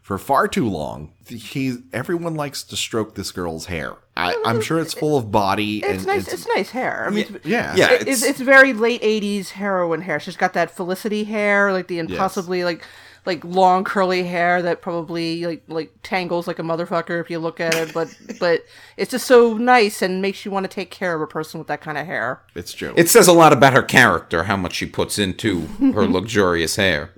for 0.06 0.20
far 0.20 0.48
too 0.48 0.70
long. 0.70 1.12
He, 1.28 1.78
everyone 1.92 2.36
likes 2.36 2.62
to 2.66 2.76
stroke 2.76 3.16
this 3.16 3.32
girl's 3.32 3.66
hair. 3.66 3.96
I, 4.16 4.40
I'm 4.46 4.62
sure 4.62 4.78
it's 4.78 4.94
full 4.94 5.18
of 5.18 5.32
body. 5.32 5.80
It's 5.80 6.04
and 6.04 6.06
nice. 6.06 6.32
It's, 6.32 6.48
nice 6.48 6.70
hair. 6.70 7.06
I 7.08 7.10
mean, 7.10 7.26
it's, 7.28 7.44
yeah, 7.44 7.76
Yeah, 7.76 7.92
it's, 7.92 8.22
it's 8.22 8.40
very 8.40 8.72
late 8.72 9.02
'80s 9.02 9.50
heroin 9.50 10.02
hair. 10.02 10.20
She's 10.20 10.38
got 10.38 10.54
that 10.54 10.70
Felicity 10.70 11.24
hair, 11.24 11.74
like 11.74 11.88
the 11.88 11.98
impossibly 11.98 12.64
like 12.64 12.86
like 13.26 13.44
long 13.44 13.84
curly 13.84 14.24
hair 14.24 14.62
that 14.62 14.82
probably 14.82 15.46
like 15.46 15.64
like 15.68 15.92
tangles 16.04 16.48
like 16.48 16.60
a 16.60 16.62
motherfucker 16.62 17.20
if 17.20 17.30
you 17.30 17.40
look 17.40 17.60
at 17.60 17.74
it. 17.76 17.94
But 17.94 18.16
but 18.40 18.64
it's 18.98 19.12
just 19.12 19.26
so 19.28 19.58
nice 19.58 20.02
and 20.02 20.22
makes 20.22 20.46
you 20.46 20.52
want 20.52 20.64
to 20.66 20.68
take 20.68 20.92
care 20.92 21.16
of 21.16 21.22
a 21.22 21.28
person 21.28 21.58
with 21.60 21.68
that 21.68 21.82
kind 21.82 21.98
of 21.98 22.06
hair. 22.06 22.42
It's 22.56 22.74
true. 22.74 22.94
It 22.96 23.10
says 23.10 23.28
a 23.28 23.34
lot 23.34 23.54
about 23.54 23.74
her 23.74 23.84
character, 23.84 24.44
how 24.44 24.58
much 24.58 24.74
she 24.74 24.86
puts 24.86 25.18
into 25.20 25.62
her 25.94 26.06
luxurious 26.08 26.76
hair. 26.76 27.12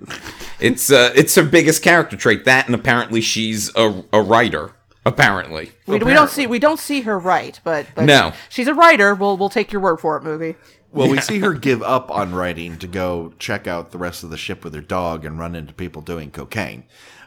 It's 0.60 0.90
uh, 0.90 1.12
it's 1.14 1.34
her 1.34 1.44
biggest 1.44 1.82
character 1.82 2.16
trait. 2.16 2.44
That, 2.44 2.66
and 2.66 2.74
apparently 2.74 3.20
she's 3.20 3.74
a, 3.76 4.02
a 4.12 4.22
writer. 4.22 4.72
Apparently, 5.06 5.72
We, 5.86 5.98
we 6.00 6.12
don't 6.12 6.28
see 6.28 6.46
we 6.46 6.58
don't 6.58 6.78
see 6.78 7.00
her 7.02 7.18
write, 7.18 7.60
but, 7.64 7.86
but 7.94 8.04
No. 8.04 8.32
she's 8.50 8.66
a 8.66 8.74
writer. 8.74 9.14
We'll 9.14 9.38
we'll 9.38 9.48
take 9.48 9.72
your 9.72 9.80
word 9.80 10.00
for 10.00 10.18
it, 10.18 10.22
movie. 10.22 10.54
Well, 10.92 11.10
we 11.10 11.20
see 11.20 11.40
her 11.40 11.54
give 11.54 11.82
up 11.82 12.10
on 12.10 12.34
writing 12.34 12.78
to 12.78 12.86
go 12.86 13.34
check 13.38 13.66
out 13.66 13.90
the 13.90 13.98
rest 13.98 14.24
of 14.24 14.30
the 14.30 14.36
ship 14.36 14.64
with 14.64 14.74
her 14.74 14.80
dog 14.80 15.24
and 15.24 15.38
run 15.38 15.54
into 15.54 15.74
people 15.74 16.02
doing 16.02 16.30
cocaine. 16.30 16.84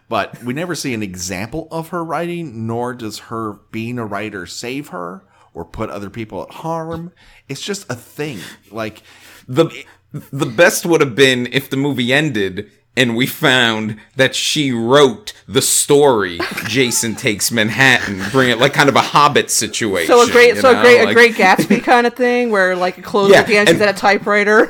But 0.10 0.44
we 0.44 0.54
never 0.54 0.76
see 0.76 0.94
an 0.94 1.04
example 1.04 1.68
of 1.72 1.90
her 1.90 2.04
writing, 2.04 2.68
nor 2.68 2.94
does 2.94 3.20
her 3.20 3.54
being 3.72 3.98
a 3.98 4.06
writer 4.06 4.46
save 4.46 4.90
her 4.90 5.24
or 5.54 5.64
put 5.64 5.90
other 5.90 6.10
people 6.10 6.44
at 6.44 6.52
harm. 6.52 7.14
It's 7.48 7.62
just 7.62 7.90
a 7.90 7.96
thing. 7.96 8.40
Like, 8.72 9.04
the 9.48 9.86
the 10.12 10.46
best 10.46 10.86
would 10.86 11.02
have 11.02 11.16
been 11.16 11.48
if 11.52 11.70
the 11.70 11.78
movie 11.78 12.12
ended 12.12 12.70
and 12.98 13.16
we 13.16 13.26
found 13.26 13.98
that 14.18 14.36
she 14.36 14.72
wrote 14.72 15.34
the 15.48 15.62
story 15.62 16.40
jason 16.68 17.16
takes 17.16 17.52
manhattan 17.52 18.22
bring 18.32 18.50
it 18.50 18.58
like 18.60 18.74
kind 18.74 18.90
of 18.90 18.96
a 18.96 19.02
hobbit 19.02 19.50
situation 19.50 20.08
So 20.08 20.22
a 20.28 20.30
great, 20.32 20.56
you 20.56 20.62
so 20.62 20.72
a 20.72 20.74
know? 20.74 20.82
great, 20.82 21.02
a 21.10 21.14
great 21.14 21.36
Gatsby 21.36 21.84
kind 21.84 22.06
of 22.06 22.14
thing, 22.16 22.50
where 22.52 22.76
like 22.76 22.98
it 22.98 23.04
closes 23.04 23.34
Yeah, 23.34 23.40
at 23.42 23.48
the 23.48 23.58
end. 23.58 23.70
She's 23.70 23.80
at 23.82 23.90
a 23.96 23.98
typewriter. 23.98 24.68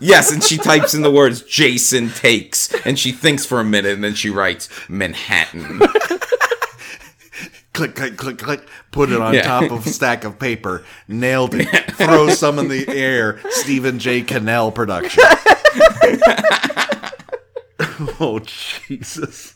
yes 0.00 0.32
and 0.32 0.42
she 0.42 0.56
types 0.58 0.92
in 0.94 1.02
the 1.02 1.10
words 1.10 1.42
jason 1.42 2.10
takes 2.10 2.74
and 2.84 2.98
she 2.98 3.12
thinks 3.12 3.46
for 3.46 3.60
a 3.60 3.64
minute 3.64 3.92
and 3.94 4.02
then 4.02 4.14
she 4.14 4.28
writes 4.30 4.68
manhattan 4.88 5.78
click, 7.72 7.94
click, 7.96 8.16
click, 8.16 8.38
click, 8.38 8.60
put 8.92 9.10
it 9.10 9.20
on 9.20 9.34
Yeah. 9.34 9.42
top 9.42 9.70
of 9.70 9.84
a 9.86 9.88
stack 9.90 10.22
of 10.24 10.38
paper, 10.38 10.84
nailed 11.08 11.54
it, 11.54 11.66
throw 11.92 12.28
some 12.30 12.60
in 12.60 12.68
the 12.68 12.86
air, 12.88 13.40
Stephen 13.50 13.98
J. 13.98 14.22
Cannell 14.22 14.70
production. 14.70 15.24
oh, 18.20 18.40
Jesus. 18.40 19.54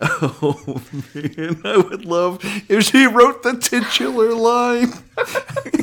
Oh, 0.00 0.80
man, 1.12 1.60
I 1.64 1.76
would 1.76 2.04
love 2.04 2.38
if 2.68 2.84
she 2.84 3.06
wrote 3.06 3.42
the 3.42 3.56
titular 3.56 4.32
line 4.32 4.92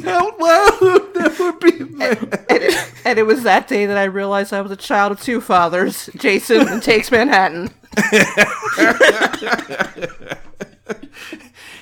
out 0.07 0.39
loud. 0.39 1.13
That 1.13 1.35
would 1.39 1.59
be 1.59 1.83
mad. 1.83 2.45
and, 2.49 2.63
it, 2.63 2.93
and 3.03 3.19
it 3.19 3.23
was 3.23 3.43
that 3.43 3.67
day 3.67 3.85
that 3.85 3.97
I 3.97 4.05
realized 4.05 4.53
I 4.53 4.61
was 4.61 4.71
a 4.71 4.77
child 4.77 5.11
of 5.11 5.21
two 5.21 5.41
fathers, 5.41 6.09
Jason 6.15 6.67
and 6.67 6.81
Takes 6.81 7.11
Manhattan. 7.11 7.71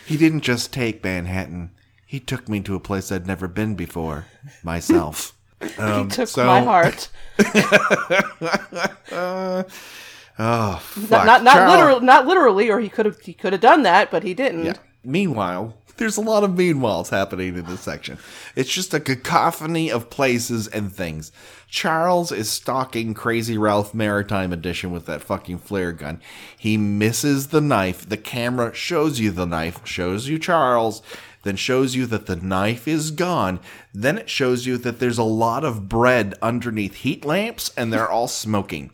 He 0.06 0.18
didn't 0.18 0.42
just 0.42 0.72
take 0.72 1.04
Manhattan, 1.04 1.72
he 2.06 2.20
took 2.20 2.48
me 2.48 2.62
to 2.62 2.76
a 2.76 2.80
place 2.80 3.12
I'd 3.12 3.26
never 3.26 3.48
been 3.48 3.74
before, 3.74 4.28
myself. 4.64 5.35
Um, 5.78 6.10
Took 6.10 6.28
so- 6.28 6.46
my 6.46 6.62
heart. 6.62 7.10
Oh, 10.38 10.78
fuck. 10.82 11.26
Not 11.26 11.44
not, 11.44 11.44
not 11.44 11.70
literally, 11.70 12.06
not 12.06 12.28
literally, 12.28 12.70
or 12.70 12.80
he 12.80 12.90
could 12.90 13.06
have 13.06 13.20
he 13.22 13.34
could 13.34 13.54
have 13.54 13.62
done 13.62 13.84
that, 13.84 14.12
but 14.12 14.24
he 14.24 14.34
didn't. 14.34 14.66
Yeah. 14.66 14.74
Meanwhile, 15.04 15.78
there's 15.98 16.18
a 16.18 16.22
lot 16.22 16.44
of 16.44 16.52
meanwhiles 16.52 17.10
happening 17.10 17.56
in 17.56 17.66
this 17.66 17.82
section. 17.82 18.18
It's 18.56 18.74
just 18.74 18.94
a 18.94 19.00
cacophony 19.00 19.90
of 19.90 20.10
places 20.10 20.68
and 20.68 20.94
things. 20.94 21.32
Charles 21.70 22.32
is 22.32 22.50
stalking 22.50 23.14
Crazy 23.14 23.58
Ralph 23.58 23.94
Maritime 23.94 24.52
Edition 24.52 24.92
with 24.92 25.06
that 25.06 25.22
fucking 25.22 25.60
flare 25.60 25.94
gun. 25.94 26.20
He 26.58 26.76
misses 26.76 27.48
the 27.48 27.62
knife. 27.62 28.08
The 28.08 28.18
camera 28.18 28.74
shows 28.74 29.20
you 29.20 29.32
the 29.32 29.46
knife, 29.46 29.86
shows 29.86 30.28
you 30.28 30.38
Charles, 30.38 31.02
then 31.46 31.56
shows 31.56 31.96
you 31.96 32.06
that 32.08 32.26
the 32.26 32.36
knife 32.36 32.88
is 32.88 33.12
gone. 33.12 33.62
Then 33.94 34.18
it 34.18 34.30
shows 34.30 34.66
you 34.66 34.78
that 34.80 35.00
there's 35.00 35.18
a 35.18 35.24
lot 35.24 35.64
of 35.64 35.88
bread 35.88 36.34
underneath 36.42 36.96
heat 36.96 37.24
lamps 37.24 37.72
and 37.78 37.94
they're 37.94 38.10
all 38.10 38.28
smoking. 38.28 38.92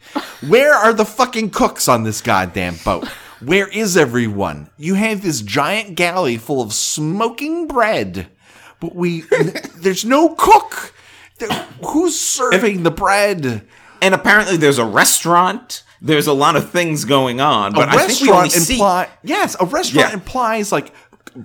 Where 0.47 0.73
are 0.75 0.93
the 0.93 1.05
fucking 1.05 1.49
cooks 1.49 1.87
on 1.87 2.03
this 2.03 2.21
goddamn 2.21 2.75
boat? 2.85 3.07
Where 3.43 3.67
is 3.69 3.97
everyone? 3.97 4.69
You 4.77 4.93
have 4.93 5.23
this 5.23 5.41
giant 5.41 5.95
galley 5.95 6.37
full 6.37 6.61
of 6.61 6.73
smoking 6.73 7.67
bread, 7.67 8.27
but 8.79 8.93
we 8.95 9.21
there's 9.77 10.05
no 10.05 10.35
cook. 10.37 10.93
Who's 11.83 12.19
serving 12.19 12.83
the 12.83 12.91
bread? 12.91 13.63
and 14.03 14.15
apparently 14.15 14.57
there's 14.57 14.79
a 14.79 14.85
restaurant 14.85 15.83
there's 16.01 16.25
a 16.25 16.33
lot 16.33 16.55
of 16.55 16.71
things 16.71 17.05
going 17.05 17.39
on 17.39 17.71
but 17.71 17.87
a 17.87 17.91
i 17.91 18.07
think 18.07 18.19
we 18.21 18.29
only 18.31 18.41
restaurant 18.45 18.51
see 18.51 18.73
imply 18.73 19.07
yes, 19.21 19.55
a 19.59 19.65
restaurant 19.65 20.07
Yeah. 20.09 20.13
implies 20.15 20.71
like 20.71 20.91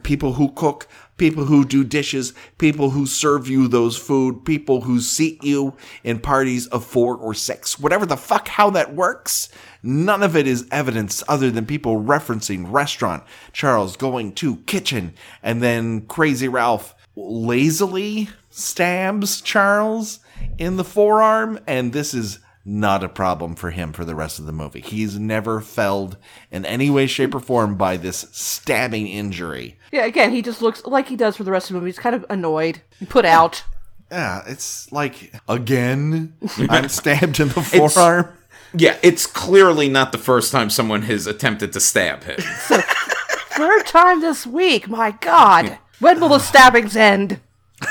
people 0.03 0.35
who 0.35 0.51
cook, 0.53 0.89
people 1.17 1.45
who 1.45 1.65
do 1.65 1.85
dishes, 1.85 2.33
people 2.59 2.91
who 2.91 3.07
serve 3.07 3.49
you 3.49 3.69
those 3.69 3.97
food, 3.97 4.45
people 4.45 4.83
who 4.83 5.01
seat 5.01 5.43
you 5.43 5.77
in 6.05 6.21
parties 6.21 6.67
of 6.69 6.85
four 6.85 7.17
or 7.17 7.35
six, 7.35 7.79
whatever 7.79 8.07
the 8.07 8.17
fuck 8.17 8.49
how 8.49 8.71
that 8.71 8.95
works. 8.95 9.49
None 9.83 10.23
of 10.23 10.37
it 10.37 10.47
is 10.47 10.69
evidence 10.71 11.23
other 11.29 11.51
than 11.51 11.67
people 11.67 12.03
referencing 12.03 12.71
restaurant, 12.71 13.25
Charles 13.53 13.97
going 13.97 14.33
to 14.35 14.57
kitchen, 14.67 15.15
and 15.43 15.63
then 15.63 16.03
Crazy 16.03 16.49
Ralph 16.49 16.95
lazily 17.15 18.29
stabs 18.51 19.41
Charles 19.41 20.21
in 20.59 20.77
the 20.77 20.85
forearm, 20.85 21.59
and 21.67 21.93
this 21.93 22.13
is 22.13 22.39
not 22.67 23.05
a 23.05 23.09
problem 23.09 23.55
for 23.55 23.71
him 23.71 23.93
for 23.93 24.05
the 24.05 24.15
rest 24.15 24.39
of 24.41 24.47
the 24.47 24.53
movie. 24.53 24.81
He's 24.81 25.19
never 25.19 25.61
felled 25.61 26.17
in 26.51 26.67
any 26.67 26.91
way, 26.91 27.07
shape, 27.07 27.35
or 27.35 27.41
form 27.41 27.77
by 27.77 27.97
this 27.97 28.27
stabbing 28.33 29.07
injury. 29.07 29.79
Yeah, 29.93 30.05
again, 30.05 30.33
he 30.33 30.43
just 30.43 30.61
looks 30.61 30.85
like 30.85 31.09
he 31.09 31.17
does 31.17 31.37
for 31.37 31.45
the 31.45 31.53
rest 31.53 31.71
of 31.71 31.75
the 31.75 31.81
movie. 31.81 31.91
He's 31.91 31.99
kind 31.99 32.17
of 32.17 32.27
annoyed, 32.29 32.83
put 33.09 33.25
out. 33.25 33.63
Yeah, 34.11 34.43
it's 34.47 34.91
like 34.93 35.33
again, 35.49 36.35
I'm 36.69 36.89
stabbed 36.89 37.39
in 37.41 37.49
the 37.49 37.63
forearm. 37.63 38.37
Yeah, 38.75 38.99
it's 39.03 39.27
clearly 39.27 39.89
not 39.89 40.13
the 40.13 40.19
first 40.19 40.53
time 40.53 40.69
someone 40.69 41.03
has 41.03 41.27
attempted 41.27 41.73
to 41.73 41.81
stab 41.81 42.25
him. 42.25 42.37
Third 42.41 43.87
time 43.87 44.21
this 44.21 44.47
week. 44.47 44.89
My 44.89 45.13
God, 45.13 45.79
when 46.01 46.21
will 46.21 46.29
the 46.29 46.39
stabbings 46.41 46.97
end? 46.97 47.41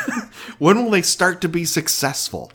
When 0.57 0.82
will 0.82 0.91
they 0.91 1.01
start 1.01 1.41
to 1.41 1.49
be 1.49 1.65
successful? 1.65 2.49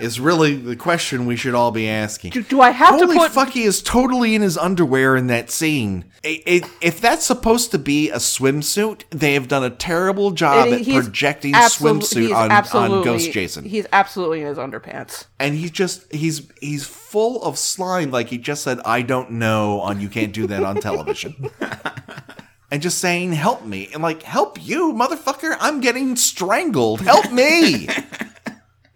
Is 0.00 0.18
really 0.18 0.56
the 0.56 0.74
question 0.74 1.24
we 1.24 1.36
should 1.36 1.54
all 1.54 1.70
be 1.70 1.88
asking. 1.88 2.32
Do, 2.32 2.42
do 2.42 2.60
I 2.60 2.70
have 2.70 2.94
Holy 2.96 3.14
to 3.14 3.20
put? 3.20 3.30
fuck, 3.32 3.50
he 3.50 3.62
is 3.62 3.80
totally 3.80 4.34
in 4.34 4.42
his 4.42 4.58
underwear 4.58 5.14
in 5.16 5.28
that 5.28 5.50
scene. 5.50 6.04
I- 6.24 6.42
I- 6.46 6.70
if 6.80 7.00
that's 7.00 7.24
supposed 7.24 7.70
to 7.70 7.78
be 7.78 8.10
a 8.10 8.16
swimsuit, 8.16 9.02
they 9.10 9.34
have 9.34 9.46
done 9.46 9.62
a 9.62 9.70
terrible 9.70 10.32
job 10.32 10.68
And 10.68 10.80
at 10.86 10.92
projecting 10.94 11.52
absolu- 11.54 12.00
swimsuit 12.00 12.34
on, 12.34 12.50
on 12.92 13.04
Ghost 13.04 13.30
Jason. 13.30 13.64
He's 13.64 13.86
absolutely 13.92 14.40
in 14.40 14.48
his 14.48 14.58
underpants. 14.58 15.26
and 15.38 15.54
he's 15.54 15.70
just 15.70 16.12
he's 16.12 16.50
he's 16.60 16.84
full 16.86 17.42
of 17.44 17.56
slime 17.58 18.10
like 18.10 18.28
he 18.28 18.38
just 18.38 18.62
said 18.64 18.80
i 18.84 19.00
don't 19.02 19.30
know 19.30 19.80
on 19.80 20.00
you 20.00 20.08
can't 20.08 20.32
do 20.32 20.46
that 20.48 20.64
on 20.64 20.76
television 20.80 21.48
and 22.72 22.82
just 22.82 22.98
saying 22.98 23.32
help 23.32 23.64
me 23.64 23.88
and 23.92 24.02
like 24.02 24.22
help 24.24 24.58
you 24.66 24.92
motherfucker 24.92 25.56
i'm 25.60 25.80
getting 25.80 26.16
strangled 26.16 27.00
help 27.02 27.30
me 27.30 27.88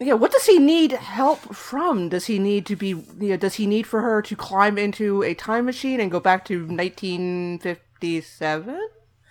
Yeah, 0.00 0.14
what 0.14 0.30
does 0.30 0.46
he 0.46 0.58
need 0.60 0.92
help 0.92 1.40
from? 1.54 2.08
Does 2.08 2.26
he 2.26 2.38
need 2.38 2.66
to 2.66 2.76
be? 2.76 2.88
You 2.88 3.04
know, 3.20 3.36
does 3.36 3.56
he 3.56 3.66
need 3.66 3.84
for 3.86 4.00
her 4.00 4.22
to 4.22 4.36
climb 4.36 4.78
into 4.78 5.22
a 5.24 5.34
time 5.34 5.64
machine 5.64 5.98
and 6.00 6.08
go 6.10 6.20
back 6.20 6.44
to 6.46 6.60
1957? 6.66 8.88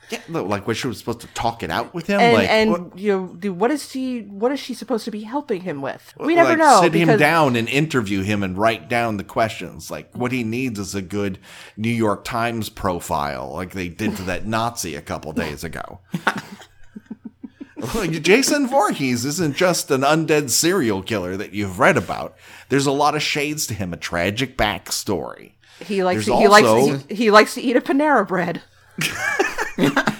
yeah, 0.09 0.19
like 0.29 0.65
what 0.67 0.77
she 0.77 0.87
was 0.87 0.97
supposed 0.97 1.19
to 1.21 1.27
talk 1.27 1.63
it 1.63 1.69
out 1.69 1.93
with 1.93 2.07
him 2.07 2.19
And 2.21 2.33
like 2.33 2.49
and 2.49 2.71
what- 2.71 2.97
you 2.97 3.11
know, 3.11 3.35
the- 3.37 3.49
what 3.49 3.71
is 3.71 3.91
he? 3.91 4.21
What 4.21 4.51
is 4.53 4.59
she 4.59 4.73
supposed 4.73 5.03
to 5.05 5.11
be 5.11 5.21
helping 5.23 5.61
him 5.61 5.81
with? 5.81 6.13
We 6.17 6.33
never 6.35 6.49
like, 6.51 6.59
know 6.59 6.79
sit 6.81 6.93
him 6.93 7.17
down 7.17 7.55
and 7.57 7.67
interview 7.67 8.21
him 8.23 8.41
and 8.43 8.57
write 8.57 8.87
down 8.89 9.17
the 9.17 9.23
questions 9.25 9.91
like 9.91 10.09
what 10.15 10.31
he 10.31 10.43
needs 10.45 10.79
is 10.79 10.95
a 10.95 11.01
good 11.01 11.39
new 11.75 11.89
york 11.89 12.23
times 12.23 12.69
profile 12.69 13.51
like 13.53 13.71
they 13.71 13.89
did 13.89 14.15
to 14.17 14.23
that 14.23 14.45
nazi 14.47 14.95
a 14.95 15.01
couple 15.01 15.33
days 15.33 15.63
ago 15.65 15.99
Jason 18.21 18.67
Voorhees 18.67 19.25
isn't 19.25 19.55
just 19.55 19.91
an 19.91 20.01
undead 20.01 20.49
serial 20.49 21.01
killer 21.03 21.37
that 21.37 21.53
you've 21.53 21.79
read 21.79 21.97
about. 21.97 22.35
There's 22.69 22.87
a 22.87 22.91
lot 22.91 23.15
of 23.15 23.21
shades 23.21 23.67
to 23.67 23.73
him, 23.73 23.93
a 23.93 23.97
tragic 23.97 24.57
backstory. 24.57 25.51
he 25.79 26.03
likes 26.03 26.25
to, 26.25 26.35
he 26.37 26.47
likes 26.47 27.05
he, 27.07 27.15
he 27.15 27.31
likes 27.31 27.53
to 27.53 27.61
eat 27.61 27.75
a 27.75 27.81
Panera 27.81 28.27
bread. 28.27 28.61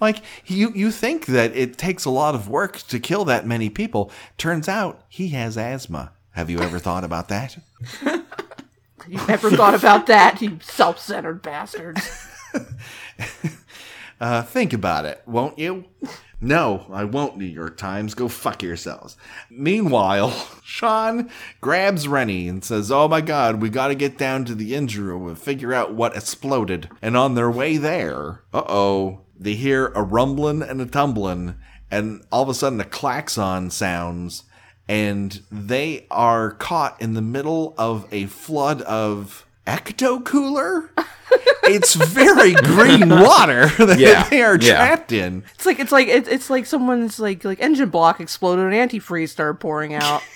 Like 0.00 0.18
you, 0.44 0.72
you 0.74 0.90
think 0.90 1.26
that 1.26 1.56
it 1.56 1.78
takes 1.78 2.04
a 2.04 2.10
lot 2.10 2.34
of 2.34 2.48
work 2.48 2.78
to 2.88 3.00
kill 3.00 3.24
that 3.26 3.46
many 3.46 3.70
people. 3.70 4.10
Turns 4.36 4.68
out 4.68 5.02
he 5.08 5.28
has 5.28 5.56
asthma. 5.56 6.12
Have 6.32 6.50
you 6.50 6.60
ever 6.60 6.78
thought 6.78 7.04
about 7.04 7.28
that? 7.28 7.56
You 9.08 9.24
never 9.28 9.50
thought 9.52 9.76
about 9.76 10.08
that, 10.08 10.42
you 10.42 10.58
self-centered 10.60 11.40
bastards. 11.40 12.26
Uh, 14.18 14.42
think 14.42 14.72
about 14.72 15.04
it, 15.04 15.20
won't 15.26 15.58
you? 15.58 15.84
No, 16.40 16.86
I 16.92 17.04
won't, 17.04 17.38
New 17.38 17.46
York 17.46 17.78
Times. 17.78 18.14
Go 18.14 18.28
fuck 18.28 18.62
yourselves. 18.62 19.16
Meanwhile, 19.48 20.30
Sean 20.62 21.30
grabs 21.60 22.06
Rennie 22.06 22.48
and 22.48 22.62
says, 22.62 22.90
Oh 22.92 23.08
my 23.08 23.22
god, 23.22 23.62
we 23.62 23.70
gotta 23.70 23.94
get 23.94 24.18
down 24.18 24.44
to 24.44 24.54
the 24.54 24.74
engine 24.74 25.04
room 25.04 25.26
and 25.28 25.38
figure 25.38 25.72
out 25.72 25.94
what 25.94 26.14
exploded. 26.16 26.90
And 27.00 27.16
on 27.16 27.34
their 27.34 27.50
way 27.50 27.78
there, 27.78 28.42
uh 28.52 28.64
oh, 28.68 29.20
they 29.38 29.54
hear 29.54 29.88
a 29.88 30.02
rumbling 30.02 30.62
and 30.62 30.80
a 30.80 30.86
tumbling, 30.86 31.56
and 31.90 32.22
all 32.30 32.42
of 32.42 32.48
a 32.50 32.54
sudden 32.54 32.80
a 32.80 32.84
klaxon 32.84 33.70
sounds, 33.70 34.44
and 34.88 35.42
they 35.50 36.06
are 36.10 36.50
caught 36.50 37.00
in 37.00 37.14
the 37.14 37.22
middle 37.22 37.74
of 37.78 38.06
a 38.12 38.26
flood 38.26 38.82
of 38.82 39.45
ecto 39.66 40.24
cooler. 40.24 40.90
it's 41.64 41.94
very 41.94 42.54
green 42.54 43.08
water 43.08 43.66
that 43.84 43.98
Yeah, 43.98 44.28
they 44.28 44.42
are 44.42 44.56
yeah. 44.56 44.74
trapped 44.76 45.12
in. 45.12 45.44
It's 45.54 45.66
like 45.66 45.78
it's 45.80 45.92
like 45.92 46.08
it's, 46.08 46.28
it's 46.28 46.50
like 46.50 46.66
someone's 46.66 47.18
like 47.18 47.44
like 47.44 47.60
engine 47.60 47.90
block 47.90 48.20
exploded 48.20 48.72
and 48.72 48.90
antifreeze 48.90 49.30
started 49.30 49.60
pouring 49.60 49.94
out. 49.94 50.22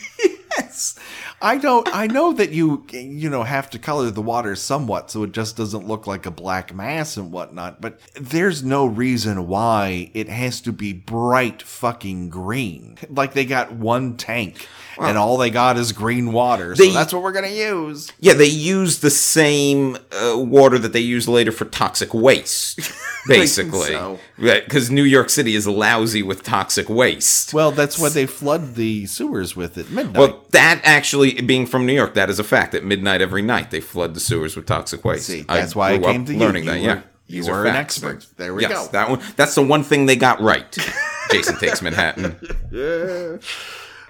Yes. 0.59 0.99
I 1.41 1.59
don't 1.59 1.89
I 1.95 2.09
know 2.09 2.33
that 2.33 2.51
you 2.51 2.85
you 2.91 3.31
know 3.31 3.45
have 3.45 3.71
to 3.71 3.79
color 3.79 4.11
the 4.11 4.21
water 4.21 4.57
somewhat 4.57 5.11
so 5.11 5.23
it 5.23 5.31
just 5.33 5.57
doesn't 5.57 5.87
look 5.87 6.09
like 6.09 6.27
a 6.27 6.31
black 6.31 6.75
mass 6.75 7.17
and 7.17 7.31
whatnot, 7.31 7.81
but 7.81 8.01
there's 8.15 8.63
no 8.65 8.85
reason 8.85 9.47
why 9.47 10.11
it 10.13 10.29
has 10.29 10.61
to 10.63 10.73
be 10.73 10.93
bright 10.93 11.63
fucking 11.63 12.31
green. 12.31 12.99
Like 13.09 13.33
they 13.33 13.45
got 13.45 13.73
one 13.73 14.17
tank 14.17 14.67
and 15.01 15.17
all 15.19 15.37
they 15.39 15.51
got 15.51 15.77
is 15.77 15.93
green 15.93 16.33
water. 16.33 16.77
So 16.77 16.91
that's 16.91 17.13
what 17.13 17.23
we're 17.23 17.33
gonna 17.33 17.49
use. 17.49 18.13
Yeah, 18.21 18.35
they 18.35 18.47
use 18.47 19.01
the 19.01 19.11
same 19.11 19.97
uh, 20.13 20.37
water 20.39 20.79
that 20.79 20.93
they 20.93 21.01
use 21.01 21.27
later 21.29 21.53
for 21.53 21.65
toxic 21.65 22.13
waste, 22.15 22.81
basically. 23.27 23.89
so. 23.89 24.19
Because 24.39 24.91
New 24.91 25.03
York 25.05 25.31
City 25.31 25.55
is 25.55 25.67
lousy 25.67 26.23
with 26.23 26.43
toxic 26.43 26.89
waste. 26.89 27.53
Well, 27.55 27.71
that's 27.71 27.99
why 27.99 28.09
they 28.11 28.27
flood 28.27 28.75
the 28.75 29.07
sewers 29.07 29.55
with 29.57 29.77
at 29.79 29.91
midnight. 29.91 30.17
Well, 30.19 30.45
that 30.51 30.81
actually, 30.85 31.41
being 31.43 31.67
from 31.67 31.87
New 31.87 31.95
York, 31.95 32.15
that 32.15 32.29
is 32.31 32.39
a 32.39 32.45
fact. 32.45 32.75
At 32.75 32.85
midnight 32.85 33.21
every 33.21 33.43
night, 33.43 33.71
they 33.71 33.81
flood 33.81 34.15
the 34.15 34.21
sewers 34.21 34.57
with 34.57 34.67
toxic 34.67 35.05
waste. 35.05 35.27
See, 35.27 35.43
that's 35.43 35.75
why 35.77 35.91
I 35.93 35.97
grew 35.99 36.07
up 36.07 36.13
came 36.13 36.25
to 36.27 36.33
you. 36.35 36.39
learning 36.39 36.65
You 36.65 36.71
that. 36.71 36.81
were- 36.81 36.87
yeah, 36.87 37.01
you 37.27 37.37
These 37.43 37.49
are 37.49 37.53
were 37.53 37.67
an 37.67 37.73
facts. 37.75 38.03
expert. 38.03 38.27
There 38.37 38.55
we 38.55 38.63
yes, 38.63 38.73
go. 38.73 38.93
That 38.93 39.09
one. 39.11 39.21
That's 39.37 39.55
the 39.55 39.63
one 39.63 39.83
thing 39.85 40.07
they 40.07 40.17
got 40.17 40.41
right. 40.41 40.77
Jason 41.31 41.57
takes 41.59 41.81
Manhattan. 41.81 42.37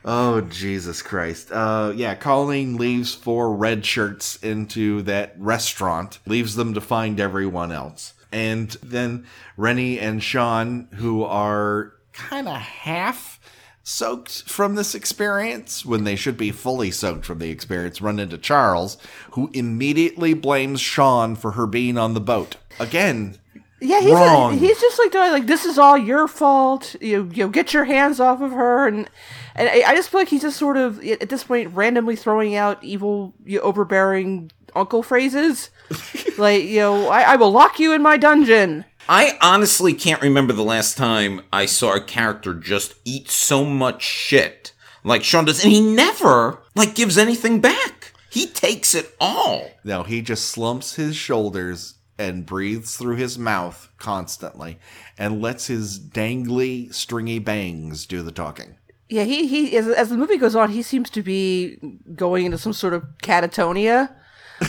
Oh 0.05 0.40
Jesus 0.40 1.03
Christ! 1.03 1.53
Uh, 1.53 1.92
yeah, 1.94 2.14
Colleen 2.14 2.76
leaves 2.76 3.14
four 3.14 3.55
red 3.55 3.84
shirts 3.84 4.36
into 4.36 5.03
that 5.03 5.34
restaurant, 5.38 6.18
leaves 6.26 6.55
them 6.55 6.74
to 6.74 6.80
find 6.80 7.20
everyone 7.20 7.70
else, 7.70 8.14
and 8.32 8.70
then 8.82 9.26
Rennie 9.57 9.98
and 9.98 10.22
Sean, 10.22 10.88
who 10.94 11.22
are 11.22 11.92
kind 12.12 12.48
of 12.48 12.57
half 12.57 13.40
soaked 13.82 14.48
from 14.48 14.74
this 14.74 14.94
experience 14.94 15.84
when 15.84 16.05
they 16.05 16.16
should 16.16 16.36
be 16.36 16.51
fully 16.51 16.90
soaked 16.90 17.24
from 17.24 17.38
the 17.38 17.51
experience, 17.51 18.01
run 18.01 18.18
into 18.18 18.38
Charles, 18.38 18.96
who 19.32 19.51
immediately 19.53 20.32
blames 20.32 20.80
Sean 20.80 21.34
for 21.34 21.53
her 21.53 21.66
being 21.66 21.98
on 21.98 22.14
the 22.14 22.20
boat 22.20 22.57
again. 22.78 23.36
Yeah, 23.81 24.01
he's 24.01 24.12
Wrong. 24.12 24.59
he's 24.59 24.81
just 24.81 24.99
like 24.99 25.11
doing 25.11 25.33
like 25.33 25.47
this 25.47 25.64
is 25.64 25.78
all 25.78 25.97
your 25.97 26.28
fault. 26.28 26.95
You 27.01 27.31
you 27.33 27.45
know, 27.45 27.49
get 27.49 27.72
your 27.72 27.85
hands 27.85 28.20
off 28.20 28.41
of 28.43 28.53
her, 28.53 28.87
and 28.87 29.09
and 29.55 29.68
I, 29.68 29.91
I 29.91 29.95
just 29.95 30.11
feel 30.11 30.20
like 30.20 30.28
he's 30.28 30.43
just 30.43 30.59
sort 30.59 30.76
of 30.76 31.03
at 31.05 31.28
this 31.28 31.45
point 31.45 31.74
randomly 31.74 32.16
throwing 32.16 32.55
out 32.55 32.83
evil, 32.85 33.33
you 33.45 33.59
know, 33.59 33.64
overbearing 33.64 34.51
uncle 34.74 35.03
phrases, 35.03 35.70
like 36.39 36.64
you 36.64 36.81
know 36.81 37.09
I, 37.09 37.22
I 37.22 37.37
will 37.37 37.51
lock 37.51 37.81
you 37.81 37.93
in 37.93 38.03
my 38.03 38.16
dungeon. 38.16 38.85
I 39.09 39.39
honestly 39.41 39.95
can't 39.95 40.22
remember 40.22 40.53
the 40.53 40.62
last 40.62 40.97
time 40.97 41.41
I 41.53 41.66
saw 41.66 41.95
a 41.95 42.01
character 42.01 42.55
just 42.55 42.95
eat 43.05 43.31
so 43.31 43.64
much 43.64 44.03
shit 44.03 44.72
like 45.05 45.24
Sean 45.24 45.45
does, 45.45 45.64
and 45.64 45.72
he 45.72 45.81
never 45.81 46.62
like 46.74 46.95
gives 46.95 47.18
anything 47.18 47.61
back. 47.61 48.12
He 48.31 48.47
takes 48.47 48.95
it 48.95 49.14
all. 49.20 49.70
No, 49.83 50.03
he 50.03 50.22
just 50.22 50.47
slumps 50.47 50.95
his 50.95 51.16
shoulders 51.16 51.95
and 52.21 52.45
breathes 52.45 52.97
through 52.97 53.16
his 53.16 53.39
mouth 53.39 53.89
constantly 53.99 54.79
and 55.16 55.41
lets 55.41 55.66
his 55.66 55.99
dangly, 55.99 56.93
stringy 56.93 57.39
bangs 57.39 58.05
do 58.07 58.23
the 58.23 58.31
talking. 58.31 58.77
Yeah, 59.09 59.25
he 59.25 59.49
he 59.49 59.77
as, 59.77 59.89
as 59.89 60.11
the 60.11 60.16
movie 60.16 60.37
goes 60.37 60.55
on, 60.55 60.71
he 60.71 60.83
seems 60.83 61.11
to 61.11 61.23
be 61.23 61.79
going 62.14 62.45
into 62.45 62.59
some 62.59 62.73
sort 62.73 62.95
of 62.95 63.05
catatonia. 63.23 64.14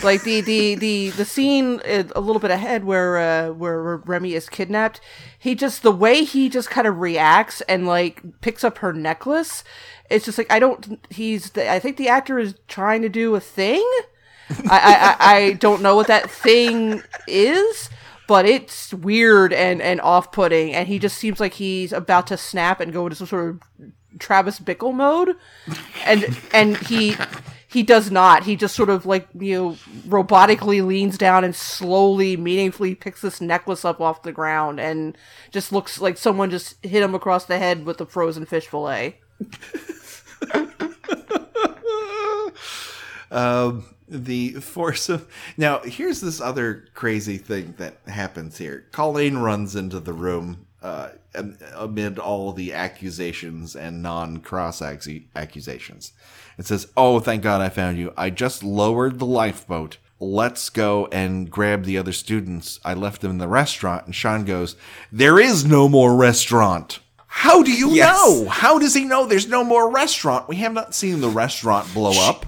like 0.03 0.23
the 0.23 0.39
the 0.39 0.75
the 0.75 1.09
the 1.09 1.25
scene 1.25 1.81
a 1.85 2.21
little 2.21 2.39
bit 2.39 2.49
ahead 2.49 2.85
where 2.85 3.17
uh 3.17 3.51
where 3.51 3.97
Rennie 3.97 4.33
is 4.33 4.49
kidnapped, 4.49 5.01
he 5.37 5.53
just 5.53 5.83
the 5.83 5.91
way 5.91 6.23
he 6.23 6.49
just 6.49 6.69
kind 6.69 6.87
of 6.87 6.99
reacts 6.99 7.61
and 7.61 7.85
like 7.85 8.23
picks 8.41 8.63
up 8.63 8.77
her 8.79 8.93
necklace. 8.93 9.63
It's 10.09 10.25
just 10.25 10.37
like 10.37 10.51
I 10.51 10.59
don't. 10.59 11.05
He's. 11.09 11.55
I 11.57 11.79
think 11.79 11.97
the 11.97 12.09
actor 12.09 12.39
is 12.39 12.55
trying 12.67 13.01
to 13.01 13.09
do 13.09 13.35
a 13.35 13.39
thing. 13.39 13.85
I, 14.69 15.15
I 15.19 15.35
I 15.35 15.53
don't 15.53 15.81
know 15.81 15.95
what 15.95 16.07
that 16.07 16.29
thing 16.29 17.01
is, 17.27 17.89
but 18.27 18.45
it's 18.45 18.93
weird 18.93 19.53
and 19.53 19.81
and 19.81 20.01
off 20.01 20.31
putting, 20.31 20.73
and 20.73 20.87
he 20.87 20.99
just 20.99 21.17
seems 21.17 21.39
like 21.39 21.53
he's 21.53 21.91
about 21.93 22.27
to 22.27 22.37
snap 22.37 22.79
and 22.79 22.93
go 22.93 23.05
into 23.05 23.15
some 23.15 23.27
sort 23.27 23.49
of 23.49 23.61
Travis 24.19 24.59
Bickle 24.59 24.93
mode, 24.93 25.35
and 26.05 26.37
and 26.53 26.77
he 26.77 27.15
he 27.67 27.83
does 27.83 28.11
not. 28.11 28.43
He 28.43 28.55
just 28.55 28.75
sort 28.75 28.89
of 28.89 29.05
like 29.05 29.27
you 29.37 29.57
know 29.57 29.77
robotically 30.07 30.85
leans 30.85 31.17
down 31.17 31.43
and 31.43 31.55
slowly, 31.55 32.37
meaningfully 32.37 32.95
picks 32.95 33.21
this 33.21 33.41
necklace 33.41 33.85
up 33.85 34.01
off 34.01 34.23
the 34.23 34.31
ground, 34.31 34.79
and 34.79 35.17
just 35.51 35.71
looks 35.71 35.99
like 35.99 36.17
someone 36.17 36.49
just 36.49 36.83
hit 36.85 37.03
him 37.03 37.15
across 37.15 37.45
the 37.45 37.57
head 37.57 37.85
with 37.85 38.01
a 38.01 38.05
frozen 38.05 38.45
fish 38.45 38.67
fillet. 38.67 39.19
Um, 43.31 43.85
the 44.11 44.51
force 44.55 45.09
of 45.09 45.27
now 45.57 45.79
here's 45.79 46.21
this 46.21 46.39
other 46.41 46.85
crazy 46.93 47.37
thing 47.37 47.75
that 47.77 47.97
happens 48.07 48.57
here. 48.57 48.85
Colleen 48.91 49.37
runs 49.37 49.75
into 49.75 49.99
the 49.99 50.13
room 50.13 50.65
uh, 50.83 51.09
amid 51.75 52.19
all 52.19 52.51
the 52.51 52.73
accusations 52.73 53.75
and 53.75 54.01
non-cross 54.03 54.81
accusations. 55.35 56.11
It 56.57 56.65
says, 56.65 56.87
"Oh, 56.97 57.19
thank 57.19 57.41
God 57.43 57.61
I 57.61 57.69
found 57.69 57.97
you. 57.97 58.13
I 58.17 58.29
just 58.29 58.63
lowered 58.63 59.19
the 59.19 59.25
lifeboat. 59.25 59.97
Let's 60.19 60.69
go 60.69 61.07
and 61.11 61.49
grab 61.49 61.83
the 61.85 61.97
other 61.97 62.11
students. 62.11 62.79
I 62.83 62.93
left 62.93 63.21
them 63.21 63.31
in 63.31 63.37
the 63.37 63.47
restaurant." 63.47 64.05
And 64.05 64.15
Sean 64.15 64.43
goes, 64.45 64.75
"There 65.11 65.39
is 65.39 65.63
no 65.65 65.87
more 65.87 66.15
restaurant." 66.15 66.99
How 67.33 67.63
do 67.63 67.71
you 67.71 67.91
Yes. 67.91 68.17
know? 68.17 68.49
How 68.49 68.77
does 68.77 68.93
he 68.93 69.05
know 69.05 69.25
there's 69.25 69.47
no 69.47 69.63
more 69.63 69.89
restaurant? 69.89 70.49
We 70.49 70.57
have 70.57 70.73
not 70.73 70.93
seen 70.93 71.21
the 71.21 71.29
restaurant 71.29 71.93
blow 71.93 72.11
up. 72.27 72.45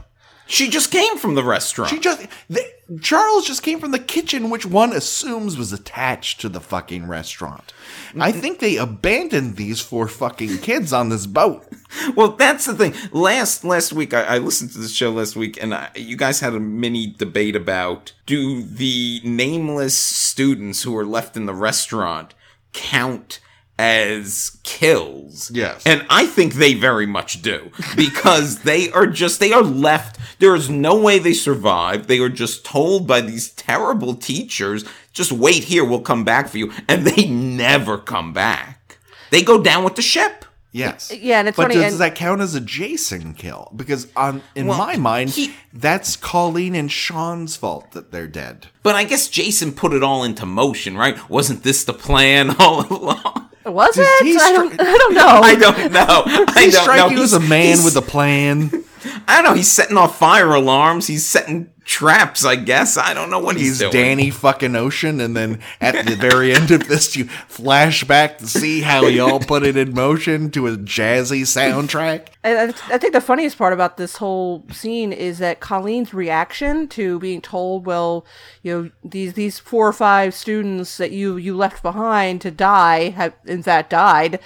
She 0.54 0.70
just 0.70 0.92
came 0.92 1.18
from 1.18 1.34
the 1.34 1.44
restaurant. 1.44 1.90
She 1.90 2.00
just 2.00 2.28
the, 2.48 2.64
Charles 3.02 3.48
just 3.48 3.64
came 3.64 3.80
from 3.80 3.90
the 3.90 3.98
kitchen, 3.98 4.52
which 4.52 4.68
one 4.68 4.94
assumes 4.94 5.58
was 5.58 5.74
attached 5.74 6.40
to 6.42 6.50
the 6.50 6.62
fucking 6.62 7.08
restaurant. 7.08 7.74
I 8.20 8.32
think 8.32 8.60
they 8.60 8.78
abandoned 8.78 9.56
these 9.56 9.82
four 9.82 10.08
fucking 10.08 10.60
kids 10.60 10.94
on 10.94 11.10
this 11.10 11.26
boat. 11.26 11.66
Well, 12.16 12.30
that's 12.30 12.66
the 12.66 12.74
thing. 12.74 12.96
Last 13.12 13.64
last 13.64 13.94
week, 13.94 14.16
I, 14.16 14.24
I 14.24 14.38
listened 14.40 14.72
to 14.72 14.80
the 14.80 14.88
show 14.88 15.12
last 15.12 15.36
week, 15.36 15.62
and 15.62 15.76
I, 15.76 15.92
you 15.96 16.18
guys 16.18 16.40
had 16.40 16.56
a 16.56 16.60
mini 16.60 17.06
debate 17.06 17.56
about 17.56 18.14
do 18.26 18.64
the 18.64 19.22
nameless 19.24 19.96
students 19.96 20.82
who 20.82 20.92
were 20.92 21.06
left 21.06 21.38
in 21.38 21.46
the 21.46 21.54
restaurant 21.54 22.34
count 22.74 23.40
as 23.84 24.58
kills? 24.64 25.52
Yes. 25.52 25.84
and 25.86 26.06
I 26.10 26.26
think 26.26 26.54
they 26.54 26.74
very 26.74 27.06
much 27.06 27.42
do 27.42 27.72
because 27.96 28.60
they 28.60 28.92
are 28.92 29.08
just 29.08 29.40
they 29.40 29.52
are 29.52 29.62
left. 29.64 30.20
There 30.40 30.56
is 30.56 30.70
no 30.70 30.96
way 31.00 31.20
they 31.20 31.34
survive. 31.34 32.08
They 32.08 32.20
are 32.20 32.30
just 32.30 32.64
told 32.66 33.08
by 33.08 33.22
these 33.22 33.50
terrible 33.52 34.16
teachers, 34.16 34.86
"Just 35.12 35.32
wait 35.32 35.66
here. 35.66 35.84
We'll 35.84 36.02
come 36.02 36.24
back 36.24 36.48
for 36.48 36.58
you," 36.58 36.72
and 36.88 37.06
they 37.06 37.28
never 37.28 37.98
come 37.98 38.32
back. 38.34 38.98
They 39.32 39.42
go 39.44 39.62
down 39.62 39.84
with 39.84 39.96
the 39.96 40.02
ship. 40.02 40.46
Yes. 40.76 41.12
Yeah, 41.16 41.38
and 41.38 41.48
it's 41.48 41.56
but 41.56 41.66
funny, 41.70 41.76
does 41.76 41.94
and- 41.94 42.02
that 42.02 42.16
count 42.16 42.42
as 42.42 42.56
a 42.56 42.60
Jason 42.62 43.36
kill? 43.36 43.72
Because 43.76 44.08
on 44.16 44.42
in 44.56 44.66
Well, 44.66 44.78
my 44.80 44.96
mind, 44.98 45.30
he- 45.32 45.54
that's 45.72 46.16
Colleen 46.16 46.74
and 46.74 46.92
Sean's 46.92 47.56
fault 47.56 47.92
that 47.92 48.12
they're 48.12 48.26
dead. 48.28 48.68
But 48.82 48.96
I 48.96 49.04
guess 49.04 49.28
Jason 49.28 49.72
put 49.74 49.94
it 49.94 50.02
all 50.02 50.24
into 50.24 50.48
motion, 50.48 50.98
right? 50.98 51.18
Wasn't 51.30 51.62
this 51.62 51.84
the 51.84 51.94
plan 51.94 52.56
all 52.60 52.88
along? 52.92 53.50
Was 53.66 53.96
Does 53.96 54.06
it? 54.08 54.42
I 54.42 54.52
don't. 54.52 54.80
I 54.80 54.98
don't 54.98 55.14
know. 55.14 55.28
I 55.28 55.56
don't 55.56 55.92
know. 55.92 56.06
I 56.56 56.70
don't 56.70 56.98
know. 56.98 57.10
He's- 57.10 57.34
a 57.34 57.40
man 57.40 57.66
he's- 57.66 57.84
with 57.86 57.96
a 57.96 58.02
plan. 58.02 58.72
I 59.28 59.42
don't 59.42 59.44
know. 59.52 59.54
He's 59.54 59.72
setting 59.72 59.98
off 59.98 60.18
fire 60.18 60.54
alarms. 60.54 61.08
He's 61.08 61.26
setting 61.26 61.70
traps. 61.86 62.46
I 62.46 62.56
guess. 62.56 62.98
I 62.98 63.14
don't 63.14 63.30
know 63.30 63.40
what 63.40 63.56
he's, 63.56 63.80
He's 63.80 63.80
doing. 63.80 63.92
Danny 63.92 64.30
fucking 64.30 64.76
Ocean, 64.76 65.20
and 65.20 65.36
then 65.36 65.60
at 65.82 66.06
the 66.06 66.16
very 66.16 66.54
end 66.54 66.72
of 66.72 66.88
this, 66.88 67.16
you 67.16 67.26
flash 67.26 68.04
back 68.04 68.38
to 68.40 68.48
see 68.48 68.82
how 68.82 69.06
he 69.08 69.20
all 69.20 69.40
put 69.40 69.64
it 69.64 69.78
in 69.78 69.94
motion 69.94 70.52
to 70.52 70.68
a 70.68 70.78
jazzy 70.78 71.42
soundtrack. 71.42 72.28
I, 72.44 72.74
I 72.92 72.98
think 72.98 73.14
the 73.14 73.22
funniest 73.22 73.58
part 73.58 73.74
about 73.74 73.98
this 73.98 74.18
whole 74.18 74.66
scene 74.72 75.14
is 75.14 75.40
that 75.40 75.60
Colleen's 75.60 76.14
reaction 76.14 76.88
to 76.90 77.20
being 77.20 77.42
told, 77.42 77.86
"Well, 77.86 78.26
you 78.62 78.74
know, 78.74 78.92
these 79.04 79.34
these 79.34 79.60
four 79.60 79.88
or 79.88 79.94
five 79.94 80.34
students 80.34 80.98
that 80.98 81.12
you 81.12 81.38
you 81.38 81.56
left 81.56 81.82
behind 81.82 82.42
to 82.42 82.52
die 82.52 83.10
have 83.10 83.34
in 83.46 83.64
fact 83.64 83.90
died." 83.92 84.40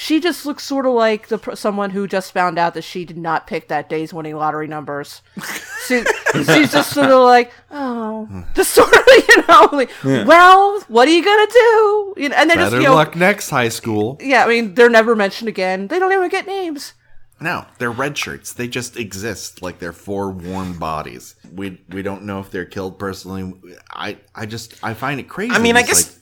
She 0.00 0.20
just 0.20 0.46
looks 0.46 0.62
sort 0.62 0.86
of 0.86 0.92
like 0.92 1.26
the 1.26 1.56
someone 1.56 1.90
who 1.90 2.06
just 2.06 2.32
found 2.32 2.56
out 2.56 2.74
that 2.74 2.84
she 2.84 3.04
did 3.04 3.18
not 3.18 3.48
pick 3.48 3.66
that 3.66 3.88
day's 3.88 4.14
winning 4.14 4.36
lottery 4.36 4.68
numbers. 4.68 5.22
she, 5.88 6.04
she's 6.34 6.70
just 6.78 6.92
sort 6.94 7.10
of 7.10 7.22
like, 7.22 7.52
"Oh," 7.70 8.44
just 8.54 8.72
sort 8.72 8.92
of, 8.92 9.02
you 9.28 9.42
know, 9.48 9.68
like, 9.72 9.90
"Well, 10.04 10.80
what 10.88 11.06
are 11.08 11.10
you 11.12 11.24
gonna 11.24 11.46
do?" 11.50 12.14
You 12.16 12.28
know, 12.30 12.36
and 12.36 12.50
then 12.50 12.58
just 12.58 12.70
Better 12.72 12.82
you 12.82 12.88
know, 12.88 12.94
luck 12.94 13.14
next 13.16 13.50
high 13.50 13.68
school. 13.68 14.16
yeah, 14.20 14.44
I 14.44 14.48
mean, 14.48 14.74
they're 14.74 14.88
never 14.90 15.14
mentioned 15.16 15.48
again. 15.48 15.88
They 15.88 15.98
don't 15.98 16.12
even 16.12 16.28
get 16.28 16.46
names. 16.46 16.94
No, 17.40 17.66
they're 17.78 17.92
red 17.92 18.18
shirts. 18.18 18.52
They 18.52 18.66
just 18.66 18.96
exist 18.96 19.62
like 19.62 19.78
they're 19.78 19.92
four 19.92 20.30
warm 20.30 20.76
bodies. 20.78 21.36
We 21.54 21.80
we 21.88 22.02
don't 22.02 22.24
know 22.24 22.40
if 22.40 22.50
they're 22.50 22.64
killed 22.64 22.98
personally. 22.98 23.54
I 23.92 24.16
I 24.34 24.46
just 24.46 24.74
I 24.82 24.94
find 24.94 25.20
it 25.20 25.28
crazy. 25.28 25.52
I 25.54 25.58
mean, 25.60 25.76
I 25.76 25.80
It's 25.80 25.88
guess- 25.88 26.06
like, 26.08 26.14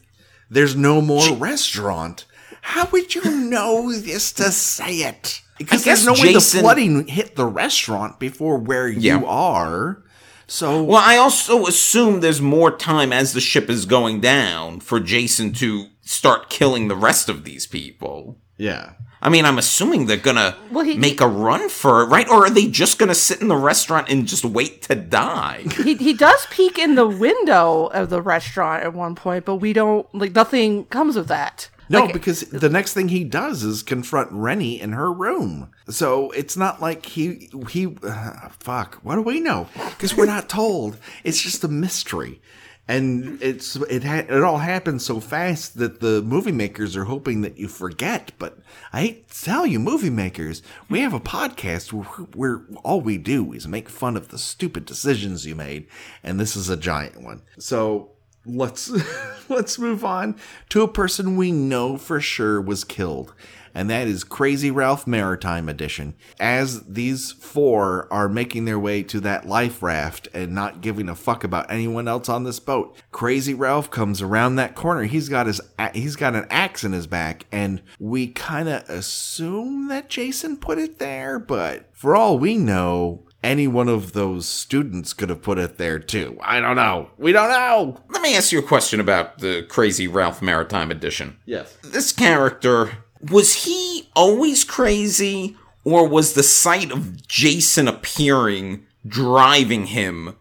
there's 0.51 0.77
no 0.77 1.01
more 1.01 1.35
restaurant. 1.37 2.27
How 2.61 2.87
would 2.93 3.15
you 3.15 3.25
know 3.31 3.91
this 3.93 4.31
to 4.33 4.51
say 4.53 4.97
it? 5.09 5.41
Because 5.57 5.85
there's 5.85 6.05
no 6.05 6.13
way 6.13 6.35
the 6.35 6.41
flooding 6.41 7.07
hit 7.09 7.35
the 7.35 7.47
restaurant 7.47 8.21
before 8.21 8.59
where 8.59 8.87
Yeah. 8.87 9.19
you 9.21 9.27
are. 9.27 10.03
So 10.49 10.83
Well, 10.83 11.03
I 11.05 11.17
also 11.17 11.67
assume 11.67 12.21
there's 12.21 12.41
more 12.41 12.71
time 12.77 13.13
as 13.13 13.33
the 13.33 13.41
ship 13.41 13.69
is 13.69 13.85
going 13.85 14.21
down 14.21 14.81
for 14.81 15.01
Jason 15.01 15.53
to 15.55 15.87
start 16.03 16.49
killing 16.51 16.89
the 16.89 16.97
rest 16.97 17.29
of 17.29 17.45
these 17.45 17.67
people. 17.67 18.39
yeah. 18.57 18.93
I 19.23 19.31
mean, 19.31 19.47
I'm 19.47 19.59
assuming 19.59 20.07
they're 20.07 20.19
gonna 20.19 20.55
Well, 20.71 20.85
he- 20.85 20.99
make 20.99 21.21
a 21.23 21.27
run 21.27 21.69
for 21.71 22.03
it, 22.03 22.07
right? 22.07 22.29
Or 22.29 22.45
are 22.47 22.51
they 22.51 22.67
just 22.69 22.99
gonna 22.99 23.15
sit 23.15 23.41
in 23.41 23.49
the 23.49 23.57
restaurant 23.57 24.09
and 24.11 24.29
just 24.29 24.45
wait 24.45 24.83
to 24.83 24.95
die? 24.95 25.65
he 25.85 25.95
he 25.97 26.13
does 26.13 26.47
peek 26.51 26.79
in 26.79 26.95
the 26.97 27.07
window 27.09 27.87
of 27.87 28.11
the 28.11 28.21
restaurant 28.23 28.85
at 28.85 28.93
one 28.93 29.15
point, 29.17 29.45
but 29.47 29.57
we 29.57 29.73
don't 29.73 30.07
like 30.15 30.33
nothing 30.35 30.85
comes 30.85 31.17
of 31.17 31.27
that. 31.29 31.71
No, 31.89 32.05
Like, 32.05 32.13
because 32.13 32.41
the 32.41 32.69
next 32.69 32.95
thing 32.95 33.09
he 33.09 33.25
does 33.25 33.63
is 33.63 33.83
confront 33.83 34.33
Rennie 34.33 34.81
in 34.81 34.93
her 34.93 35.13
room. 35.13 35.71
So 35.89 36.31
it's 36.33 36.57
not 36.57 36.81
like 36.81 37.07
he 37.07 37.49
he 37.71 37.97
uh, 38.03 38.49
fuck. 38.59 38.97
What 39.03 39.17
do 39.17 39.23
we 39.23 39.41
know? 39.41 39.69
Because 39.75 40.17
we're 40.17 40.27
not 40.27 40.49
told. 40.49 40.97
It's 41.23 41.41
just 41.41 41.63
a 41.63 41.69
mystery, 41.69 42.41
and 42.89 43.41
it's 43.41 43.77
it 43.77 44.03
ha- 44.05 44.27
it 44.29 44.43
all 44.43 44.59
happens 44.59 45.05
so 45.05 45.21
fast 45.21 45.79
that 45.79 46.01
the 46.01 46.23
movie 46.23 46.53
makers 46.53 46.97
are 46.97 47.05
hoping 47.05 47.43
that 47.43 47.57
you 47.59 47.69
forget. 47.69 48.33
But 48.39 48.59
I 48.93 49.01
hate 49.03 49.31
to 49.31 49.45
tell 49.45 49.65
you, 49.67 49.79
movie 49.79 50.11
makers, 50.11 50.63
we 50.89 51.01
have 51.01 51.15
a 51.15 51.21
podcast 51.21 51.93
where, 51.93 52.05
where 52.35 52.63
all 52.83 53.01
we 53.01 53.17
do 53.19 53.53
is 53.53 53.69
make 53.69 53.89
fun 53.89 54.17
of 54.17 54.29
the 54.29 54.39
stupid 54.39 54.87
decisions 54.87 55.47
you 55.47 55.55
made, 55.55 55.87
and 56.25 56.41
this 56.41 56.57
is 56.57 56.69
a 56.69 56.77
giant 56.77 57.21
one. 57.23 57.43
So 57.59 58.11
let's 58.47 58.91
let's 59.49 59.79
move 59.79 60.05
on 60.05 60.37
to 60.69 60.83
a 60.83 60.89
person 60.89 61.37
we 61.37 61.53
know 61.53 61.97
for 61.97 62.21
sure 62.21 62.61
was 62.61 62.85
killed 62.85 63.35
and 63.77 63.91
that 63.91 64.09
is 64.09 64.25
crazy 64.25 64.71
ralph 64.71 65.07
maritime 65.07 65.69
edition. 65.69 66.15
As 66.41 66.83
these 66.85 67.33
four 67.33 68.09
are 68.11 68.27
making 68.27 68.65
their 68.65 68.79
way 68.79 69.03
to 69.03 69.21
that 69.21 69.47
life 69.47 69.83
raft 69.83 70.29
and 70.33 70.55
not 70.55 70.81
giving 70.81 71.11
a 71.11 71.15
fuck 71.15 71.45
about 71.45 71.71
anyone 71.71 72.09
else 72.09 72.31
on 72.31 72.45
this 72.45 72.59
boat 72.59 72.97
crazy 73.13 73.53
ralph 73.53 73.91
comes 73.91 74.23
around 74.23 74.57
that 74.57 74.75
corner. 74.75 75.03
He's 75.03 75.29
got 75.29 75.47
his 75.47 75.61
he's 75.93 76.17
got 76.17 76.35
an 76.35 76.47
axe 76.49 76.85
in 76.85 76.93
his 76.93 77.07
back 77.07 77.45
and 77.53 77.83
we 77.99 78.29
kind 78.29 78.69
of 78.69 78.89
assume 78.89 79.89
that 79.89 80.09
jason 80.09 80.57
put 80.57 80.79
it 80.79 80.99
there 80.99 81.39
but 81.39 81.89
for 81.93 82.17
all 82.17 82.39
we 82.39 82.57
know 82.57 83.26
any 83.47 83.67
one 83.67 83.89
of 83.89 84.13
those 84.13 84.47
students 84.47 85.13
could 85.13 85.29
have 85.31 85.43
put 85.43 85.59
it 85.59 85.79
there 85.79 85.99
too. 85.99 86.39
I 86.43 86.61
don't 86.61 86.77
know. 86.77 87.11
We 87.17 87.33
don't 87.33 87.51
know. 87.51 88.01
Let 88.09 88.23
me 88.23 88.37
ask 88.37 88.53
you 88.53 88.59
a 88.59 88.63
question 88.63 89.01
about 89.01 89.39
the 89.39 89.63
crazy 89.69 90.09
Ralph 90.09 90.43
Maritime 90.43 90.91
edition. 90.91 91.39
Yes. 91.47 91.77
This 91.83 92.13
character, 92.13 92.99
was 93.31 93.65
he 93.65 94.11
always 94.15 94.65
crazy, 94.65 95.57
or 95.85 96.09
was 96.09 96.35
the 96.35 96.43
sight 96.43 96.91
of 96.91 97.27
Jason 97.27 97.89
appearing 97.89 98.85
driving 99.07 99.87
him 99.87 100.37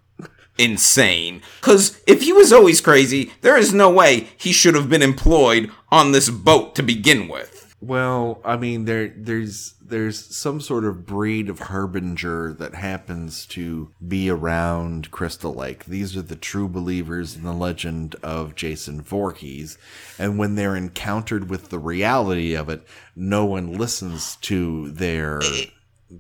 insane? 0.58 1.42
Because 1.62 2.02
if 2.08 2.24
he 2.24 2.34
was 2.34 2.52
always 2.52 2.82
crazy, 2.82 3.32
there 3.42 3.58
is 3.58 3.74
no 3.74 3.90
way 3.90 4.30
he 4.38 4.52
should 4.52 4.74
have 4.76 4.90
been 4.90 5.04
employed 5.04 5.70
on 5.92 6.12
this 6.12 6.30
boat 6.30 6.76
to 6.76 6.84
begin 6.84 7.28
with. 7.28 7.55
Well, 7.82 8.42
I 8.44 8.58
mean, 8.58 8.86
there 8.86 9.10
there's 9.10 9.76
there's 9.82 10.36
some 10.36 10.62
sort 10.62 10.86
of 10.86 11.06
breed 11.06 11.50
of 11.50 11.60
harbinger 11.60 12.54
that 12.54 12.74
happens 12.74 13.46
to 13.48 13.92
be 14.06 14.30
around 14.30 15.12
Crystal 15.12 15.54
Lake. 15.54 15.86
These 15.86 16.16
are 16.18 16.22
the 16.22 16.36
true 16.36 16.68
believers 16.68 17.36
in 17.36 17.44
the 17.44 17.54
legend 17.54 18.16
of 18.24 18.56
Jason 18.56 19.02
Voorhees, 19.02 19.78
and 20.18 20.38
when 20.38 20.56
they're 20.56 20.76
encountered 20.76 21.50
with 21.50 21.70
the 21.70 21.80
reality 21.80 22.56
of 22.56 22.70
it, 22.70 22.88
no 23.16 23.46
one 23.46 23.74
listens 23.74 24.38
to 24.38 24.90
their. 24.92 25.42
Eh, 25.44 25.66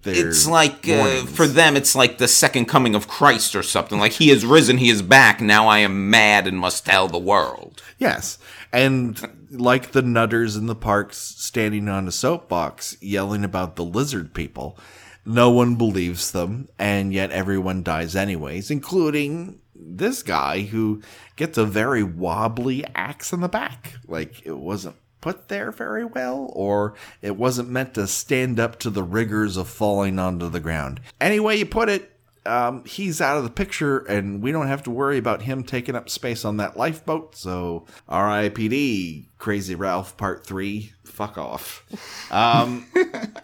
It's 0.03 0.47
like, 0.47 0.89
uh, 0.89 1.25
for 1.25 1.47
them, 1.47 1.75
it's 1.75 1.95
like 1.95 2.17
the 2.17 2.27
second 2.27 2.65
coming 2.65 2.95
of 2.95 3.07
Christ 3.07 3.55
or 3.55 3.63
something. 3.63 3.99
Like, 3.99 4.13
he 4.13 4.29
has 4.29 4.45
risen, 4.45 4.77
he 4.77 4.89
is 4.89 5.01
back, 5.01 5.41
now 5.41 5.67
I 5.67 5.79
am 5.79 6.09
mad 6.09 6.47
and 6.47 6.57
must 6.57 6.85
tell 6.85 7.07
the 7.07 7.19
world. 7.19 7.81
Yes. 7.99 8.39
And 8.73 9.47
like 9.51 9.91
the 9.91 10.01
nutters 10.01 10.55
in 10.55 10.65
the 10.65 10.75
parks 10.75 11.17
standing 11.17 11.87
on 11.87 12.07
a 12.07 12.11
soapbox 12.11 12.97
yelling 12.99 13.43
about 13.43 13.75
the 13.75 13.85
lizard 13.85 14.33
people, 14.33 14.77
no 15.25 15.49
one 15.49 15.75
believes 15.75 16.31
them, 16.31 16.67
and 16.77 17.13
yet 17.13 17.31
everyone 17.31 17.83
dies 17.83 18.15
anyways, 18.15 18.69
including 18.69 19.59
this 19.75 20.23
guy 20.23 20.61
who 20.61 21.01
gets 21.35 21.57
a 21.57 21.65
very 21.65 22.03
wobbly 22.03 22.83
axe 22.95 23.33
in 23.33 23.41
the 23.41 23.49
back. 23.49 23.93
Like 24.07 24.45
it 24.45 24.57
wasn't 24.57 24.95
put 25.25 25.47
there 25.47 25.71
very 25.71 26.05
well, 26.05 26.51
or 26.53 26.93
it 27.19 27.35
wasn't 27.35 27.67
meant 27.67 27.95
to 27.95 28.05
stand 28.05 28.59
up 28.59 28.77
to 28.77 28.91
the 28.91 29.01
rigors 29.01 29.57
of 29.57 29.67
falling 29.67 30.19
onto 30.19 30.47
the 30.47 30.59
ground. 30.59 31.01
Any 31.19 31.39
way 31.39 31.55
you 31.55 31.65
put 31.65 31.89
it, 31.89 32.11
um, 32.45 32.85
he's 32.85 33.19
out 33.21 33.35
of 33.35 33.43
the 33.43 33.49
picture, 33.49 33.97
and 34.01 34.39
we 34.43 34.51
don't 34.51 34.67
have 34.67 34.83
to 34.83 34.91
worry 34.91 35.17
about 35.17 35.41
him 35.41 35.63
taking 35.63 35.95
up 35.95 36.11
space 36.11 36.45
on 36.45 36.57
that 36.57 36.77
lifeboat. 36.77 37.35
So, 37.35 37.87
R.I.P.D. 38.07 39.29
Crazy 39.39 39.73
Ralph 39.73 40.15
Part 40.15 40.45
Three. 40.45 40.93
Fuck 41.03 41.39
off. 41.39 41.83
Um, 42.29 42.85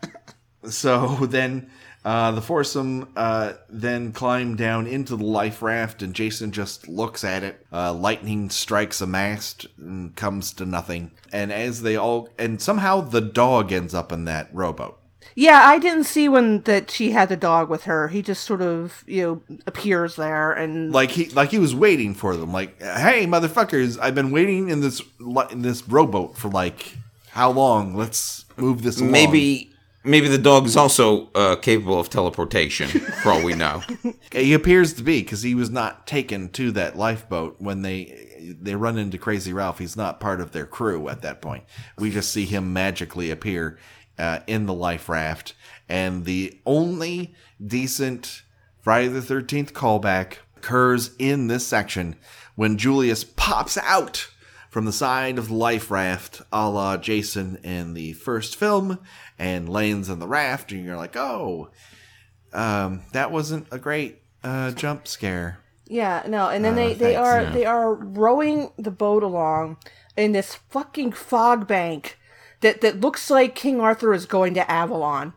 so 0.69 1.07
then. 1.25 1.71
Uh, 2.03 2.31
the 2.31 2.41
foursome 2.41 3.07
uh, 3.15 3.53
then 3.69 4.11
climb 4.11 4.55
down 4.55 4.87
into 4.87 5.15
the 5.15 5.23
life 5.23 5.61
raft, 5.61 6.01
and 6.01 6.15
Jason 6.15 6.51
just 6.51 6.87
looks 6.87 7.23
at 7.23 7.43
it. 7.43 7.65
Uh, 7.71 7.93
lightning 7.93 8.49
strikes 8.49 9.01
a 9.01 9.07
mast 9.07 9.67
and 9.77 10.15
comes 10.15 10.51
to 10.53 10.65
nothing. 10.65 11.11
And 11.31 11.51
as 11.51 11.83
they 11.83 11.95
all, 11.95 12.29
and 12.39 12.59
somehow 12.59 13.01
the 13.01 13.21
dog 13.21 13.71
ends 13.71 13.93
up 13.93 14.11
in 14.11 14.25
that 14.25 14.49
rowboat. 14.51 14.97
Yeah, 15.35 15.61
I 15.63 15.79
didn't 15.79 16.05
see 16.05 16.27
when 16.27 16.61
that 16.61 16.91
she 16.91 17.11
had 17.11 17.29
the 17.29 17.37
dog 17.37 17.69
with 17.69 17.83
her. 17.83 18.09
He 18.09 18.21
just 18.21 18.43
sort 18.43 18.61
of, 18.61 19.03
you 19.07 19.43
know, 19.49 19.57
appears 19.65 20.15
there 20.15 20.51
and 20.51 20.91
like 20.91 21.11
he 21.11 21.29
like 21.29 21.51
he 21.51 21.59
was 21.59 21.73
waiting 21.73 22.13
for 22.13 22.35
them. 22.35 22.51
Like, 22.51 22.81
hey, 22.81 23.25
motherfuckers, 23.27 23.97
I've 24.01 24.15
been 24.15 24.31
waiting 24.31 24.69
in 24.69 24.81
this 24.81 25.01
in 25.51 25.61
this 25.61 25.87
rowboat 25.87 26.37
for 26.37 26.49
like 26.49 26.97
how 27.29 27.51
long? 27.51 27.95
Let's 27.95 28.45
move 28.57 28.81
this. 28.81 28.99
Along. 28.99 29.11
Maybe 29.11 29.71
maybe 30.03 30.27
the 30.27 30.37
dog 30.37 30.65
is 30.65 30.77
also 30.77 31.29
uh, 31.33 31.55
capable 31.55 31.99
of 31.99 32.09
teleportation, 32.09 32.87
for 32.87 33.31
all 33.31 33.43
we 33.43 33.53
know. 33.53 33.83
he 34.31 34.53
appears 34.53 34.93
to 34.93 35.03
be 35.03 35.21
because 35.21 35.43
he 35.43 35.55
was 35.55 35.69
not 35.69 36.07
taken 36.07 36.49
to 36.49 36.71
that 36.71 36.97
lifeboat 36.97 37.57
when 37.59 37.81
they 37.81 38.57
they 38.59 38.75
run 38.75 38.97
into 38.97 39.17
Crazy 39.17 39.53
Ralph. 39.53 39.79
He's 39.79 39.97
not 39.97 40.19
part 40.19 40.41
of 40.41 40.51
their 40.51 40.65
crew 40.65 41.09
at 41.09 41.21
that 41.21 41.41
point. 41.41 41.63
We 41.97 42.11
just 42.11 42.31
see 42.31 42.45
him 42.45 42.73
magically 42.73 43.31
appear 43.31 43.77
uh, 44.17 44.39
in 44.47 44.65
the 44.65 44.73
life 44.73 45.09
raft, 45.09 45.53
and 45.87 46.25
the 46.25 46.59
only 46.65 47.35
decent 47.65 48.43
Friday 48.79 49.07
the 49.09 49.21
Thirteenth 49.21 49.73
callback 49.73 50.37
occurs 50.57 51.11
in 51.17 51.47
this 51.47 51.65
section 51.65 52.15
when 52.55 52.77
Julius 52.77 53.23
pops 53.23 53.77
out 53.77 54.27
from 54.71 54.85
the 54.85 54.93
side 54.93 55.37
of 55.37 55.49
the 55.49 55.53
life 55.53 55.91
raft, 55.91 56.41
a 56.51 56.69
la 56.69 56.95
Jason 56.95 57.57
in 57.61 57.93
the 57.93 58.13
first 58.13 58.55
film, 58.55 58.99
and 59.41 59.67
lands 59.67 60.07
on 60.07 60.19
the 60.19 60.27
raft, 60.27 60.71
and 60.71 60.85
you're 60.85 60.95
like, 60.95 61.17
oh, 61.17 61.69
um, 62.53 63.01
that 63.11 63.31
wasn't 63.31 63.65
a 63.71 63.79
great 63.79 64.21
uh, 64.43 64.69
jump 64.71 65.07
scare. 65.07 65.57
Yeah, 65.87 66.21
no, 66.27 66.49
and 66.49 66.63
then 66.63 66.73
uh, 66.73 66.75
they, 66.75 66.93
they 66.93 67.15
are 67.15 67.45
they 67.45 67.65
are 67.65 67.93
rowing 67.93 68.71
the 68.77 68.91
boat 68.91 69.23
along 69.23 69.77
in 70.15 70.31
this 70.31 70.55
fucking 70.69 71.13
fog 71.13 71.67
bank 71.67 72.19
that 72.61 72.81
that 72.81 73.01
looks 73.01 73.31
like 73.31 73.55
King 73.55 73.81
Arthur 73.81 74.13
is 74.13 74.27
going 74.27 74.53
to 74.53 74.71
Avalon. 74.71 75.33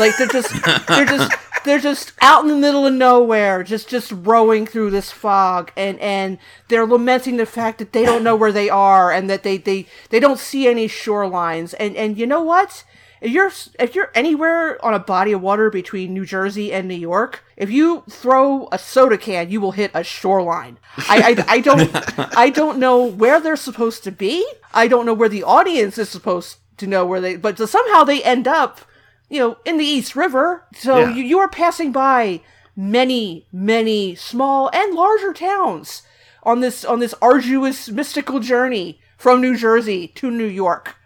Like 0.00 0.16
they're 0.18 0.26
just 0.26 0.52
they're 0.88 1.06
just 1.06 1.32
they're 1.64 1.78
just 1.78 2.12
out 2.20 2.42
in 2.42 2.50
the 2.50 2.56
middle 2.56 2.88
of 2.88 2.92
nowhere, 2.92 3.62
just 3.62 3.88
just 3.88 4.10
rowing 4.12 4.66
through 4.66 4.90
this 4.90 5.12
fog, 5.12 5.70
and 5.76 5.98
and 6.00 6.38
they're 6.68 6.86
lamenting 6.86 7.36
the 7.36 7.46
fact 7.46 7.78
that 7.78 7.92
they 7.92 8.04
don't 8.04 8.24
know 8.24 8.34
where 8.34 8.52
they 8.52 8.68
are 8.68 9.12
and 9.12 9.30
that 9.30 9.44
they 9.44 9.58
they 9.58 9.86
they 10.10 10.18
don't 10.18 10.40
see 10.40 10.66
any 10.66 10.88
shorelines. 10.88 11.72
And 11.78 11.96
and 11.96 12.18
you 12.18 12.26
know 12.26 12.42
what? 12.42 12.84
If 13.24 13.32
you're 13.32 13.52
if 13.80 13.94
you're 13.94 14.12
anywhere 14.14 14.84
on 14.84 14.94
a 14.94 14.98
body 14.98 15.32
of 15.32 15.40
water 15.40 15.70
between 15.70 16.12
New 16.12 16.26
Jersey 16.26 16.72
and 16.72 16.86
New 16.86 16.94
York, 16.94 17.42
if 17.56 17.70
you 17.70 18.04
throw 18.08 18.68
a 18.70 18.78
soda 18.78 19.18
can, 19.18 19.50
you 19.50 19.60
will 19.60 19.72
hit 19.72 19.90
a 19.94 20.04
shoreline. 20.04 20.78
I, 20.96 21.34
I, 21.48 21.54
I 21.54 21.60
don't 21.60 21.90
I 22.36 22.50
don't 22.50 22.78
know 22.78 23.04
where 23.04 23.40
they're 23.40 23.56
supposed 23.56 24.04
to 24.04 24.12
be. 24.12 24.46
I 24.72 24.88
don't 24.88 25.06
know 25.06 25.14
where 25.14 25.28
the 25.28 25.42
audience 25.42 25.98
is 25.98 26.08
supposed 26.08 26.58
to 26.76 26.86
know 26.86 27.06
where 27.06 27.20
they, 27.20 27.36
but 27.36 27.58
somehow 27.58 28.04
they 28.04 28.22
end 28.22 28.46
up 28.46 28.80
you 29.28 29.38
know, 29.40 29.56
in 29.64 29.78
the 29.78 29.84
East 29.84 30.14
River. 30.14 30.64
So 30.74 30.98
yeah. 30.98 31.14
you, 31.14 31.22
you 31.22 31.38
are 31.38 31.48
passing 31.48 31.92
by 31.92 32.40
many, 32.76 33.46
many 33.52 34.14
small 34.14 34.70
and 34.72 34.94
larger 34.94 35.32
towns 35.32 36.02
on 36.42 36.60
this 36.60 36.84
on 36.84 37.00
this 37.00 37.14
arduous 37.22 37.88
mystical 37.88 38.38
journey 38.38 39.00
from 39.16 39.40
New 39.40 39.56
Jersey 39.56 40.08
to 40.08 40.30
New 40.30 40.46
York. 40.46 40.96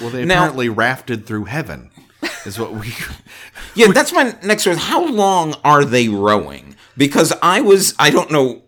Well, 0.00 0.10
they 0.10 0.24
now, 0.24 0.36
apparently 0.36 0.68
rafted 0.68 1.26
through 1.26 1.44
heaven, 1.44 1.90
is 2.46 2.58
what 2.58 2.72
we. 2.72 2.94
yeah, 3.74 3.92
that's 3.92 4.12
my 4.12 4.34
next 4.42 4.64
question. 4.64 4.76
How 4.76 5.06
long 5.06 5.54
are 5.64 5.84
they 5.84 6.08
rowing? 6.08 6.76
Because 6.96 7.32
I 7.42 7.60
was, 7.60 7.94
I 7.98 8.10
don't 8.10 8.30
know 8.30 8.62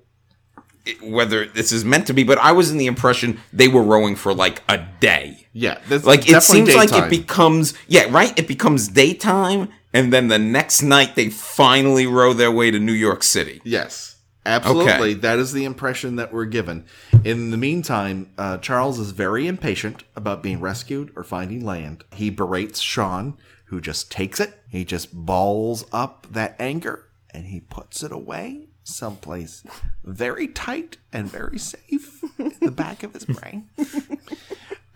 whether 1.02 1.46
this 1.46 1.70
is 1.72 1.84
meant 1.84 2.06
to 2.08 2.12
be, 2.12 2.24
but 2.24 2.38
I 2.38 2.52
was 2.52 2.70
in 2.70 2.76
the 2.76 2.86
impression 2.86 3.40
they 3.52 3.68
were 3.68 3.82
rowing 3.82 4.16
for 4.16 4.34
like 4.34 4.62
a 4.68 4.84
day. 5.00 5.46
Yeah, 5.52 5.78
like 5.88 6.28
it 6.28 6.42
seems 6.42 6.68
daytime. 6.68 6.86
like 6.86 7.04
it 7.04 7.10
becomes 7.10 7.74
yeah 7.86 8.06
right. 8.10 8.36
It 8.38 8.48
becomes 8.48 8.88
daytime, 8.88 9.68
and 9.92 10.12
then 10.12 10.28
the 10.28 10.38
next 10.38 10.82
night 10.82 11.14
they 11.14 11.28
finally 11.28 12.06
row 12.06 12.32
their 12.32 12.50
way 12.50 12.70
to 12.70 12.78
New 12.78 12.92
York 12.92 13.22
City. 13.22 13.60
Yes, 13.64 14.16
absolutely. 14.46 14.92
Okay. 14.92 15.14
That 15.14 15.38
is 15.38 15.52
the 15.52 15.64
impression 15.64 16.16
that 16.16 16.32
we're 16.32 16.46
given. 16.46 16.86
In 17.24 17.52
the 17.52 17.56
meantime, 17.56 18.30
uh, 18.36 18.58
Charles 18.58 18.98
is 18.98 19.12
very 19.12 19.46
impatient 19.46 20.02
about 20.16 20.42
being 20.42 20.60
rescued 20.60 21.12
or 21.14 21.22
finding 21.22 21.64
land. 21.64 22.02
He 22.12 22.30
berates 22.30 22.80
Sean, 22.80 23.38
who 23.66 23.80
just 23.80 24.10
takes 24.10 24.40
it. 24.40 24.60
He 24.68 24.84
just 24.84 25.14
balls 25.14 25.84
up 25.92 26.26
that 26.32 26.56
anger 26.58 27.08
and 27.30 27.46
he 27.46 27.60
puts 27.60 28.02
it 28.02 28.10
away 28.10 28.66
someplace 28.84 29.62
very 30.04 30.48
tight 30.48 30.96
and 31.12 31.30
very 31.30 31.58
safe 31.58 32.22
in 32.38 32.52
the 32.60 32.72
back 32.72 33.04
of 33.04 33.14
his 33.14 33.24
brain. 33.24 33.68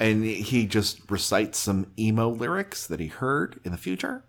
and 0.00 0.24
he 0.24 0.66
just 0.66 1.08
recites 1.08 1.58
some 1.58 1.92
emo 1.98 2.28
lyrics 2.28 2.86
that 2.88 3.00
he 3.00 3.06
heard 3.06 3.60
in 3.64 3.72
the 3.72 3.78
future. 3.78 4.24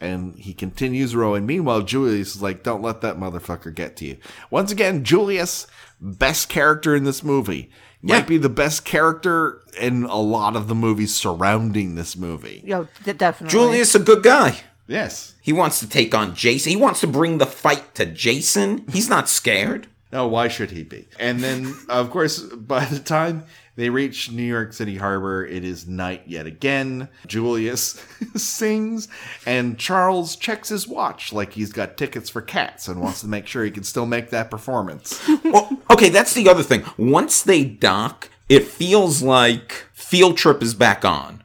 And 0.00 0.34
he 0.36 0.52
continues 0.52 1.14
rowing. 1.14 1.46
Meanwhile, 1.46 1.82
Julius 1.82 2.34
is 2.34 2.42
like, 2.42 2.64
don't 2.64 2.82
let 2.82 3.02
that 3.02 3.18
motherfucker 3.18 3.72
get 3.72 3.96
to 3.98 4.04
you. 4.04 4.16
Once 4.50 4.72
again, 4.72 5.04
Julius, 5.04 5.68
best 6.00 6.48
character 6.48 6.94
in 6.94 7.04
this 7.04 7.22
movie. 7.22 7.70
Yeah. 8.02 8.16
Might 8.16 8.26
be 8.26 8.38
the 8.38 8.48
best 8.48 8.84
character 8.84 9.60
in 9.78 10.04
a 10.04 10.18
lot 10.18 10.56
of 10.56 10.68
the 10.68 10.74
movies 10.74 11.14
surrounding 11.14 11.94
this 11.94 12.16
movie. 12.16 12.62
Yo, 12.64 12.88
definitely. 13.04 13.48
Julius, 13.48 13.94
a 13.94 13.98
good 13.98 14.22
guy. 14.22 14.56
Yes. 14.86 15.34
He 15.42 15.52
wants 15.52 15.80
to 15.80 15.88
take 15.88 16.14
on 16.14 16.34
Jason. 16.34 16.70
He 16.70 16.76
wants 16.76 17.00
to 17.00 17.06
bring 17.06 17.38
the 17.38 17.46
fight 17.46 17.94
to 17.96 18.06
Jason. 18.06 18.86
He's 18.90 19.08
not 19.08 19.28
scared. 19.28 19.86
No, 20.12 20.26
why 20.26 20.48
should 20.48 20.72
he 20.72 20.82
be? 20.82 21.06
And 21.18 21.40
then, 21.40 21.74
of 21.88 22.10
course, 22.10 22.40
by 22.40 22.84
the 22.86 22.98
time 22.98 23.44
they 23.80 23.90
reach 23.90 24.30
New 24.30 24.42
York 24.42 24.72
City 24.72 24.96
Harbor, 24.96 25.44
it 25.44 25.64
is 25.64 25.86
night 25.88 26.22
yet 26.26 26.46
again. 26.46 27.08
Julius 27.26 28.02
sings, 28.36 29.08
and 29.46 29.78
Charles 29.78 30.36
checks 30.36 30.68
his 30.68 30.86
watch 30.86 31.32
like 31.32 31.54
he's 31.54 31.72
got 31.72 31.96
tickets 31.96 32.28
for 32.28 32.42
cats 32.42 32.88
and 32.88 33.00
wants 33.00 33.20
to 33.22 33.26
make 33.26 33.46
sure 33.46 33.64
he 33.64 33.70
can 33.70 33.84
still 33.84 34.06
make 34.06 34.30
that 34.30 34.50
performance. 34.50 35.20
well, 35.44 35.70
okay, 35.90 36.08
that's 36.08 36.34
the 36.34 36.48
other 36.48 36.62
thing. 36.62 36.84
Once 36.98 37.42
they 37.42 37.64
dock, 37.64 38.28
it 38.48 38.64
feels 38.64 39.22
like 39.22 39.86
Field 39.92 40.36
Trip 40.36 40.62
is 40.62 40.74
back 40.74 41.04
on 41.04 41.42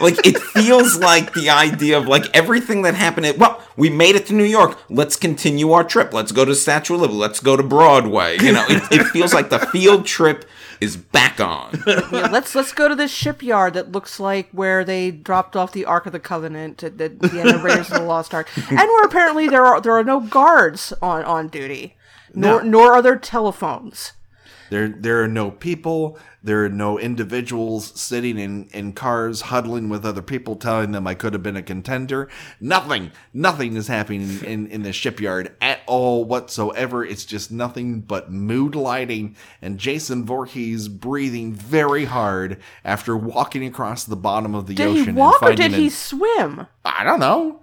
like 0.00 0.26
it 0.26 0.38
feels 0.38 0.98
like 0.98 1.32
the 1.34 1.50
idea 1.50 1.96
of 1.96 2.06
like 2.06 2.24
everything 2.34 2.82
that 2.82 2.94
happened 2.94 3.26
at 3.26 3.38
well 3.38 3.62
we 3.76 3.88
made 3.88 4.16
it 4.16 4.26
to 4.26 4.34
new 4.34 4.44
york 4.44 4.78
let's 4.90 5.16
continue 5.16 5.72
our 5.72 5.84
trip 5.84 6.12
let's 6.12 6.32
go 6.32 6.44
to 6.44 6.54
statue 6.54 6.94
of 6.94 7.00
liberty 7.00 7.18
let's 7.18 7.40
go 7.40 7.56
to 7.56 7.62
broadway 7.62 8.36
you 8.40 8.52
know 8.52 8.64
it, 8.68 8.82
it 8.90 9.04
feels 9.06 9.32
like 9.32 9.50
the 9.50 9.58
field 9.58 10.04
trip 10.04 10.44
is 10.80 10.96
back 10.96 11.40
on. 11.40 11.82
Yeah, 11.86 12.28
let's 12.30 12.54
let's 12.54 12.72
go 12.72 12.88
to 12.88 12.94
this 12.94 13.10
shipyard 13.10 13.74
that 13.74 13.92
looks 13.92 14.20
like 14.20 14.48
where 14.50 14.84
they 14.84 15.10
dropped 15.10 15.56
off 15.56 15.72
the 15.72 15.84
ark 15.84 16.06
of 16.06 16.12
the 16.12 16.20
covenant 16.20 16.82
at, 16.82 16.98
the 16.98 17.40
end 17.40 17.50
of 17.50 17.64
raiders 17.64 17.90
of 17.90 17.98
the 17.98 18.04
lost 18.04 18.32
ark. 18.32 18.48
And 18.56 18.78
where 18.78 19.04
apparently 19.04 19.48
there 19.48 19.64
are 19.64 19.80
there 19.80 19.92
are 19.92 20.04
no 20.04 20.20
guards 20.20 20.92
on 21.02 21.24
on 21.24 21.48
duty 21.48 21.96
nor 22.36 22.62
no. 22.62 22.68
nor 22.68 22.94
are 22.94 23.02
there 23.02 23.16
telephones 23.16 24.12
there 24.70 24.88
there 24.88 25.22
are 25.22 25.28
no 25.28 25.50
people 25.50 26.18
there 26.46 26.64
are 26.64 26.68
no 26.68 26.96
individuals 26.96 28.00
sitting 28.00 28.38
in, 28.38 28.68
in 28.68 28.92
cars 28.92 29.40
huddling 29.40 29.88
with 29.88 30.06
other 30.06 30.22
people 30.22 30.54
telling 30.54 30.92
them 30.92 31.04
I 31.04 31.14
could 31.14 31.32
have 31.32 31.42
been 31.42 31.56
a 31.56 31.62
contender. 31.62 32.28
Nothing, 32.60 33.10
nothing 33.34 33.74
is 33.74 33.88
happening 33.88 34.44
in, 34.44 34.68
in 34.68 34.84
the 34.84 34.92
shipyard 34.92 35.56
at 35.60 35.80
all 35.88 36.24
whatsoever. 36.24 37.04
It's 37.04 37.24
just 37.24 37.50
nothing 37.50 38.00
but 38.00 38.30
mood 38.30 38.76
lighting 38.76 39.34
and 39.60 39.76
Jason 39.76 40.24
Voorhees 40.24 40.86
breathing 40.86 41.52
very 41.52 42.04
hard 42.04 42.58
after 42.84 43.16
walking 43.16 43.66
across 43.66 44.04
the 44.04 44.14
bottom 44.14 44.54
of 44.54 44.68
the 44.68 44.74
did 44.74 44.86
ocean. 44.86 45.04
Did 45.04 45.14
he 45.14 45.18
walk 45.18 45.42
or 45.42 45.52
did 45.52 45.72
he 45.72 45.90
swim? 45.90 46.68
I 46.84 47.02
don't 47.02 47.18
know 47.18 47.60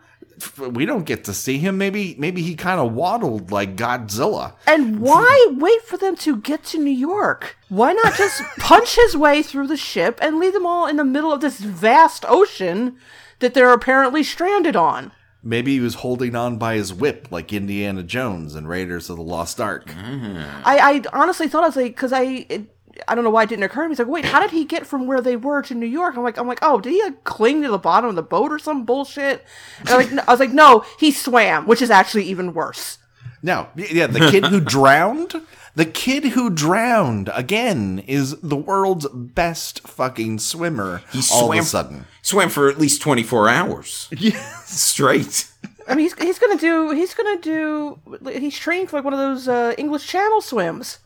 we 0.57 0.85
don't 0.85 1.05
get 1.05 1.23
to 1.25 1.33
see 1.33 1.57
him. 1.57 1.77
Maybe 1.77 2.15
maybe 2.17 2.41
he 2.41 2.55
kind 2.55 2.79
of 2.79 2.93
waddled 2.93 3.51
like 3.51 3.75
Godzilla. 3.75 4.53
And 4.67 4.99
why 4.99 5.47
wait 5.51 5.81
for 5.83 5.97
them 5.97 6.15
to 6.17 6.37
get 6.37 6.63
to 6.65 6.77
New 6.77 6.91
York? 6.91 7.57
Why 7.69 7.93
not 7.93 8.15
just 8.15 8.41
punch 8.57 8.95
his 8.95 9.17
way 9.17 9.43
through 9.43 9.67
the 9.67 9.77
ship 9.77 10.19
and 10.21 10.39
leave 10.39 10.53
them 10.53 10.65
all 10.65 10.87
in 10.87 10.97
the 10.97 11.05
middle 11.05 11.31
of 11.31 11.41
this 11.41 11.59
vast 11.59 12.25
ocean 12.27 12.97
that 13.39 13.53
they're 13.53 13.73
apparently 13.73 14.23
stranded 14.23 14.75
on? 14.75 15.11
Maybe 15.45 15.73
he 15.73 15.79
was 15.81 15.95
holding 15.95 16.35
on 16.35 16.57
by 16.57 16.75
his 16.75 16.93
whip 16.93 17.27
like 17.29 17.51
Indiana 17.51 18.01
Jones 18.01 18.55
and 18.55 18.67
Raiders 18.69 19.09
of 19.09 19.17
the 19.17 19.23
Lost 19.23 19.59
Ark. 19.59 19.87
Mm. 19.87 20.61
I, 20.63 20.77
I 20.77 21.01
honestly 21.11 21.49
thought 21.49 21.65
I 21.65 21.67
was 21.67 21.75
like, 21.75 21.95
because 21.95 22.13
I 22.13 22.45
it, 22.47 22.73
I 23.07 23.15
don't 23.15 23.23
know 23.23 23.29
why 23.29 23.43
it 23.43 23.49
didn't 23.49 23.63
occur 23.63 23.83
to 23.83 23.89
me. 23.89 23.91
He's 23.93 23.99
like, 23.99 24.07
wait, 24.07 24.25
how 24.25 24.39
did 24.39 24.51
he 24.51 24.65
get 24.65 24.85
from 24.85 25.07
where 25.07 25.21
they 25.21 25.35
were 25.35 25.61
to 25.63 25.73
New 25.73 25.85
York? 25.87 26.15
I'm 26.15 26.23
like, 26.23 26.37
I'm 26.37 26.47
like, 26.47 26.59
oh, 26.61 26.79
did 26.79 26.91
he 26.91 27.01
like, 27.03 27.23
cling 27.23 27.61
to 27.63 27.69
the 27.69 27.77
bottom 27.77 28.09
of 28.09 28.15
the 28.15 28.21
boat 28.23 28.51
or 28.51 28.59
some 28.59 28.85
bullshit? 28.85 29.43
And 29.79 29.89
I, 29.89 29.95
like, 29.97 30.11
I 30.27 30.31
was 30.31 30.39
like, 30.39 30.51
no, 30.51 30.85
he 30.99 31.11
swam, 31.11 31.65
which 31.67 31.81
is 31.81 31.89
actually 31.89 32.25
even 32.25 32.53
worse. 32.53 32.99
No, 33.41 33.67
yeah, 33.75 34.07
the 34.07 34.29
kid 34.31 34.45
who 34.45 34.59
drowned. 34.61 35.41
The 35.75 35.85
kid 35.85 36.23
who 36.25 36.49
drowned 36.51 37.29
again 37.33 38.03
is 38.07 38.39
the 38.41 38.55
world's 38.55 39.07
best 39.09 39.85
fucking 39.87 40.39
swimmer. 40.39 41.01
He 41.11 41.17
all 41.31 41.47
swam, 41.47 41.59
of 41.59 41.65
a 41.65 41.67
sudden. 41.67 42.05
swam 42.21 42.49
for 42.49 42.69
at 42.69 42.77
least 42.79 43.01
24 43.01 43.49
hours 43.49 44.07
Yes. 44.11 44.69
straight. 44.69 45.47
I 45.87 45.95
mean, 45.95 46.03
he's, 46.05 46.13
he's 46.21 46.39
gonna 46.39 46.57
do. 46.59 46.91
He's 46.91 47.13
gonna 47.13 47.41
do. 47.41 47.99
He's 48.31 48.57
trained 48.57 48.89
for 48.91 48.97
like 48.97 49.03
one 49.03 49.13
of 49.13 49.19
those 49.19 49.47
uh, 49.49 49.73
English 49.77 50.07
Channel 50.07 50.39
swims. 50.41 50.99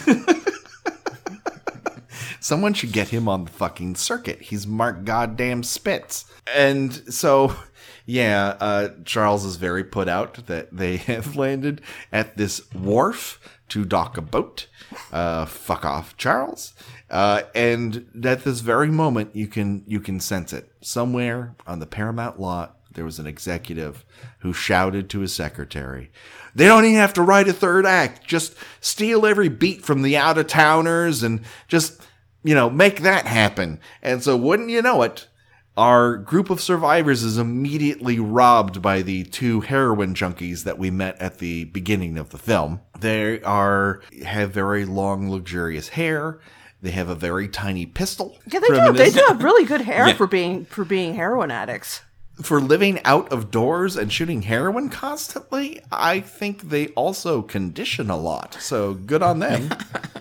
Someone 2.48 2.74
should 2.74 2.94
get 2.94 3.10
him 3.10 3.28
on 3.28 3.44
the 3.44 3.52
fucking 3.52 3.96
circuit. 3.96 4.44
He's 4.44 4.66
Mark 4.66 5.04
Goddamn 5.04 5.64
Spitz. 5.64 6.24
And 6.56 6.94
so, 7.14 7.54
yeah, 8.06 8.56
uh, 8.62 8.92
Charles 9.04 9.44
is 9.44 9.58
very 9.58 9.84
put 9.84 10.08
out 10.08 10.46
that 10.46 10.70
they 10.72 10.96
have 11.12 11.36
landed 11.36 11.82
at 12.10 12.38
this 12.38 12.72
wharf 12.74 13.38
to 13.68 13.84
dock 13.84 14.16
a 14.16 14.22
boat. 14.22 14.68
Uh, 15.12 15.46
fuck 15.46 15.84
off, 15.84 16.16
Charles. 16.16 16.74
Uh, 17.10 17.42
and 17.54 18.08
at 18.24 18.46
this 18.46 18.62
very 18.62 18.88
moment, 18.88 19.36
you 19.36 19.48
can 19.48 19.84
you 19.86 20.00
can 20.00 20.22
sense 20.22 20.54
it 20.54 20.72
somewhere 20.80 21.54
on 21.68 21.80
the 21.80 21.86
Paramount 21.86 22.40
lot. 22.40 22.78
There 22.94 23.04
was 23.04 23.20
an 23.20 23.28
executive 23.28 24.06
who 24.40 24.54
shouted 24.54 25.10
to 25.10 25.20
his 25.20 25.34
secretary, 25.34 26.12
"They 26.56 26.66
don't 26.66 26.86
even 26.86 26.96
have 26.96 27.14
to 27.16 27.22
write 27.22 27.50
a 27.50 27.54
third 27.54 27.86
act. 27.86 28.26
Just 28.26 28.56
steal 28.80 29.26
every 29.26 29.50
beat 29.50 29.84
from 29.84 30.02
the 30.02 30.16
out 30.16 30.38
of 30.38 30.48
towners 30.48 31.24
and 31.24 31.42
just." 31.68 32.04
You 32.48 32.56
know, 32.56 32.70
make 32.70 33.02
that 33.02 33.26
happen. 33.26 33.80
And 34.02 34.24
so, 34.24 34.38
wouldn't 34.38 34.70
you 34.70 34.82
know 34.82 35.02
it, 35.04 35.28
our 35.76 36.16
group 36.18 36.50
of 36.50 36.62
survivors 36.62 37.22
is 37.24 37.38
immediately 37.38 38.20
robbed 38.20 38.82
by 38.82 39.02
the 39.02 39.24
two 39.26 39.62
heroin 39.62 40.14
junkies 40.16 40.64
that 40.64 40.80
we 40.80 40.90
met 40.90 41.20
at 41.22 41.38
the 41.40 41.66
beginning 41.66 42.18
of 42.18 42.30
the 42.30 42.38
film. 42.38 42.80
They 43.00 43.42
are 43.44 44.02
have 44.26 44.52
very 44.52 44.86
long, 44.86 45.30
luxurious 45.30 45.90
hair. 45.90 46.40
They 46.82 46.92
have 46.92 47.10
a 47.10 47.16
very 47.16 47.48
tiny 47.48 47.86
pistol. 47.86 48.38
Yeah, 48.52 48.60
they 48.60 48.68
do. 48.68 48.94
They 48.94 49.10
do 49.10 49.24
have 49.28 49.44
really 49.44 49.66
good 49.66 49.82
hair 49.82 50.08
Yeah. 50.08 50.14
for 50.14 50.28
being 50.28 50.66
for 50.66 50.86
being 50.86 51.16
heroin 51.16 51.52
addicts. 51.52 52.02
for 52.42 52.62
living 52.62 53.00
out 53.04 53.32
of 53.32 53.50
doors 53.50 53.96
and 53.98 54.14
shooting 54.14 54.44
heroin 54.44 54.90
constantly, 54.90 55.82
I 55.92 56.20
think 56.20 56.70
they 56.70 56.88
also 56.90 57.42
condition 57.42 58.12
a 58.12 58.16
lot. 58.18 58.56
So 58.60 58.94
good 58.94 59.24
on 59.24 59.40
them. 59.40 59.70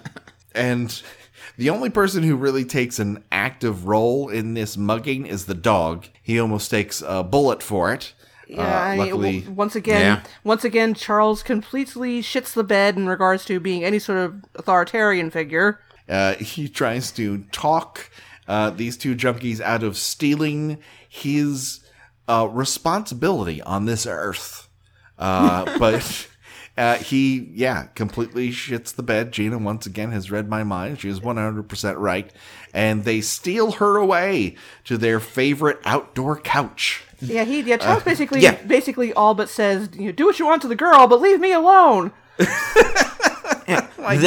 and 0.55 1.03
the 1.59 1.71
only 1.71 1.91
person 1.91 2.23
who 2.23 2.37
really 2.37 2.65
takes 2.65 2.99
an 2.99 3.25
active 3.33 3.87
role 3.87 4.29
in 4.29 4.55
this 4.55 4.77
mugging 4.77 5.27
is 5.27 5.47
the 5.47 5.55
dog. 5.55 6.07
He 6.23 6.39
almost 6.41 6.71
takes 6.71 7.03
a 7.07 7.23
bullet 7.23 7.63
for 7.63 7.93
it. 7.93 8.13
Yeah, 8.49 8.61
Uh, 8.63 8.81
I 8.81 8.91
mean, 8.91 8.99
luckily, 8.99 9.39
w- 9.41 9.57
once 9.57 9.75
again, 9.75 10.01
Yeah. 10.01 10.23
once 10.45 10.65
again, 10.65 10.95
Charles 10.95 11.43
completely 11.43 12.23
shits 12.23 12.53
the 12.53 12.63
bed 12.63 12.97
in 12.97 13.07
regards 13.09 13.45
to 13.47 13.59
being 13.59 13.83
any 13.85 13.99
sort 13.99 14.19
of 14.19 14.35
authoritarian 14.55 15.31
figure. 15.31 15.81
Uh, 16.09 16.35
he 16.35 16.69
tries 16.69 17.11
to 17.13 17.39
talk 17.51 18.11
uh, 18.47 18.71
these 18.71 18.97
two 18.97 19.17
junkies 19.17 19.61
out 19.61 19.83
of 19.83 19.97
stealing 19.97 20.79
his 21.09 21.81
uh, 22.29 22.47
responsibility 22.51 23.61
on 23.63 23.87
this 23.87 24.07
earth. 24.07 24.69
Uh, 25.19 25.65
but 25.81 26.29
uh, 26.77 26.97
he, 26.97 27.51
yeah, 27.55 27.85
completely 27.95 28.51
shits 28.51 28.95
the 28.95 29.03
bed. 29.03 29.33
Gena, 29.33 29.59
once 29.59 29.87
again, 29.87 30.13
has 30.13 30.31
read 30.31 30.49
my 30.49 30.63
mind. 30.63 31.01
She 31.01 31.09
is 31.09 31.21
100% 31.21 31.99
right. 31.99 32.31
And 32.75 33.05
they 33.05 33.23
steal 33.23 33.73
her 33.73 33.97
away 33.97 34.57
to 34.85 34.99
their 34.99 35.19
favorite 35.19 35.81
outdoor 35.85 36.39
couch. 36.39 37.07
Yeah, 37.21 37.45
he 37.45 37.63
yeah, 37.63 37.79
Charles 37.79 38.03
basically 38.03 38.41
yeah. 38.41 38.63
basically 38.65 39.13
all 39.15 39.35
but 39.35 39.49
says, 39.49 39.89
you 39.95 40.07
know, 40.07 40.13
do 40.13 40.27
what 40.27 40.39
you 40.39 40.45
want 40.45 40.63
to 40.63 40.69
the 40.69 40.77
girl, 40.77 41.07
but 41.07 41.21
leave 41.21 41.41
me 41.41 41.53
alone. 41.53 42.13
they 42.37 42.47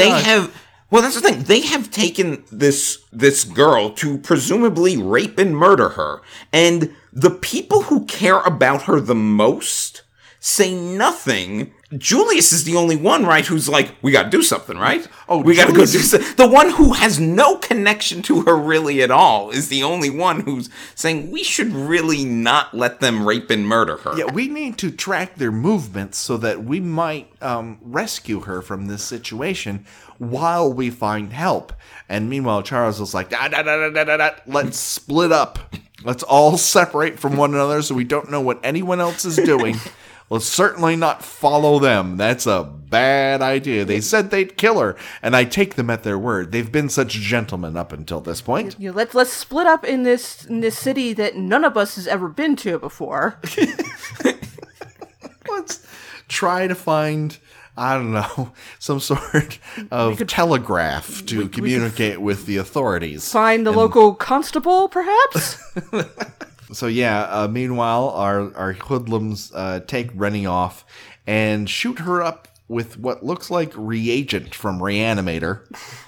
have 0.09 0.55
well 0.89 1.01
that's 1.01 1.15
the 1.15 1.21
thing 1.21 1.43
they 1.43 1.61
have 1.61 1.91
taken 1.91 2.43
this 2.51 3.05
this 3.11 3.43
girl 3.43 3.91
to 3.91 4.17
presumably 4.17 4.97
rape 4.97 5.37
and 5.37 5.55
murder 5.55 5.89
her 5.89 6.21
and 6.51 6.93
the 7.13 7.29
people 7.29 7.83
who 7.83 8.05
care 8.05 8.39
about 8.39 8.83
her 8.83 8.99
the 8.99 9.15
most 9.15 10.01
say 10.39 10.73
nothing 10.73 11.71
julius 11.97 12.53
is 12.53 12.65
the 12.65 12.75
only 12.75 12.95
one 12.95 13.25
right 13.25 13.47
who's 13.47 13.67
like 13.67 13.95
we 14.01 14.11
gotta 14.11 14.29
do 14.29 14.43
something 14.43 14.77
right 14.77 15.07
Oh, 15.27 15.39
we 15.41 15.55
gotta 15.55 15.71
go 15.71 15.85
Julius 15.85 15.91
do 15.93 15.99
something 16.19 16.35
the 16.35 16.47
one 16.47 16.69
who 16.71 16.93
has 16.93 17.19
no 17.19 17.57
connection 17.57 18.21
to 18.23 18.41
her 18.43 18.55
really 18.55 19.01
at 19.01 19.09
all 19.11 19.49
is 19.49 19.69
the 19.69 19.83
only 19.83 20.09
one 20.09 20.41
who's 20.41 20.69
saying 20.93 21.31
we 21.31 21.43
should 21.43 21.71
really 21.71 22.25
not 22.25 22.73
let 22.73 22.99
them 22.99 23.27
rape 23.27 23.49
and 23.49 23.67
murder 23.67 23.97
her 23.97 24.17
Yeah, 24.17 24.31
we 24.31 24.47
need 24.47 24.77
to 24.79 24.91
track 24.91 25.35
their 25.35 25.51
movements 25.51 26.17
so 26.17 26.37
that 26.37 26.63
we 26.63 26.79
might 26.79 27.31
um, 27.41 27.79
rescue 27.81 28.41
her 28.41 28.61
from 28.61 28.87
this 28.87 29.03
situation 29.03 29.85
while 30.17 30.71
we 30.71 30.89
find 30.89 31.33
help. 31.33 31.73
And 32.07 32.29
meanwhile, 32.29 32.61
Charles 32.61 32.99
is 32.99 33.13
like, 33.13 33.29
da, 33.29 33.47
da, 33.47 33.63
da, 33.63 33.89
da, 33.89 34.03
da, 34.03 34.17
da. 34.17 34.29
let's 34.45 34.77
split 34.77 35.31
up. 35.31 35.75
Let's 36.03 36.23
all 36.23 36.57
separate 36.57 37.19
from 37.19 37.35
one 37.37 37.53
another 37.53 37.81
so 37.81 37.95
we 37.95 38.03
don't 38.03 38.29
know 38.29 38.41
what 38.41 38.59
anyone 38.63 38.99
else 38.99 39.25
is 39.25 39.37
doing. 39.37 39.77
Let's 40.29 40.45
certainly 40.45 40.95
not 40.95 41.23
follow 41.23 41.79
them. 41.79 42.17
That's 42.17 42.45
a 42.45 42.63
bad 42.63 43.41
idea. 43.41 43.83
They 43.83 43.99
said 43.99 44.29
they'd 44.29 44.57
kill 44.57 44.79
her, 44.79 44.95
and 45.21 45.35
I 45.35 45.43
take 45.43 45.75
them 45.75 45.89
at 45.89 46.03
their 46.03 46.19
word. 46.19 46.51
They've 46.51 46.71
been 46.71 46.89
such 46.89 47.13
gentlemen 47.13 47.75
up 47.75 47.91
until 47.91 48.21
this 48.21 48.41
point. 48.41 48.75
You 48.77 48.91
know, 48.91 48.95
let's 48.95 49.15
let's 49.15 49.31
split 49.33 49.65
up 49.65 49.83
in 49.83 50.03
this 50.03 50.45
in 50.45 50.59
this 50.59 50.77
city 50.77 51.13
that 51.13 51.35
none 51.35 51.63
of 51.63 51.75
us 51.77 51.95
has 51.95 52.07
ever 52.07 52.27
been 52.27 52.55
to 52.57 52.77
before. 52.77 53.39
let's 55.49 55.85
try 56.27 56.67
to 56.67 56.75
find 56.75 57.37
I 57.79 57.95
don't 57.95 58.11
know 58.11 58.51
some 58.77 58.99
sort 58.99 59.57
of 59.89 60.17
could, 60.17 60.27
telegraph 60.27 61.25
to 61.27 61.47
communicate 61.47 62.21
with 62.21 62.45
the 62.45 62.57
authorities. 62.57 63.31
Find 63.31 63.65
the 63.65 63.71
local 63.71 64.13
constable, 64.13 64.89
perhaps. 64.89 65.57
So 66.71 66.87
yeah. 66.87 67.21
Uh, 67.23 67.47
meanwhile, 67.47 68.09
our 68.09 68.55
our 68.55 68.73
hoodlums 68.73 69.51
uh, 69.53 69.81
take 69.87 70.11
Rennie 70.13 70.45
off 70.45 70.85
and 71.25 71.69
shoot 71.69 71.99
her 71.99 72.21
up 72.21 72.47
with 72.67 72.99
what 72.99 73.23
looks 73.25 73.49
like 73.49 73.71
reagent 73.75 74.53
from 74.53 74.79
Reanimator. 74.79 75.61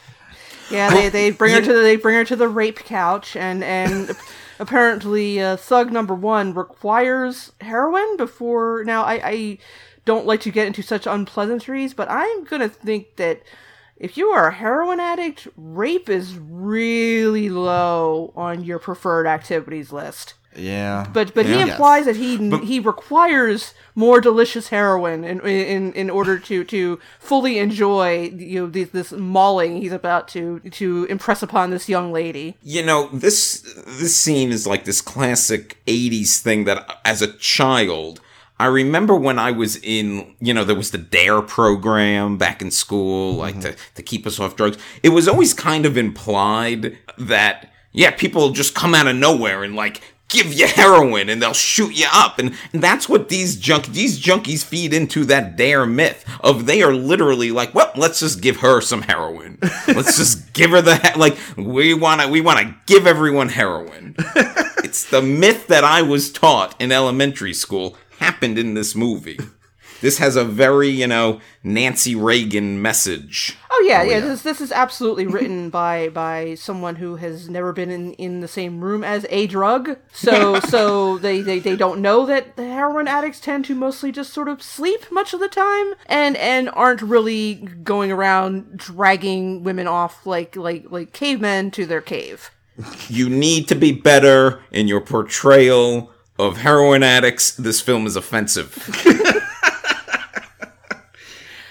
Yeah, 0.72 0.90
they, 0.90 1.10
they 1.10 1.32
bring 1.32 1.54
her 1.54 1.62
to 1.66 1.74
the, 1.74 1.82
they 1.82 1.98
bring 1.98 2.16
her 2.16 2.26
to 2.26 2.36
the 2.36 2.48
rape 2.48 2.80
couch, 2.80 3.36
and 3.36 3.64
and 3.64 4.16
apparently 4.60 5.42
uh, 5.42 5.58
thug 5.58 5.92
number 5.92 6.16
one 6.16 6.54
requires 6.54 7.52
heroin 7.62 8.18
before. 8.18 8.84
Now 8.86 9.04
I, 9.04 9.22
I 9.24 9.58
don't 10.06 10.26
like 10.26 10.42
to 10.42 10.52
get 10.52 10.68
into 10.68 10.82
such 10.82 11.06
unpleasantries, 11.06 11.94
but 11.94 12.10
I'm 12.10 12.46
gonna 12.46 12.70
think 12.70 13.18
that 13.18 13.42
if 13.98 14.18
you 14.18 14.30
are 14.30 14.48
a 14.48 14.54
heroin 14.54 15.00
addict, 15.00 15.48
rape 15.56 16.10
is 16.10 16.38
really 16.38 17.50
low 17.50 18.34
on 18.36 18.64
your 18.64 18.80
preferred 18.80 19.28
activities 19.28 19.92
list. 19.92 20.36
Yeah, 20.56 21.08
But 21.14 21.34
but 21.34 21.46
he 21.46 21.54
Yeah. 21.54 21.68
implies 21.68 22.06
that 22.06 22.18
he 22.18 22.38
he 22.60 22.80
requires 22.80 23.74
more 23.96 24.20
delicious 24.20 24.68
heroin 24.70 25.24
in 25.24 25.40
in, 25.42 25.94
in 25.94 26.10
order 26.10 26.38
to, 26.40 26.64
to 26.66 27.00
fully 27.20 27.58
enjoy 27.58 28.32
you 28.36 28.62
know 28.62 28.68
this, 28.68 28.90
this 28.90 29.12
mauling 29.12 29.82
he's 29.82 29.92
about 29.94 30.28
to 30.30 30.60
to 30.72 31.06
impress 31.10 31.42
upon 31.42 31.70
this 31.70 31.88
young 31.88 32.12
lady. 32.12 32.56
you 32.64 32.84
know 32.84 33.10
this 33.14 33.62
this 33.86 34.16
scene 34.16 34.52
is 34.52 34.68
like 34.68 34.86
this 34.86 35.02
classic 35.02 35.78
80s 35.88 36.40
thing 36.40 36.66
that 36.66 37.00
as 37.06 37.22
a 37.22 37.32
child 37.34 38.20
I 38.60 38.66
remember 38.66 39.16
when 39.16 39.40
I 39.40 39.50
was 39.50 39.78
in, 39.78 40.36
you 40.40 40.54
know, 40.54 40.64
there 40.64 40.76
was 40.76 40.92
the 40.92 41.00
DARE 41.00 41.42
program 41.42 42.38
back 42.38 42.62
in 42.62 42.70
school, 42.70 43.34
like 43.34 43.56
mm-hmm. 43.56 43.72
to, 43.72 43.76
to 43.96 44.04
keep 44.04 44.28
us 44.28 44.40
off 44.40 44.56
drugs. 44.56 44.78
It 45.02 45.10
was 45.10 45.28
always 45.28 45.52
kind 45.56 45.84
of 45.84 45.98
implied 45.98 46.96
that, 47.18 47.72
yeah, 47.92 48.12
people 48.12 48.52
just 48.52 48.76
come 48.76 48.94
out 48.94 49.08
of 49.08 49.16
nowhere 49.16 49.64
and 49.64 49.76
like 49.76 50.11
give 50.32 50.54
you 50.54 50.68
heroin 50.68 51.30
and 51.30 51.42
they'll 51.42 51.54
shoot 51.54 51.94
you 51.94 52.08
up. 52.12 52.40
And, 52.40 52.56
and 52.74 52.82
that's 52.82 53.08
what 53.08 53.30
these 53.30 53.56
junk, 53.58 53.88
these 53.88 54.20
junkies 54.20 54.64
feed 54.64 54.94
into 54.94 55.26
that 55.26 55.56
DARE 55.56 55.86
myth 55.86 56.26
of 56.42 56.66
they 56.66 56.82
are 56.82 56.94
literally 56.94 57.52
like, 57.52 57.76
well, 57.76 57.92
let's 57.96 58.20
just 58.20 58.42
give 58.42 58.58
her 58.58 58.82
some 58.82 59.04
heroin. 59.04 59.60
Let's 59.88 60.18
just 60.18 60.54
give 60.54 60.72
her 60.72 60.82
the, 60.82 60.96
he- 60.96 61.20
like, 61.20 61.38
we 61.58 61.94
want 61.94 62.22
to, 62.22 62.28
we 62.28 62.42
want 62.42 62.60
to 62.60 62.76
give 62.88 63.06
everyone 63.06 63.50
heroin. 63.50 64.16
it's 64.84 65.10
the 65.10 65.22
myth 65.22 65.68
that 65.68 65.84
I 65.84 66.02
was 66.02 66.32
taught 66.32 66.80
in 66.82 66.92
elementary 66.92 67.54
school 67.54 67.98
happened 68.20 68.58
in 68.58 68.74
this 68.74 68.96
movie. 68.96 69.40
This 70.02 70.18
has 70.18 70.36
a 70.36 70.44
very, 70.44 70.90
you 70.90 71.08
know, 71.08 71.40
Nancy 71.64 72.16
Reagan 72.16 72.82
message. 72.82 73.58
Oh 73.72 73.86
yeah, 73.88 74.02
oh, 74.02 74.04
yeah. 74.04 74.20
This 74.20 74.42
this 74.42 74.60
is 74.60 74.72
absolutely 74.72 75.28
written 75.28 75.70
by 75.72 76.10
by 76.10 76.56
someone 76.56 76.96
who 76.96 77.16
has 77.18 77.50
never 77.50 77.72
been 77.72 77.90
in, 77.90 78.14
in 78.14 78.42
the 78.42 78.48
same 78.48 78.82
room 78.82 79.04
as 79.04 79.26
a 79.30 79.48
drug. 79.48 79.98
So 80.12 80.60
so 80.60 81.18
they, 81.20 81.42
they 81.42 81.60
they 81.60 81.76
don't 81.76 82.02
know 82.02 82.26
that 82.26 82.56
the 82.56 82.66
heroin 82.68 83.08
addicts 83.08 83.40
tend 83.40 83.66
to 83.66 83.76
mostly 83.76 84.12
just 84.12 84.34
sort 84.34 84.50
of 84.50 84.62
sleep 84.62 85.12
much 85.12 85.34
of 85.34 85.40
the 85.40 85.48
time 85.48 85.94
and 86.08 86.36
and 86.38 86.70
aren't 86.70 87.02
really 87.02 87.56
going 87.84 88.12
around 88.12 88.78
dragging 88.78 89.64
women 89.64 89.88
off 89.88 90.26
like 90.26 90.56
like 90.56 90.86
like 90.90 91.14
cavemen 91.14 91.72
to 91.72 91.86
their 91.86 92.02
cave. 92.02 92.52
You 93.08 93.30
need 93.30 93.68
to 93.68 93.76
be 93.76 93.92
better 93.92 94.62
in 94.72 94.88
your 94.88 95.02
portrayal 95.02 96.12
of 96.40 96.58
heroin 96.58 97.04
addicts. 97.04 97.52
This 97.52 97.82
film 97.82 98.08
is 98.08 98.16
offensive. 98.16 98.74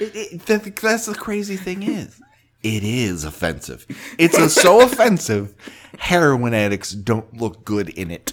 It, 0.01 0.16
it, 0.16 0.46
that, 0.46 0.76
that's 0.76 1.07
the 1.07 1.14
crazy 1.14 1.57
thing 1.57 1.82
is, 1.82 2.20
it 2.62 2.82
is 2.82 3.24
offensive. 3.24 3.86
It's 4.18 4.36
a, 4.38 4.48
so 4.48 4.82
offensive. 4.82 5.55
Heroin 5.98 6.55
addicts 6.55 6.92
don't 6.92 7.36
look 7.36 7.64
good 7.64 7.90
in 7.90 8.11
it. 8.11 8.32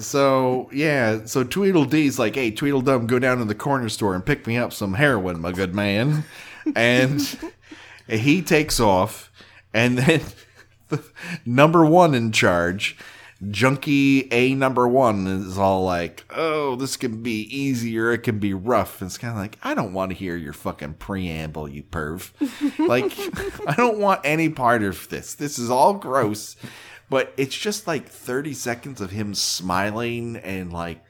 So 0.00 0.70
yeah, 0.72 1.24
so 1.24 1.44
Tweedledee's 1.44 2.18
like, 2.18 2.36
"Hey, 2.36 2.50
Tweedledum, 2.50 3.06
go 3.06 3.18
down 3.18 3.38
to 3.38 3.44
the 3.44 3.54
corner 3.54 3.88
store 3.88 4.14
and 4.14 4.24
pick 4.24 4.46
me 4.46 4.56
up 4.56 4.72
some 4.72 4.94
heroin, 4.94 5.40
my 5.40 5.52
good 5.52 5.74
man." 5.74 6.24
And 6.76 7.20
he 8.08 8.42
takes 8.42 8.78
off, 8.78 9.32
and 9.74 9.98
then 9.98 10.20
the 10.88 11.02
number 11.44 11.84
one 11.84 12.14
in 12.14 12.30
charge, 12.30 12.96
Junkie 13.50 14.32
A 14.32 14.54
number 14.54 14.88
one, 14.88 15.26
is 15.26 15.58
all 15.58 15.84
like, 15.84 16.24
"Oh, 16.34 16.74
this 16.74 16.96
can 16.96 17.22
be 17.22 17.42
easier. 17.56 18.12
It 18.12 18.24
can 18.24 18.38
be 18.38 18.52
rough." 18.52 19.00
It's 19.00 19.18
kind 19.18 19.32
of 19.32 19.38
like, 19.38 19.58
I 19.62 19.74
don't 19.74 19.92
want 19.92 20.10
to 20.10 20.16
hear 20.16 20.36
your 20.36 20.52
fucking 20.52 20.94
preamble, 20.94 21.68
you 21.68 21.84
perv. 21.84 22.32
like, 22.88 23.12
I 23.68 23.74
don't 23.74 23.98
want 23.98 24.22
any 24.24 24.48
part 24.48 24.82
of 24.82 25.08
this. 25.08 25.34
This 25.34 25.58
is 25.58 25.70
all 25.70 25.94
gross 25.94 26.56
but 27.10 27.32
it's 27.36 27.56
just 27.56 27.86
like 27.86 28.08
30 28.08 28.52
seconds 28.54 29.00
of 29.00 29.10
him 29.10 29.34
smiling 29.34 30.36
and 30.36 30.72
like 30.72 31.04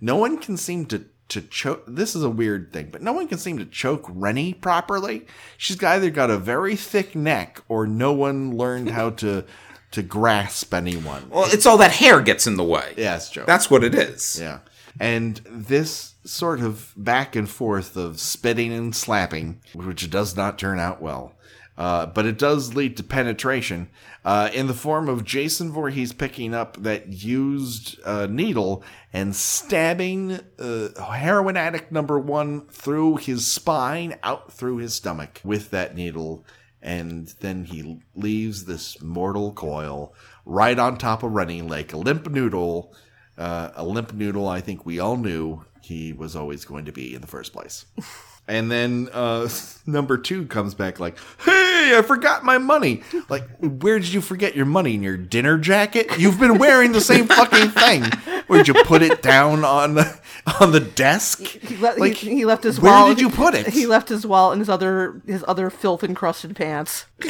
no 0.00 0.16
one 0.16 0.38
can 0.38 0.56
seem 0.56 0.86
to 0.86 1.04
to 1.28 1.40
choke 1.40 1.82
this 1.86 2.14
is 2.14 2.22
a 2.22 2.30
weird 2.30 2.72
thing 2.72 2.90
but 2.92 3.02
no 3.02 3.12
one 3.12 3.26
can 3.26 3.38
seem 3.38 3.58
to 3.58 3.64
choke 3.64 4.06
rennie 4.10 4.52
properly 4.52 5.26
she's 5.56 5.82
either 5.82 6.10
got 6.10 6.30
a 6.30 6.36
very 6.36 6.76
thick 6.76 7.14
neck 7.16 7.62
or 7.68 7.86
no 7.86 8.12
one 8.12 8.56
learned 8.56 8.90
how 8.90 9.10
to 9.10 9.44
to 9.94 10.02
grasp 10.02 10.72
anyone 10.74 11.28
Well, 11.30 11.46
it's 11.52 11.66
all 11.66 11.78
that 11.78 11.92
hair 11.92 12.20
gets 12.20 12.46
in 12.46 12.56
the 12.56 12.64
way. 12.64 12.94
yes 12.96 13.30
joe 13.30 13.44
That's 13.46 13.70
what 13.70 13.82
it 13.84 13.94
is. 13.94 14.38
yeah. 14.40 14.58
And 15.00 15.40
this 15.50 16.14
sort 16.24 16.60
of 16.60 16.92
back 16.96 17.34
and 17.34 17.48
forth 17.50 17.96
of 17.96 18.20
spitting 18.20 18.72
and 18.72 18.94
slapping, 18.94 19.60
which 19.74 20.08
does 20.08 20.36
not 20.36 20.56
turn 20.58 20.78
out 20.78 21.02
well, 21.02 21.34
uh, 21.76 22.06
but 22.06 22.24
it 22.26 22.38
does 22.38 22.74
lead 22.76 22.96
to 22.96 23.02
penetration 23.02 23.88
uh, 24.24 24.48
in 24.54 24.68
the 24.68 24.72
form 24.74 25.08
of 25.08 25.24
Jason 25.24 25.72
Voorhees 25.72 26.12
picking 26.12 26.54
up 26.54 26.76
that 26.82 27.08
used 27.08 27.98
uh, 28.04 28.26
needle 28.30 28.84
and 29.12 29.34
stabbing 29.34 30.38
uh, 30.60 30.88
heroin 31.12 31.56
addict 31.56 31.90
number 31.90 32.18
one 32.18 32.60
through 32.68 33.16
his 33.16 33.46
spine, 33.46 34.16
out 34.22 34.52
through 34.52 34.76
his 34.76 34.94
stomach 34.94 35.40
with 35.42 35.70
that 35.72 35.96
needle. 35.96 36.44
And 36.84 37.28
then 37.40 37.64
he 37.64 38.02
leaves 38.14 38.66
this 38.66 39.00
mortal 39.02 39.52
coil 39.52 40.14
right 40.44 40.78
on 40.78 40.98
top 40.98 41.22
of 41.22 41.32
Rennie 41.32 41.62
like 41.62 41.92
a 41.92 41.96
limp 41.96 42.30
noodle 42.30 42.94
uh, 43.36 43.70
a 43.74 43.84
limp 43.84 44.12
noodle 44.12 44.46
I 44.48 44.60
think 44.60 44.86
we 44.86 45.00
all 45.00 45.16
knew 45.16 45.64
he 45.82 46.12
was 46.12 46.36
always 46.36 46.64
going 46.64 46.84
to 46.84 46.92
be 46.92 47.14
in 47.14 47.20
the 47.20 47.26
first 47.26 47.52
place. 47.52 47.86
And 48.46 48.70
then 48.70 49.08
uh, 49.12 49.48
number 49.86 50.18
two 50.18 50.46
comes 50.46 50.74
back 50.74 51.00
like, 51.00 51.16
"Hey, 51.44 51.96
I 51.96 52.02
forgot 52.06 52.44
my 52.44 52.58
money." 52.58 53.02
Like, 53.28 53.44
where 53.58 53.98
did 53.98 54.12
you 54.12 54.20
forget 54.20 54.54
your 54.54 54.66
money 54.66 54.94
in 54.94 55.02
your 55.02 55.16
dinner 55.16 55.56
jacket? 55.58 56.18
You've 56.18 56.38
been 56.38 56.58
wearing 56.58 56.92
the 56.92 57.00
same 57.00 57.26
fucking 57.26 57.70
thing. 57.70 58.04
Where'd 58.46 58.68
you 58.68 58.74
put 58.84 59.00
it 59.00 59.22
down 59.22 59.64
on 59.64 59.94
the 59.94 60.20
on 60.60 60.72
the 60.72 60.80
desk? 60.80 61.40
He, 61.40 61.76
le- 61.78 61.94
Like, 61.96 62.12
he, 62.14 62.34
he 62.36 62.44
left 62.44 62.62
his 62.64 62.78
wallet. 62.78 62.92
where 62.92 63.02
wallet. 63.04 63.16
did 63.16 63.22
you 63.22 63.30
put 63.30 63.54
it? 63.54 63.66
He 63.68 63.86
left 63.86 64.10
his 64.10 64.26
wallet 64.26 64.54
in 64.54 64.58
his 64.58 64.68
other 64.68 65.22
his 65.26 65.42
other 65.48 65.70
filth 65.70 66.04
encrusted 66.04 66.54
pants. 66.54 67.06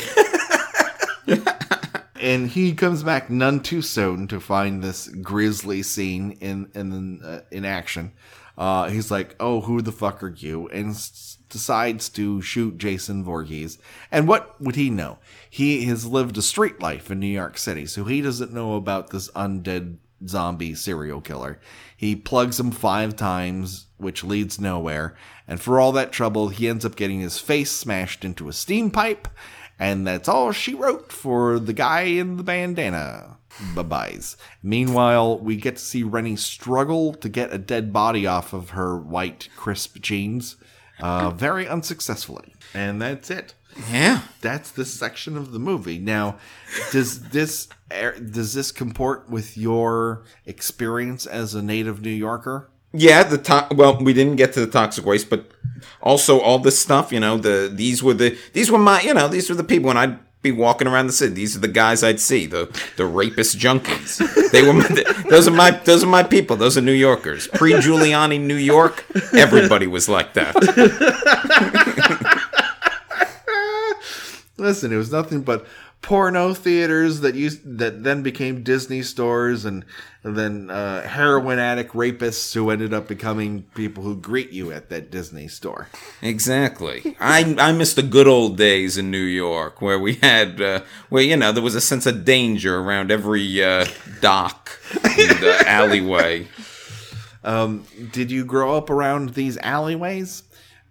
and 2.21 2.49
he 2.49 2.75
comes 2.75 3.03
back 3.03 3.31
none 3.31 3.61
too 3.61 3.83
soon 3.83 4.27
to 4.29 4.41
find 4.41 4.83
this 4.83 5.09
grisly 5.09 5.83
scene 5.83 6.33
in 6.41 6.71
in 6.75 7.23
uh, 7.23 7.41
in 7.51 7.65
action. 7.65 8.13
Uh, 8.57 8.89
he's 8.89 9.11
like, 9.11 9.35
"Oh, 9.41 9.63
who 9.63 9.83
the 9.83 9.93
fuck 9.93 10.23
are 10.23 10.29
you?" 10.29 10.69
and 10.69 10.91
s- 10.91 11.39
decides 11.49 12.09
to 12.11 12.41
shoot 12.43 12.79
Jason 12.79 13.25
Voorhees. 13.25 13.79
And 14.11 14.27
what 14.29 14.61
would 14.61 14.77
he 14.77 14.91
know? 14.91 15.19
He 15.49 15.85
has 15.87 16.07
lived 16.07 16.37
a 16.39 16.43
street 16.43 16.81
life 16.81 17.11
in 17.11 17.21
New 17.21 17.27
York 17.27 17.59
City, 17.59 17.87
so 17.87 18.05
he 18.05 18.21
doesn't 18.21 18.53
know 18.53 18.75
about 18.75 19.11
this 19.11 19.31
undead 19.33 19.99
zombie 20.27 20.75
serial 20.75 21.21
killer. 21.21 21.61
He 21.97 22.17
plugs 22.17 22.59
him 22.59 22.71
five 22.71 23.15
times, 23.17 23.87
which 23.99 24.25
leads 24.25 24.61
nowhere. 24.61 25.15
And 25.47 25.61
for 25.61 25.79
all 25.79 25.93
that 25.93 26.13
trouble, 26.13 26.49
he 26.49 26.69
ends 26.69 26.85
up 26.85 26.97
getting 26.97 27.21
his 27.21 27.39
face 27.39 27.71
smashed 27.71 28.25
into 28.25 28.49
a 28.49 28.53
steam 28.53 28.91
pipe. 28.91 29.29
And 29.79 30.07
that's 30.07 30.29
all 30.29 30.53
she 30.53 30.73
wrote 30.75 31.13
for 31.13 31.59
the 31.59 31.73
guy 31.73 32.03
in 32.03 32.37
the 32.37 32.43
bandana. 32.45 33.39
Bye 33.75 33.83
byes. 33.83 34.37
Meanwhile, 34.63 35.39
we 35.39 35.57
get 35.57 35.77
to 35.77 35.83
see 35.83 36.03
Rennie 36.03 36.37
struggle 36.37 37.15
to 37.15 37.29
get 37.29 37.53
a 37.53 37.59
dead 37.59 37.93
body 37.93 38.27
off 38.27 38.53
of 38.53 38.71
her 38.71 38.97
white, 38.99 39.49
crisp 39.57 39.99
jeans, 40.01 40.57
uh, 41.01 41.31
very 41.31 41.67
unsuccessfully. 41.69 42.55
And 42.75 43.01
that's 43.01 43.31
it 43.31 43.55
Yeah. 43.93 44.21
that's 44.41 44.71
this 44.71 44.93
section 44.95 45.37
of 45.37 45.53
the 45.53 45.59
movie. 45.59 45.99
Now, 45.99 46.37
does 46.93 47.21
this 47.31 47.69
er, 47.93 48.17
does 48.19 48.55
this 48.55 48.73
comport 48.73 49.29
with 49.31 49.57
your 49.57 50.23
experience 50.47 51.27
as 51.27 51.55
a 51.55 51.63
native 51.63 52.01
New 52.03 52.11
Yorker? 52.11 52.71
Yeah, 52.93 53.25
the 53.25 53.39
to- 53.39 53.69
well, 53.73 53.99
we 53.99 54.13
didn't 54.13 54.37
get 54.37 54.53
to 54.55 54.61
the 54.61 54.69
toxic 54.71 55.05
waste, 55.05 55.29
but 55.29 55.51
also 56.01 56.39
all 56.41 56.61
this 56.61 56.79
stuff. 56.79 57.13
You 57.13 57.19
know, 57.21 57.37
the 57.37 57.71
these 57.73 58.03
were 58.03 58.15
the 58.15 58.39
these 58.53 58.71
were 58.71 58.79
my 58.79 59.01
you 59.03 59.15
know 59.15 59.27
these 59.29 59.49
were 59.49 59.57
the 59.57 59.65
people 59.65 59.89
when 59.89 59.97
I'd 59.97 60.19
be 60.45 60.53
walking 60.53 60.87
around 60.87 61.09
the 61.09 61.13
city. 61.13 61.35
These 61.35 61.57
are 61.57 61.61
the 61.61 61.67
guys 61.69 62.05
I'd 62.05 62.21
see 62.21 62.47
the 62.47 62.69
the 62.97 63.07
rapist 63.07 63.59
junkies. 63.59 64.19
They 64.53 64.63
were 64.63 64.81
those 65.29 65.49
are 65.49 65.51
my 65.51 65.73
those 65.73 66.05
are 66.05 66.07
my 66.07 66.23
people. 66.23 66.55
Those 66.55 66.79
are 66.79 66.83
New 66.83 66.93
Yorkers. 66.93 67.49
Pre 67.49 67.73
Giuliani 67.73 68.41
New 68.41 68.55
York, 68.55 69.05
everybody 69.33 69.89
was 69.89 70.09
like 70.09 70.35
that. 70.35 70.55
Listen, 74.57 74.93
it 74.93 74.97
was 74.97 75.11
nothing 75.11 75.43
but 75.43 75.67
porno 76.05 76.53
theaters 76.53 77.21
that 77.21 77.35
used 77.35 77.79
that 77.79 78.05
then 78.05 78.23
became 78.23 78.63
Disney 78.63 79.01
stores, 79.01 79.65
and, 79.65 79.87
and 80.23 80.37
then 80.37 80.69
uh, 80.69 81.01
heroin 81.09 81.59
addict 81.59 81.95
rapists 81.95 82.53
who 82.53 82.69
ended 82.69 82.93
up 82.93 83.09
becoming 83.09 83.63
people 83.75 84.05
who 84.05 84.15
greet 84.15 84.51
you 84.51 84.71
at 84.71 84.91
that 84.91 85.11
Disney 85.11 85.49
store. 85.49 85.89
Exactly. 86.21 87.17
I 87.19 87.57
I 87.59 87.73
miss 87.73 87.95
the 87.95 88.03
good 88.03 88.29
old 88.29 88.59
days 88.59 88.99
in 88.99 89.11
New 89.11 89.17
York 89.17 89.81
where 89.81 89.99
we 89.99 90.17
had 90.17 90.61
uh, 90.61 90.83
where 91.09 91.23
you 91.23 91.39
know 91.39 91.53
there 91.53 91.63
was 91.63 91.75
a 91.75 91.81
sense 91.81 92.05
of 92.05 92.27
danger 92.27 92.79
around 92.79 93.11
every 93.11 93.65
uh, 93.65 93.87
dock 94.21 94.79
and 95.19 95.43
uh, 95.43 95.63
alleyway. 95.67 96.47
Did 98.13 98.31
you 98.31 98.45
grow 98.45 98.77
up 98.77 98.91
around 98.91 99.31
these 99.31 99.57
alleyways? 99.59 100.43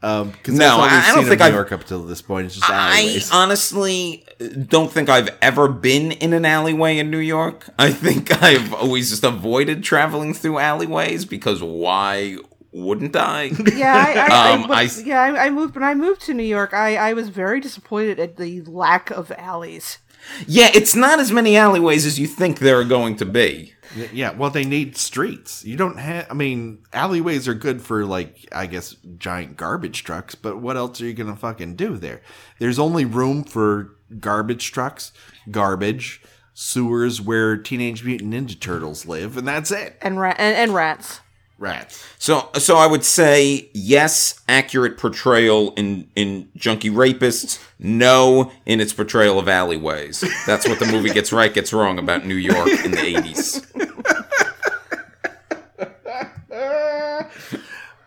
Um, 0.04 0.34
'cause 0.43 0.56
No, 0.56 0.60
that's 0.60 0.74
all 0.76 0.82
we've 0.84 0.91
I- 0.91 1.10
I 1.12 1.16
don't 1.16 1.26
think 1.26 1.39
New 1.39 1.45
I've- 1.45 1.56
York 1.56 1.72
up 1.72 1.86
till 1.86 2.04
this 2.04 2.22
point. 2.22 2.47
It's 2.47 2.56
just 2.56 2.70
I 2.70 3.22
honestly 3.32 4.26
don't 4.68 4.91
think 4.91 5.08
I've 5.10 5.30
ever 5.41 5.70
been 5.70 6.12
in 6.12 6.34
an 6.34 6.43
alleyway 6.45 6.97
in 6.97 7.10
New 7.10 7.20
York. 7.20 7.70
I 7.80 7.91
think 7.91 8.30
I've 8.43 8.74
always 8.74 9.10
just 9.12 9.24
avoided 9.24 9.84
traveling 9.84 10.34
through 10.34 10.60
alleyways 10.60 11.24
because 11.24 11.64
why 11.64 12.36
wouldn't 12.74 13.16
I? 13.16 13.51
Yeah, 13.76 13.95
I, 13.95 14.20
I, 14.20 14.51
Um, 14.54 14.64
I, 14.64 14.68
but- 14.68 14.78
I 14.78 14.84
s- 14.86 15.04
yeah, 15.04 15.22
I, 15.22 15.45
I 15.45 15.49
moved 15.51 15.76
when 15.76 15.84
I 15.84 15.93
moved 15.93 16.22
to 16.24 16.34
New 16.34 16.43
York. 16.43 16.74
I, 16.74 16.97
I 16.97 17.14
was 17.14 17.30
very 17.30 17.60
disappointed 17.62 18.20
at 18.20 18.36
the 18.38 18.62
lack 18.64 19.10
of 19.10 19.32
alleys. 19.38 19.99
Yeah, 20.47 20.69
it's 20.74 20.95
not 20.95 21.19
as 21.19 21.32
many 21.32 21.57
alleyways 21.57 22.05
as 22.05 22.19
you 22.19 22.28
think 22.28 22.59
there 22.59 22.80
are 22.80 22.86
going 22.86 23.15
to 23.17 23.26
be. 23.26 23.74
Yeah, 24.11 24.32
well, 24.32 24.49
they 24.49 24.63
need 24.65 24.97
streets. 24.97 25.63
You 25.63 25.78
don't 25.78 25.99
have. 25.99 26.26
I 26.30 26.34
mean, 26.34 26.84
alleyways 26.93 27.47
are 27.47 27.53
good 27.53 27.82
for 27.82 28.05
like, 28.05 28.47
I 28.51 28.65
guess, 28.65 28.95
giant 29.17 29.55
garbage 29.55 30.03
trucks. 30.03 30.34
But 30.34 30.57
what 30.57 30.78
else 30.78 30.99
are 30.99 31.05
you 31.05 31.13
gonna 31.13 31.36
fucking 31.36 31.76
do 31.76 31.97
there? 31.97 32.21
There's 32.57 32.80
only 32.80 33.05
room 33.05 33.43
for 33.43 33.95
garbage 34.19 34.71
trucks, 34.71 35.11
garbage, 35.51 36.24
sewers 36.53 37.21
where 37.21 37.57
Teenage 37.57 38.03
Mutant 38.03 38.34
Ninja 38.34 38.59
Turtles 38.59 39.05
live, 39.05 39.38
and 39.38 39.47
that's 39.47 39.71
it. 39.71 39.97
And, 40.01 40.19
ra- 40.19 40.36
and, 40.38 40.55
and 40.55 40.74
rats. 40.74 41.19
Rats. 41.64 42.05
So, 42.20 42.49
so 42.57 42.78
I 42.78 42.86
would 42.86 43.03
say 43.03 43.70
yes, 43.74 44.39
accurate 44.47 44.97
portrayal 44.97 45.74
in 45.76 46.09
in 46.16 46.49
junkie 46.55 46.91
rapists. 46.91 47.59
No, 47.80 48.51
in 48.66 48.80
its 48.80 48.93
portrayal 48.93 49.39
of 49.39 49.47
alleyways. 49.47 50.24
That's 50.45 50.68
what 50.68 50.80
the 50.80 50.86
movie 50.86 51.09
gets 51.09 51.33
right, 51.33 51.54
gets 51.54 51.74
wrong 51.74 51.97
about 51.97 52.25
New 52.25 52.36
York 52.36 52.70
in 52.86 52.92
the 52.92 53.01
eighties. 53.04 53.66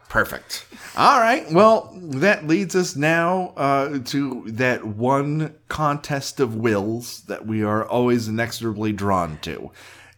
Perfect. 0.08 0.64
All 0.96 1.20
right. 1.20 1.44
Well, 1.52 1.92
that 2.00 2.46
leads 2.46 2.74
us 2.74 2.96
now 2.96 3.52
uh, 3.56 3.98
to 3.98 4.44
that 4.46 4.86
one 4.86 5.54
contest 5.68 6.40
of 6.40 6.54
wills 6.54 7.20
that 7.22 7.46
we 7.46 7.62
are 7.62 7.84
always 7.84 8.28
inexorably 8.28 8.92
drawn 8.92 9.36
to. 9.42 9.70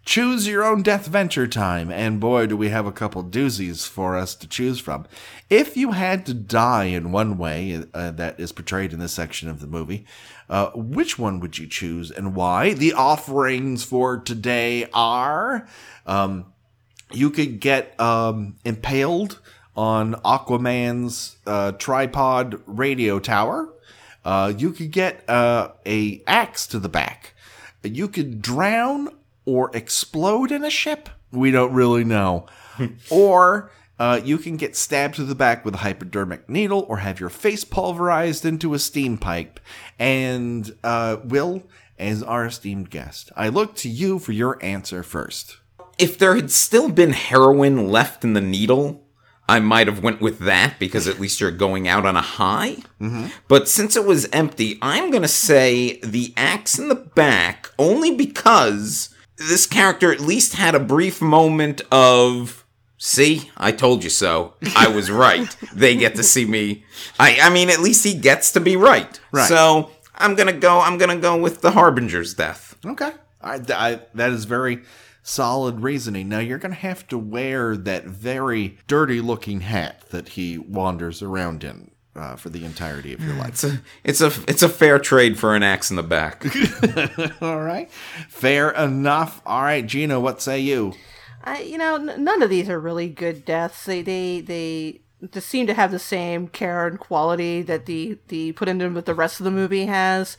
Choose 0.09 0.49
your 0.49 0.65
own 0.65 0.81
death 0.81 1.07
venture 1.07 1.47
time, 1.47 1.93
and 1.93 2.19
boy, 2.19 2.47
do 2.47 2.57
we 2.57 2.71
have 2.71 2.87
a 2.87 2.93
couple 2.93 3.23
doozies 3.23 3.87
for 3.87 4.17
us 4.17 4.35
to 4.37 4.49
choose 4.49 4.81
from. 4.81 5.05
If 5.51 5.77
you 5.77 5.93
had 5.93 6.25
to 6.25 6.33
die 6.33 6.85
in 6.85 7.13
one 7.13 7.37
way 7.37 7.85
uh, 7.93 8.13
that 8.13 8.41
is 8.41 8.51
portrayed 8.51 8.95
in 8.95 9.01
this 9.01 9.13
section 9.13 9.51
of 9.51 9.61
the 9.61 9.67
movie, 9.67 10.07
uh, 10.49 10.71
which 10.71 11.19
one 11.19 11.41
would 11.41 11.59
you 11.59 11.67
choose 11.67 12.11
and 12.11 12.35
why? 12.35 12.73
The 12.73 12.95
offerings 12.95 13.85
for 13.85 14.17
today 14.17 14.89
are. 14.95 15.69
Um, 16.07 16.55
you 17.13 17.29
could 17.29 17.61
get 17.61 17.95
um, 18.01 18.57
impaled 18.65 19.41
on 19.77 20.15
Aquaman's 20.25 21.37
uh, 21.47 21.73
tripod 21.73 22.63
radio 22.65 23.19
tower. 23.19 23.75
Uh, 24.25 24.55
you 24.57 24.73
could 24.73 24.91
get 24.91 25.29
uh, 25.29 25.73
a 25.85 26.23
axe 26.27 26.67
to 26.69 26.79
the 26.79 26.89
back. 26.89 27.35
You 27.83 28.09
could 28.09 28.41
drown 28.41 29.11
or 29.49 29.75
explode 29.75 30.53
in 30.53 30.63
a 30.63 30.69
ship. 30.69 31.09
We 31.33 31.51
don't 31.51 31.73
really 31.73 32.05
know. 32.05 32.47
or 33.11 33.71
uh, 33.99 34.21
you 34.23 34.37
can 34.37 34.59
get 34.59 34.77
stabbed 34.77 35.15
to 35.15 35.25
the 35.25 35.35
back 35.35 35.65
with 35.65 35.75
a 35.75 35.79
hypodermic 35.79 36.51
needle 36.51 36.85
or 36.87 36.99
have 36.99 37.19
your 37.19 37.31
face 37.31 37.65
pulverized 37.65 38.45
into 38.45 38.75
a 38.75 38.79
steam 38.79 39.17
pipe. 39.17 39.59
And 39.99 40.77
uh, 40.85 41.17
Will, 41.25 41.63
as 41.99 42.23
our 42.23 42.45
esteemed 42.45 42.91
guest, 42.91 43.33
I 43.37 43.49
look 43.49 43.75
to 43.77 43.89
you 43.89 44.19
for 44.19 44.33
your 44.33 44.63
answer 44.63 45.03
first. 45.03 45.57
If 45.97 46.19
there 46.19 46.37
had 46.37 46.51
still 46.51 46.91
been 46.91 47.13
heroin 47.13 47.89
left 47.89 48.25
in 48.25 48.35
the 48.35 48.43
needle, 48.43 49.03
I 49.49 49.61
might 49.61 49.87
have 49.87 50.03
went 50.03 50.21
with 50.21 50.41
that 50.41 50.75
because 50.79 51.09
at 51.09 51.19
least 51.19 51.41
you're 51.41 51.51
going 51.51 51.89
out 51.89 52.05
on 52.05 52.17
a 52.17 52.21
high. 52.23 52.77
But 53.49 53.67
since 53.67 53.97
it 53.97 54.05
was 54.05 54.29
empty, 54.31 54.79
I'm 54.83 55.11
gonna 55.11 55.27
say 55.27 55.99
the 56.01 56.35
axe 56.37 56.79
in 56.79 56.89
the 56.89 56.95
back 56.95 57.73
only 57.79 58.15
because 58.15 59.09
this 59.39 59.67
character 59.67 60.13
at 60.13 60.21
least 60.21 60.55
had 60.55 60.75
a 60.75 60.81
brief 60.81 61.21
moment 61.23 61.81
of 61.93 62.65
see 62.97 63.51
i 63.57 63.71
told 63.71 64.03
you 64.03 64.11
so 64.11 64.55
i 64.77 64.89
was 64.89 65.11
right 65.27 65.57
they 65.73 65.97
get 65.97 66.17
to 66.17 66.23
see 66.23 66.45
me 66.45 66.85
i 67.19 67.39
i 67.43 67.49
mean 67.49 67.71
at 67.71 67.79
least 67.81 68.05
he 68.05 68.15
gets 68.15 68.51
to 68.53 68.61
be 68.61 68.75
right 68.77 69.21
Right. 69.31 69.49
so 69.49 69.91
i'm 70.17 70.35
gonna 70.35 70.53
go 70.53 70.81
i'm 70.81 70.99
gonna 70.99 71.17
go 71.19 71.37
with 71.41 71.61
the 71.61 71.71
harbinger's 71.73 72.35
death 72.35 72.77
Okay. 72.85 73.11
I, 73.41 73.61
I, 73.71 74.01
that 74.15 74.31
is 74.33 74.45
very 74.47 74.83
solid 75.23 75.81
reasoning. 75.81 76.29
Now, 76.29 76.39
you're 76.41 76.59
going 76.59 76.75
to 76.75 76.81
have 76.81 77.07
to 77.09 77.19
wear 77.19 77.77
that 77.77 78.05
very 78.05 78.79
dirty 78.89 79.21
looking 79.21 79.61
hat 79.61 80.09
that 80.11 80.31
he 80.31 80.59
wanders 80.59 81.23
around 81.23 81.63
in 81.65 81.91
uh, 82.19 82.37
for 82.37 82.49
the 82.51 82.65
entirety 82.65 83.13
of 83.13 83.21
your 83.25 83.35
life. 83.35 83.49
it's 83.51 83.65
a 83.65 83.81
it's 84.05 84.21
a 84.21 84.33
it's 84.51 84.63
a 84.63 84.69
fair 84.69 84.99
trade 84.99 85.39
for 85.39 85.55
an 85.55 85.63
axe 85.63 85.91
in 85.91 85.97
the 85.97 86.03
back 86.03 86.45
All 87.43 87.61
right. 87.63 87.91
Fair 88.29 88.71
enough. 88.71 89.41
All 89.47 89.63
right, 89.63 89.87
Gena, 89.87 90.21
what 90.21 90.43
say 90.43 90.59
you? 90.61 90.95
I, 91.45 91.61
you 91.63 91.79
know, 91.79 91.95
n- 91.95 92.25
none 92.25 92.43
of 92.43 92.51
these 92.51 92.69
are 92.69 92.81
really 92.81 93.09
good 93.09 93.45
deaths. 93.45 93.85
They 93.85 94.03
they 94.03 94.41
they 94.41 95.01
just 95.33 95.49
seem 95.49 95.67
to 95.67 95.75
have 95.75 95.91
the 95.91 95.99
same 95.99 96.47
care 96.49 96.87
and 96.87 96.99
quality 96.99 97.63
that 97.63 97.87
the 97.87 98.19
the 98.29 98.53
put 98.53 98.69
into 98.69 98.89
with 98.91 99.07
the 99.07 99.15
rest 99.15 99.41
of 99.41 99.45
the 99.45 99.51
movie 99.51 99.87
has. 99.87 100.37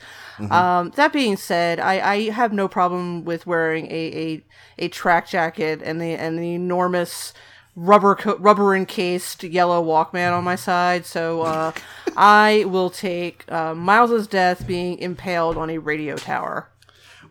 Um, 0.51 0.91
that 0.95 1.11
being 1.11 1.35
said, 1.35 1.79
I, 1.79 1.99
I 2.13 2.29
have 2.29 2.53
no 2.53 2.67
problem 2.69 3.25
with 3.25 3.45
wearing 3.45 3.87
a, 3.87 3.91
a, 4.17 4.45
a 4.77 4.87
track 4.87 5.27
jacket 5.27 5.81
and 5.83 5.99
the 5.99 6.13
and 6.15 6.37
the 6.39 6.53
enormous 6.53 7.33
rubber 7.75 8.15
co- 8.15 8.37
rubber 8.37 8.75
encased 8.75 9.43
yellow 9.43 9.83
Walkman 9.83 10.37
on 10.37 10.43
my 10.43 10.55
side. 10.55 11.05
So 11.05 11.41
uh, 11.41 11.71
I 12.17 12.65
will 12.67 12.89
take 12.89 13.49
uh, 13.51 13.73
Miles's 13.73 14.27
death 14.27 14.67
being 14.67 14.97
impaled 14.99 15.57
on 15.57 15.69
a 15.69 15.77
radio 15.77 16.15
tower. 16.15 16.69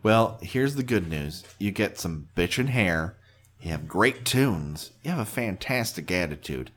Well, 0.02 0.38
here's 0.42 0.74
the 0.76 0.82
good 0.82 1.08
news 1.08 1.44
you 1.58 1.70
get 1.70 1.98
some 1.98 2.28
bitchin' 2.36 2.68
hair, 2.68 3.16
you 3.60 3.70
have 3.70 3.88
great 3.88 4.24
tunes, 4.24 4.92
you 5.02 5.10
have 5.10 5.20
a 5.20 5.24
fantastic 5.24 6.10
attitude, 6.10 6.70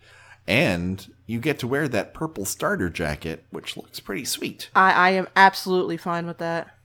and 0.47 1.13
you 1.27 1.39
get 1.39 1.59
to 1.59 1.67
wear 1.67 1.87
that 1.87 2.13
purple 2.13 2.45
starter 2.45 2.89
jacket, 2.89 3.45
which 3.51 3.77
looks 3.77 3.99
pretty 3.99 4.25
sweet. 4.25 4.69
I, 4.75 4.91
I 4.91 5.09
am 5.11 5.27
absolutely 5.35 5.97
fine 5.97 6.25
with 6.25 6.39
that. 6.39 6.75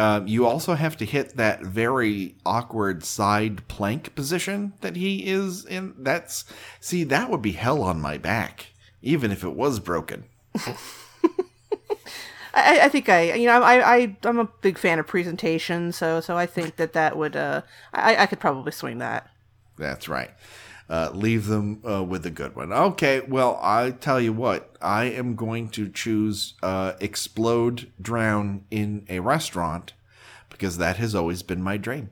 Um, 0.00 0.26
you 0.26 0.46
also 0.46 0.72
have 0.76 0.96
to 0.96 1.04
hit 1.04 1.36
that 1.36 1.60
very 1.60 2.34
awkward 2.46 3.04
side 3.04 3.68
plank 3.68 4.14
position 4.14 4.72
that 4.80 4.96
he 4.96 5.26
is 5.26 5.66
in. 5.66 5.94
That's 5.98 6.46
see, 6.80 7.04
that 7.04 7.28
would 7.28 7.42
be 7.42 7.52
hell 7.52 7.82
on 7.82 8.00
my 8.00 8.16
back, 8.16 8.68
even 9.02 9.30
if 9.30 9.44
it 9.44 9.52
was 9.52 9.78
broken. 9.78 10.24
I, 12.54 12.80
I 12.80 12.88
think 12.88 13.10
I, 13.10 13.34
you 13.34 13.44
know, 13.44 13.62
I, 13.62 13.96
I, 13.96 14.16
I'm 14.24 14.38
a 14.38 14.48
big 14.62 14.78
fan 14.78 14.98
of 14.98 15.06
presentation, 15.06 15.92
so, 15.92 16.22
so 16.22 16.34
I 16.34 16.46
think 16.46 16.76
that 16.76 16.94
that 16.94 17.18
would, 17.18 17.36
uh, 17.36 17.60
I, 17.92 18.16
I 18.16 18.26
could 18.26 18.40
probably 18.40 18.72
swing 18.72 18.98
that. 18.98 19.28
That's 19.76 20.08
right. 20.08 20.30
Uh, 20.90 21.08
leave 21.14 21.46
them 21.46 21.80
uh, 21.88 22.02
with 22.02 22.26
a 22.26 22.30
good 22.30 22.56
one. 22.56 22.72
Okay, 22.72 23.20
well, 23.20 23.60
I 23.62 23.92
tell 23.92 24.20
you 24.20 24.32
what, 24.32 24.74
I 24.82 25.04
am 25.04 25.36
going 25.36 25.68
to 25.68 25.88
choose 25.88 26.54
uh, 26.64 26.94
explode, 26.98 27.92
drown 28.02 28.64
in 28.72 29.06
a 29.08 29.20
restaurant 29.20 29.92
because 30.48 30.78
that 30.78 30.96
has 30.96 31.14
always 31.14 31.44
been 31.44 31.62
my 31.62 31.76
dream. 31.76 32.10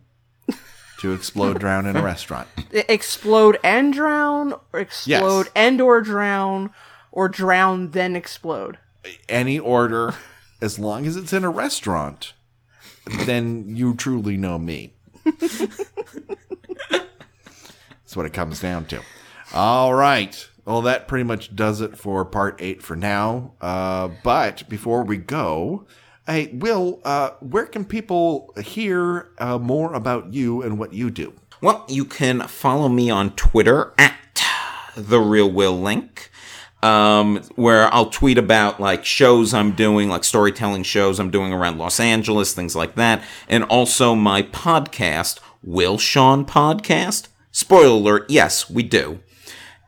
to 1.00 1.12
explode, 1.12 1.58
drown 1.60 1.86
in 1.86 1.96
a 1.96 2.02
restaurant. 2.02 2.46
Explode 2.70 3.58
and 3.64 3.92
drown, 3.92 4.54
or 4.72 4.78
explode 4.80 5.46
Yes. 5.46 5.52
and 5.56 5.80
or 5.80 6.00
drown, 6.00 6.70
or 7.10 7.28
drown 7.28 7.90
then 7.90 8.14
explode. 8.14 8.78
Any 9.28 9.58
order, 9.58 10.14
as 10.60 10.78
long 10.78 11.04
as 11.04 11.16
it's 11.16 11.32
in 11.32 11.42
a 11.42 11.50
restaurant, 11.50 12.32
then 13.26 13.74
you 13.76 13.94
truly 13.94 14.36
know 14.36 14.56
me. 14.58 14.92
That's 18.08 18.16
what 18.16 18.24
it 18.24 18.32
comes 18.32 18.58
down 18.58 18.86
to. 18.86 19.02
All 19.52 19.92
right. 19.92 20.48
Well, 20.64 20.80
that 20.80 21.08
pretty 21.08 21.24
much 21.24 21.54
does 21.54 21.82
it 21.82 21.98
for 21.98 22.24
part 22.24 22.56
eight 22.58 22.82
for 22.82 22.96
now. 22.96 23.52
Uh, 23.60 24.08
but 24.24 24.66
before 24.66 25.04
we 25.04 25.18
go, 25.18 25.86
hey, 26.26 26.46
Will, 26.54 27.02
uh, 27.04 27.32
where 27.40 27.66
can 27.66 27.84
people 27.84 28.54
hear 28.64 29.28
uh, 29.36 29.58
more 29.58 29.92
about 29.92 30.32
you 30.32 30.62
and 30.62 30.78
what 30.78 30.94
you 30.94 31.10
do? 31.10 31.34
Well, 31.60 31.84
you 31.86 32.06
can 32.06 32.40
follow 32.48 32.88
me 32.88 33.10
on 33.10 33.36
Twitter 33.36 33.92
at 33.98 34.42
the 34.96 35.20
real 35.20 35.50
Will 35.50 35.78
Link, 35.78 36.30
um, 36.82 37.42
where 37.56 37.92
I'll 37.92 38.08
tweet 38.08 38.38
about 38.38 38.80
like 38.80 39.04
shows 39.04 39.52
I'm 39.52 39.72
doing, 39.72 40.08
like 40.08 40.24
storytelling 40.24 40.84
shows 40.84 41.20
I'm 41.20 41.30
doing 41.30 41.52
around 41.52 41.76
Los 41.76 42.00
Angeles, 42.00 42.54
things 42.54 42.74
like 42.74 42.94
that, 42.94 43.22
and 43.50 43.64
also 43.64 44.14
my 44.14 44.40
podcast, 44.44 45.40
Will 45.62 45.98
Sean 45.98 46.46
Podcast. 46.46 47.28
Spoiler 47.58 47.88
alert: 47.88 48.26
yes, 48.28 48.70
we 48.70 48.84
do. 48.84 49.18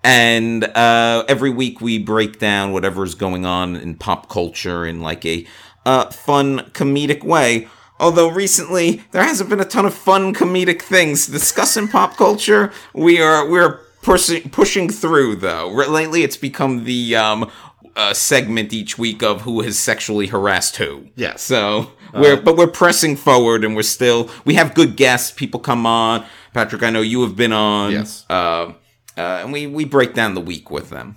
And 0.03 0.65
uh, 0.65 1.25
every 1.29 1.51
week 1.51 1.81
we 1.81 2.01
break 2.01 2.41
down 2.41 2.73
whatever's 2.73 3.15
going 3.15 3.47
on 3.47 3.77
in 3.77 3.95
pop 3.95 4.29
culture 4.29 4.85
in 4.85 5.01
like 5.03 5.25
a 5.25 5.47
uh, 5.87 6.07
fun 6.07 6.63
comedic 6.73 7.23
way. 7.23 7.69
Although 8.01 8.29
recently 8.29 9.05
there 9.13 9.23
hasn't 9.23 9.51
been 9.51 9.61
a 9.61 9.65
ton 9.65 9.87
of 9.87 9.95
fun 9.95 10.35
comedic 10.35 10.83
things 10.83 11.27
to 11.27 11.31
discuss 11.31 11.77
in 11.77 11.87
pop 11.87 12.17
culture, 12.17 12.73
we 12.93 13.23
are 13.23 13.49
we're 13.49 13.79
pushing 14.03 14.51
pushing 14.51 14.89
through 14.89 15.37
though. 15.37 15.69
Lately, 15.69 16.25
it's 16.25 16.37
become 16.37 16.83
the 16.83 17.15
um, 17.15 17.49
uh, 17.95 18.13
segment 18.13 18.73
each 18.73 18.99
week 18.99 19.23
of 19.23 19.43
who 19.43 19.61
has 19.61 19.79
sexually 19.79 20.27
harassed 20.27 20.79
who. 20.79 21.07
Yeah. 21.15 21.37
So 21.37 21.93
we're 22.13 22.41
but 22.41 22.57
we're 22.57 22.67
pressing 22.67 23.15
forward, 23.15 23.65
and 23.65 23.77
we're 23.77 23.83
still 23.83 24.29
we 24.45 24.55
have 24.55 24.75
good 24.75 24.97
guests. 24.97 25.31
People 25.31 25.61
come 25.61 25.87
on. 25.87 26.27
Patrick, 26.53 26.83
I 26.83 26.91
know 26.91 27.01
you 27.01 27.23
have 27.23 27.37
been 27.37 27.53
on. 27.53 27.93
Yes. 27.93 28.25
Uh, 28.29 28.73
uh, 29.17 29.41
and 29.43 29.53
we 29.53 29.67
we 29.67 29.85
break 29.85 30.15
down 30.15 30.35
the 30.35 30.41
week 30.41 30.71
with 30.71 30.91
them. 30.91 31.17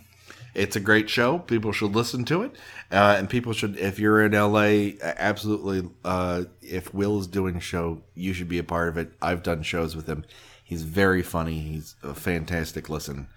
It's 0.53 0.75
a 0.75 0.79
great 0.79 1.09
show. 1.09 1.39
People 1.39 1.71
should 1.71 1.95
listen 1.95 2.25
to 2.25 2.43
it. 2.43 2.55
Uh, 2.91 3.15
and 3.17 3.27
people 3.27 3.53
should, 3.53 3.75
if 3.77 3.97
you're 3.97 4.23
in 4.23 4.33
LA, 4.33 4.91
absolutely, 5.01 5.89
uh, 6.05 6.43
if 6.61 6.93
Will 6.93 7.19
is 7.19 7.25
doing 7.25 7.55
a 7.55 7.59
show, 7.59 8.03
you 8.13 8.33
should 8.33 8.47
be 8.47 8.59
a 8.59 8.63
part 8.63 8.87
of 8.89 8.97
it. 8.97 9.13
I've 9.19 9.41
done 9.41 9.63
shows 9.63 9.95
with 9.95 10.05
him. 10.05 10.25
He's 10.63 10.83
very 10.83 11.23
funny. 11.23 11.59
He's 11.59 11.95
a 12.03 12.13
fantastic 12.13 12.87
listen. 12.87 13.27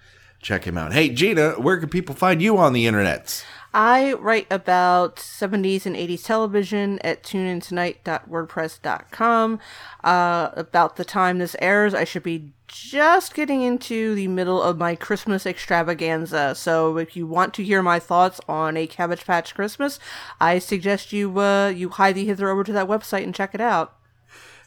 Check 0.41 0.65
him 0.65 0.77
out. 0.77 0.93
Hey, 0.93 1.09
Gena, 1.09 1.53
where 1.53 1.77
can 1.79 1.89
people 1.89 2.13
find 2.13 2.39
you 2.39 2.57
on 2.57 2.73
the 2.73 2.85
internet? 2.85 3.43
I 3.79 4.13
write 4.13 4.47
about 4.49 5.17
70s 5.17 5.85
and 5.85 5.95
80s 5.95 6.25
television 6.25 6.97
at 7.03 7.21
tunintonight.wordpress.com. 7.21 9.59
Uh, 10.03 10.49
about 10.55 10.95
the 10.95 11.05
time 11.05 11.37
this 11.37 11.55
airs, 11.59 11.93
I 11.93 12.03
should 12.03 12.23
be 12.23 12.53
just 12.67 13.35
getting 13.35 13.61
into 13.61 14.15
the 14.15 14.29
middle 14.29 14.63
of 14.63 14.79
my 14.79 14.95
Christmas 14.95 15.45
extravaganza. 15.45 16.55
So 16.55 16.97
if 16.97 17.15
you 17.15 17.27
want 17.27 17.53
to 17.53 17.63
hear 17.63 17.83
my 17.83 17.99
thoughts 17.99 18.41
on 18.49 18.77
a 18.77 18.87
Cabbage 18.87 19.25
Patch 19.25 19.53
Christmas, 19.53 19.99
I 20.41 20.57
suggest 20.57 21.13
you 21.13 21.39
uh, 21.39 21.67
you 21.67 21.89
highly 21.89 22.25
hither 22.25 22.49
over 22.49 22.63
to 22.63 22.73
that 22.73 22.87
website 22.87 23.25
and 23.25 23.35
check 23.35 23.53
it 23.53 23.61
out. 23.61 23.93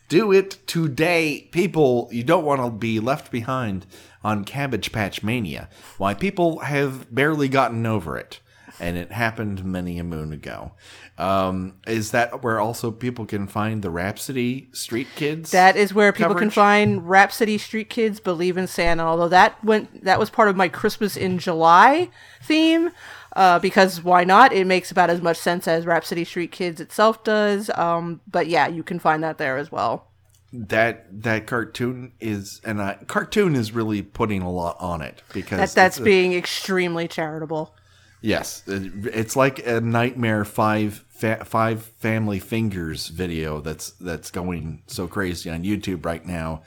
Do 0.09 0.31
it 0.31 0.65
today. 0.69 1.49
People, 1.51 2.09
you 2.13 2.23
don't 2.23 2.45
want 2.45 2.63
to 2.63 2.71
be 2.71 3.01
left 3.01 3.33
behind 3.33 3.87
on 4.23 4.45
Cabbage 4.45 4.93
Patch 4.93 5.25
Mania. 5.25 5.69
Why, 5.99 6.15
people 6.15 6.61
have 6.61 7.13
barely 7.13 7.49
gotten 7.49 7.85
over 7.87 8.17
it. 8.17 8.39
And 8.81 8.97
it 8.97 9.13
happened 9.13 9.65
many 9.65 9.99
a 9.99 10.05
moon 10.05 10.33
ago. 10.33 10.73
Um, 11.19 11.75
is 11.87 12.13
that 12.13 12.43
where 12.43 12.59
also 12.59 12.91
people 12.91 13.27
can 13.27 13.47
find 13.47 13.83
the 13.83 13.91
Rapsittie 13.91 14.75
Street 14.75 15.09
Kids? 15.17 15.51
That 15.51 15.77
is 15.77 15.93
where 15.93 16.13
people 16.13 16.35
can 16.35 16.49
find 16.51 17.03
Rapsittie 17.03 17.61
Street 17.61 17.91
Kids 17.91 18.21
Believe 18.21 18.57
in 18.57 18.67
Santa. 18.67 19.03
Although 19.05 19.29
that 19.29 19.63
went 19.63 20.05
that 20.05 20.19
was 20.19 20.31
part 20.31 20.49
of 20.49 20.57
my 20.57 20.69
Christmas 20.69 21.17
in 21.17 21.39
July 21.39 22.09
theme. 22.43 22.91
Uh, 23.37 23.59
because 23.61 24.03
why 24.03 24.25
not? 24.25 24.53
It 24.53 24.67
makes 24.67 24.91
about 24.91 25.09
as 25.11 25.21
much 25.23 25.37
sense 25.37 25.69
as 25.69 25.85
Rapsittie 25.85 26.27
Street 26.27 26.51
Kids 26.51 26.81
itself 26.81 27.23
does. 27.23 27.71
Um, 27.77 28.21
but 28.29 28.49
yeah, 28.49 28.67
you 28.67 28.83
can 28.83 28.99
find 28.99 29.23
that 29.23 29.39
there 29.39 29.57
as 29.57 29.71
well. 29.71 30.09
that 30.53 31.07
that 31.23 31.47
cartoon 31.47 32.13
is 32.19 32.61
and 32.65 32.83
I, 32.83 32.95
cartoon 33.07 33.55
is 33.55 33.71
really 33.73 34.03
putting 34.03 34.43
a 34.43 34.51
lot 34.51 34.77
on 34.81 35.01
it 35.01 35.23
because 35.33 35.59
That 35.59 35.75
that's 35.75 35.99
a- 35.99 36.03
being 36.03 36.33
extremely 36.33 37.07
charitable. 37.07 37.73
Yes. 38.21 38.63
It's 38.67 39.37
like 39.37 39.67
a 39.67 39.81
nightmare 39.81 40.45
five 40.45 41.05
fa- 41.09 41.45
five 41.45 41.83
family 41.83 42.39
fingers 42.39 43.09
video 43.09 43.61
that's 43.61 43.91
that's 43.93 44.31
going 44.31 44.83
so 44.87 45.07
crazy 45.07 45.51
on 45.51 45.65
YouTube 45.65 46.05
right 46.05 46.25
now 46.25 46.63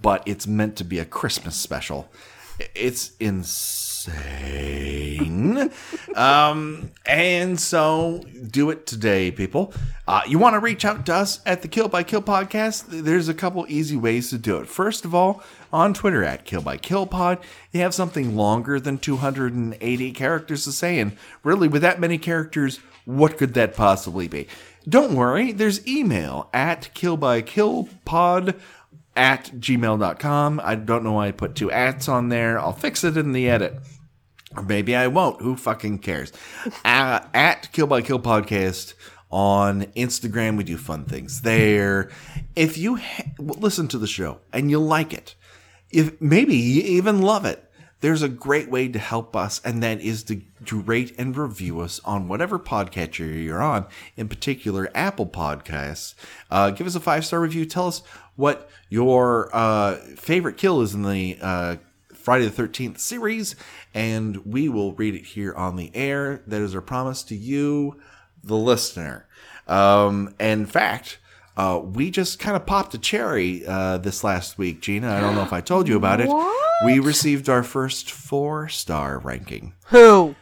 but 0.00 0.22
it's 0.26 0.46
meant 0.46 0.76
to 0.76 0.84
be 0.84 0.98
a 0.98 1.04
Christmas 1.04 1.56
special. 1.56 2.08
It's 2.74 3.12
insane 3.18 3.91
um 6.16 6.90
and 7.06 7.58
so 7.58 8.22
do 8.50 8.70
it 8.70 8.86
today 8.86 9.30
people. 9.30 9.72
Uh, 10.06 10.20
you 10.26 10.38
want 10.38 10.54
to 10.54 10.58
reach 10.58 10.84
out 10.84 11.06
to 11.06 11.14
us 11.14 11.40
at 11.46 11.62
the 11.62 11.68
kill 11.68 11.88
by 11.88 12.02
kill 12.02 12.22
podcast? 12.22 12.84
There's 12.88 13.28
a 13.28 13.34
couple 13.34 13.64
easy 13.68 13.96
ways 13.96 14.30
to 14.30 14.38
do 14.38 14.58
it. 14.58 14.68
First 14.68 15.04
of 15.04 15.14
all 15.14 15.42
on 15.72 15.94
twitter 15.94 16.22
at 16.22 16.44
kill 16.44 16.60
by 16.60 16.76
kill 16.76 17.06
pod 17.06 17.38
you 17.72 17.80
have 17.80 17.94
something 17.94 18.36
longer 18.36 18.78
than 18.78 18.98
280 18.98 20.12
characters 20.12 20.64
to 20.64 20.72
say 20.72 20.98
and 20.98 21.16
really 21.42 21.66
with 21.66 21.82
that 21.82 21.98
many 21.98 22.18
characters 22.18 22.78
what 23.04 23.36
could 23.36 23.54
that 23.54 23.74
possibly 23.74 24.28
be? 24.28 24.46
Don't 24.88 25.14
worry 25.14 25.52
there's 25.52 25.86
email 25.86 26.50
at 26.52 26.92
kill 26.94 27.16
by 27.16 27.40
kill 27.42 27.88
pod 28.04 28.54
at 29.14 29.44
gmail.com 29.58 30.60
i 30.64 30.74
don't 30.74 31.04
know 31.04 31.12
why 31.12 31.28
i 31.28 31.32
put 31.32 31.54
two 31.54 31.70
ats 31.70 32.08
on 32.08 32.28
there. 32.28 32.58
I'll 32.58 32.72
fix 32.72 33.04
it 33.04 33.16
in 33.16 33.32
the 33.32 33.48
edit 33.48 33.78
or 34.56 34.62
maybe 34.62 34.94
I 34.94 35.06
won't. 35.08 35.40
Who 35.40 35.56
fucking 35.56 35.98
cares? 35.98 36.32
uh, 36.84 37.20
at 37.34 37.72
Kill 37.72 37.86
by 37.86 38.02
Kill 38.02 38.18
Podcast 38.18 38.94
on 39.30 39.84
Instagram, 39.96 40.56
we 40.58 40.64
do 40.64 40.76
fun 40.76 41.04
things 41.04 41.40
there. 41.40 42.10
If 42.54 42.76
you 42.76 42.96
ha- 42.96 43.24
listen 43.38 43.88
to 43.88 43.98
the 43.98 44.06
show 44.06 44.40
and 44.52 44.70
you 44.70 44.78
like 44.78 45.14
it, 45.14 45.34
if 45.90 46.20
maybe 46.20 46.54
you 46.56 46.82
even 46.82 47.22
love 47.22 47.44
it, 47.46 47.68
there's 48.00 48.22
a 48.22 48.28
great 48.28 48.68
way 48.68 48.88
to 48.88 48.98
help 48.98 49.36
us, 49.36 49.60
and 49.64 49.80
that 49.82 50.00
is 50.00 50.24
to, 50.24 50.42
to 50.66 50.80
rate 50.80 51.14
and 51.18 51.36
review 51.36 51.80
us 51.80 52.00
on 52.04 52.26
whatever 52.26 52.58
podcatcher 52.58 53.42
you're 53.44 53.62
on, 53.62 53.86
in 54.16 54.28
particular 54.28 54.90
Apple 54.92 55.26
Podcasts. 55.26 56.14
Uh, 56.50 56.70
give 56.70 56.86
us 56.86 56.96
a 56.96 57.00
five 57.00 57.24
star 57.24 57.40
review. 57.40 57.64
Tell 57.64 57.86
us 57.86 58.02
what 58.34 58.68
your 58.88 59.54
uh, 59.54 59.94
favorite 60.16 60.56
kill 60.56 60.80
is 60.80 60.94
in 60.94 61.04
the 61.04 61.38
uh, 61.40 61.76
Friday 62.22 62.46
the 62.48 62.62
13th 62.62 62.98
series, 62.98 63.56
and 63.92 64.46
we 64.46 64.68
will 64.68 64.92
read 64.94 65.14
it 65.14 65.24
here 65.24 65.52
on 65.54 65.76
the 65.76 65.90
air. 65.94 66.42
That 66.46 66.62
is 66.62 66.74
our 66.74 66.80
promise 66.80 67.22
to 67.24 67.34
you, 67.34 68.00
the 68.44 68.56
listener. 68.56 69.26
Um, 69.66 70.34
in 70.38 70.66
fact, 70.66 71.18
uh, 71.56 71.80
we 71.82 72.10
just 72.10 72.38
kind 72.38 72.56
of 72.56 72.64
popped 72.64 72.94
a 72.94 72.98
cherry 72.98 73.66
uh, 73.66 73.98
this 73.98 74.24
last 74.24 74.56
week, 74.56 74.80
Gena. 74.80 75.12
I 75.12 75.20
don't 75.20 75.34
know 75.34 75.42
if 75.42 75.52
I 75.52 75.60
told 75.60 75.88
you 75.88 75.96
about 75.96 76.20
it. 76.20 76.30
We 76.84 76.98
received 76.98 77.48
our 77.48 77.62
first 77.62 78.10
four 78.10 78.68
star 78.68 79.18
ranking. 79.18 79.74
Who? 79.86 80.34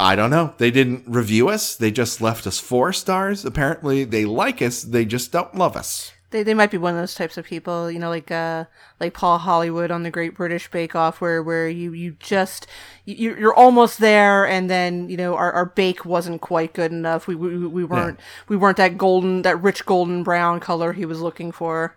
I 0.00 0.16
don't 0.16 0.30
know. 0.30 0.54
They 0.58 0.70
didn't 0.70 1.04
review 1.06 1.48
us, 1.48 1.76
they 1.76 1.90
just 1.90 2.20
left 2.20 2.46
us 2.46 2.58
four 2.58 2.92
stars. 2.92 3.44
Apparently, 3.44 4.04
they 4.04 4.24
like 4.24 4.60
us, 4.62 4.82
they 4.82 5.04
just 5.04 5.30
don't 5.30 5.54
love 5.54 5.76
us. 5.76 6.12
They, 6.32 6.42
they 6.42 6.54
might 6.54 6.70
be 6.70 6.78
one 6.78 6.94
of 6.94 7.00
those 7.00 7.14
types 7.14 7.36
of 7.36 7.44
people, 7.44 7.90
you 7.90 7.98
know, 7.98 8.08
like 8.08 8.30
uh, 8.30 8.64
like 8.98 9.14
Paul 9.14 9.38
Hollywood 9.38 9.90
on 9.90 10.02
the 10.02 10.10
Great 10.10 10.34
British 10.34 10.70
Bake 10.70 10.96
Off, 10.96 11.20
where 11.20 11.42
where 11.42 11.68
you 11.68 11.92
you 11.92 12.16
just 12.18 12.66
you, 13.04 13.36
you're 13.36 13.54
almost 13.54 13.98
there, 13.98 14.46
and 14.46 14.68
then 14.68 15.08
you 15.08 15.16
know 15.16 15.36
our, 15.36 15.52
our 15.52 15.66
bake 15.66 16.04
wasn't 16.04 16.40
quite 16.40 16.72
good 16.72 16.90
enough. 16.90 17.26
We 17.26 17.34
we, 17.34 17.66
we 17.66 17.84
weren't 17.84 18.18
we 18.48 18.56
weren't 18.56 18.78
that 18.78 18.98
golden 18.98 19.42
that 19.42 19.62
rich 19.62 19.86
golden 19.86 20.22
brown 20.22 20.58
color 20.58 20.92
he 20.92 21.04
was 21.04 21.20
looking 21.20 21.52
for. 21.52 21.96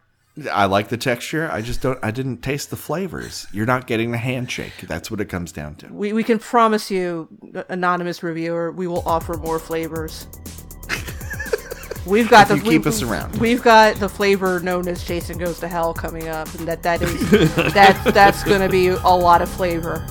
I 0.52 0.66
like 0.66 0.90
the 0.90 0.98
texture. 0.98 1.50
I 1.50 1.62
just 1.62 1.82
don't. 1.82 1.98
I 2.04 2.12
didn't 2.12 2.42
taste 2.42 2.70
the 2.70 2.76
flavors. 2.76 3.48
You're 3.54 3.66
not 3.66 3.88
getting 3.88 4.12
the 4.12 4.18
handshake. 4.18 4.74
That's 4.84 5.10
what 5.10 5.22
it 5.22 5.26
comes 5.26 5.54
down 5.54 5.76
to. 5.76 5.88
We 5.88 6.12
we 6.12 6.24
can 6.24 6.40
promise 6.40 6.92
you, 6.92 7.30
anonymous 7.70 8.22
reviewer, 8.22 8.72
we 8.72 8.86
will 8.86 9.04
offer 9.08 9.36
more 9.36 9.60
flavors. 9.60 10.28
We've 12.06 12.30
got 12.30 12.50
If 12.52 12.60
the 12.60 12.66
you 12.66 12.72
keep 12.72 12.86
us 12.86 13.02
around. 13.02 13.38
We've 13.40 13.64
got 13.64 13.96
the 13.96 14.10
flavor 14.10 14.60
known 14.60 14.88
as 14.88 15.04
Jason 15.04 15.38
Goes 15.38 15.60
to 15.60 15.68
Hell 15.68 15.94
coming 15.94 16.28
up, 16.28 16.54
and 16.56 16.68
that 16.68 16.84
that 16.84 17.02
is 17.02 17.56
that 17.56 18.00
that's 18.14 18.44
going 18.44 18.62
to 18.62 18.70
be 18.70 18.88
a 18.88 18.98
lot 19.10 19.42
of 19.42 19.50
flavor. 19.50 20.06